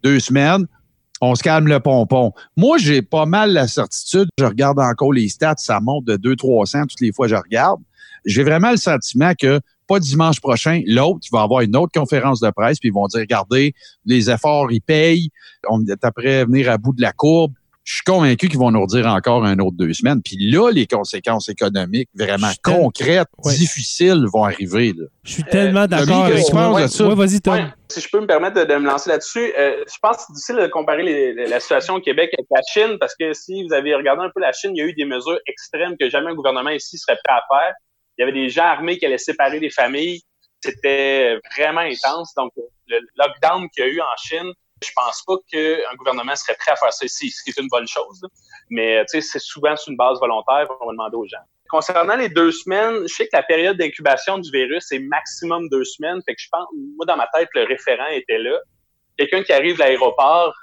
deux 0.03 0.19
semaines, 0.19 0.65
on 1.21 1.35
se 1.35 1.43
calme 1.43 1.67
le 1.67 1.79
pompon. 1.79 2.31
Moi, 2.55 2.77
j'ai 2.77 3.01
pas 3.01 3.25
mal 3.25 3.51
la 3.51 3.67
certitude. 3.67 4.29
Je 4.39 4.45
regarde 4.45 4.79
encore 4.79 5.13
les 5.13 5.27
stats, 5.27 5.55
ça 5.57 5.79
monte 5.79 6.05
de 6.05 6.15
200-300 6.15 6.87
toutes 6.87 7.01
les 7.01 7.11
fois 7.11 7.27
que 7.27 7.35
je 7.35 7.41
regarde. 7.41 7.81
J'ai 8.25 8.43
vraiment 8.43 8.71
le 8.71 8.77
sentiment 8.77 9.33
que 9.39 9.59
pas 9.87 9.99
dimanche 9.99 10.39
prochain, 10.39 10.81
l'autre, 10.85 11.19
il 11.23 11.29
va 11.31 11.41
avoir 11.41 11.61
une 11.61 11.75
autre 11.75 11.91
conférence 11.91 12.39
de 12.39 12.49
presse, 12.51 12.79
puis 12.79 12.89
ils 12.89 12.93
vont 12.93 13.07
dire, 13.07 13.21
regardez, 13.21 13.73
les 14.05 14.29
efforts, 14.29 14.71
ils 14.71 14.81
payent, 14.81 15.31
on 15.67 15.83
est 15.83 16.05
après 16.05 16.45
venir 16.45 16.69
à 16.69 16.77
bout 16.77 16.93
de 16.93 17.01
la 17.01 17.11
courbe 17.11 17.53
je 17.89 17.95
suis 17.95 18.03
convaincu 18.03 18.49
qu'ils 18.49 18.59
vont 18.59 18.69
nous 18.69 18.81
redire 18.81 19.07
encore 19.07 19.43
un 19.43 19.57
autre 19.57 19.75
deux 19.75 19.93
semaines. 19.93 20.21
Puis 20.21 20.37
là, 20.37 20.69
les 20.69 20.85
conséquences 20.85 21.49
économiques 21.49 22.07
vraiment 22.13 22.51
concrètes, 22.63 23.27
difficiles 23.43 24.25
vont 24.31 24.43
arriver. 24.43 24.93
Je 25.23 25.31
suis 25.31 25.43
tellement 25.43 25.81
euh, 25.81 25.87
d'accord 25.87 26.25
avec 26.25 26.45
toi. 26.45 27.15
vas-y, 27.15 27.41
Tom. 27.41 27.71
si 27.89 27.99
je 27.99 28.07
peux 28.11 28.21
me 28.21 28.27
permettre 28.27 28.63
de, 28.63 28.75
me 28.75 28.85
lancer 28.85 29.09
là-dessus, 29.09 29.51
euh, 29.57 29.83
je 29.91 29.97
pense 30.03 30.17
que 30.17 30.23
c'est 30.27 30.33
difficile 30.33 30.57
de 30.57 30.67
comparer 30.67 31.33
la 31.33 31.59
situation 31.59 31.95
au 31.95 31.99
Québec 31.99 32.29
avec 32.37 32.45
la 32.51 32.61
Chine 32.71 32.97
parce 32.99 33.15
que 33.19 33.33
si 33.33 33.63
vous 33.63 33.73
avez 33.73 33.95
regardé 33.95 34.21
un 34.21 34.29
peu 34.29 34.39
la 34.39 34.51
Chine, 34.51 34.69
il 34.75 34.79
y 34.79 34.83
a 34.83 34.85
eu 34.85 34.93
des 34.93 35.05
mesures 35.05 35.39
extrêmes 35.47 35.97
que 35.99 36.11
jamais 36.11 36.29
un 36.29 36.35
gouvernement 36.35 36.69
ici 36.69 36.95
serait 36.99 37.17
prêt 37.23 37.37
à 37.37 37.41
faire. 37.49 37.73
Il 38.19 38.21
y 38.21 38.23
avait 38.23 38.39
des 38.39 38.49
gens 38.49 38.65
armés 38.65 38.99
qui 38.99 39.07
allaient 39.07 39.17
séparer 39.17 39.59
des 39.59 39.71
familles. 39.71 40.21
C'était 40.63 41.39
vraiment 41.57 41.81
intense. 41.81 42.35
Donc, 42.37 42.51
le 42.85 42.99
lockdown 43.17 43.67
qu'il 43.69 43.83
y 43.83 43.87
a 43.87 43.89
eu 43.89 43.99
en 43.99 44.15
Chine, 44.17 44.53
je 44.83 44.91
pense 44.95 45.23
pas 45.23 45.35
qu'un 45.51 45.95
gouvernement 45.97 46.35
serait 46.35 46.55
prêt 46.55 46.71
à 46.71 46.75
faire 46.75 46.93
ça 46.93 47.05
ici, 47.05 47.29
ce 47.29 47.43
qui 47.43 47.49
est 47.49 47.61
une 47.61 47.67
bonne 47.69 47.87
chose. 47.87 48.21
Mais 48.69 49.03
c'est 49.07 49.21
souvent 49.39 49.75
sur 49.75 49.91
une 49.91 49.97
base 49.97 50.19
volontaire 50.19 50.67
qu'on 50.67 50.85
va 50.85 50.91
demander 50.91 51.15
aux 51.15 51.27
gens. 51.27 51.43
Concernant 51.69 52.15
les 52.15 52.29
deux 52.29 52.51
semaines, 52.51 53.07
je 53.07 53.13
sais 53.13 53.25
que 53.25 53.35
la 53.35 53.43
période 53.43 53.77
d'incubation 53.77 54.39
du 54.39 54.49
virus 54.51 54.91
est 54.91 54.99
maximum 54.99 55.69
deux 55.69 55.83
semaines. 55.83 56.19
Fait 56.25 56.33
que 56.33 56.41
je 56.41 56.47
pense, 56.51 56.67
moi, 56.95 57.05
dans 57.05 57.17
ma 57.17 57.27
tête, 57.27 57.49
le 57.53 57.63
référent 57.65 58.07
était 58.07 58.39
là. 58.39 58.57
Quelqu'un 59.17 59.43
qui 59.43 59.53
arrive 59.53 59.79
à 59.81 59.85
l'aéroport, 59.85 60.55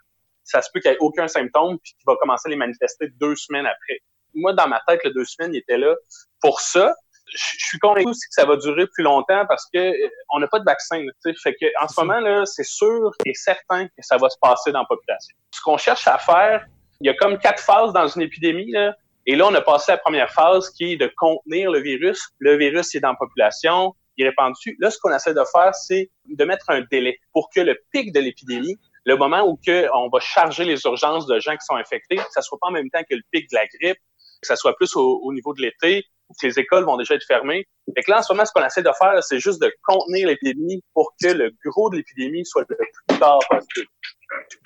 ça 0.42 0.62
se 0.62 0.68
peut 0.72 0.80
qu'il 0.80 0.90
ait 0.90 0.96
aucun 1.00 1.28
symptôme 1.28 1.78
puis 1.78 1.92
qu'il 1.92 2.04
va 2.06 2.16
commencer 2.16 2.48
à 2.48 2.50
les 2.50 2.56
manifester 2.56 3.08
deux 3.20 3.36
semaines 3.36 3.66
après. 3.66 4.00
Moi, 4.34 4.52
dans 4.52 4.66
ma 4.66 4.80
tête, 4.88 5.00
le 5.04 5.10
deux 5.10 5.24
semaines, 5.24 5.54
il 5.54 5.58
était 5.58 5.78
là 5.78 5.94
pour 6.40 6.60
ça 6.60 6.92
je 7.32 7.66
suis 7.66 7.78
convaincu 7.78 8.08
aussi 8.08 8.28
que 8.28 8.34
ça 8.34 8.44
va 8.44 8.56
durer 8.56 8.86
plus 8.86 9.02
longtemps 9.02 9.44
parce 9.48 9.66
que 9.72 9.78
euh, 9.78 10.08
on 10.32 10.38
n'a 10.38 10.46
pas 10.48 10.58
de 10.58 10.64
vaccin. 10.64 11.02
Fait 11.42 11.54
que 11.54 11.66
en 11.82 11.88
ce 11.88 12.00
moment 12.00 12.20
là, 12.20 12.46
c'est 12.46 12.64
sûr 12.64 13.10
et 13.24 13.34
certain 13.34 13.86
que 13.86 14.00
ça 14.00 14.16
va 14.16 14.28
se 14.30 14.36
passer 14.40 14.72
dans 14.72 14.80
la 14.80 14.86
population. 14.86 15.36
Ce 15.52 15.60
qu'on 15.60 15.76
cherche 15.76 16.06
à 16.06 16.18
faire, 16.18 16.66
il 17.00 17.06
y 17.06 17.10
a 17.10 17.14
comme 17.14 17.38
quatre 17.38 17.62
phases 17.62 17.92
dans 17.92 18.06
une 18.06 18.22
épidémie 18.22 18.70
là, 18.70 18.94
et 19.26 19.34
là 19.34 19.46
on 19.46 19.54
a 19.54 19.60
passé 19.60 19.92
la 19.92 19.98
première 19.98 20.30
phase 20.30 20.70
qui 20.70 20.92
est 20.92 20.96
de 20.96 21.10
contenir 21.16 21.70
le 21.70 21.80
virus. 21.80 22.28
Le 22.38 22.56
virus 22.56 22.94
est 22.94 23.00
dans 23.00 23.10
la 23.10 23.16
population, 23.16 23.94
il 24.16 24.24
est 24.24 24.28
répandu. 24.28 24.76
Là, 24.78 24.90
ce 24.90 24.98
qu'on 24.98 25.14
essaie 25.14 25.34
de 25.34 25.44
faire, 25.52 25.74
c'est 25.74 26.10
de 26.26 26.44
mettre 26.44 26.70
un 26.70 26.82
délai 26.90 27.18
pour 27.32 27.50
que 27.54 27.60
le 27.60 27.78
pic 27.92 28.12
de 28.12 28.20
l'épidémie, 28.20 28.78
le 29.04 29.16
moment 29.16 29.42
où 29.42 29.58
que 29.64 29.88
on 29.94 30.08
va 30.08 30.20
charger 30.20 30.64
les 30.64 30.80
urgences 30.84 31.26
de 31.26 31.38
gens 31.38 31.52
qui 31.52 31.64
sont 31.66 31.76
infectés, 31.76 32.18
ça 32.30 32.40
soit 32.40 32.58
pas 32.60 32.68
en 32.68 32.72
même 32.72 32.90
temps 32.90 33.02
que 33.08 33.14
le 33.14 33.22
pic 33.30 33.48
de 33.50 33.56
la 33.56 33.66
grippe, 33.66 33.98
que 34.40 34.46
ça 34.46 34.56
soit 34.56 34.74
plus 34.76 34.94
au 34.96 35.32
niveau 35.32 35.54
de 35.54 35.62
l'été, 35.62 36.04
les 36.42 36.58
écoles 36.58 36.84
vont 36.84 36.96
déjà 36.96 37.14
être 37.14 37.26
fermées. 37.26 37.66
Fait 37.94 38.08
là, 38.08 38.18
en 38.18 38.22
ce 38.22 38.32
moment, 38.32 38.44
ce 38.44 38.52
qu'on 38.52 38.64
essaie 38.64 38.82
de 38.82 38.90
faire, 38.98 39.22
c'est 39.22 39.38
juste 39.38 39.60
de 39.60 39.72
contenir 39.82 40.28
l'épidémie 40.28 40.82
pour 40.94 41.14
que 41.20 41.28
le 41.28 41.50
gros 41.64 41.90
de 41.90 41.96
l'épidémie 41.96 42.44
soit 42.44 42.64
le 42.68 42.76
plus 42.76 43.18
tard 43.18 43.38
possible. 43.48 43.88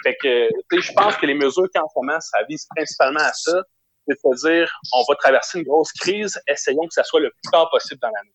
Fait 0.03 0.17
que, 0.23 0.49
je 0.73 0.93
pense 0.93 1.17
que 1.17 1.27
les 1.27 1.35
mesures 1.35 1.69
qu'en 1.75 1.87
ce 1.89 1.93
moment, 1.97 2.21
ça 2.21 2.39
vise 2.49 2.67
principalement 2.75 3.21
à 3.21 3.33
ça, 3.33 3.63
c'est 4.09 4.15
de 4.15 4.49
dire, 4.49 4.71
on 4.93 5.05
va 5.09 5.17
traverser 5.17 5.59
une 5.59 5.65
grosse 5.65 5.93
crise, 5.93 6.41
essayons 6.49 6.87
que 6.87 6.95
ça 6.95 7.05
soit 7.05 7.21
le 7.21 7.31
plus 7.31 7.51
tard 7.51 7.69
possible 7.71 8.01
dans 8.01 8.09
l'année. 8.09 8.35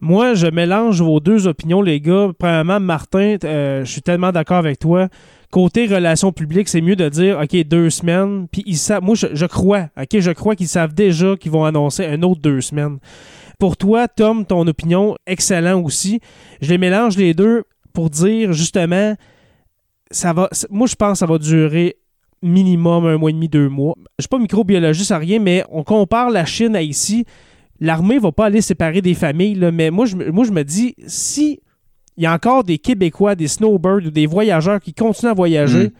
Moi, 0.00 0.34
je 0.34 0.46
mélange 0.46 1.00
vos 1.00 1.20
deux 1.20 1.46
opinions, 1.46 1.80
les 1.80 2.00
gars. 2.00 2.28
Premièrement, 2.38 2.80
Martin, 2.80 3.36
euh, 3.44 3.84
je 3.84 3.90
suis 3.90 4.02
tellement 4.02 4.32
d'accord 4.32 4.58
avec 4.58 4.78
toi. 4.78 5.08
Côté 5.54 5.86
relations 5.86 6.32
publiques, 6.32 6.68
c'est 6.68 6.80
mieux 6.80 6.96
de 6.96 7.08
dire, 7.08 7.38
OK, 7.38 7.54
deux 7.68 7.88
semaines. 7.88 8.48
Puis 8.50 8.64
ils 8.66 8.76
savent, 8.76 9.04
moi, 9.04 9.14
je, 9.14 9.46
crois, 9.46 9.88
OK, 9.96 10.18
je 10.18 10.32
crois 10.32 10.56
qu'ils 10.56 10.66
savent 10.66 10.94
déjà 10.94 11.36
qu'ils 11.36 11.52
vont 11.52 11.64
annoncer 11.64 12.04
un 12.04 12.24
autre 12.24 12.40
deux 12.40 12.60
semaines. 12.60 12.98
Pour 13.60 13.76
toi, 13.76 14.08
Tom, 14.08 14.44
ton 14.44 14.66
opinion, 14.66 15.14
excellent 15.28 15.80
aussi. 15.80 16.18
Je 16.60 16.70
les 16.70 16.78
mélange 16.78 17.16
les 17.16 17.34
deux 17.34 17.62
pour 17.92 18.10
dire, 18.10 18.52
justement, 18.52 19.14
ça 20.10 20.32
va, 20.32 20.50
moi, 20.70 20.88
je 20.88 20.96
pense 20.96 21.12
que 21.12 21.18
ça 21.18 21.26
va 21.26 21.38
durer 21.38 21.98
minimum 22.42 23.06
un 23.06 23.16
mois 23.16 23.30
et 23.30 23.34
demi, 23.34 23.48
deux 23.48 23.68
mois. 23.68 23.94
Je 24.18 24.24
suis 24.24 24.28
pas 24.28 24.40
microbiologiste 24.40 25.12
à 25.12 25.18
rien, 25.18 25.38
mais 25.38 25.62
on 25.70 25.84
compare 25.84 26.30
la 26.30 26.44
Chine 26.44 26.74
à 26.74 26.82
ici. 26.82 27.26
L'armée 27.78 28.18
va 28.18 28.32
pas 28.32 28.46
aller 28.46 28.60
séparer 28.60 29.02
des 29.02 29.14
familles, 29.14 29.70
mais 29.72 29.92
moi 29.92 30.06
moi, 30.32 30.44
je 30.44 30.50
me 30.50 30.64
dis, 30.64 30.96
si 31.06 31.60
il 32.16 32.24
y 32.24 32.26
a 32.26 32.32
encore 32.32 32.64
des 32.64 32.78
Québécois, 32.78 33.34
des 33.34 33.48
snowbirds 33.48 34.06
ou 34.06 34.10
des 34.10 34.26
voyageurs 34.26 34.80
qui 34.80 34.94
continuent 34.94 35.30
à 35.30 35.34
voyager, 35.34 35.92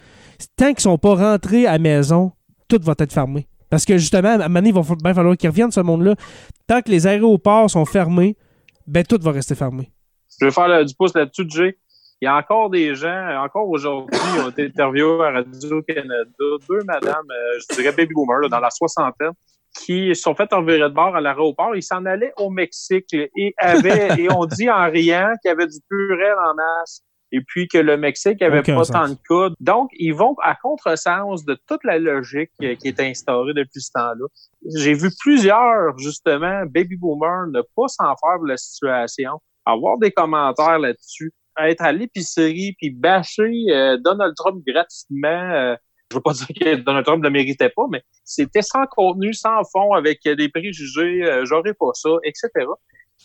tant 0.57 0.69
qu'ils 0.73 0.81
sont 0.81 0.99
pas 0.99 1.15
rentrés 1.15 1.67
à 1.67 1.73
la 1.73 1.79
maison, 1.79 2.33
tout 2.69 2.79
va 2.83 2.95
être 2.99 3.13
fermé. 3.13 3.47
Parce 3.71 3.85
que 3.85 3.99
justement, 3.99 4.29
à 4.29 4.35
un 4.35 4.39
moment 4.49 4.55
donné, 4.61 4.69
il 4.69 4.75
va 4.75 4.83
bien 5.03 5.15
falloir 5.15 5.37
qu'ils 5.37 5.51
reviennent, 5.51 5.73
ce 5.73 5.81
monde-là. 5.81 6.15
Tant 6.67 6.81
que 6.81 6.91
les 6.91 7.07
aéroports 7.07 7.69
sont 7.69 7.85
fermés, 7.85 8.37
ben 8.87 9.03
tout 9.05 9.19
va 9.21 9.33
rester 9.33 9.55
fermé. 9.55 9.91
Je 10.41 10.47
vais 10.47 10.53
faire 10.53 10.69
le- 10.69 10.85
du 10.85 10.95
pouce 10.95 11.15
là-dessus, 11.15 11.47
Jay. 11.49 11.77
Il 12.21 12.27
y 12.27 12.29
a 12.29 12.37
encore 12.37 12.71
des 12.71 12.95
gens, 12.95 13.43
encore 13.45 13.69
aujourd'hui, 13.69 14.19
ont 14.45 14.49
été 14.51 14.67
interviewés 14.67 15.25
à 15.25 15.31
Radio-Canada, 15.33 16.25
deux 16.69 16.85
madames, 16.85 17.27
euh, 17.31 17.61
je 17.69 17.75
dirais 17.77 17.93
baby 17.95 18.15
boomers, 18.15 18.41
là, 18.43 18.49
dans 18.49 18.61
la 18.61 18.71
soixantaine, 18.71 19.33
qui 19.75 20.15
sont 20.15 20.35
fait 20.35 20.53
envirer 20.53 20.79
de 20.89 20.95
bord 20.95 21.17
à 21.17 21.21
l'aéroport. 21.21 21.75
Ils 21.77 21.83
s'en 21.83 22.05
allaient 22.07 22.33
au 22.37 22.51
Mexique 22.51 23.13
et 23.13 23.55
avaient, 23.59 24.09
et 24.21 24.31
on 24.33 24.47
dit 24.47 24.71
en 24.71 24.91
riant 24.91 25.33
qu'il 25.43 25.49
y 25.49 25.53
avait 25.53 25.67
du 25.67 25.79
purel 25.89 26.35
en 26.47 26.55
masse 26.55 27.03
et 27.33 27.41
puis 27.41 27.67
que 27.67 27.79
le 27.79 27.97
Mexique 27.97 28.41
avait 28.43 28.61
Aucun 28.61 28.77
pas 28.77 28.85
sens. 28.85 28.93
tant 28.93 29.09
de 29.09 29.19
cas. 29.29 29.55
Donc, 29.59 29.91
ils 29.95 30.15
vont 30.15 30.37
à 30.41 30.55
contresens 30.55 31.45
de 31.45 31.59
toute 31.67 31.83
la 31.83 31.99
logique 31.99 32.53
euh, 32.63 32.77
qui 32.77 32.89
est 32.89 33.01
instaurée 33.01 33.53
depuis 33.55 33.81
ce 33.81 33.91
temps-là. 33.93 34.27
J'ai 34.77 34.95
vu 34.95 35.11
plusieurs, 35.21 35.99
justement, 35.99 36.65
baby 36.67 36.97
boomers 36.97 37.49
ne 37.49 37.61
pas 37.77 37.89
s'en 37.89 38.15
faire 38.17 38.39
de 38.41 38.49
la 38.49 38.57
situation, 38.57 39.41
avoir 39.67 39.99
des 39.99 40.13
commentaires 40.13 40.79
là-dessus, 40.79 41.33
être 41.59 41.83
à 41.83 41.91
l'épicerie 41.91 42.77
puis 42.79 42.91
bâcher 42.91 43.51
euh, 43.71 43.97
Donald 43.99 44.35
Trump 44.37 44.63
gratuitement. 44.65 45.27
euh, 45.29 45.77
je 46.11 46.17
veux 46.17 46.23
pas 46.23 46.33
dire 46.33 46.47
que 46.47 46.75
Donald 46.77 47.05
Trump 47.05 47.23
ne 47.23 47.29
le 47.29 47.33
méritait 47.33 47.71
pas, 47.71 47.85
mais 47.91 48.03
c'était 48.25 48.63
sans 48.63 48.85
contenu, 48.87 49.33
sans 49.35 49.63
fond, 49.73 49.93
avec 49.93 50.21
des 50.25 50.49
préjugés, 50.49 51.25
euh, 51.25 51.45
j'aurais 51.45 51.75
pas 51.75 51.91
ça, 51.95 52.11
etc. 52.23 52.51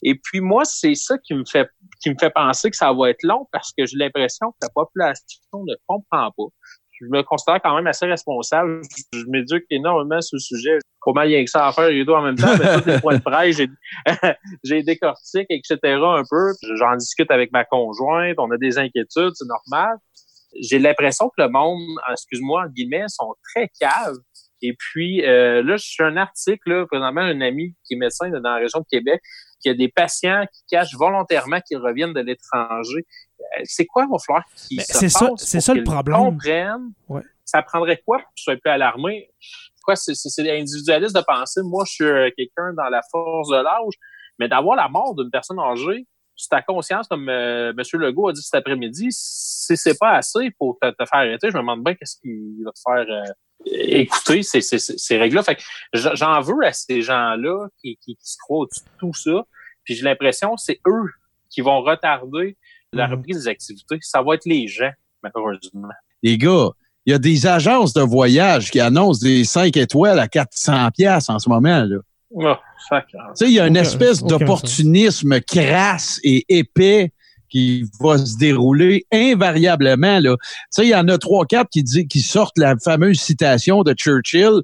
Et 0.03 0.15
puis 0.15 0.39
moi, 0.39 0.63
c'est 0.65 0.95
ça 0.95 1.17
qui 1.17 1.33
me 1.33 1.43
fait 1.45 1.69
qui 2.01 2.09
me 2.09 2.15
fait 2.19 2.29
penser 2.29 2.69
que 2.69 2.77
ça 2.77 2.93
va 2.93 3.09
être 3.09 3.23
long 3.23 3.47
parce 3.51 3.71
que 3.77 3.85
j'ai 3.85 3.97
l'impression 3.97 4.51
que 4.51 4.57
la 4.61 4.69
population 4.69 5.63
ne 5.65 5.75
comprend 5.87 6.31
pas. 6.31 6.43
Je 6.91 7.05
me 7.05 7.21
considère 7.23 7.61
quand 7.61 7.75
même 7.75 7.87
assez 7.87 8.05
responsable. 8.05 8.81
Je, 9.13 9.19
je 9.19 9.25
m'éduque 9.27 9.65
énormément 9.69 10.21
sur 10.21 10.35
le 10.35 10.41
sujet. 10.41 10.77
Pas 11.05 11.13
mal 11.13 11.27
rien 11.27 11.43
que 11.43 11.49
ça 11.49 11.67
à 11.67 11.71
faire 11.71 11.89
les 11.89 12.03
deux 12.03 12.13
en 12.13 12.21
même 12.21 12.35
temps, 12.35 12.55
mais 12.57 12.81
tous 12.81 12.89
les 12.89 12.99
points 13.01 13.17
de 13.17 13.23
presse, 13.23 13.57
j'ai 13.57 13.69
j'ai 14.63 14.83
décortique, 14.83 15.47
etc. 15.49 15.77
un 15.83 16.23
peu. 16.29 16.53
J'en 16.75 16.95
discute 16.95 17.31
avec 17.31 17.51
ma 17.51 17.63
conjointe, 17.65 18.35
on 18.37 18.51
a 18.51 18.57
des 18.57 18.77
inquiétudes, 18.77 19.31
c'est 19.33 19.47
normal. 19.47 19.97
J'ai 20.59 20.79
l'impression 20.79 21.29
que 21.29 21.41
le 21.41 21.49
monde, 21.49 21.81
excuse-moi, 22.11 22.63
en 22.63 22.67
guillemets, 22.69 23.05
sont 23.07 23.33
très 23.53 23.69
caves. 23.79 24.17
Et 24.61 24.73
puis, 24.77 25.25
euh, 25.25 25.61
là, 25.63 25.77
je 25.77 25.85
suis 25.85 26.03
un 26.03 26.17
article, 26.17 26.69
là, 26.69 26.85
présentement, 26.87 27.21
un 27.21 27.39
ami 27.41 27.75
qui 27.85 27.93
est 27.93 27.97
médecin 27.97 28.29
dans 28.29 28.39
la 28.41 28.55
région 28.55 28.79
de 28.79 28.85
Québec, 28.89 29.21
qui 29.61 29.69
a 29.69 29.73
des 29.73 29.87
patients 29.89 30.43
qui 30.53 30.61
cachent 30.69 30.95
volontairement 30.95 31.59
qu'ils 31.61 31.77
reviennent 31.77 32.13
de 32.13 32.19
l'étranger. 32.21 33.05
Euh, 33.39 33.61
C'est 33.63 33.85
quoi, 33.85 34.05
qu'ils 34.67 34.77
Mais 34.77 34.83
se 34.83 34.93
c'est 34.97 35.09
ça- 35.09 35.29
c'est 35.37 35.61
ça 35.61 35.73
le 35.73 35.83
problème. 35.83 36.17
comprennent? 36.17 36.91
Ouais. 37.07 37.21
Ça 37.45 37.61
prendrait 37.63 38.01
quoi 38.05 38.17
pour 38.19 38.27
que 38.27 38.33
je 38.35 38.43
sois 38.43 38.57
plus 38.57 38.69
alarmé? 38.69 39.29
Quoi, 39.83 39.95
c'est 39.95 40.13
c'est- 40.13 40.29
c'est 40.29 40.49
individualiste 40.51 41.15
de 41.15 41.21
penser, 41.25 41.61
moi, 41.63 41.83
je 41.87 41.91
suis 41.93 42.03
euh, 42.05 42.29
quelqu'un 42.37 42.73
dans 42.75 42.89
la 42.89 43.01
force 43.11 43.49
de 43.49 43.55
l'âge, 43.55 43.93
mais 44.39 44.47
d'avoir 44.49 44.75
la 44.75 44.87
mort 44.89 45.15
d'une 45.15 45.31
personne 45.31 45.59
âgée, 45.59 46.05
c'est 46.39 46.49
ta 46.49 46.61
conscience, 46.61 47.07
comme 47.07 47.27
euh, 47.29 47.71
M. 47.77 47.83
Legault 48.01 48.29
a 48.29 48.33
dit 48.33 48.41
cet 48.41 48.55
après-midi, 48.55 49.07
si 49.11 49.75
c'est 49.77 49.97
pas 49.99 50.11
assez 50.13 50.51
pour 50.57 50.77
te, 50.81 50.89
te 50.89 50.95
faire 51.05 51.19
arrêter, 51.19 51.49
je 51.51 51.55
me 51.55 51.59
demande 51.61 51.83
bien 51.83 51.93
qu'est-ce 51.95 52.15
qu'il 52.21 52.63
va 52.63 52.71
te 52.71 52.79
faire 52.85 53.15
euh, 53.15 53.33
écouter 53.65 54.41
ces, 54.43 54.61
ces, 54.61 54.79
ces- 54.79 55.17
règles-là. 55.17 55.43
Fait 55.43 55.55
que 55.55 55.61
j'en 55.93 56.39
veux 56.41 56.63
à 56.65 56.71
ces 56.73 57.01
gens-là 57.01 57.67
qui, 57.81 57.97
qui, 57.97 58.15
qui 58.15 58.31
se 58.31 58.37
croient 58.37 58.59
au-dessus 58.59 58.81
de 58.85 58.99
tout 58.99 59.13
ça. 59.13 59.43
Puis 59.83 59.95
j'ai 59.95 60.03
l'impression 60.03 60.55
que 60.55 60.61
c'est 60.61 60.79
eux 60.87 61.09
qui 61.49 61.61
vont 61.61 61.81
retarder 61.81 62.57
la 62.93 63.07
Mhm. 63.07 63.13
reprise 63.15 63.37
des 63.43 63.47
activités. 63.47 63.97
Ça 64.01 64.21
va 64.21 64.35
être 64.35 64.45
les 64.45 64.67
gens, 64.67 64.91
malheureusement. 65.21 65.89
Les 66.23 66.37
gars, 66.37 66.69
il 67.05 67.11
y 67.11 67.13
a 67.13 67.19
des 67.19 67.45
agences 67.47 67.93
de 67.93 68.01
voyage 68.01 68.71
qui 68.71 68.79
annoncent 68.79 69.19
des 69.21 69.43
5 69.43 69.75
étoiles 69.77 70.19
à 70.19 70.27
400 70.27 70.89
pièces 70.91 71.29
en 71.29 71.37
ce 71.39 71.49
moment. 71.49 71.83
Là. 71.83 71.97
Sais, 73.33 73.45
il 73.45 73.53
y 73.53 73.59
a 73.59 73.67
une 73.67 73.77
espèce 73.77 74.23
d'opportunisme 74.23 75.39
crasse 75.41 76.19
et 76.23 76.45
épais 76.49 77.11
qui 77.49 77.85
va 77.99 78.17
se 78.17 78.37
dérouler 78.37 79.05
invariablement. 79.11 80.19
Là. 80.19 80.35
Tu 80.37 80.45
sais, 80.69 80.85
il 80.85 80.89
y 80.89 80.95
en 80.95 81.07
a 81.07 81.17
trois, 81.17 81.45
quatre 81.45 81.69
qui, 81.69 81.83
dit, 81.83 82.07
qui 82.07 82.21
sortent 82.21 82.57
la 82.57 82.75
fameuse 82.77 83.19
citation 83.19 83.81
de 83.81 83.93
Churchill. 83.93 84.61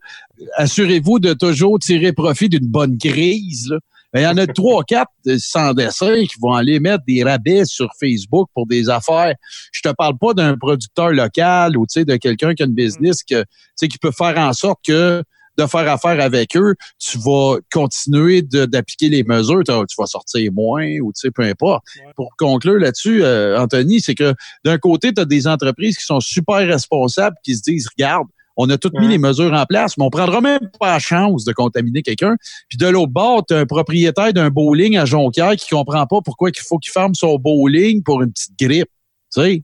Assurez-vous 0.55 1.20
de 1.20 1.34
toujours 1.34 1.80
tirer 1.80 2.13
profit 2.13 2.47
d'une 2.47 2.68
bonne 2.68 2.97
crise. 2.97 3.70
Là. 3.70 3.80
Ben, 4.13 4.22
Il 4.22 4.24
y 4.24 4.28
en 4.28 4.38
a 4.38 4.47
trois, 4.47 4.84
quatre 4.88 5.11
euh, 5.28 5.38
sans 5.39 5.74
dessin 5.74 6.24
qui 6.26 6.36
vont 6.39 6.53
aller 6.53 6.80
mettre 6.80 7.03
des 7.05 7.24
rabais 7.24 7.66
sur 7.66 7.89
Facebook 7.99 8.49
pour 8.53 8.68
des 8.68 8.89
affaires. 8.89 9.34
Je 9.72 9.82
te 9.82 9.89
parle 9.89 10.18
pas 10.18 10.34
d'un 10.34 10.57
producteur 10.57 11.09
local 11.09 11.76
ou 11.78 11.86
tu 11.86 11.99
sais, 11.99 12.05
de 12.05 12.16
quelqu'un 12.16 12.53
qui 12.53 12.63
a 12.63 12.66
une 12.66 12.74
business 12.74 13.24
que, 13.24 13.41
tu 13.41 13.47
sais, 13.76 13.88
qui 13.88 13.97
peut 13.97 14.11
faire 14.11 14.38
en 14.38 14.53
sorte 14.53 14.80
que 14.86 15.24
de 15.58 15.66
faire 15.66 15.89
affaire 15.91 16.20
avec 16.20 16.56
eux, 16.58 16.76
tu 16.99 17.18
vas 17.18 17.58
continuer 17.72 18.41
d'appliquer 18.41 19.10
les 19.10 19.24
mesures, 19.24 19.64
tu 19.66 19.95
vas 19.97 20.06
sortir 20.06 20.51
moins 20.53 20.97
ou 20.99 21.12
tu 21.14 21.22
sais, 21.22 21.32
peu 21.32 21.43
importe. 21.43 21.84
Pour 22.16 22.30
conclure 22.38 22.80
là-dessus, 22.80 23.24
euh, 23.24 23.60
Anthony, 23.60 24.01
c'est 24.01 24.16
que 24.16 24.34
d'un 24.64 24.78
côté, 24.78 25.14
tu 25.14 25.22
as 25.22 25.26
des 25.26 25.47
entreprises 25.47 25.97
qui 25.97 26.06
sont 26.06 26.20
super 26.20 26.68
responsables, 26.68 27.36
qui 27.43 27.56
se 27.56 27.62
disent, 27.62 27.88
regarde, 27.97 28.28
on 28.58 28.70
a 28.70 28.78
toutes 28.78 28.93
mis 28.93 29.08
les 29.08 29.18
mesures 29.18 29.51
en 29.53 29.66
place, 29.66 29.97
mais 29.97 30.06
on 30.06 30.10
prendra 30.10 30.39
même 30.39 30.70
pas 30.80 30.93
la 30.93 30.99
chance 30.99 31.43
de 31.43 31.51
contaminer 31.51 32.01
quelqu'un. 32.01 32.36
Puis 32.70 32.78
de 32.78 32.88
l'autre 32.88 33.12
bord, 33.12 33.45
tu 33.45 33.53
as 33.53 33.60
un 33.60 33.66
propriétaire 33.66 34.32
d'un 34.32 34.49
bowling 34.49 34.97
à 34.97 35.06
Jonquière 35.06 35.56
qui 35.56 35.70
comprend 35.70 36.06
pas 36.08 36.22
pourquoi 36.24 36.49
il 36.49 36.60
faut 36.62 36.78
qu'il 36.78 36.91
ferme 36.91 37.16
son 37.16 37.38
bowling 37.38 38.01
pour 38.03 38.22
une 38.22 38.32
petite 38.32 38.58
grippe. 38.58 38.89
Tu 39.34 39.41
sais, 39.41 39.64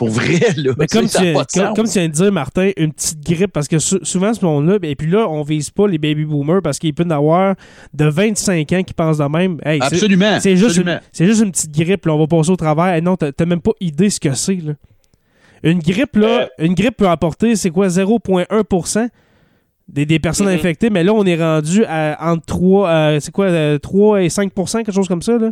pour 0.00 0.08
vrai, 0.08 0.40
là. 0.56 0.72
Mais 0.78 0.86
comme, 0.86 1.06
ça 1.08 1.20
tu, 1.20 1.28
a 1.28 1.32
pas 1.34 1.44
de 1.44 1.52
comme, 1.52 1.74
comme 1.74 1.86
tu 1.86 1.92
viens 1.98 2.08
de 2.08 2.12
dire, 2.14 2.32
Martin, 2.32 2.70
une 2.78 2.90
petite 2.90 3.20
grippe, 3.22 3.52
parce 3.52 3.68
que 3.68 3.78
sou- 3.78 4.02
souvent, 4.02 4.32
ce 4.32 4.42
monde-là, 4.42 4.78
et 4.82 4.96
puis 4.96 5.10
là, 5.10 5.28
on 5.28 5.42
vise 5.42 5.68
pas 5.68 5.86
les 5.86 5.98
baby 5.98 6.24
boomers 6.24 6.62
parce 6.62 6.78
qu'il 6.78 6.94
peut 6.94 7.02
y 7.02 7.06
en 7.06 7.10
avoir 7.10 7.54
de 7.92 8.06
25 8.06 8.72
ans 8.72 8.82
qui 8.82 8.94
pensent 8.94 9.18
de 9.18 9.24
même. 9.24 9.58
Hey, 9.62 9.78
Absolument. 9.82 10.40
c'est 10.40 10.56
juste, 10.56 10.70
absolument. 10.70 10.92
une- 10.94 11.00
c'est 11.12 11.26
juste 11.26 11.42
une 11.42 11.50
petite 11.52 11.70
grippe, 11.72 12.06
là, 12.06 12.14
on 12.14 12.18
va 12.18 12.26
passer 12.26 12.50
au 12.50 12.56
travers. 12.56 12.86
Hey, 12.86 13.02
non, 13.02 13.16
t'as 13.16 13.44
même 13.44 13.60
pas 13.60 13.72
idée 13.78 14.08
ce 14.08 14.18
que 14.18 14.32
c'est. 14.32 14.54
là. 14.56 14.72
Une 15.62 15.80
grippe, 15.80 16.16
là, 16.16 16.48
une 16.58 16.72
grippe 16.72 16.96
peut 16.96 17.08
apporter, 17.08 17.54
c'est 17.54 17.68
quoi, 17.68 17.88
0,1 17.88 19.08
des, 19.86 20.06
des 20.06 20.18
personnes 20.18 20.48
infectées, 20.48 20.88
mais 20.88 21.04
là, 21.04 21.12
on 21.12 21.24
est 21.26 21.36
rendu 21.36 21.84
à 21.84 22.16
entre 22.32 22.46
3, 22.46 22.88
euh, 22.88 23.20
c'est 23.20 23.32
quoi, 23.32 23.46
euh, 23.46 23.76
3 23.78 24.22
et 24.22 24.28
5% 24.28 24.78
quelque 24.78 24.92
chose 24.94 25.08
comme 25.08 25.20
ça. 25.20 25.36
Là? 25.36 25.50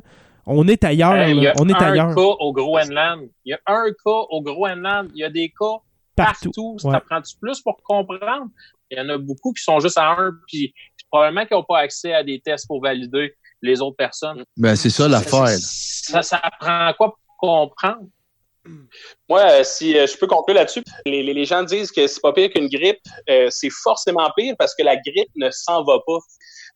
On 0.49 0.67
est 0.67 0.83
ailleurs. 0.85 1.15
Hey, 1.15 1.37
il 1.37 1.43
y 1.43 1.47
a 1.47 1.55
On 1.61 1.69
est 1.69 1.75
un 1.75 1.93
ailleurs. 1.93 2.15
cas 2.15 2.21
au 2.21 2.53
Groenland. 2.53 3.29
Il 3.45 3.51
y 3.51 3.53
a 3.55 3.61
un 3.67 3.91
cas 3.91 4.21
au 4.31 4.43
Groenland. 4.43 5.11
Il 5.15 5.21
y 5.21 5.25
a 5.25 5.31
des 5.31 5.49
cas 5.51 5.77
Partout. 6.17 6.51
partout. 6.51 6.77
Ouais. 6.85 6.93
Ça 6.93 7.01
prend-tu 7.01 7.37
plus 7.41 7.61
pour 7.61 7.77
comprendre? 7.83 8.47
Il 8.91 8.99
y 8.99 9.01
en 9.01 9.09
a 9.11 9.19
beaucoup 9.19 9.53
qui 9.53 9.63
sont 9.63 9.79
juste 9.81 9.99
à 9.99 10.11
un, 10.19 10.33
puis 10.49 10.73
probablement 11.11 11.45
qui 11.47 11.55
n'ont 11.55 11.63
pas 11.65 11.79
accès 11.81 12.15
à 12.15 12.25
des 12.25 12.41
tests 12.41 12.67
pour 12.67 12.83
valider 12.83 13.35
les 13.63 13.81
autres 13.83 13.97
personnes. 13.97 14.45
Ben, 14.57 14.75
c'est 14.77 14.91
ça 14.91 15.07
l'affaire. 15.07 15.45
là. 15.45 15.57
Ça, 15.59 16.23
ça 16.23 16.41
prend 16.59 16.93
quoi 16.97 17.11
pour 17.11 17.37
comprendre? 17.37 18.07
Moi, 19.29 19.41
euh, 19.41 19.65
si 19.65 19.97
euh, 19.97 20.07
je 20.07 20.17
peux 20.19 20.27
conclure 20.27 20.57
là-dessus, 20.57 20.83
les 21.07 21.45
gens 21.45 21.63
disent 21.63 21.91
que 21.91 22.07
c'est 22.07 22.21
pas 22.21 22.33
pire 22.33 22.51
qu'une 22.51 22.69
grippe. 22.69 22.99
Euh, 23.31 23.49
c'est 23.51 23.71
forcément 23.71 24.29
pire 24.37 24.55
parce 24.59 24.75
que 24.75 24.83
la 24.83 24.97
grippe 24.97 25.31
ne 25.37 25.51
s'en 25.51 25.85
va 25.85 25.99
pas. 26.07 26.19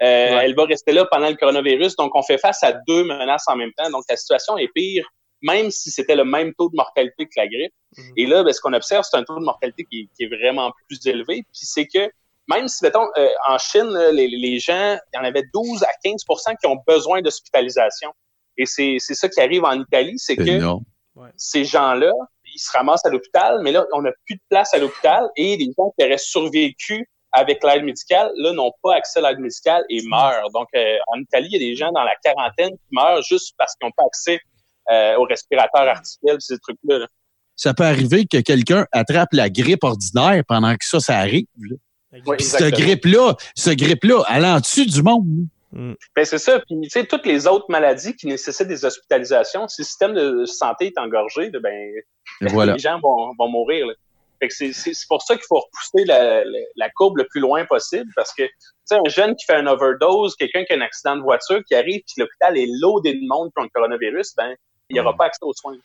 Euh, 0.03 0.41
Elle 0.41 0.55
va 0.55 0.65
rester 0.65 0.93
là 0.93 1.07
pendant 1.11 1.29
le 1.29 1.37
coronavirus. 1.37 1.97
Donc, 1.97 2.15
on 2.15 2.23
fait 2.23 2.39
face 2.39 2.63
à 2.63 2.73
deux 2.73 3.05
menaces 3.05 3.45
en 3.47 3.57
même 3.57 3.73
temps. 3.77 3.89
Donc, 3.91 4.05
la 4.09 4.17
situation 4.17 4.59
est 4.59 4.69
pire, 4.75 5.07
même 5.43 5.71
si 5.71 5.91
c'était 5.91 6.17
le 6.17 6.25
même 6.25 6.53
taux 6.55 6.69
de 6.71 6.77
mortalité 6.77 7.27
que 7.27 7.33
la 7.37 7.47
grippe. 7.47 7.73
Et 8.17 8.27
là, 8.27 8.43
ben, 8.43 8.53
ce 8.53 8.61
qu'on 8.61 8.73
observe, 8.73 9.05
c'est 9.09 9.17
un 9.17 9.23
taux 9.23 9.39
de 9.39 9.45
mortalité 9.45 9.85
qui, 9.85 10.09
qui 10.17 10.25
est 10.25 10.29
vraiment 10.29 10.73
plus 10.89 11.07
élevé. 11.07 11.45
Puis 11.53 11.67
c'est 11.67 11.87
que 11.87 12.11
même 12.49 12.69
si, 12.69 12.85
mettons, 12.85 13.07
euh, 13.17 13.29
en 13.47 13.59
Chine, 13.59 13.89
là, 13.89 14.11
les, 14.11 14.29
les 14.29 14.59
gens, 14.59 14.99
il 15.13 15.17
y 15.17 15.21
en 15.21 15.25
avait 15.25 15.45
12 15.55 15.83
à 15.85 15.91
15% 16.05 16.57
qui 16.61 16.67
ont 16.67 16.83
besoin 16.87 17.23
d'hospitalisation. 17.23 18.13
Et 18.57 18.67
c'est 18.67 18.97
c'est 18.99 19.15
ça 19.15 19.29
qui 19.29 19.41
arrive 19.41 19.65
en 19.65 19.81
Italie, 19.81 20.19
c'est 20.19 20.37
que 20.37 20.43
énorme. 20.43 20.85
ces 21.37 21.65
gens-là, 21.65 22.13
ils 22.45 22.59
se 22.59 22.71
ramassent 22.73 23.05
à 23.07 23.11
l'hôpital, 23.11 23.61
mais 23.63 23.73
là, 23.73 23.87
on 23.93 24.03
n'a 24.03 24.11
plus 24.27 24.37
de 24.37 24.43
place 24.51 24.75
à 24.75 24.79
l'hôpital 24.79 25.25
et 25.37 25.57
les 25.57 25.71
gens 25.77 25.93
qui 25.97 26.05
auraient 26.05 26.19
survécu 26.19 27.09
avec 27.33 27.65
l'aide 27.65 27.85
médicale, 27.85 28.31
là, 28.37 28.53
n'ont 28.53 28.73
pas 28.83 28.97
accès 28.97 29.25
à 29.25 29.31
l'aide 29.31 29.41
médicale 29.41 29.85
et 29.89 30.01
meurent. 30.07 30.51
Donc, 30.55 30.69
euh, 30.75 30.97
en 31.09 31.21
Italie, 31.21 31.49
il 31.51 31.63
y 31.63 31.65
a 31.65 31.71
des 31.71 31.77
gens 31.77 31.91
dans 31.93 32.05
la 32.05 32.15
quarantaine 32.23 32.73
qui 32.73 32.89
meurent 32.91 33.23
juste 33.23 33.55
parce 33.59 33.75
qu'ils 33.75 33.87
n'ont 33.87 33.93
pas 33.97 34.05
accès 34.07 34.41
euh, 34.91 35.17
aux 35.17 35.25
respirateurs 35.25 35.89
artificiels, 35.89 36.37
ces 36.41 36.59
trucs-là. 36.59 36.99
là. 36.99 37.07
Ça 37.57 37.75
peut 37.75 37.85
arriver 37.85 38.27
que 38.27 38.39
quelqu'un 38.41 38.87
attrape 38.93 39.31
la 39.33 39.49
grippe 39.49 39.85
ordinaire 39.85 40.43
pendant 40.47 40.73
que 40.75 40.85
ça, 40.85 41.01
ça 41.01 41.19
arrive. 41.19 41.47
là. 41.59 41.77
Oui, 42.27 42.37
Puis 42.37 42.47
cette 42.47 42.75
grippe-là, 42.75 43.37
ce 43.57 43.71
grippe-là, 43.71 44.25
elle 44.31 44.45
est 44.45 44.49
en 44.49 44.61
dessus 44.61 44.85
du 44.85 45.03
monde. 45.03 45.47
Ben, 45.73 46.25
c'est 46.25 46.39
ça. 46.39 46.59
Puis, 46.59 46.79
tu 46.83 46.91
sais, 46.91 47.07
toutes 47.07 47.25
les 47.25 47.47
autres 47.47 47.65
maladies 47.71 48.15
qui 48.15 48.27
nécessitent 48.27 48.69
des 48.69 48.85
hospitalisations, 48.85 49.67
si 49.69 49.81
le 49.81 49.85
système 49.87 50.13
de 50.13 50.45
santé 50.45 50.89
est 50.89 50.99
engorgé, 50.99 51.51
ben, 51.51 51.93
voilà. 52.43 52.75
les 52.75 52.79
gens 52.79 53.01
vont, 53.01 53.33
vont 53.39 53.49
mourir. 53.49 53.87
Là. 53.87 53.95
C'est, 54.51 54.73
pour 55.09 55.23
ça 55.23 55.35
qu'il 55.35 55.45
faut 55.49 55.61
repousser 55.61 56.05
la, 56.07 56.45
la, 56.45 56.59
la 56.77 56.91
courbe 56.91 57.19
le 57.19 57.27
plus 57.29 57.41
loin 57.41 57.65
possible 57.65 58.11
parce 58.17 58.33
que, 58.33 58.43
tu 58.43 58.51
sais, 58.85 58.97
un 58.97 59.09
jeune 59.09 59.37
qui 59.37 59.45
fait 59.45 59.57
un 59.57 59.67
overdose, 59.67 60.35
quelqu'un 60.37 60.65
qui 60.65 60.73
a 60.73 60.77
un 60.77 60.81
accident 60.81 61.17
de 61.17 61.23
voiture 61.23 61.61
qui 61.67 61.75
arrive 61.75 62.01
puis 62.07 62.15
l'hôpital 62.19 62.57
est 62.59 62.69
loadé 62.81 63.15
de 63.15 63.27
monde 63.27 63.51
pour 63.55 63.65
le 63.65 63.71
coronavirus, 63.73 64.35
ben, 64.37 64.55
il 64.91 64.95
n'y 64.95 65.01
aura 65.01 65.17
pas 65.17 65.27
accès 65.27 65.39
aux 65.43 65.53
soins. 65.55 65.77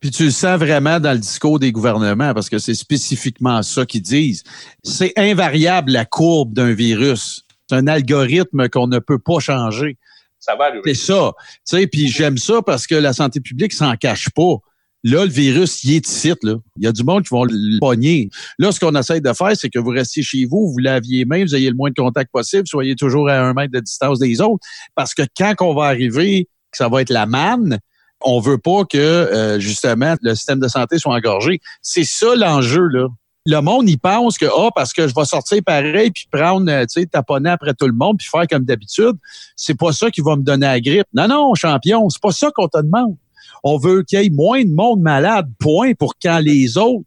Puis 0.00 0.10
tu 0.10 0.24
le 0.24 0.30
sens 0.30 0.58
vraiment 0.58 0.98
dans 0.98 1.12
le 1.12 1.18
discours 1.18 1.58
des 1.58 1.72
gouvernements 1.72 2.34
parce 2.34 2.48
que 2.48 2.58
c'est 2.58 2.74
spécifiquement 2.74 3.62
ça 3.62 3.86
qu'ils 3.86 4.02
disent. 4.02 4.42
C'est 4.82 5.12
invariable 5.16 5.92
la 5.92 6.04
courbe 6.04 6.52
d'un 6.52 6.72
virus. 6.72 7.44
C'est 7.68 7.76
un 7.76 7.86
algorithme 7.86 8.68
qu'on 8.68 8.86
ne 8.86 8.98
peut 8.98 9.18
pas 9.18 9.38
changer. 9.38 9.98
Ça 10.38 10.56
va. 10.56 10.70
C'est 10.84 10.94
ça. 10.94 11.32
Tu 11.36 11.60
sais, 11.64 11.86
puis 11.86 12.08
j'aime 12.08 12.38
ça 12.38 12.62
parce 12.62 12.86
que 12.86 12.94
la 12.94 13.12
santé 13.12 13.40
publique 13.40 13.72
s'en 13.72 13.94
cache 13.96 14.30
pas. 14.30 14.56
Là, 15.04 15.24
le 15.24 15.30
virus, 15.30 15.84
il 15.84 15.94
est 15.94 16.08
ici, 16.08 16.32
là. 16.42 16.54
Il 16.76 16.84
y 16.84 16.86
a 16.86 16.92
du 16.92 17.04
monde 17.04 17.22
qui 17.22 17.28
vont 17.30 17.44
le 17.44 17.78
pogner. 17.78 18.30
Là, 18.58 18.72
ce 18.72 18.80
qu'on 18.80 18.94
essaie 18.96 19.20
de 19.20 19.32
faire, 19.32 19.52
c'est 19.54 19.70
que 19.70 19.78
vous 19.78 19.90
restiez 19.90 20.24
chez 20.24 20.44
vous, 20.44 20.72
vous 20.72 20.78
laviez 20.78 21.18
les 21.18 21.24
mains, 21.24 21.44
vous 21.44 21.54
ayez 21.54 21.70
le 21.70 21.76
moins 21.76 21.90
de 21.90 21.94
contact 21.94 22.32
possible, 22.32 22.66
soyez 22.66 22.96
toujours 22.96 23.28
à 23.28 23.38
un 23.38 23.54
mètre 23.54 23.72
de 23.72 23.80
distance 23.80 24.18
des 24.18 24.40
autres. 24.40 24.66
Parce 24.96 25.14
que 25.14 25.22
quand 25.36 25.54
on 25.60 25.74
va 25.74 25.84
arriver, 25.84 26.48
que 26.72 26.78
ça 26.78 26.88
va 26.88 27.02
être 27.02 27.10
la 27.10 27.26
manne, 27.26 27.78
on 28.20 28.40
veut 28.40 28.58
pas 28.58 28.84
que, 28.84 28.98
euh, 28.98 29.60
justement, 29.60 30.16
le 30.22 30.34
système 30.34 30.58
de 30.58 30.68
santé 30.68 30.98
soit 30.98 31.14
engorgé. 31.14 31.60
C'est 31.80 32.04
ça 32.04 32.34
l'enjeu, 32.34 32.88
là. 32.88 33.06
Le 33.46 33.60
monde, 33.60 33.88
il 33.88 33.98
pense 33.98 34.36
que, 34.36 34.46
ah, 34.46 34.68
parce 34.74 34.92
que 34.92 35.08
je 35.08 35.14
vais 35.14 35.24
sortir 35.24 35.62
pareil, 35.64 36.10
puis 36.10 36.26
prendre, 36.30 36.70
euh, 36.70 36.82
tu 36.82 37.00
sais, 37.00 37.06
taponner 37.06 37.50
après 37.50 37.72
tout 37.72 37.86
le 37.86 37.94
monde, 37.94 38.18
puis 38.18 38.28
faire 38.28 38.46
comme 38.50 38.64
d'habitude, 38.64 39.14
c'est 39.56 39.78
pas 39.78 39.92
ça 39.92 40.10
qui 40.10 40.20
va 40.20 40.36
me 40.36 40.42
donner 40.42 40.66
la 40.66 40.80
grippe. 40.80 41.06
Non, 41.14 41.28
non, 41.28 41.54
champion, 41.54 42.08
c'est 42.10 42.20
pas 42.20 42.32
ça 42.32 42.50
qu'on 42.50 42.68
te 42.68 42.82
demande. 42.82 43.16
On 43.64 43.76
veut 43.78 44.02
qu'il 44.02 44.20
y 44.22 44.26
ait 44.26 44.30
moins 44.30 44.62
de 44.64 44.72
monde 44.74 45.00
malade, 45.00 45.48
point, 45.58 45.92
pour 45.94 46.14
quand 46.22 46.38
les 46.38 46.76
autres, 46.78 47.04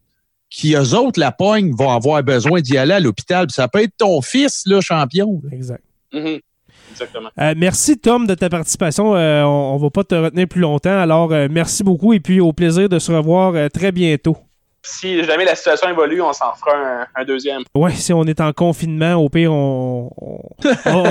qui 0.50 0.74
eux 0.76 0.94
autres 0.96 1.20
la 1.20 1.32
pognent, 1.32 1.74
vont 1.78 1.92
avoir 1.92 2.22
besoin 2.24 2.60
d'y 2.62 2.78
aller 2.78 2.94
à 2.94 3.00
l'hôpital. 3.00 3.48
Puis 3.48 3.54
ça 3.54 3.68
peut 3.68 3.82
être 3.84 3.96
ton 3.98 4.22
fils, 4.22 4.64
là, 4.66 4.82
champion. 4.82 5.42
Exact. 5.52 5.84
Mhm. 6.14 6.40
Exactement. 6.92 7.30
Euh, 7.40 7.54
merci, 7.56 7.98
Tom, 7.98 8.28
de 8.28 8.36
ta 8.36 8.50
participation. 8.50 9.16
Euh, 9.16 9.44
on, 9.44 9.76
on 9.76 9.78
va 9.78 9.90
pas 9.90 10.04
te 10.04 10.14
retenir 10.14 10.46
plus 10.50 10.60
longtemps. 10.60 11.00
Alors, 11.00 11.32
euh, 11.32 11.48
merci 11.50 11.84
beaucoup 11.86 12.12
et 12.12 12.20
puis 12.20 12.42
au 12.42 12.52
plaisir 12.52 12.90
de 12.90 13.00
se 13.00 13.14
revoir 13.14 13.54
euh, 13.56 13.70
très 13.70 13.94
bientôt. 13.94 14.36
Si 14.84 15.24
jamais 15.24 15.46
la 15.46 15.56
situation 15.56 15.88
évolue, 15.90 16.22
on 16.22 16.34
s'en 16.34 16.52
fera 16.60 16.76
un, 16.76 17.06
un 17.16 17.24
deuxième. 17.24 17.62
Ouais, 17.76 17.92
si 17.94 18.12
on 18.12 18.24
est 18.26 18.42
en 18.42 18.52
confinement, 18.52 19.14
au 19.14 19.30
pire, 19.30 19.54
on, 19.54 20.10
on, 20.18 20.40
on- 20.86 21.04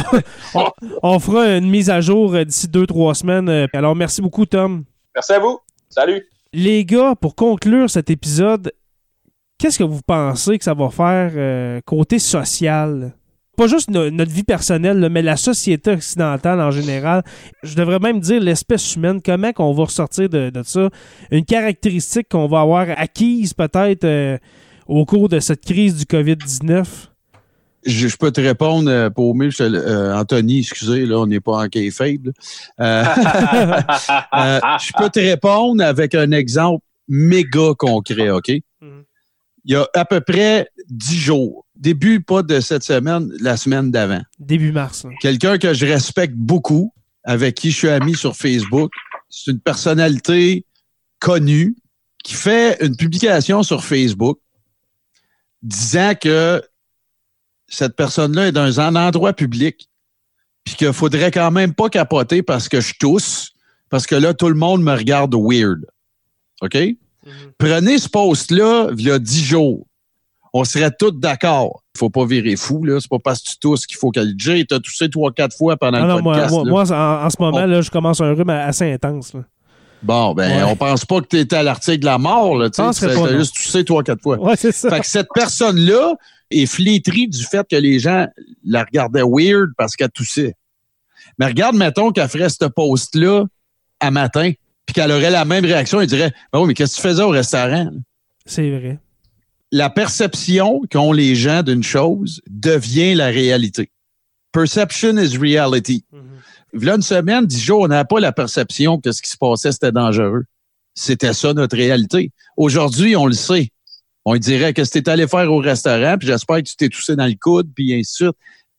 on- 0.54 0.70
on 1.02 1.18
fera 1.18 1.56
une 1.56 1.70
mise 1.70 1.88
à 1.88 2.02
jour 2.02 2.32
d'ici 2.44 2.68
deux, 2.68 2.86
trois 2.86 3.14
semaines. 3.14 3.68
Alors, 3.72 3.96
merci 3.96 4.20
beaucoup, 4.20 4.44
Tom. 4.44 4.84
Merci 5.14 5.32
à 5.32 5.38
vous. 5.38 5.58
Salut. 5.88 6.26
Les 6.52 6.84
gars, 6.84 7.14
pour 7.20 7.34
conclure 7.34 7.88
cet 7.90 8.10
épisode, 8.10 8.72
qu'est-ce 9.58 9.78
que 9.78 9.84
vous 9.84 10.00
pensez 10.06 10.58
que 10.58 10.64
ça 10.64 10.74
va 10.74 10.90
faire 10.90 11.32
euh, 11.34 11.80
côté 11.84 12.18
social? 12.18 13.14
Pas 13.56 13.66
juste 13.66 13.90
no- 13.90 14.10
notre 14.10 14.30
vie 14.32 14.42
personnelle, 14.44 15.06
mais 15.10 15.22
la 15.22 15.36
société 15.36 15.90
occidentale 15.92 16.60
en 16.60 16.70
général. 16.70 17.22
Je 17.62 17.74
devrais 17.76 17.98
même 17.98 18.20
dire 18.20 18.40
l'espèce 18.40 18.96
humaine. 18.96 19.20
Comment 19.22 19.52
qu'on 19.52 19.72
va 19.72 19.84
ressortir 19.84 20.28
de, 20.28 20.50
de 20.50 20.62
ça? 20.62 20.88
Une 21.30 21.44
caractéristique 21.44 22.28
qu'on 22.30 22.46
va 22.48 22.60
avoir 22.62 22.86
acquise 22.96 23.52
peut-être 23.52 24.04
euh, 24.04 24.38
au 24.86 25.04
cours 25.04 25.28
de 25.28 25.40
cette 25.40 25.64
crise 25.64 25.96
du 25.96 26.04
COVID-19. 26.04 26.84
Je, 27.84 28.08
je 28.08 28.16
peux 28.16 28.30
te 28.30 28.40
répondre, 28.40 28.90
euh, 28.90 29.10
pour 29.10 29.34
mieux, 29.34 29.50
euh, 29.60 30.14
Anthony, 30.14 30.60
excusez, 30.60 31.06
là, 31.06 31.18
on 31.20 31.26
n'est 31.26 31.40
pas 31.40 31.64
en 31.64 31.68
kayfabe. 31.68 32.26
là. 32.26 32.32
Euh, 32.80 33.04
euh, 34.34 34.60
je 34.80 34.92
peux 34.96 35.08
te 35.08 35.20
répondre 35.20 35.82
avec 35.82 36.14
un 36.14 36.30
exemple 36.32 36.84
méga 37.08 37.74
concret, 37.78 38.30
OK? 38.30 38.50
Mhm. 38.80 39.04
Il 39.64 39.72
y 39.72 39.76
a 39.76 39.86
à 39.94 40.04
peu 40.04 40.20
près 40.20 40.68
dix 40.88 41.18
jours, 41.18 41.66
début 41.76 42.20
pas 42.20 42.42
de 42.42 42.60
cette 42.60 42.82
semaine, 42.82 43.30
la 43.40 43.56
semaine 43.56 43.90
d'avant. 43.90 44.22
Début 44.38 44.72
mars. 44.72 45.04
là. 45.04 45.10
Quelqu'un 45.20 45.58
que 45.58 45.74
je 45.74 45.86
respecte 45.86 46.34
beaucoup, 46.34 46.92
avec 47.24 47.56
qui 47.56 47.70
je 47.70 47.76
suis 47.76 47.88
ami 47.88 48.14
sur 48.14 48.36
Facebook, 48.36 48.90
c'est 49.28 49.50
une 49.50 49.60
personnalité 49.60 50.64
connue 51.18 51.76
qui 52.24 52.34
fait 52.34 52.82
une 52.84 52.96
publication 52.96 53.62
sur 53.62 53.84
Facebook 53.84 54.38
disant 55.62 56.14
que 56.20 56.62
cette 57.70 57.96
personne-là 57.96 58.48
est 58.48 58.52
dans 58.52 58.80
un 58.80 58.94
endroit 58.96 59.32
public, 59.32 59.88
puis 60.64 60.74
qu'il 60.74 60.92
faudrait 60.92 61.30
quand 61.30 61.50
même 61.50 61.72
pas 61.74 61.88
capoter 61.88 62.42
parce 62.42 62.68
que 62.68 62.80
je 62.80 62.94
tousse, 62.98 63.52
parce 63.88 64.06
que 64.06 64.14
là, 64.14 64.34
tout 64.34 64.48
le 64.48 64.54
monde 64.54 64.82
me 64.82 64.92
regarde 64.92 65.34
weird. 65.34 65.86
OK? 66.62 66.76
Prenez 67.58 67.98
ce 67.98 68.08
post-là, 68.08 68.88
il 68.96 69.04
y 69.04 69.10
a 69.10 69.18
dix 69.18 69.44
jours. 69.44 69.86
On 70.52 70.64
serait 70.64 70.90
tous 70.98 71.12
d'accord. 71.12 71.82
Il 71.94 71.98
faut 71.98 72.10
pas 72.10 72.24
virer 72.26 72.56
fou, 72.56 72.84
là. 72.84 72.98
C'est 73.00 73.08
pas 73.08 73.18
parce 73.22 73.40
que 73.40 73.50
tu 73.50 73.58
tousses 73.58 73.86
qu'il 73.86 73.96
faut 73.98 74.10
qu'elle 74.10 74.34
Jay, 74.36 74.64
t'as 74.68 74.80
toussé 74.80 75.08
trois, 75.08 75.30
quatre 75.32 75.56
fois 75.56 75.76
pendant 75.76 75.98
Ah 75.98 76.00
le 76.02 76.08
non, 76.08 76.22
moi, 76.22 76.34
podcast. 76.34 76.52
moi, 76.54 76.64
moi, 76.64 76.92
en, 76.92 77.24
en 77.26 77.30
ce 77.30 77.36
moment, 77.38 77.66
là, 77.66 77.80
je 77.82 77.90
commence 77.90 78.20
un 78.20 78.32
rhume 78.34 78.50
assez 78.50 78.92
intense. 78.92 79.32
là. 79.32 79.40
Bon, 80.02 80.32
ben, 80.34 80.50
Ouais. 80.50 80.62
on 80.72 80.76
pense 80.76 81.04
pas 81.04 81.20
que 81.20 81.26
tu 81.28 81.38
étais 81.38 81.56
à 81.56 81.62
l'article 81.62 82.00
de 82.00 82.06
la 82.06 82.18
mort, 82.18 82.56
là. 82.56 82.68
Tu 82.70 82.82
sais, 82.92 83.14
non. 83.14 83.28
juste 83.28 83.54
toussé 83.54 83.84
trois, 83.84 84.02
quatre 84.02 84.22
fois. 84.22 84.38
Ouais, 84.40 84.56
c'est 84.56 84.72
ça. 84.72 84.90
Fait 84.90 85.00
que 85.00 85.06
cette 85.06 85.28
personne-là 85.34 86.14
est 86.50 86.66
flétrie 86.66 87.28
du 87.28 87.44
fait 87.44 87.66
que 87.68 87.76
les 87.76 87.98
gens 87.98 88.26
la 88.64 88.84
regardaient 88.84 89.24
weird 89.26 89.70
parce 89.76 89.96
qu'elle 89.96 90.10
toussait. 90.10 90.54
Mais 91.38 91.46
regarde, 91.46 91.76
mettons 91.76 92.10
qu'elle 92.10 92.28
ferait 92.28 92.48
ce 92.48 92.66
post-là 92.66 93.44
à 94.00 94.10
matin, 94.10 94.52
puis 94.86 94.94
qu'elle 94.94 95.12
aurait 95.12 95.30
la 95.30 95.44
même 95.44 95.64
réaction, 95.64 96.00
elle 96.00 96.06
dirait 96.06 96.32
Ben 96.52 96.60
oui, 96.60 96.68
mais 96.68 96.74
qu'est-ce 96.74 96.96
que 96.96 97.02
tu 97.02 97.08
faisais 97.08 97.22
au 97.22 97.30
restaurant? 97.30 97.90
C'est 98.46 98.70
vrai. 98.70 98.98
La 99.72 99.88
perception 99.88 100.82
qu'ont 100.90 101.12
les 101.12 101.36
gens 101.36 101.62
d'une 101.62 101.82
chose 101.82 102.40
devient 102.48 103.14
la 103.14 103.26
réalité. 103.26 103.90
Perception 104.52 105.16
is 105.16 105.36
reality. 105.38 106.04
Là, 106.72 106.96
une 106.96 107.02
semaine, 107.02 107.46
dix 107.46 107.60
jours, 107.60 107.82
on 107.82 107.88
n'avait 107.88 108.06
pas 108.08 108.20
la 108.20 108.32
perception 108.32 109.00
que 109.00 109.12
ce 109.12 109.22
qui 109.22 109.30
se 109.30 109.36
passait, 109.36 109.72
c'était 109.72 109.92
dangereux. 109.92 110.44
C'était 110.94 111.32
ça 111.32 111.54
notre 111.54 111.76
réalité. 111.76 112.32
Aujourd'hui, 112.56 113.16
on 113.16 113.26
le 113.26 113.32
sait. 113.32 113.70
On 114.24 114.36
dirait 114.36 114.74
que 114.74 114.84
c'était 114.84 115.10
allé 115.10 115.26
faire 115.26 115.50
au 115.50 115.58
restaurant, 115.58 116.16
puis 116.18 116.28
j'espère 116.28 116.58
que 116.58 116.68
tu 116.68 116.76
t'es 116.76 116.88
toussé 116.88 117.16
dans 117.16 117.26
le 117.26 117.36
coude, 117.40 117.70
puis 117.74 117.94
ainsi 117.94 118.24
de. 118.24 118.32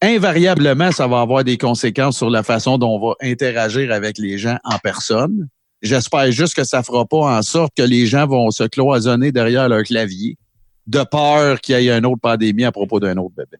Invariablement, 0.03 0.91
ça 0.91 1.05
va 1.05 1.21
avoir 1.21 1.43
des 1.43 1.59
conséquences 1.59 2.17
sur 2.17 2.31
la 2.31 2.41
façon 2.41 2.79
dont 2.79 2.95
on 2.95 3.09
va 3.09 3.15
interagir 3.21 3.91
avec 3.91 4.17
les 4.17 4.39
gens 4.39 4.57
en 4.63 4.79
personne. 4.79 5.47
J'espère 5.83 6.31
juste 6.31 6.55
que 6.55 6.63
ça 6.63 6.81
fera 6.81 7.05
pas 7.05 7.37
en 7.37 7.41
sorte 7.43 7.73
que 7.77 7.83
les 7.83 8.07
gens 8.07 8.25
vont 8.25 8.49
se 8.49 8.63
cloisonner 8.63 9.31
derrière 9.31 9.69
leur 9.69 9.83
clavier 9.83 10.37
de 10.87 11.03
peur 11.03 11.61
qu'il 11.61 11.79
y 11.79 11.87
ait 11.87 11.97
une 11.97 12.05
autre 12.05 12.19
pandémie 12.21 12.65
à 12.65 12.71
propos 12.71 12.99
d'un 12.99 13.15
autre 13.17 13.35
bébé. 13.35 13.57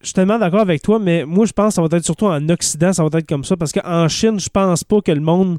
Je 0.00 0.06
suis 0.06 0.14
tellement 0.14 0.38
d'accord 0.38 0.60
avec 0.60 0.82
toi, 0.82 0.98
mais 0.98 1.24
moi, 1.24 1.44
je 1.44 1.52
pense 1.52 1.68
que 1.68 1.74
ça 1.74 1.82
va 1.82 1.96
être 1.96 2.04
surtout 2.04 2.26
en 2.26 2.48
Occident, 2.48 2.92
ça 2.92 3.04
va 3.04 3.18
être 3.18 3.28
comme 3.28 3.44
ça. 3.44 3.56
Parce 3.56 3.72
qu'en 3.72 4.08
Chine, 4.08 4.40
je 4.40 4.48
pense 4.48 4.82
pas 4.82 5.00
que 5.00 5.12
le 5.12 5.20
monde 5.20 5.58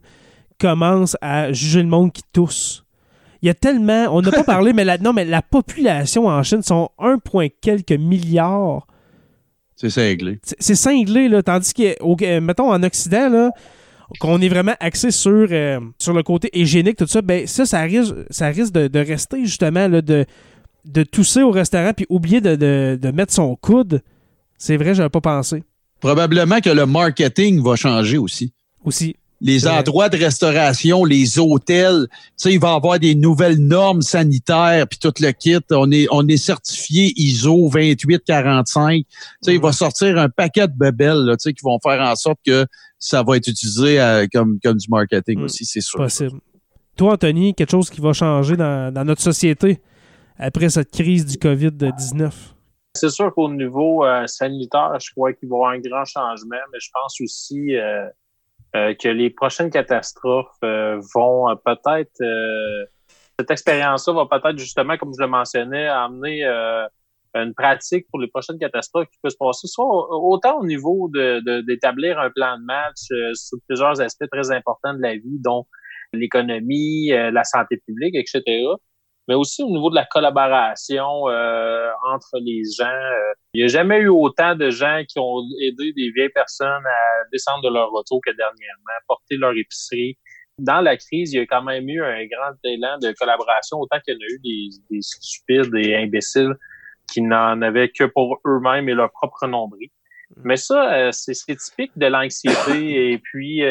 commence 0.60 1.16
à 1.22 1.54
juger 1.54 1.84
le 1.84 1.90
monde 1.90 2.12
qui 2.12 2.24
tousse. 2.34 2.84
Il 3.42 3.48
y 3.48 3.50
a 3.50 3.54
tellement. 3.54 4.08
On 4.12 4.22
n'a 4.22 4.32
pas 4.32 4.44
parlé, 4.56 4.74
mais 4.74 4.84
la, 4.84 4.98
non, 4.98 5.14
mais 5.14 5.26
la 5.26 5.42
population 5.42 6.28
en 6.28 6.44
Chine 6.44 6.62
sont 6.62 6.90
1, 7.00 7.18
point 7.20 7.48
quelques 7.62 7.92
milliards. 7.94 8.88
C'est 9.76 9.90
cinglé. 9.90 10.40
C'est- 10.60 10.76
cinglé, 10.76 11.28
là. 11.28 11.42
Tandis 11.42 11.74
que, 11.74 11.96
euh, 12.24 12.42
mettons, 12.42 12.72
en 12.72 12.84
Occident, 12.84 13.30
là, 13.30 13.52
qu'on 14.20 14.40
est 14.42 14.50
vraiment 14.50 14.76
axé 14.80 15.10
sur, 15.10 15.48
euh, 15.52 15.80
sur 15.98 16.14
le 16.14 16.22
côté 16.22 16.50
hygiénique, 16.54 16.98
tout 16.98 17.08
ça, 17.08 17.22
ben 17.24 17.48
ça, 17.48 17.66
ça 17.66 17.82
risque, 17.82 18.14
ça 18.30 18.48
risque 18.48 18.74
de, 18.74 18.88
de 18.88 19.00
rester 19.00 19.44
justement 19.46 19.88
là, 19.88 20.02
de, 20.02 20.26
de 20.86 21.04
tousser 21.04 21.42
au 21.42 21.50
restaurant 21.52 21.94
puis 21.96 22.06
oublier 22.10 22.42
de, 22.42 22.56
de- 22.56 23.00
de 23.02 23.12
mettre 23.12 23.34
son 23.34 23.56
coude. 23.56 24.02
C'est 24.58 24.78
vrai, 24.78 24.94
j'avais 24.94 25.10
pas 25.10 25.22
pensé. 25.22 25.64
Probablement 26.00 26.60
que 26.60 26.70
le 26.70 26.86
marketing 26.86 27.64
va 27.64 27.76
changer 27.76 28.18
aussi. 28.18 28.54
Aussi. 28.84 29.16
Les 29.42 29.68
endroits 29.68 30.08
de 30.08 30.18
restauration, 30.18 31.04
les 31.04 31.40
hôtels, 31.40 32.08
tu 32.12 32.18
sais, 32.38 32.54
il 32.54 32.60
va 32.60 32.74
y 32.74 32.76
avoir 32.76 33.00
des 33.00 33.16
nouvelles 33.16 33.58
normes 33.58 34.04
sanitaires 34.04 34.88
puis 34.88 35.00
tout 35.00 35.14
le 35.20 35.32
kit. 35.32 35.58
On 35.72 35.92
est 35.92 36.08
on 36.12 36.28
est 36.28 36.38
certifié 36.38 37.12
ISO 37.18 37.70
2845. 37.74 39.04
Tu 39.04 39.06
sais, 39.42 39.56
il 39.56 39.62
va 39.62 39.72
sortir 39.72 40.18
un 40.18 40.30
paquet 40.30 40.68
de 40.68 40.74
bebelles 40.74 41.26
là, 41.26 41.36
tu 41.38 41.50
sais, 41.50 41.54
qui 41.54 41.64
vont 41.64 41.80
faire 41.82 42.00
en 42.02 42.16
sorte 42.16 42.40
que 42.46 42.66
ça 43.00 43.24
va 43.24 43.38
être 43.38 43.48
utilisé 43.48 44.00
euh, 44.00 44.28
comme 44.32 44.60
comme 44.64 44.78
du 44.78 44.88
marketing 44.90 45.40
Mm. 45.40 45.44
aussi, 45.44 45.66
c'est 45.66 45.82
sûr. 45.82 45.98
Possible. 46.00 46.40
toi, 46.96 47.14
Anthony, 47.14 47.54
quelque 47.56 47.72
chose 47.72 47.90
qui 47.90 48.02
va 48.02 48.14
changer 48.14 48.56
dans, 48.56 48.94
dans 48.94 49.04
notre 49.06 49.22
société 49.22 49.82
après 50.38 50.70
cette 50.70 50.92
crise 50.92 51.26
du 51.26 51.38
COVID-19? 51.38 52.32
C'est 52.94 53.10
sûr 53.10 53.34
qu'au 53.34 53.50
niveau 53.50 54.06
euh, 54.06 54.28
sanitaire, 54.28 54.98
je 55.00 55.12
crois 55.12 55.32
qu'il 55.34 55.48
va 55.50 55.56
y 55.56 55.58
avoir 55.58 55.72
un 55.72 55.80
grand 55.80 56.06
changement, 56.06 56.58
mais 56.74 56.80
je 56.80 56.90
pense 56.94 57.20
aussi 57.22 57.76
euh, 57.76 58.06
euh, 58.76 58.94
que 58.94 59.10
les 59.10 59.30
prochaines 59.30 59.70
catastrophes 59.70 60.62
vont 60.62 61.56
peut-être 61.66 62.22
cette 63.40 63.52
expérience-là 63.52 64.14
va 64.14 64.40
peut-être 64.40 64.58
justement, 64.58 64.98
comme 64.98 65.14
je 65.18 65.24
le 65.24 65.28
mentionnais, 65.28 65.88
amener 65.88 66.44
une 67.34 67.54
pratique 67.56 68.06
pour 68.12 68.20
les 68.20 68.28
prochaines 68.28 68.60
catastrophes 68.60 69.08
qui 69.08 69.18
peut 69.24 69.30
se 69.30 69.38
passer, 69.38 69.68
soit 69.68 69.86
autant 69.86 70.60
au 70.60 70.66
niveau 70.66 71.10
de, 71.12 71.62
d'établir 71.62 72.20
un 72.20 72.30
plan 72.30 72.60
de 72.60 72.64
match 72.64 73.08
sur 73.34 73.58
plusieurs 73.68 74.00
aspects 74.00 74.30
très 74.32 74.52
importants 74.52 74.94
de 74.94 75.02
la 75.02 75.14
vie, 75.14 75.40
dont 75.40 75.66
l'économie, 76.14 77.08
la 77.08 77.44
santé 77.44 77.82
publique, 77.86 78.16
etc 78.16 78.76
mais 79.28 79.36
aussi 79.36 79.64
au 79.64 79.70
niveau 79.70 79.90
de 79.90 79.96
la 79.96 80.06
collaboration 80.06 81.30
euh, 81.30 81.90
entre 82.12 82.38
les 82.40 82.64
gens. 82.78 82.86
Euh, 82.86 83.34
il 83.54 83.60
n'y 83.60 83.66
a 83.66 83.68
jamais 83.68 84.00
eu 84.00 84.08
autant 84.08 84.56
de 84.56 84.70
gens 84.70 85.04
qui 85.08 85.20
ont 85.20 85.44
aidé 85.62 85.94
des 85.94 86.12
vieilles 86.12 86.30
personnes 86.30 86.68
à 86.86 87.24
descendre 87.32 87.64
de 87.64 87.74
leur 87.74 87.94
auto 87.94 88.20
que 88.26 88.32
dernièrement, 88.32 89.00
porter 89.08 89.38
leur 89.38 89.54
épicerie. 89.56 90.18
Dans 90.58 90.82
la 90.82 90.98
crise, 90.98 91.34
il 91.34 91.38
y 91.38 91.40
a 91.40 91.46
quand 91.46 91.64
même 91.64 91.88
eu 91.88 92.04
un 92.04 92.26
grand 92.26 92.56
élan 92.64 92.98
de 93.00 93.12
collaboration, 93.14 93.78
autant 93.80 94.00
qu'il 94.00 94.16
y 94.16 94.18
en 94.18 94.20
a 94.20 94.30
eu 94.30 94.40
des, 94.44 94.96
des 94.96 95.02
stupides 95.02 95.74
et 95.76 95.96
imbéciles 95.96 96.56
qui 97.12 97.22
n'en 97.22 97.62
avaient 97.62 97.90
que 97.90 98.06
pour 98.06 98.40
eux-mêmes 98.46 98.88
et 98.90 98.94
leur 98.94 99.12
propre 99.12 99.48
nombril. 99.48 99.90
Mm. 100.36 100.42
Mais 100.44 100.58
ça, 100.58 100.94
euh, 100.94 101.10
c'est 101.12 101.56
typique 101.56 101.92
de 101.96 102.08
l'anxiété. 102.08 103.12
et 103.12 103.18
puis, 103.18 103.64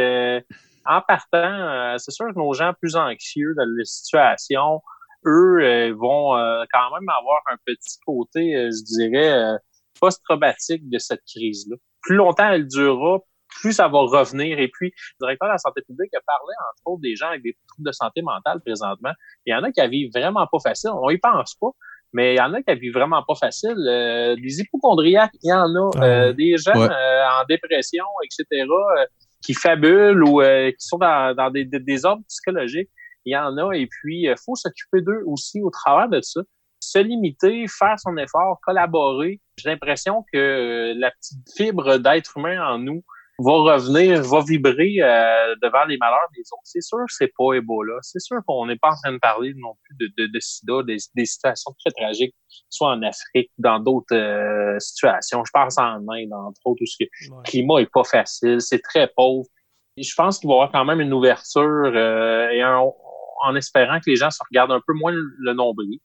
en 0.87 1.01
partant, 1.03 1.99
c'est 1.99 2.13
sûr 2.13 2.27
que 2.29 2.39
nos 2.39 2.53
gens 2.55 2.73
plus 2.81 2.97
anxieux 2.97 3.55
dans 3.57 3.67
les 3.77 3.85
situations 3.85 4.81
eux 5.27 5.61
euh, 5.63 5.95
vont 5.95 6.37
euh, 6.37 6.65
quand 6.73 6.91
même 6.95 7.09
avoir 7.09 7.43
un 7.51 7.57
petit 7.65 7.99
côté, 8.07 8.57
euh, 8.57 8.71
je 8.71 8.85
dirais, 8.85 9.59
post-traumatique 10.01 10.89
de 10.89 10.99
cette 10.99 11.23
crise-là. 11.27 11.77
Plus 12.03 12.17
longtemps 12.17 12.51
elle 12.51 12.67
durera, 12.67 13.19
plus 13.61 13.73
ça 13.73 13.89
va 13.89 14.01
revenir. 14.01 14.59
Et 14.59 14.69
puis, 14.69 14.93
le 15.21 15.27
directeur 15.27 15.49
de 15.49 15.53
la 15.53 15.59
santé 15.59 15.83
publique 15.87 16.15
a 16.15 16.21
parlé, 16.27 16.55
entre 16.73 16.93
autres, 16.93 17.03
des 17.03 17.17
gens 17.17 17.29
avec 17.29 17.43
des 17.43 17.57
troubles 17.69 17.89
de 17.89 17.93
santé 17.93 18.23
mentale 18.23 18.61
présentement. 18.65 19.13
Il 19.47 19.53
y 19.53 19.55
en 19.55 19.63
a 19.63 19.71
qui 19.73 19.87
vivent 19.89 20.13
vraiment 20.15 20.47
pas 20.51 20.59
facile. 20.63 20.91
On 20.95 21.11
y 21.11 21.19
pense 21.19 21.55
pas. 21.61 21.71
Mais 22.13 22.35
il 22.35 22.39
y 22.39 22.41
en 22.41 22.53
a 22.55 22.63
qui 22.63 22.75
vivent 22.75 22.95
vraiment 22.95 23.23
pas 23.27 23.35
facile. 23.37 23.77
des 23.77 24.61
hypochondriaques, 24.61 25.35
il 25.43 25.51
y 25.51 25.53
en 25.53 25.75
a. 25.77 25.91
Ah 26.01 26.33
des 26.33 26.57
gens 26.57 26.75
en 26.75 27.45
dépression, 27.49 28.05
etc., 28.25 28.67
qui 29.45 29.55
fabulent 29.55 30.25
ou 30.25 30.41
qui 30.41 30.87
sont 30.87 30.99
dans, 30.99 31.35
dans 31.37 31.51
des, 31.51 31.65
des, 31.65 31.79
des 31.79 32.05
ordres 32.05 32.23
psychologiques 32.29 32.91
il 33.25 33.33
y 33.33 33.37
en 33.37 33.57
a, 33.59 33.73
et 33.73 33.87
puis 33.87 34.23
il 34.23 34.29
euh, 34.29 34.35
faut 34.45 34.55
s'occuper 34.55 35.03
d'eux 35.03 35.23
aussi 35.27 35.61
au 35.61 35.71
travers 35.71 36.09
de 36.09 36.21
ça. 36.21 36.41
Se 36.83 36.99
limiter, 36.99 37.67
faire 37.69 37.99
son 37.99 38.17
effort, 38.17 38.59
collaborer. 38.63 39.41
J'ai 39.59 39.69
l'impression 39.69 40.25
que 40.33 40.39
euh, 40.39 40.95
la 40.97 41.11
petite 41.11 41.51
fibre 41.55 41.99
d'être 41.99 42.39
humain 42.39 42.65
en 42.67 42.79
nous 42.79 43.05
va 43.39 43.53
revenir, 43.53 44.23
va 44.23 44.43
vibrer 44.43 44.97
euh, 45.01 45.55
devant 45.63 45.85
les 45.85 45.99
malheurs 45.99 46.29
des 46.35 46.43
autres. 46.53 46.63
C'est 46.65 46.81
sûr 46.83 46.99
que 46.99 47.13
c'est 47.13 47.33
pas 47.37 47.55
Ebola. 47.55 47.99
C'est 48.03 48.21
sûr 48.21 48.39
qu'on 48.47 48.67
n'est 48.67 48.77
pas 48.77 48.91
en 48.91 48.97
train 49.03 49.13
de 49.13 49.19
parler 49.19 49.53
non 49.57 49.75
plus 49.83 49.97
de, 49.99 50.13
de, 50.17 50.33
de 50.33 50.41
sida, 50.41 50.83
des, 50.83 50.97
des, 51.15 51.25
situations 51.27 51.73
très 51.81 51.91
tragiques, 51.91 52.35
soit 52.69 52.91
en 52.91 53.03
Afrique, 53.03 53.51
dans 53.59 53.79
d'autres 53.79 54.77
situations. 54.79 55.43
Je 55.45 55.51
pense 55.53 55.79
en 55.79 56.07
Inde, 56.09 56.33
entre 56.33 56.61
autres, 56.65 56.83
où 56.83 57.05
le 57.37 57.43
climat 57.45 57.81
est 57.81 57.91
pas 57.91 58.05
facile, 58.05 58.61
c'est 58.61 58.81
très 58.81 59.09
pauvre. 59.09 59.47
Et 59.97 60.03
je 60.03 60.15
pense 60.15 60.39
qu'il 60.39 60.49
va 60.49 60.55
y 60.55 60.57
avoir 60.57 60.73
quand 60.73 60.85
même 60.85 61.01
une 61.01 61.13
ouverture 61.13 61.97
et 61.97 62.63
un, 62.63 62.79
en 63.43 63.57
espérant 63.57 63.99
que 63.99 64.11
les 64.11 64.17
gens 64.17 64.31
se 64.31 64.43
regardent 64.51 64.73
un 64.73 64.83
peu 64.87 64.95
moins 64.95 65.13
le 65.13 65.53
nombril. 65.53 65.99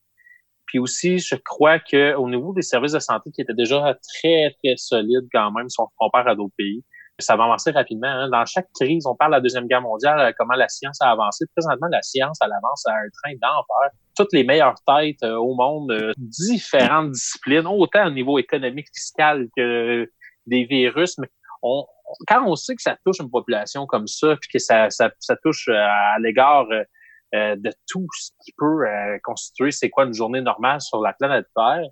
Puis 0.66 0.80
aussi, 0.80 1.20
je 1.20 1.36
crois 1.36 1.80
que 1.80 2.16
au 2.16 2.30
niveau 2.30 2.54
des 2.54 2.62
services 2.62 2.94
de 2.94 3.00
santé 3.00 3.32
qui 3.32 3.42
étaient 3.42 3.54
déjà 3.54 3.98
très, 4.20 4.56
très 4.64 4.76
solides 4.78 5.28
quand 5.32 5.52
même 5.52 5.70
si 5.70 5.80
on 5.80 5.88
compare 5.98 6.28
à 6.28 6.36
d'autres 6.36 6.56
pays, 6.58 6.84
ça 7.20 7.36
va 7.36 7.46
avancer 7.46 7.72
rapidement. 7.72 8.08
Hein. 8.08 8.30
Dans 8.30 8.46
chaque 8.46 8.68
crise, 8.74 9.06
on 9.06 9.16
parle 9.16 9.32
de 9.32 9.38
la 9.38 9.42
Deuxième 9.42 9.68
Guerre 9.68 9.82
mondiale, 9.82 10.20
euh, 10.20 10.32
comment 10.38 10.56
la 10.56 10.68
science 10.68 11.02
a 11.02 11.12
avancé. 11.12 11.46
Présentement, 11.56 11.88
la 11.90 12.02
science, 12.02 12.38
elle 12.44 12.52
avance 12.52 12.86
à 12.88 12.92
un 12.92 13.10
train 13.24 13.34
d'enfer. 13.42 13.90
Toutes 14.18 14.34
les 14.34 14.44
meilleures 14.44 14.76
têtes 14.86 15.24
euh, 15.24 15.36
au 15.36 15.56
monde, 15.56 15.92
euh, 15.92 16.12
différentes 16.18 17.12
disciplines, 17.12 17.68
autant 17.68 18.08
au 18.08 18.12
niveau 18.12 18.38
économique, 18.38 18.88
fiscal 18.94 19.48
que 19.56 20.10
des 20.46 20.66
virus. 20.66 21.18
Mais 21.18 21.30
on, 21.64 21.86
quand 22.28 22.46
on 22.46 22.56
sait 22.56 22.76
que 22.76 22.82
ça 22.82 22.98
touche 23.06 23.20
une 23.20 23.32
population 23.32 23.86
comme 23.86 24.08
ça, 24.08 24.36
puis 24.36 24.50
que 24.52 24.60
ça, 24.60 24.90
ça, 24.90 25.10
ça 25.20 25.36
touche 25.38 25.70
à 25.70 26.18
l'égard 26.20 26.68
euh, 27.36 27.56
de 27.58 27.72
tout 27.88 28.08
ce 28.18 28.32
qui 28.44 28.54
peut 28.58 28.88
euh, 28.88 29.18
constituer 29.24 29.72
c'est 29.72 29.90
quoi 29.90 30.06
une 30.06 30.14
journée 30.14 30.42
normale 30.42 30.80
sur 30.80 31.02
la 31.02 31.14
planète 31.14 31.48
Terre. 31.56 31.88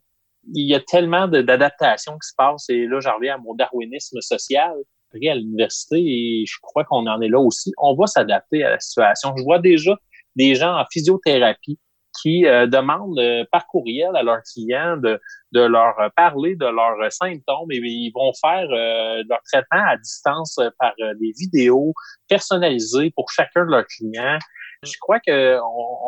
Il 0.53 0.67
y 0.69 0.75
a 0.75 0.79
tellement 0.79 1.27
d'adaptations 1.27 2.13
qui 2.13 2.29
se 2.29 2.33
passent 2.37 2.69
et 2.69 2.85
là, 2.85 2.99
j'en 2.99 3.15
reviens 3.15 3.35
à 3.35 3.37
mon 3.37 3.53
darwinisme 3.53 4.21
social 4.21 4.73
à 5.13 5.35
l'université 5.35 5.97
et 5.99 6.45
je 6.47 6.55
crois 6.61 6.83
qu'on 6.85 7.05
en 7.05 7.21
est 7.21 7.29
là 7.29 7.39
aussi. 7.39 7.71
On 7.77 7.93
va 7.95 8.07
s'adapter 8.07 8.63
à 8.63 8.71
la 8.71 8.79
situation. 8.79 9.33
Je 9.37 9.43
vois 9.43 9.59
déjà 9.59 9.95
des 10.35 10.55
gens 10.55 10.75
en 10.75 10.85
physiothérapie 10.91 11.79
qui 12.21 12.47
euh, 12.47 12.65
demandent 12.65 13.21
par 13.51 13.67
courriel 13.67 14.15
à 14.15 14.23
leurs 14.23 14.41
clients 14.41 14.97
de 14.97 15.19
leur 15.53 15.95
parler 16.15 16.55
de 16.55 16.65
leurs 16.65 17.11
symptômes 17.11 17.71
et 17.71 17.77
ils 17.77 18.11
vont 18.13 18.31
faire 18.41 18.67
leur 18.67 19.41
traitement 19.45 19.85
à 19.87 19.97
distance 19.97 20.59
par 20.79 20.93
des 20.97 21.31
vidéos 21.37 21.93
personnalisées 22.27 23.11
pour 23.15 23.29
chacun 23.29 23.65
de 23.65 23.71
leurs 23.71 23.87
clients. 23.87 24.39
Je 24.83 24.97
crois 24.99 25.19
qu'on 25.19 25.59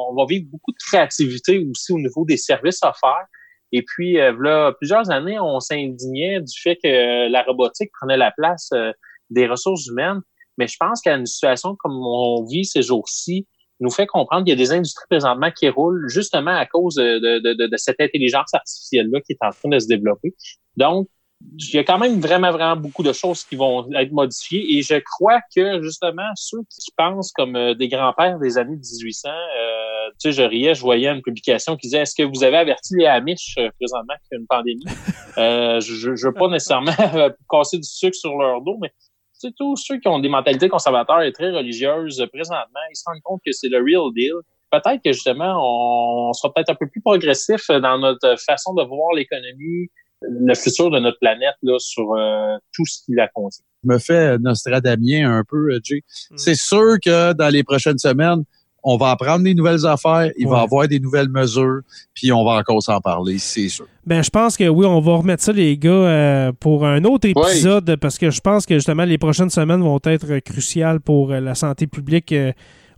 on 0.09 0.15
va 0.15 0.25
vivre 0.27 0.45
beaucoup 0.51 0.71
de 0.71 0.77
créativité 0.87 1.65
aussi 1.69 1.93
au 1.93 1.97
niveau 1.97 2.25
des 2.25 2.37
services 2.37 2.79
offerts. 2.83 3.27
Et 3.71 3.83
puis, 3.83 4.19
euh, 4.19 4.33
là, 4.39 4.73
plusieurs 4.73 5.09
années, 5.09 5.39
on 5.39 5.59
s'indignait 5.59 6.39
du 6.39 6.59
fait 6.61 6.77
que 6.81 7.29
la 7.29 7.43
robotique 7.43 7.91
prenait 7.99 8.17
la 8.17 8.31
place 8.31 8.69
euh, 8.73 8.91
des 9.29 9.47
ressources 9.47 9.87
humaines. 9.87 10.21
Mais 10.57 10.67
je 10.67 10.77
pense 10.79 11.01
qu'à 11.01 11.15
une 11.15 11.25
situation 11.25 11.75
comme 11.77 11.97
on 11.97 12.45
vit 12.45 12.65
ces 12.65 12.81
jours-ci, 12.81 13.47
nous 13.81 13.91
fait 13.91 14.07
comprendre 14.07 14.45
qu'il 14.45 14.51
y 14.51 14.53
a 14.53 14.63
des 14.63 14.71
industries 14.71 15.05
présentement 15.09 15.51
qui 15.51 15.67
roulent 15.67 16.07
justement 16.07 16.55
à 16.55 16.65
cause 16.65 16.95
de, 16.95 17.19
de, 17.19 17.53
de, 17.53 17.67
de 17.67 17.77
cette 17.77 17.99
intelligence 17.99 18.53
artificielle-là 18.53 19.19
qui 19.21 19.33
est 19.33 19.37
en 19.41 19.49
train 19.49 19.69
de 19.69 19.79
se 19.79 19.87
développer. 19.87 20.33
Donc, 20.77 21.09
il 21.57 21.75
y 21.75 21.77
a 21.77 21.83
quand 21.83 21.97
même 21.97 22.19
vraiment, 22.19 22.51
vraiment 22.51 22.75
beaucoup 22.75 23.03
de 23.03 23.13
choses 23.13 23.43
qui 23.43 23.55
vont 23.55 23.91
être 23.93 24.11
modifiées. 24.11 24.77
Et 24.77 24.81
je 24.81 24.95
crois 24.95 25.39
que, 25.55 25.81
justement, 25.81 26.29
ceux 26.35 26.59
qui 26.69 26.91
pensent 26.95 27.31
comme 27.31 27.55
euh, 27.55 27.73
des 27.73 27.87
grands-pères 27.87 28.39
des 28.39 28.57
années 28.57 28.75
1800, 28.75 29.29
euh, 29.29 30.09
tu 30.19 30.31
sais, 30.31 30.31
je 30.31 30.41
riais, 30.43 30.75
je 30.75 30.81
voyais 30.81 31.09
une 31.09 31.21
publication 31.21 31.75
qui 31.75 31.87
disait, 31.87 31.99
est-ce 31.99 32.15
que 32.15 32.23
vous 32.23 32.43
avez 32.43 32.57
averti 32.57 32.95
les 32.97 33.05
Amish 33.05 33.55
euh, 33.57 33.69
présentement 33.79 34.13
qu'il 34.23 34.33
y 34.33 34.35
a 34.35 34.39
une 34.39 34.47
pandémie? 34.47 34.85
Euh, 35.37 35.81
je 35.81 36.11
ne 36.11 36.15
veux 36.15 36.33
pas 36.33 36.47
nécessairement 36.47 36.93
casser 37.51 37.75
du 37.75 37.83
sucre 37.83 38.15
sur 38.15 38.37
leur 38.37 38.61
dos, 38.61 38.77
mais 38.81 38.87
tu 38.87 39.49
sais, 39.49 39.53
tous 39.57 39.75
ceux 39.75 39.99
qui 39.99 40.07
ont 40.07 40.19
des 40.19 40.29
mentalités 40.29 40.69
conservateurs 40.69 41.23
et 41.23 41.33
très 41.33 41.51
religieuses, 41.51 42.25
présentement, 42.31 42.79
ils 42.89 42.95
se 42.95 43.03
rendent 43.05 43.21
compte 43.21 43.41
que 43.45 43.51
c'est 43.51 43.67
le 43.67 43.79
real 43.79 44.13
deal. 44.15 44.31
Peut-être 44.71 45.01
que, 45.03 45.11
justement, 45.11 46.29
on 46.29 46.31
sera 46.31 46.53
peut-être 46.53 46.69
un 46.69 46.75
peu 46.75 46.87
plus 46.87 47.01
progressif 47.01 47.67
dans 47.67 47.97
notre 47.97 48.39
façon 48.39 48.73
de 48.75 48.83
voir 48.83 49.13
l'économie, 49.13 49.89
le 50.29 50.53
futur 50.55 50.89
de 50.89 50.99
notre 50.99 51.19
planète 51.19 51.55
là, 51.63 51.77
sur 51.79 52.13
euh, 52.13 52.57
tout 52.73 52.85
ce 52.85 53.03
qui 53.05 53.13
la 53.13 53.27
contient. 53.27 53.63
Je 53.83 53.89
me 53.89 53.97
fais 53.99 54.37
Nostradamien 54.39 55.31
un 55.31 55.43
peu, 55.43 55.73
euh, 55.73 55.79
Jay. 55.83 56.01
Mm. 56.31 56.37
C'est 56.37 56.55
sûr 56.55 56.97
que 57.03 57.33
dans 57.33 57.49
les 57.49 57.63
prochaines 57.63 57.97
semaines, 57.97 58.43
on 58.83 58.97
va 58.97 59.11
apprendre 59.11 59.43
des 59.43 59.55
nouvelles 59.55 59.85
affaires, 59.87 60.31
il 60.37 60.47
va 60.47 60.59
y 60.59 60.63
avoir 60.63 60.87
des 60.87 60.99
nouvelles 60.99 61.29
mesures, 61.29 61.81
puis 62.13 62.31
on 62.31 62.45
va 62.45 62.51
encore 62.51 62.83
s'en 62.83 63.01
parler, 63.01 63.39
c'est 63.39 63.67
sûr. 63.67 63.87
Ben, 64.05 64.23
je 64.23 64.29
pense 64.29 64.57
que 64.57 64.67
oui, 64.67 64.85
on 64.85 64.99
va 65.01 65.15
remettre 65.15 65.41
ça, 65.41 65.51
les 65.51 65.75
gars, 65.75 65.89
euh, 65.89 66.51
pour 66.51 66.85
un 66.85 67.03
autre 67.03 67.27
épisode, 67.27 67.95
parce 67.95 68.19
que 68.19 68.29
je 68.29 68.39
pense 68.41 68.67
que 68.67 68.75
justement, 68.75 69.05
les 69.05 69.17
prochaines 69.17 69.49
semaines 69.49 69.81
vont 69.81 69.99
être 70.03 70.37
cruciales 70.37 70.99
pour 70.99 71.29
la 71.29 71.55
santé 71.55 71.87
publique 71.87 72.33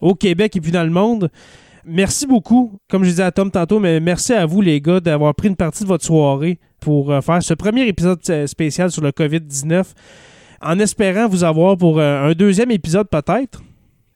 au 0.01 0.13
Québec 0.13 0.57
et 0.57 0.61
puis 0.61 0.71
dans 0.71 0.83
le 0.83 0.89
monde 0.89 1.29
merci 1.87 2.27
beaucoup, 2.27 2.79
comme 2.89 3.03
je 3.03 3.09
disais 3.09 3.23
à 3.23 3.31
Tom 3.31 3.49
tantôt, 3.49 3.79
mais 3.79 3.99
merci 3.99 4.33
à 4.33 4.45
vous, 4.45 4.61
les 4.61 4.81
gars, 4.81 4.99
d'avoir 4.99 5.33
pris 5.33 5.47
une 5.47 5.55
partie 5.55 5.83
de 5.83 5.87
votre 5.87 6.05
soirée 6.05 6.59
pour 6.79 7.11
euh, 7.11 7.21
faire 7.21 7.41
ce 7.41 7.53
premier 7.53 7.87
épisode 7.87 8.19
euh, 8.29 8.45
spécial 8.47 8.91
sur 8.91 9.01
le 9.01 9.11
COVID-19, 9.11 9.85
en 10.61 10.79
espérant 10.79 11.27
vous 11.27 11.43
avoir 11.43 11.77
pour 11.77 11.99
euh, 11.99 12.29
un 12.29 12.33
deuxième 12.33 12.71
épisode 12.71 13.07
peut-être. 13.09 13.61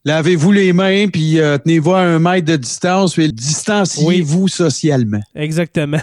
Lavez-vous 0.03 0.51
les 0.51 0.73
mains, 0.73 1.09
puis 1.09 1.37
tenez-vous 1.63 1.93
à 1.93 1.99
un 1.99 2.17
mètre 2.17 2.47
de 2.47 2.55
distance, 2.55 3.13
puis 3.13 3.31
distanciez-vous 3.31 4.47
socialement. 4.47 5.19
Exactement. 5.35 5.99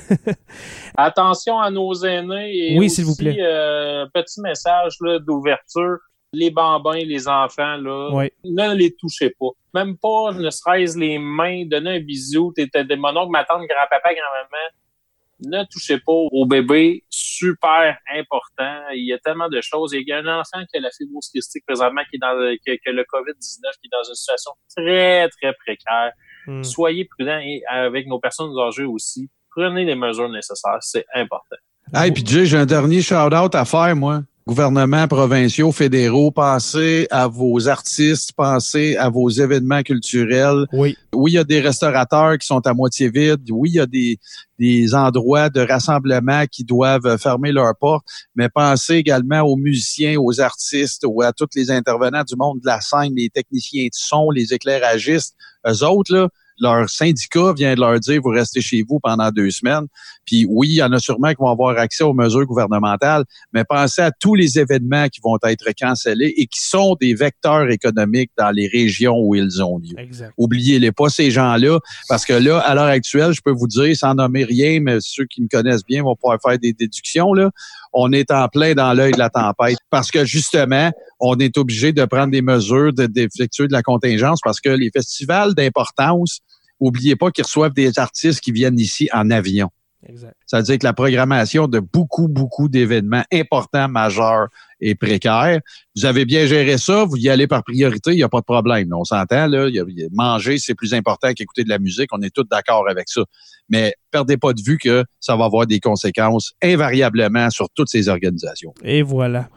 Attention 0.96 1.58
à 1.58 1.68
nos 1.72 1.92
aînés 2.04 2.74
et 2.74 2.78
oui, 2.78 2.88
s'il 2.90 3.04
vous 3.04 3.16
plaît. 3.16 3.36
petit 4.14 4.40
message 4.40 4.98
d'ouverture 5.26 5.98
les 6.32 6.50
bambins, 6.50 7.04
les 7.04 7.28
enfants, 7.28 7.76
là, 7.76 8.28
ne 8.44 8.74
les 8.74 8.94
touchez 8.94 9.30
pas. 9.30 9.50
Même 9.74 9.96
pas, 9.96 10.32
ne 10.32 10.50
serait-ce 10.50 10.98
les 10.98 11.18
mains, 11.18 11.64
donner 11.66 11.96
un 11.96 12.00
bisou, 12.00 12.52
t'étais 12.54 12.84
des 12.84 12.96
mononcle, 12.96 13.30
ma 13.30 13.44
tante, 13.44 13.66
grand-papa, 13.66 14.10
grand-maman. 14.14 14.68
ne 15.40 15.64
touchez 15.70 15.98
pas 15.98 16.12
au 16.12 16.46
bébé, 16.46 17.04
super 17.08 17.96
important. 18.14 18.88
Il 18.92 19.06
y 19.06 19.12
a 19.12 19.18
tellement 19.18 19.48
de 19.48 19.60
choses. 19.60 19.92
Il 19.94 20.06
y 20.06 20.12
a 20.12 20.18
un 20.18 20.40
enfant 20.40 20.64
qui 20.70 20.76
a 20.76 20.80
la 20.80 20.90
fibrose 20.90 21.28
kystique 21.28 21.64
présentement, 21.66 22.02
qui 22.10 22.16
est 22.16 22.20
dans 22.20 22.34
le, 22.34 22.56
qui, 22.56 22.70
a 22.70 22.92
le 22.92 23.02
COVID-19, 23.02 23.62
qui 23.80 23.86
est 23.86 23.92
dans 23.92 24.04
une 24.06 24.14
situation 24.14 24.52
très, 24.76 25.28
très 25.28 25.54
précaire. 25.54 26.12
Hmm. 26.46 26.62
Soyez 26.62 27.06
prudents 27.06 27.38
et 27.38 27.62
avec 27.68 28.06
nos 28.06 28.18
personnes 28.18 28.52
âgées 28.58 28.84
aussi. 28.84 29.30
Prenez 29.50 29.84
les 29.84 29.94
mesures 29.94 30.28
nécessaires, 30.28 30.78
c'est 30.80 31.06
important. 31.14 31.56
Hey, 31.94 32.12
puis 32.12 32.24
Jay, 32.26 32.44
j'ai 32.44 32.58
un 32.58 32.66
dernier 32.66 33.00
shout-out 33.00 33.54
à 33.54 33.64
faire, 33.64 33.96
moi 33.96 34.22
gouvernements 34.48 35.06
provinciaux, 35.06 35.72
fédéraux, 35.72 36.30
pensez 36.30 37.06
à 37.10 37.28
vos 37.28 37.68
artistes, 37.68 38.32
pensez 38.34 38.96
à 38.96 39.10
vos 39.10 39.28
événements 39.28 39.82
culturels. 39.82 40.64
Oui. 40.72 40.96
Oui, 41.12 41.32
il 41.32 41.34
y 41.34 41.38
a 41.38 41.44
des 41.44 41.60
restaurateurs 41.60 42.38
qui 42.38 42.46
sont 42.46 42.66
à 42.66 42.72
moitié 42.72 43.10
vides. 43.10 43.50
Oui, 43.50 43.68
il 43.72 43.74
y 43.74 43.80
a 43.80 43.84
des, 43.84 44.18
des 44.58 44.94
endroits 44.94 45.50
de 45.50 45.60
rassemblement 45.60 46.46
qui 46.50 46.64
doivent 46.64 47.18
fermer 47.18 47.52
leurs 47.52 47.76
portes, 47.78 48.06
mais 48.34 48.48
pensez 48.48 48.94
également 48.94 49.42
aux 49.42 49.56
musiciens, 49.56 50.18
aux 50.18 50.40
artistes, 50.40 51.04
ou 51.06 51.20
à 51.20 51.34
tous 51.34 51.48
les 51.54 51.70
intervenants 51.70 52.24
du 52.24 52.34
monde 52.34 52.60
de 52.60 52.66
la 52.66 52.80
scène, 52.80 53.12
les 53.14 53.28
techniciens 53.28 53.84
de 53.84 53.90
son, 53.92 54.30
les 54.30 54.54
éclairagistes. 54.54 55.36
Eux 55.66 55.84
autres, 55.84 56.14
là, 56.14 56.28
leur 56.60 56.88
syndicat 56.88 57.52
vient 57.54 57.74
de 57.74 57.80
leur 57.80 57.98
dire 58.00 58.20
vous 58.22 58.30
restez 58.30 58.60
chez 58.60 58.84
vous 58.88 59.00
pendant 59.00 59.30
deux 59.30 59.50
semaines. 59.50 59.86
Puis 60.24 60.46
oui, 60.48 60.68
il 60.68 60.74
y 60.74 60.82
en 60.82 60.92
a 60.92 60.98
sûrement 60.98 61.30
qui 61.30 61.36
vont 61.38 61.50
avoir 61.50 61.78
accès 61.78 62.04
aux 62.04 62.14
mesures 62.14 62.44
gouvernementales, 62.44 63.24
mais 63.52 63.64
pensez 63.64 64.02
à 64.02 64.10
tous 64.10 64.34
les 64.34 64.58
événements 64.58 65.08
qui 65.08 65.20
vont 65.22 65.38
être 65.42 65.66
cancellés 65.78 66.34
et 66.36 66.46
qui 66.46 66.60
sont 66.60 66.96
des 67.00 67.14
vecteurs 67.14 67.70
économiques 67.70 68.30
dans 68.36 68.50
les 68.50 68.68
régions 68.68 69.18
où 69.18 69.34
ils 69.34 69.62
ont 69.62 69.78
lieu. 69.78 69.96
Oubliez-les 70.36 70.92
pas 70.92 71.08
ces 71.08 71.30
gens-là, 71.30 71.78
parce 72.08 72.24
que 72.24 72.34
là, 72.34 72.58
à 72.58 72.74
l'heure 72.74 72.84
actuelle, 72.84 73.32
je 73.32 73.40
peux 73.42 73.52
vous 73.52 73.68
dire, 73.68 73.96
sans 73.96 74.14
nommer 74.14 74.44
rien, 74.44 74.80
mais 74.80 74.98
ceux 75.00 75.24
qui 75.24 75.42
me 75.42 75.48
connaissent 75.48 75.84
bien 75.84 76.02
vont 76.02 76.14
pouvoir 76.14 76.38
faire 76.44 76.58
des 76.58 76.72
déductions 76.72 77.32
là. 77.32 77.50
On 77.92 78.12
est 78.12 78.30
en 78.30 78.48
plein 78.48 78.74
dans 78.74 78.92
l'œil 78.92 79.12
de 79.12 79.18
la 79.18 79.30
tempête 79.30 79.78
parce 79.90 80.10
que 80.10 80.24
justement, 80.24 80.90
on 81.20 81.36
est 81.38 81.56
obligé 81.56 81.92
de 81.92 82.04
prendre 82.04 82.30
des 82.30 82.42
mesures, 82.42 82.92
d'effectuer 82.92 83.64
de, 83.64 83.68
de 83.68 83.72
la 83.72 83.82
contingence 83.82 84.40
parce 84.44 84.60
que 84.60 84.68
les 84.68 84.90
festivals 84.94 85.54
d'importance 85.54 86.40
oubliez 86.80 87.16
pas 87.16 87.30
qu'ils 87.30 87.44
reçoivent 87.44 87.72
des 87.72 87.98
artistes 87.98 88.40
qui 88.40 88.52
viennent 88.52 88.78
ici 88.78 89.08
en 89.12 89.30
avion. 89.30 89.70
Exact. 90.06 90.36
Ça 90.46 90.58
veut 90.58 90.62
dire 90.62 90.78
que 90.78 90.84
la 90.84 90.92
programmation 90.92 91.66
de 91.66 91.80
beaucoup, 91.80 92.28
beaucoup 92.28 92.68
d'événements 92.68 93.24
importants, 93.32 93.88
majeurs 93.88 94.46
et 94.80 94.94
précaires, 94.94 95.60
vous 95.96 96.06
avez 96.06 96.24
bien 96.24 96.46
géré 96.46 96.78
ça, 96.78 97.04
vous 97.04 97.16
y 97.16 97.28
allez 97.28 97.48
par 97.48 97.64
priorité, 97.64 98.12
il 98.12 98.16
n'y 98.16 98.22
a 98.22 98.28
pas 98.28 98.38
de 98.38 98.44
problème. 98.44 98.88
On 98.92 99.02
s'entend, 99.02 99.48
là, 99.48 99.68
manger, 100.12 100.58
c'est 100.58 100.76
plus 100.76 100.94
important 100.94 101.32
qu'écouter 101.32 101.64
de 101.64 101.68
la 101.68 101.80
musique, 101.80 102.10
on 102.12 102.22
est 102.22 102.32
tous 102.32 102.44
d'accord 102.48 102.88
avec 102.88 103.08
ça. 103.08 103.22
Mais 103.68 103.94
perdez 104.12 104.36
pas 104.36 104.52
de 104.52 104.62
vue 104.62 104.78
que 104.78 105.04
ça 105.18 105.34
va 105.34 105.46
avoir 105.46 105.66
des 105.66 105.80
conséquences 105.80 106.52
invariablement 106.62 107.50
sur 107.50 107.68
toutes 107.70 107.88
ces 107.88 108.08
organisations. 108.08 108.72
Et 108.84 109.02
voilà. 109.02 109.48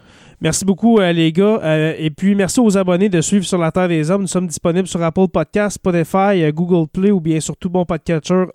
Merci 0.41 0.65
beaucoup, 0.65 0.97
euh, 0.97 1.13
les 1.13 1.31
gars. 1.31 1.59
Euh, 1.61 1.93
et 1.99 2.09
puis, 2.09 2.33
merci 2.33 2.59
aux 2.59 2.75
abonnés 2.75 3.09
de 3.09 3.21
suivre 3.21 3.45
sur 3.45 3.59
la 3.59 3.71
Terre 3.71 3.87
des 3.87 4.09
Hommes. 4.09 4.21
Nous 4.21 4.27
sommes 4.27 4.47
disponibles 4.47 4.87
sur 4.87 5.01
Apple 5.03 5.27
Podcasts, 5.31 5.75
Spotify, 5.75 6.41
euh, 6.41 6.51
Google 6.51 6.87
Play 6.91 7.11
ou 7.11 7.19
bien 7.21 7.39
sur 7.39 7.55
tout 7.55 7.69
bon 7.69 7.85
podcatcher. 7.85 8.45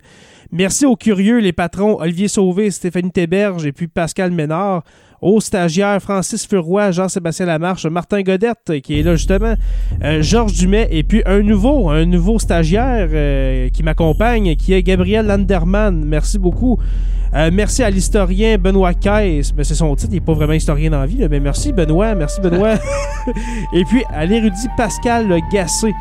Merci 0.51 0.85
aux 0.85 0.97
curieux, 0.97 1.39
les 1.39 1.53
patrons 1.53 2.01
Olivier 2.01 2.27
Sauvé, 2.27 2.73
Stéphanie 2.73 3.13
Théberge 3.13 3.65
et 3.67 3.73
puis 3.73 3.87
Pascal 3.87 4.33
Ménard 4.33 4.83
aux 5.21 5.41
stagiaires 5.41 6.01
Francis 6.01 6.47
Furoy, 6.47 6.91
Jean-Sébastien 6.91 7.47
Lamarche, 7.47 7.87
Martin 7.87 8.23
Godette 8.23 8.81
qui 8.83 9.01
est 9.01 9.03
là 9.03 9.15
justement, 9.15 9.55
euh, 10.03 10.23
Georges 10.23 10.55
Dumais 10.55 10.89
et 10.91 11.03
puis 11.03 11.23
un 11.27 11.41
nouveau, 11.41 11.89
un 11.89 12.05
nouveau 12.05 12.39
stagiaire 12.39 13.09
euh, 13.13 13.69
qui 13.71 13.83
m'accompagne 13.83 14.57
qui 14.57 14.73
est 14.73 14.83
Gabriel 14.83 15.27
Landerman. 15.27 16.05
Merci 16.05 16.39
beaucoup. 16.39 16.79
Euh, 17.35 17.51
merci 17.53 17.83
à 17.83 17.91
l'historien 17.91 18.57
Benoît 18.59 18.95
Caisse. 18.95 19.53
Mais 19.57 19.65
c'est 19.65 19.75
son 19.75 19.95
titre, 19.97 20.13
il 20.13 20.17
n'est 20.17 20.21
pas 20.25 20.35
vraiment 20.35 20.53
historien 20.53 20.91
dans 20.91 21.01
la 21.01 21.07
vie, 21.07 21.27
mais 21.31 21.41
merci 21.41 21.73
Benoît, 21.73 22.15
merci 22.15 22.41
Benoît. 22.41 22.75
et 23.73 23.85
puis 23.85 24.05
à 24.15 24.25
l'érudit 24.27 24.69
Pascal 24.77 25.29
Gassé. 25.53 25.93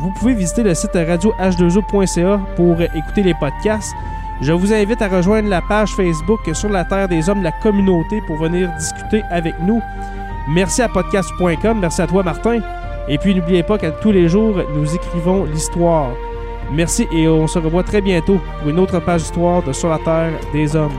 Vous 0.00 0.10
pouvez 0.18 0.34
visiter 0.34 0.64
le 0.64 0.74
site 0.74 0.94
radioh2o.ca 0.94 2.40
pour 2.56 2.80
écouter 2.80 3.22
les 3.22 3.34
podcasts. 3.34 3.94
Je 4.40 4.52
vous 4.52 4.72
invite 4.72 5.00
à 5.00 5.08
rejoindre 5.08 5.48
la 5.48 5.62
page 5.62 5.94
Facebook 5.94 6.40
sur 6.52 6.68
la 6.68 6.84
Terre 6.84 7.08
des 7.08 7.28
Hommes, 7.28 7.42
la 7.42 7.52
communauté, 7.52 8.20
pour 8.26 8.36
venir 8.36 8.70
discuter 8.78 9.22
avec 9.30 9.54
nous. 9.60 9.80
Merci 10.48 10.82
à 10.82 10.88
podcast.com. 10.88 11.78
Merci 11.80 12.02
à 12.02 12.06
toi, 12.06 12.22
Martin. 12.22 12.60
Et 13.08 13.18
puis, 13.18 13.34
n'oubliez 13.34 13.62
pas 13.62 13.78
qu'à 13.78 13.90
tous 13.90 14.10
les 14.10 14.28
jours, 14.28 14.56
nous 14.74 14.94
écrivons 14.94 15.44
l'histoire. 15.44 16.10
Merci 16.72 17.06
et 17.12 17.28
on 17.28 17.46
se 17.46 17.58
revoit 17.58 17.82
très 17.82 18.00
bientôt 18.00 18.40
pour 18.60 18.70
une 18.70 18.78
autre 18.78 18.98
page 18.98 19.22
d'histoire 19.22 19.62
de 19.62 19.72
Sur 19.72 19.90
la 19.90 19.98
Terre 19.98 20.32
des 20.52 20.74
Hommes. 20.74 20.98